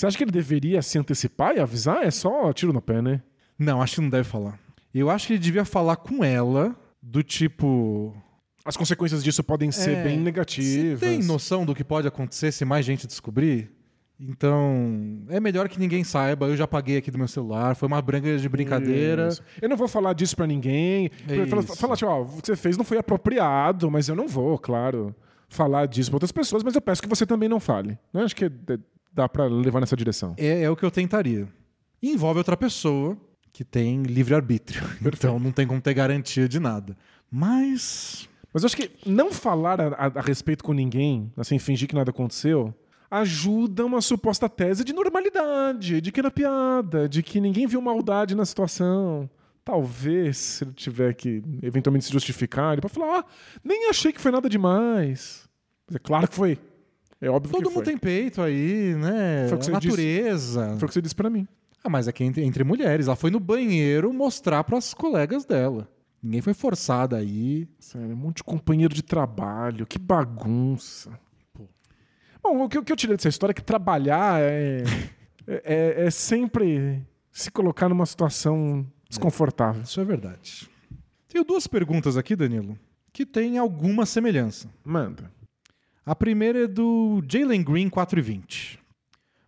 Você 0.00 0.06
acha 0.06 0.16
que 0.16 0.24
ele 0.24 0.30
deveria 0.30 0.80
se 0.80 0.98
antecipar 0.98 1.54
e 1.54 1.60
avisar? 1.60 2.02
É 2.02 2.10
só 2.10 2.50
tiro 2.54 2.72
no 2.72 2.80
pé, 2.80 3.02
né? 3.02 3.20
Não, 3.58 3.82
acho 3.82 3.96
que 3.96 4.00
não 4.00 4.08
deve 4.08 4.24
falar. 4.24 4.58
Eu 4.94 5.10
acho 5.10 5.26
que 5.26 5.34
ele 5.34 5.40
devia 5.40 5.62
falar 5.64 5.96
com 5.96 6.24
ela, 6.24 6.74
do 7.02 7.22
tipo. 7.22 8.16
As 8.64 8.78
consequências 8.78 9.22
disso 9.22 9.44
podem 9.44 9.70
ser 9.70 9.90
É, 9.98 10.04
bem 10.04 10.16
Você 10.16 10.24
negativas. 10.24 11.00
tem 11.00 11.22
noção 11.22 11.66
do 11.66 11.74
que 11.74 11.84
pode 11.84 12.08
acontecer 12.08 12.50
se 12.50 12.64
mais 12.64 12.84
gente 12.86 13.06
descobrir? 13.06 13.70
Então, 14.18 15.22
é 15.28 15.38
melhor 15.38 15.68
que 15.68 15.78
ninguém 15.78 16.02
saiba. 16.02 16.46
Eu 16.46 16.56
já 16.56 16.66
paguei 16.66 16.96
aqui 16.96 17.10
do 17.10 17.18
meu 17.18 17.28
celular, 17.28 17.74
foi 17.76 17.86
uma 17.86 18.00
branca 18.00 18.38
de 18.38 18.48
brincadeira. 18.48 19.28
Isso. 19.28 19.42
Eu 19.60 19.68
não 19.68 19.76
vou 19.76 19.86
falar 19.88 20.12
disso 20.14 20.34
pra 20.34 20.46
ninguém. 20.46 21.10
É 21.28 21.46
Fala, 21.46 21.62
fala, 21.62 21.96
tipo, 21.96 22.10
ó, 22.10 22.22
o 22.22 22.26
que 22.40 22.46
você 22.46 22.56
fez 22.56 22.76
não 22.76 22.84
foi 22.84 22.96
apropriado, 22.98 23.90
mas 23.90 24.08
eu 24.08 24.16
não 24.16 24.26
vou, 24.28 24.58
claro, 24.58 25.14
falar 25.48 25.86
disso 25.86 26.10
pra 26.10 26.16
outras 26.16 26.32
pessoas, 26.32 26.62
mas 26.62 26.74
eu 26.74 26.80
peço 26.80 27.02
que 27.02 27.08
você 27.08 27.26
também 27.26 27.48
não 27.50 27.60
fale. 27.60 27.98
Né? 28.14 28.22
Acho 28.22 28.34
que 28.36 28.48
d- 28.48 28.78
dá 29.12 29.28
pra 29.28 29.46
levar 29.46 29.80
nessa 29.80 29.96
direção. 29.96 30.34
É, 30.38 30.62
é 30.62 30.70
o 30.70 30.76
que 30.76 30.84
eu 30.84 30.90
tentaria. 30.90 31.48
Envolve 32.02 32.38
outra 32.38 32.56
pessoa 32.56 33.16
que 33.52 33.64
tem 33.64 34.02
livre-arbítrio. 34.02 34.82
Então 35.04 35.38
não 35.38 35.52
tem 35.52 35.66
como 35.66 35.80
ter 35.80 35.94
garantia 35.94 36.48
de 36.48 36.58
nada. 36.60 36.96
Mas. 37.30 38.28
Mas 38.52 38.62
eu 38.62 38.66
acho 38.66 38.76
que 38.76 38.90
não 39.06 39.32
falar 39.32 39.80
a, 39.80 39.88
a- 39.88 40.12
a 40.16 40.20
respeito 40.20 40.64
com 40.64 40.72
ninguém, 40.72 41.32
assim, 41.36 41.58
fingir 41.58 41.88
que 41.88 41.94
nada 41.94 42.10
aconteceu, 42.10 42.74
ajuda 43.10 43.84
uma 43.86 44.00
suposta 44.00 44.48
tese 44.48 44.82
de 44.84 44.92
normalidade, 44.92 46.00
de 46.00 46.10
que 46.12 46.20
era 46.20 46.30
piada, 46.30 47.08
de 47.08 47.22
que 47.22 47.40
ninguém 47.40 47.66
viu 47.66 47.80
maldade 47.80 48.34
na 48.34 48.44
situação. 48.44 49.28
Talvez, 49.64 50.36
se 50.36 50.64
ele 50.64 50.72
tiver 50.72 51.14
que 51.14 51.42
eventualmente 51.62 52.06
se 52.06 52.12
justificar, 52.12 52.72
ele 52.72 52.80
pode 52.80 52.94
falar, 52.94 53.20
ah, 53.20 53.24
nem 53.62 53.88
achei 53.88 54.12
que 54.12 54.20
foi 54.20 54.32
nada 54.32 54.48
demais. 54.48 55.48
Mas 55.86 55.96
é 55.96 55.98
claro 55.98 56.26
que 56.26 56.34
foi. 56.34 56.58
É 57.20 57.28
óbvio 57.28 57.52
Todo 57.52 57.68
que 57.68 57.74
mundo 57.74 57.84
foi. 57.84 57.92
tem 57.92 57.98
peito 57.98 58.40
aí, 58.40 58.94
né? 58.94 59.46
Foi 59.48 59.56
o 59.56 59.58
que 59.60 59.64
você 59.66 59.74
A 59.74 59.78
disse. 59.78 59.88
natureza. 59.88 60.76
Foi 60.78 60.86
o 60.86 60.88
que 60.88 60.94
você 60.94 61.02
disse 61.02 61.14
pra 61.14 61.28
mim. 61.28 61.46
Ah, 61.84 61.88
mas 61.88 62.08
é 62.08 62.12
que 62.12 62.24
entre, 62.24 62.42
entre 62.44 62.64
mulheres. 62.64 63.06
Ela 63.06 63.16
foi 63.16 63.30
no 63.30 63.40
banheiro 63.40 64.12
mostrar 64.12 64.64
pras 64.64 64.94
colegas 64.94 65.44
dela. 65.44 65.88
Ninguém 66.22 66.40
foi 66.42 66.54
forçada 66.54 67.16
aí. 67.16 67.68
Sério, 67.78 68.12
um 68.12 68.16
monte 68.16 68.38
de 68.38 68.44
companheiro 68.44 68.94
de 68.94 69.02
trabalho, 69.02 69.86
que 69.86 69.98
bagunça. 69.98 71.10
Bom, 72.42 72.64
o 72.64 72.68
que, 72.68 72.78
o 72.78 72.82
que 72.84 72.92
eu 72.92 72.96
tirei 72.96 73.16
dessa 73.16 73.28
história 73.28 73.52
é 73.52 73.54
que 73.54 73.62
trabalhar 73.62 74.40
é, 74.40 74.82
é, 75.46 76.06
é 76.06 76.10
sempre 76.10 77.02
se 77.30 77.50
colocar 77.50 77.88
numa 77.88 78.06
situação 78.06 78.86
desconfortável. 79.08 79.82
Isso 79.82 80.00
é 80.00 80.04
verdade. 80.04 80.70
Tenho 81.28 81.44
duas 81.44 81.66
perguntas 81.66 82.16
aqui, 82.16 82.34
Danilo, 82.34 82.78
que 83.12 83.24
têm 83.26 83.58
alguma 83.58 84.04
semelhança. 84.06 84.68
Manda. 84.84 85.30
A 86.04 86.14
primeira 86.14 86.64
é 86.64 86.66
do 86.66 87.22
Jalen 87.30 87.62
Green 87.62 87.90
420. 87.90 88.78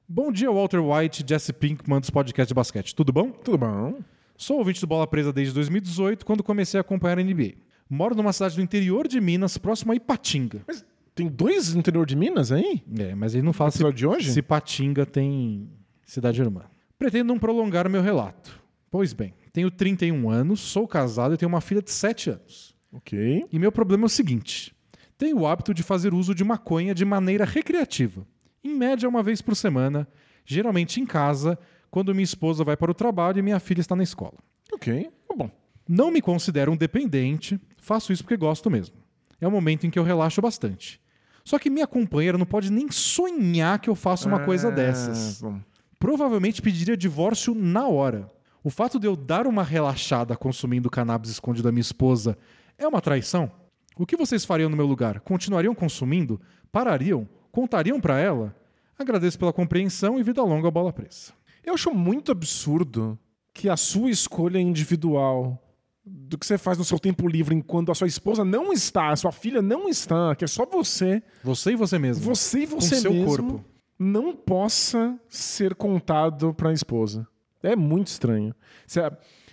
Bom 0.06 0.30
dia, 0.30 0.50
Walter 0.50 0.80
White, 0.80 1.24
Jesse 1.26 1.52
Pinkman 1.52 1.98
dos 1.98 2.10
podcasts 2.10 2.48
de 2.48 2.54
basquete. 2.54 2.94
Tudo 2.94 3.10
bom? 3.10 3.30
Tudo 3.30 3.56
bom? 3.56 4.00
Sou 4.36 4.58
ouvinte 4.58 4.80
do 4.80 4.86
Bola 4.86 5.06
Presa 5.06 5.32
desde 5.32 5.54
2018, 5.54 6.26
quando 6.26 6.42
comecei 6.42 6.76
a 6.76 6.82
acompanhar 6.82 7.18
a 7.18 7.22
NBA. 7.22 7.54
Moro 7.88 8.14
numa 8.14 8.32
cidade 8.34 8.56
do 8.56 8.62
interior 8.62 9.08
de 9.08 9.18
Minas, 9.18 9.56
próximo 9.56 9.92
a 9.92 9.94
Ipatinga. 9.96 10.62
Mas 10.66 10.84
tem 11.14 11.26
dois 11.26 11.72
no 11.72 11.80
interior 11.80 12.04
de 12.04 12.14
Minas 12.14 12.52
aí? 12.52 12.82
É, 12.98 13.14
mas 13.14 13.34
ele 13.34 13.44
não 13.44 13.54
fala 13.54 13.70
se, 13.70 13.92
de 13.92 14.06
hoje? 14.06 14.30
se 14.30 14.42
Patinga 14.42 15.06
tem 15.06 15.70
cidade 16.04 16.40
irmã. 16.40 16.64
Pretendo 16.98 17.28
não 17.28 17.38
prolongar 17.38 17.86
o 17.86 17.90
meu 17.90 18.02
relato. 18.02 18.60
Pois 18.90 19.14
bem, 19.14 19.32
tenho 19.54 19.70
31 19.70 20.28
anos, 20.28 20.60
sou 20.60 20.86
casado 20.86 21.32
e 21.34 21.38
tenho 21.38 21.48
uma 21.48 21.62
filha 21.62 21.80
de 21.80 21.90
7 21.90 22.30
anos. 22.30 22.76
Ok. 22.92 23.46
E 23.50 23.58
meu 23.58 23.72
problema 23.72 24.04
é 24.04 24.06
o 24.06 24.10
seguinte: 24.10 24.74
tenho 25.22 25.38
o 25.38 25.46
hábito 25.46 25.72
de 25.72 25.84
fazer 25.84 26.12
uso 26.12 26.34
de 26.34 26.42
maconha 26.42 26.92
de 26.92 27.04
maneira 27.04 27.44
recreativa, 27.44 28.26
em 28.64 28.74
média 28.74 29.08
uma 29.08 29.22
vez 29.22 29.40
por 29.40 29.54
semana, 29.54 30.08
geralmente 30.44 31.00
em 31.00 31.06
casa, 31.06 31.56
quando 31.92 32.12
minha 32.12 32.24
esposa 32.24 32.64
vai 32.64 32.76
para 32.76 32.90
o 32.90 32.94
trabalho 32.94 33.38
e 33.38 33.42
minha 33.42 33.60
filha 33.60 33.80
está 33.80 33.94
na 33.94 34.02
escola. 34.02 34.34
Ok. 34.72 35.08
Tá 35.28 35.34
bom. 35.36 35.48
Não 35.88 36.10
me 36.10 36.20
considero 36.20 36.72
um 36.72 36.76
dependente, 36.76 37.60
faço 37.78 38.12
isso 38.12 38.24
porque 38.24 38.36
gosto 38.36 38.68
mesmo. 38.68 38.96
É 39.40 39.46
um 39.46 39.50
momento 39.52 39.86
em 39.86 39.90
que 39.90 39.98
eu 39.98 40.02
relaxo 40.02 40.40
bastante. 40.42 41.00
Só 41.44 41.56
que 41.56 41.70
minha 41.70 41.86
companheira 41.86 42.36
não 42.36 42.46
pode 42.46 42.72
nem 42.72 42.90
sonhar 42.90 43.78
que 43.78 43.88
eu 43.88 43.94
faça 43.94 44.26
uma 44.26 44.40
coisa 44.40 44.68
Ah, 44.68 44.70
dessas. 44.72 45.40
bom. 45.40 45.60
Provavelmente 46.00 46.60
pediria 46.60 46.96
divórcio 46.96 47.54
na 47.54 47.86
hora. 47.86 48.28
O 48.64 48.70
fato 48.70 48.98
de 48.98 49.06
eu 49.06 49.14
dar 49.14 49.46
uma 49.46 49.62
relaxada 49.62 50.36
consumindo 50.36 50.90
cannabis 50.90 51.30
escondido 51.30 51.62
da 51.68 51.70
minha 51.70 51.80
esposa 51.80 52.36
é 52.76 52.88
uma 52.88 53.00
traição? 53.00 53.61
O 53.96 54.06
que 54.06 54.16
vocês 54.16 54.44
fariam 54.44 54.70
no 54.70 54.76
meu 54.76 54.86
lugar? 54.86 55.20
Continuariam 55.20 55.74
consumindo? 55.74 56.40
Parariam? 56.70 57.28
Contariam 57.50 58.00
pra 58.00 58.18
ela? 58.18 58.54
Agradeço 58.98 59.38
pela 59.38 59.52
compreensão 59.52 60.18
e 60.18 60.22
vida 60.22 60.42
longa 60.42 60.70
bola 60.70 60.92
presa. 60.92 61.32
Eu 61.64 61.74
acho 61.74 61.92
muito 61.92 62.32
absurdo 62.32 63.18
que 63.52 63.68
a 63.68 63.76
sua 63.76 64.10
escolha 64.10 64.58
individual 64.58 65.58
do 66.04 66.36
que 66.38 66.46
você 66.46 66.58
faz 66.58 66.78
no 66.78 66.84
seu 66.84 66.98
tempo 66.98 67.28
livre 67.28 67.54
enquanto 67.54 67.92
a 67.92 67.94
sua 67.94 68.08
esposa 68.08 68.44
não 68.44 68.72
está, 68.72 69.10
a 69.10 69.16
sua 69.16 69.30
filha 69.30 69.62
não 69.62 69.88
está, 69.88 70.34
que 70.34 70.44
é 70.44 70.48
só 70.48 70.66
você, 70.66 71.22
Você 71.44 71.72
e 71.72 71.76
você 71.76 71.98
mesmo. 71.98 72.24
você 72.24 72.60
e 72.60 72.66
você 72.66 72.96
seu 72.96 73.12
mesmo, 73.12 73.26
corpo. 73.28 73.64
não 73.98 74.34
possa 74.34 75.16
ser 75.28 75.74
contado 75.76 76.52
para 76.54 76.70
a 76.70 76.72
esposa. 76.72 77.26
É 77.62 77.76
muito 77.76 78.08
estranho. 78.08 78.52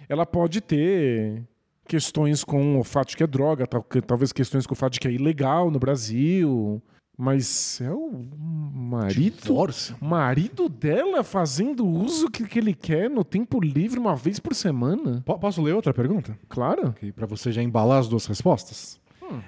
Ela 0.07 0.25
pode 0.25 0.61
ter 0.61 1.43
questões 1.89 2.43
com 2.43 2.79
o 2.79 2.83
fato 2.83 3.09
de 3.09 3.17
que 3.17 3.23
é 3.23 3.27
droga, 3.27 3.65
talvez 4.05 4.31
questões 4.31 4.67
com 4.67 4.73
o 4.73 4.77
fato 4.77 4.93
de 4.93 4.99
que 4.99 5.07
é 5.07 5.11
ilegal 5.11 5.71
no 5.71 5.79
Brasil, 5.79 6.81
Mas 7.17 7.81
é 7.81 7.91
o 7.91 8.11
marido. 8.73 9.41
Divórcio? 9.41 9.95
marido 9.99 10.69
dela 10.69 11.23
fazendo 11.23 11.83
o 11.85 11.89
uso 12.05 12.29
que, 12.29 12.47
que 12.47 12.59
ele 12.59 12.73
quer 12.73 13.09
no 13.09 13.23
tempo 13.25 13.59
livre 13.59 13.99
uma 13.99 14.15
vez 14.15 14.39
por 14.39 14.53
semana? 14.55 15.21
Po- 15.25 15.37
Posso 15.39 15.61
ler 15.61 15.73
outra 15.73 15.93
pergunta? 15.93 16.37
Claro. 16.47 16.89
Ok, 16.89 17.11
Pra 17.11 17.25
você 17.25 17.51
já 17.51 17.61
embalar 17.61 17.99
as 17.99 18.07
duas 18.07 18.25
respostas? 18.25 18.97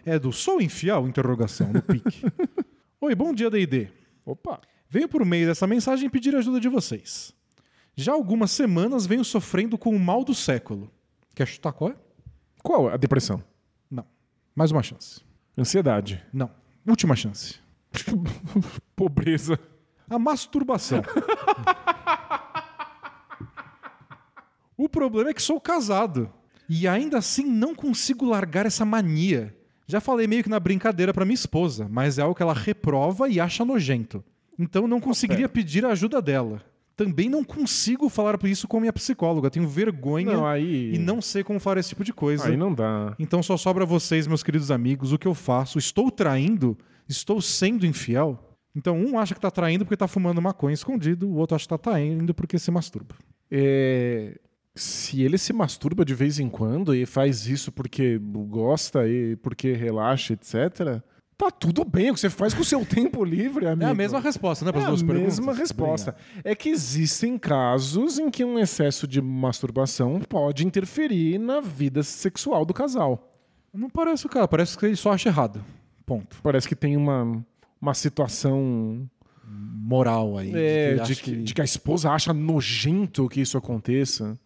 É 0.05 0.19
do 0.19 0.31
Sou 0.33 0.61
Infiel? 0.61 1.07
Interrogação, 1.07 1.71
no 1.71 1.81
pique. 1.81 2.21
Oi, 2.99 3.15
bom 3.15 3.33
dia, 3.33 3.49
D&D. 3.49 3.87
Opa. 4.25 4.59
Venho 4.89 5.07
por 5.07 5.23
meio 5.25 5.47
dessa 5.47 5.65
mensagem 5.65 6.09
pedir 6.09 6.35
ajuda 6.35 6.59
de 6.59 6.67
vocês. 6.67 7.33
Já 7.95 8.11
algumas 8.13 8.51
semanas 8.51 9.05
venho 9.07 9.23
sofrendo 9.23 9.77
com 9.77 9.95
o 9.95 9.99
mal 9.99 10.23
do 10.23 10.35
século. 10.35 10.91
Quer 11.33 11.47
chutar 11.47 11.71
qual 11.71 11.91
é? 11.91 11.95
Qual? 12.63 12.89
A 12.89 12.97
depressão. 12.97 13.43
Não. 13.89 14.05
Mais 14.55 14.71
uma 14.71 14.83
chance. 14.83 15.21
Ansiedade. 15.57 16.23
Não. 16.31 16.49
Última 16.87 17.15
chance. 17.15 17.59
Pobreza. 18.95 19.59
A 20.09 20.19
masturbação. 20.19 21.01
o 24.77 24.89
problema 24.89 25.29
é 25.29 25.33
que 25.33 25.41
sou 25.41 25.59
casado. 25.59 26.31
E 26.67 26.87
ainda 26.87 27.17
assim 27.17 27.45
não 27.45 27.75
consigo 27.75 28.25
largar 28.25 28.65
essa 28.65 28.85
mania. 28.85 29.55
Já 29.87 29.99
falei 29.99 30.25
meio 30.25 30.43
que 30.43 30.49
na 30.49 30.59
brincadeira 30.59 31.13
pra 31.13 31.25
minha 31.25 31.35
esposa, 31.35 31.87
mas 31.89 32.17
é 32.17 32.21
algo 32.21 32.35
que 32.35 32.41
ela 32.41 32.53
reprova 32.53 33.27
e 33.27 33.39
acha 33.39 33.65
nojento. 33.65 34.23
Então 34.57 34.87
não 34.87 35.01
conseguiria 35.01 35.49
pedir 35.49 35.85
a 35.85 35.89
ajuda 35.89 36.21
dela. 36.21 36.63
Também 37.03 37.29
não 37.29 37.43
consigo 37.43 38.09
falar 38.09 38.37
por 38.37 38.47
isso 38.47 38.67
com 38.67 38.79
minha 38.79 38.93
psicóloga. 38.93 39.49
Tenho 39.49 39.67
vergonha 39.67 40.33
Não, 40.33 40.45
aí- 40.45 40.93
e 40.93 40.97
não 40.99 41.21
sei 41.21 41.43
como 41.43 41.59
fazer 41.59 41.79
esse 41.79 41.89
tipo 41.89 42.03
de 42.03 42.13
coisa. 42.13 42.47
Aí 42.47 42.55
não 42.57 42.73
dá. 42.73 43.15
Então 43.17 43.41
só 43.41 43.57
sobra 43.57 43.83
a 43.83 43.87
vocês, 43.87 44.27
meus 44.27 44.43
queridos 44.43 44.69
amigos, 44.69 45.11
o 45.11 45.17
que 45.17 45.27
eu 45.27 45.33
faço? 45.33 45.79
Estou 45.79 46.11
traindo? 46.11 46.77
Estou 47.09 47.41
sendo 47.41 47.85
infiel? 47.85 48.37
Então 48.75 48.95
um 48.97 49.17
acha 49.17 49.33
que 49.33 49.41
tá 49.41 49.49
traindo 49.51 49.83
porque 49.83 49.97
tá 49.97 50.07
fumando 50.07 50.41
maconha 50.41 50.73
escondido, 50.73 51.27
o 51.27 51.35
outro 51.37 51.55
acha 51.55 51.65
que 51.65 51.69
tá 51.69 51.77
traindo 51.77 52.33
porque 52.33 52.59
se 52.59 52.69
masturba. 52.71 53.15
É, 53.49 54.37
Se 54.73 55.21
ele 55.21 55.37
se 55.37 55.51
masturba 55.51 56.05
de 56.05 56.13
vez 56.15 56.39
em 56.39 56.47
quando 56.47 56.95
e 56.95 57.05
faz 57.05 57.45
isso 57.47 57.69
porque 57.71 58.17
gosta 58.47 59.05
e 59.05 59.35
porque 59.37 59.73
relaxa, 59.73 60.33
etc., 60.33 61.01
tá 61.45 61.51
tudo 61.51 61.83
bem. 61.83 62.11
O 62.11 62.13
que 62.13 62.19
você 62.19 62.29
faz 62.29 62.53
com 62.53 62.61
o 62.61 62.65
seu 62.65 62.83
tempo 62.85 63.23
livre, 63.23 63.67
amigo. 63.67 63.83
É 63.83 63.91
a 63.91 63.93
mesma 63.93 64.19
resposta, 64.19 64.63
né, 64.65 64.71
para 64.71 64.81
É 64.81 64.83
as 64.83 64.87
a 64.87 64.91
duas 64.91 65.03
perguntas? 65.03 65.39
mesma 65.39 65.53
resposta. 65.53 66.15
É 66.43 66.53
que 66.55 66.69
existem 66.69 67.37
casos 67.37 68.19
em 68.19 68.29
que 68.29 68.43
um 68.43 68.57
excesso 68.59 69.07
de 69.07 69.21
masturbação 69.21 70.19
pode 70.21 70.65
interferir 70.65 71.37
na 71.39 71.59
vida 71.61 72.03
sexual 72.03 72.65
do 72.65 72.73
casal. 72.73 73.27
Não 73.73 73.89
parece 73.89 74.25
o 74.25 74.29
cara, 74.29 74.47
parece 74.47 74.77
que 74.77 74.85
ele 74.85 74.95
só 74.95 75.13
acha 75.13 75.29
errado. 75.29 75.63
Ponto. 76.05 76.37
Parece 76.43 76.67
que 76.67 76.75
tem 76.75 76.97
uma, 76.97 77.43
uma 77.81 77.93
situação 77.93 79.09
Moral 79.45 80.37
aí. 80.37 80.53
é, 80.55 80.87
ele 80.91 80.95
de, 80.95 81.01
acha 81.01 81.15
que, 81.23 81.35
de 81.35 81.53
que 81.53 81.61
a 81.61 81.65
esposa 81.65 82.11
acha 82.11 82.33
nojento 82.33 83.27
que 83.29 83.41
isso 83.41 83.57
aconteça. 83.57 84.37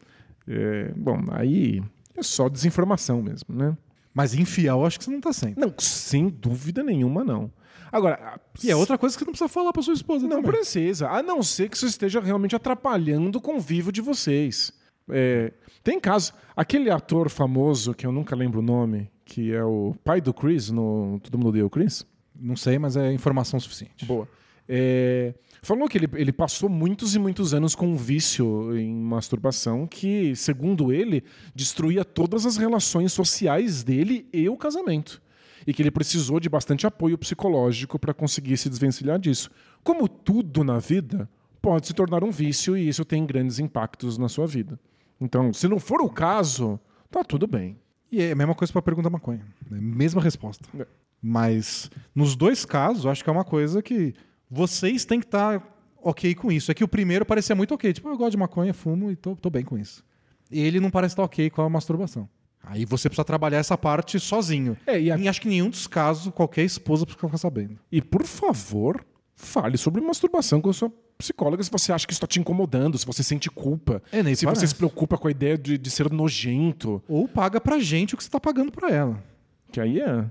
É, 0.48 0.92
bom, 0.96 1.20
aí 1.32 1.82
é 2.16 2.24
só 2.24 2.48
desinformação 2.50 3.22
mesmo, 3.22 3.54
né? 3.56 3.76
Mas 4.16 4.34
infiel, 4.34 4.84
acho 4.86 4.98
que 4.98 5.04
você 5.06 5.12
não 5.12 5.20
tá 5.22 5.34
sendo. 5.34 5.60
Não, 5.60 5.74
sem 5.78 6.30
dúvida 6.30 6.82
nenhuma, 6.82 7.24
não. 7.24 7.52
Agora, 7.92 8.40
E 8.64 8.72
é 8.72 8.76
outra 8.76 8.98
coisa 8.98 9.16
que 9.16 9.20
você 9.20 9.26
não 9.26 9.34
precisa 9.34 9.48
falar 9.50 9.72
pra 9.72 9.82
sua 9.84 9.94
esposa 9.94 10.24
Não 10.28 10.38
também. 10.38 10.52
precisa, 10.52 11.10
a 11.10 11.22
não 11.22 11.44
ser 11.44 11.70
que 11.70 11.76
isso 11.78 11.86
esteja 11.86 12.20
realmente 12.22 12.56
atrapalhando 12.56 13.38
o 13.38 13.42
convívio 13.42 13.92
de 13.92 14.02
vocês. 14.02 14.72
É, 15.10 15.54
tem 15.84 16.00
casos. 16.00 16.34
Aquele 16.56 16.90
ator 16.90 17.30
famoso, 17.30 17.94
que 17.94 18.08
eu 18.08 18.12
nunca 18.12 18.36
lembro 18.36 18.60
o 18.60 18.64
nome, 18.64 19.12
que 19.26 19.54
é 19.54 19.64
o 19.64 19.94
pai 20.04 20.20
do 20.22 20.34
Chris, 20.34 20.72
no 20.72 21.20
Todo 21.22 21.38
Mundo 21.38 21.50
Odeia 21.50 21.66
o 21.66 21.70
Chris. 21.70 22.06
Não 22.38 22.56
sei, 22.56 22.80
mas 22.80 22.98
é 22.98 23.12
informação 23.14 23.60
suficiente. 23.60 24.06
Boa. 24.06 24.28
É, 24.68 25.34
falou 25.62 25.88
que 25.88 25.98
ele, 25.98 26.10
ele 26.14 26.32
passou 26.32 26.70
muitos 26.70 27.16
e 27.16 27.20
muitos 27.20 27.54
anos 27.54 27.76
com 27.76 27.88
um 27.88 27.96
vício 27.96 28.76
em 28.78 28.94
masturbação 28.94 29.86
que, 29.86 30.36
segundo 30.36 30.92
ele, 30.92 31.24
destruía 31.54 32.04
todas 32.04 32.46
as 32.46 32.58
relações 32.58 33.14
sociais 33.14 33.84
dele 33.84 34.28
e 34.34 34.50
o 34.50 34.58
casamento. 34.58 35.22
E 35.68 35.74
que 35.74 35.82
ele 35.82 35.92
precisou 35.92 36.40
de 36.40 36.50
bastante 36.50 36.86
apoio 36.86 37.18
psicológico 37.18 37.98
para 37.98 38.14
conseguir 38.14 38.58
se 38.58 38.70
desvencilhar 38.70 39.20
disso. 39.20 39.50
Como 39.84 40.08
tudo 40.08 40.64
na 40.64 40.78
vida, 40.78 41.30
pode 41.62 41.88
se 41.88 41.94
tornar 41.94 42.24
um 42.24 42.32
vício 42.32 42.78
e 42.78 42.88
isso 42.88 43.04
tem 43.04 43.26
grandes 43.26 43.58
impactos 43.58 44.18
na 44.18 44.30
sua 44.30 44.46
vida. 44.46 44.80
Então, 45.20 45.52
se 45.54 45.68
não 45.68 45.80
for 45.80 46.02
o 46.02 46.10
caso, 46.10 46.80
tá 47.10 47.24
tudo 47.24 47.48
bem. 47.48 47.78
E 48.12 48.22
é 48.22 48.32
a 48.32 48.36
mesma 48.36 48.54
coisa 48.54 48.72
pra 48.72 48.82
pergunta 48.82 49.10
maconha. 49.10 49.42
É 49.72 49.76
mesma 49.76 50.22
resposta. 50.22 50.68
É. 50.80 50.86
Mas 51.22 51.90
nos 52.14 52.36
dois 52.36 52.66
casos, 52.66 53.08
acho 53.08 53.24
que 53.24 53.30
é 53.30 53.34
uma 53.34 53.44
coisa 53.44 53.82
que 53.82 54.14
vocês 54.50 55.06
têm 55.06 55.20
que 55.20 55.26
estar 55.26 55.62
ok 56.02 56.36
com 56.36 56.52
isso. 56.52 56.72
É 56.72 56.74
que 56.74 56.84
o 56.84 56.88
primeiro 56.88 57.26
parecia 57.26 57.56
muito 57.56 57.74
ok. 57.74 57.92
Tipo, 57.94 58.10
eu 58.10 58.18
gosto 58.18 58.32
de 58.32 58.38
maconha, 58.38 58.74
fumo 58.74 59.12
e 59.12 59.16
tô, 59.16 59.36
tô 59.36 59.50
bem 59.50 59.64
com 59.64 59.78
isso. 59.78 60.04
Ele 60.52 60.80
não 60.80 60.92
parece 60.92 61.14
estar 61.14 61.24
ok 61.24 61.50
com 61.50 61.62
a 61.62 61.70
masturbação. 61.70 62.30
Aí 62.64 62.84
você 62.86 63.08
precisa 63.10 63.24
trabalhar 63.26 63.58
essa 63.58 63.78
parte 63.78 64.20
sozinho. 64.20 64.76
É, 64.88 65.00
e 65.00 65.12
a- 65.12 65.18
Em 65.18 65.28
acho 65.28 65.40
que 65.42 65.48
nenhum 65.48 65.70
dos 65.70 65.86
casos, 65.88 66.32
qualquer 66.34 66.64
esposa 66.64 67.06
precisa 67.06 67.28
ficar 67.28 67.38
sabendo. 67.38 67.78
E, 67.92 68.02
por 68.02 68.24
favor, 68.24 69.06
fale 69.36 69.78
sobre 69.78 70.02
masturbação 70.02 70.62
com 70.62 70.70
a 70.70 70.74
sua 70.74 70.92
psicóloga 71.18 71.64
se 71.64 71.72
você 71.72 71.94
acha 71.94 72.06
que 72.06 72.12
isso 72.14 72.18
está 72.18 72.28
te 72.28 72.40
incomodando, 72.40 72.98
se 72.98 73.06
você 73.06 73.24
sente 73.24 73.50
culpa, 73.50 74.02
É, 74.12 74.22
nem 74.24 74.36
se 74.36 74.46
parece. 74.46 74.62
você 74.62 74.68
se 74.68 74.76
preocupa 74.76 75.18
com 75.18 75.28
a 75.28 75.32
ideia 75.32 75.58
de, 75.58 75.78
de 75.78 75.90
ser 75.92 76.12
nojento. 76.12 77.02
Ou 77.08 77.28
paga 77.28 77.62
pra 77.62 77.80
gente 77.80 78.14
o 78.16 78.18
que 78.18 78.24
você 78.24 78.30
tá 78.30 78.40
pagando 78.40 78.72
pra 78.72 78.90
ela. 78.90 79.24
Que 79.72 79.80
aí 79.80 80.00
é. 80.02 80.26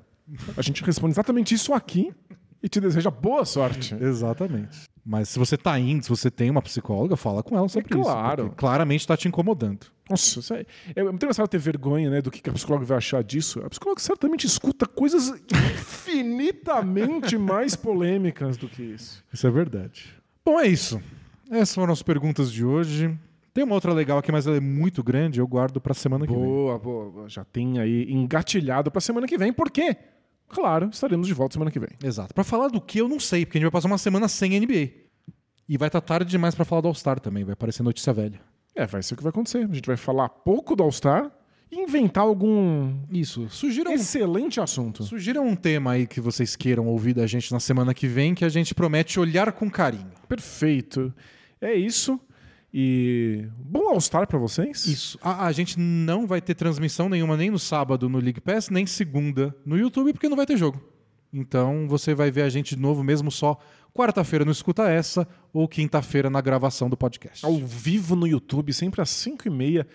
A 0.57 0.63
gente 0.63 0.83
responde 0.83 1.13
exatamente 1.13 1.55
isso 1.55 1.73
aqui 1.73 2.13
e 2.65 2.69
te 2.69 2.81
deseja 2.81 3.11
boa 3.11 3.45
sorte. 3.45 3.95
Exatamente. 4.03 4.85
Mas 5.07 5.29
se 5.29 5.39
você 5.39 5.55
tá 5.57 5.79
indo, 5.79 6.03
se 6.03 6.09
você 6.09 6.31
tem 6.31 6.49
uma 6.51 6.63
psicóloga, 6.63 7.15
fala 7.15 7.43
com 7.43 7.55
ela 7.57 7.69
sobre 7.69 7.95
É 7.95 8.01
isso. 8.01 8.03
claro. 8.11 8.45
porque 8.45 8.57
Claramente 8.57 9.07
tá 9.07 9.15
te 9.17 9.29
incomodando. 9.29 9.87
Nossa, 10.09 10.41
isso 10.41 10.55
é, 10.55 10.65
é 10.97 11.03
muito 11.03 11.17
engraçado 11.17 11.47
ter 11.47 11.59
vergonha 11.59 12.09
né, 12.11 12.23
do 12.23 12.31
que 12.31 12.49
a 12.49 12.53
psicóloga 12.55 12.87
vai 12.87 12.97
achar 12.97 13.23
disso. 13.23 13.61
A 13.65 13.69
psicóloga 13.69 14.01
certamente 14.01 14.47
escuta 14.47 14.87
coisas 14.87 15.31
infinitamente 15.53 17.37
mais 17.39 17.77
polêmicas 17.77 18.57
do 18.57 18.67
que 18.69 18.83
isso. 18.83 19.23
Isso 19.33 19.47
é 19.47 19.51
verdade. 19.51 20.15
Bom, 20.45 20.59
é 20.59 20.67
isso. 20.67 21.01
Essas 21.51 21.75
foram 21.75 21.93
as 21.93 22.03
perguntas 22.03 22.51
de 22.51 22.65
hoje. 22.65 23.15
Tem 23.53 23.63
uma 23.63 23.75
outra 23.75 23.93
legal 23.93 24.19
aqui, 24.19 24.33
mas 24.33 24.47
ela 24.47 24.57
é 24.57 24.61
muito 24.61 25.03
grande, 25.03 25.39
eu 25.39 25.47
guardo 25.47 25.81
pra 25.81 25.95
semana 25.95 26.27
que 26.27 26.33
vem. 26.33 26.43
Boa, 26.43 26.79
boa. 26.79 27.29
Já 27.29 27.45
tem 27.45 27.79
aí 27.79 28.11
engatilhado 28.11 28.91
pra 28.91 29.01
semana 29.01 29.27
que 29.29 29.39
vem. 29.39 29.53
Por 29.53 29.71
quê? 29.71 29.97
Claro, 30.55 30.89
estaremos 30.93 31.27
de 31.27 31.35
volta 31.35 31.55
semana 31.55 31.71
que 31.71 31.81
vem. 31.81 31.91
Exato. 32.03 32.33
Pra 32.33 32.45
falar 32.45 32.69
do 32.69 32.81
que 32.81 32.99
eu 32.99 33.09
não 33.09 33.19
sei, 33.19 33.45
porque 33.45 33.59
a 33.59 33.61
gente 33.61 33.67
vai 33.67 33.73
passar 33.73 33.89
uma 33.89 33.99
semana 33.99 34.29
sem 34.29 34.59
NBA. 34.59 34.91
E 35.69 35.77
vai 35.77 35.89
estar 35.89 36.01
tarde 36.01 36.31
demais 36.31 36.55
pra 36.55 36.65
falar 36.65 36.83
do 36.83 36.89
All-Star 36.89 37.19
também, 37.19 37.43
vai 37.43 37.57
parecer 37.57 37.83
notícia 37.83 38.13
velha. 38.13 38.41
É, 38.75 38.87
vai 38.87 39.03
ser 39.03 39.15
o 39.15 39.17
que 39.17 39.23
vai 39.23 39.31
acontecer. 39.31 39.59
A 39.59 39.75
gente 39.75 39.87
vai 39.87 39.97
falar 39.97 40.29
pouco 40.29 40.77
do 40.77 40.83
All-Star 40.83 41.31
e 41.71 41.81
inventar 41.81 42.23
algum 42.23 42.95
Isso. 43.11 43.49
Sugiram, 43.49 43.93
excelente 43.93 44.61
assunto. 44.61 45.03
sugiram 45.03 45.47
um 45.47 45.57
tema 45.57 45.93
aí 45.93 46.07
que 46.07 46.21
vocês 46.21 46.55
queiram 46.55 46.87
ouvir 46.87 47.15
da 47.15 47.27
gente 47.27 47.51
na 47.53 47.59
semana 47.59 47.93
que 47.93 48.07
vem, 48.07 48.35
que 48.35 48.45
a 48.45 48.49
gente 48.49 48.75
promete 48.75 49.19
olhar 49.19 49.51
com 49.53 49.69
carinho. 49.69 50.13
Perfeito. 50.29 51.13
É 51.61 51.75
isso. 51.75 52.21
E 52.77 53.47
bom 53.57 53.89
All-Star 53.91 54.27
pra 54.27 54.37
vocês. 54.37 54.85
Isso. 54.87 55.17
A, 55.23 55.47
a 55.47 55.53
gente 55.53 55.79
não 55.79 56.27
vai 56.27 56.41
ter 56.41 56.55
transmissão 56.57 57.09
nenhuma 57.09 57.37
nem 57.37 57.49
no 57.49 57.59
sábado 57.59 58.09
no 58.09 58.19
League 58.19 58.41
Pass, 58.41 58.69
nem 58.69 58.85
segunda 58.85 59.55
no 59.65 59.79
YouTube, 59.79 60.13
porque 60.13 60.29
não 60.29 60.37
vai 60.37 60.45
ter 60.45 60.57
jogo. 60.57 60.83
Então 61.33 61.87
você 61.89 62.15
vai 62.17 62.33
ver 62.33 62.43
a 62.43 62.49
gente 62.49 62.75
de 62.75 62.81
novo 62.83 63.05
mesmo 63.05 63.31
só 63.31 63.57
quarta-feira 63.95 64.45
no 64.45 64.51
Escuta 64.51 64.89
Essa 64.91 65.27
ou 65.53 65.69
quinta-feira 65.69 66.29
na 66.29 66.41
gravação 66.41 66.91
do 66.91 66.97
podcast. 66.97 67.47
Ao 67.47 67.57
vivo 67.59 68.17
no 68.17 68.27
YouTube, 68.27 68.73
sempre 68.73 69.01
às 69.01 69.11
5 69.11 69.47
e 69.47 69.51
meia, 69.51 69.87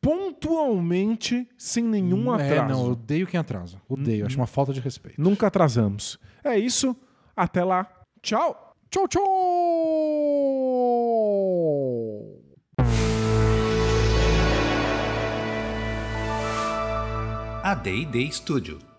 pontualmente, 0.00 1.48
sem 1.56 1.84
nenhum 1.84 2.32
É, 2.34 2.50
atraso. 2.50 2.74
não, 2.74 2.84
eu 2.86 2.92
odeio 2.92 3.26
quem 3.26 3.38
atrasa. 3.38 3.80
Odeio, 3.88 4.26
acho 4.26 4.36
uma 4.36 4.46
falta 4.46 4.72
de 4.72 4.80
respeito. 4.80 5.20
Nunca 5.20 5.46
atrasamos. 5.46 6.18
É 6.42 6.58
isso. 6.58 6.96
Até 7.36 7.62
lá. 7.64 7.88
Tchau. 8.20 8.63
Tchau, 8.94 9.08
tchau! 9.08 9.24
A 17.64 17.74
D&D 17.82 18.30
Studio. 18.30 18.93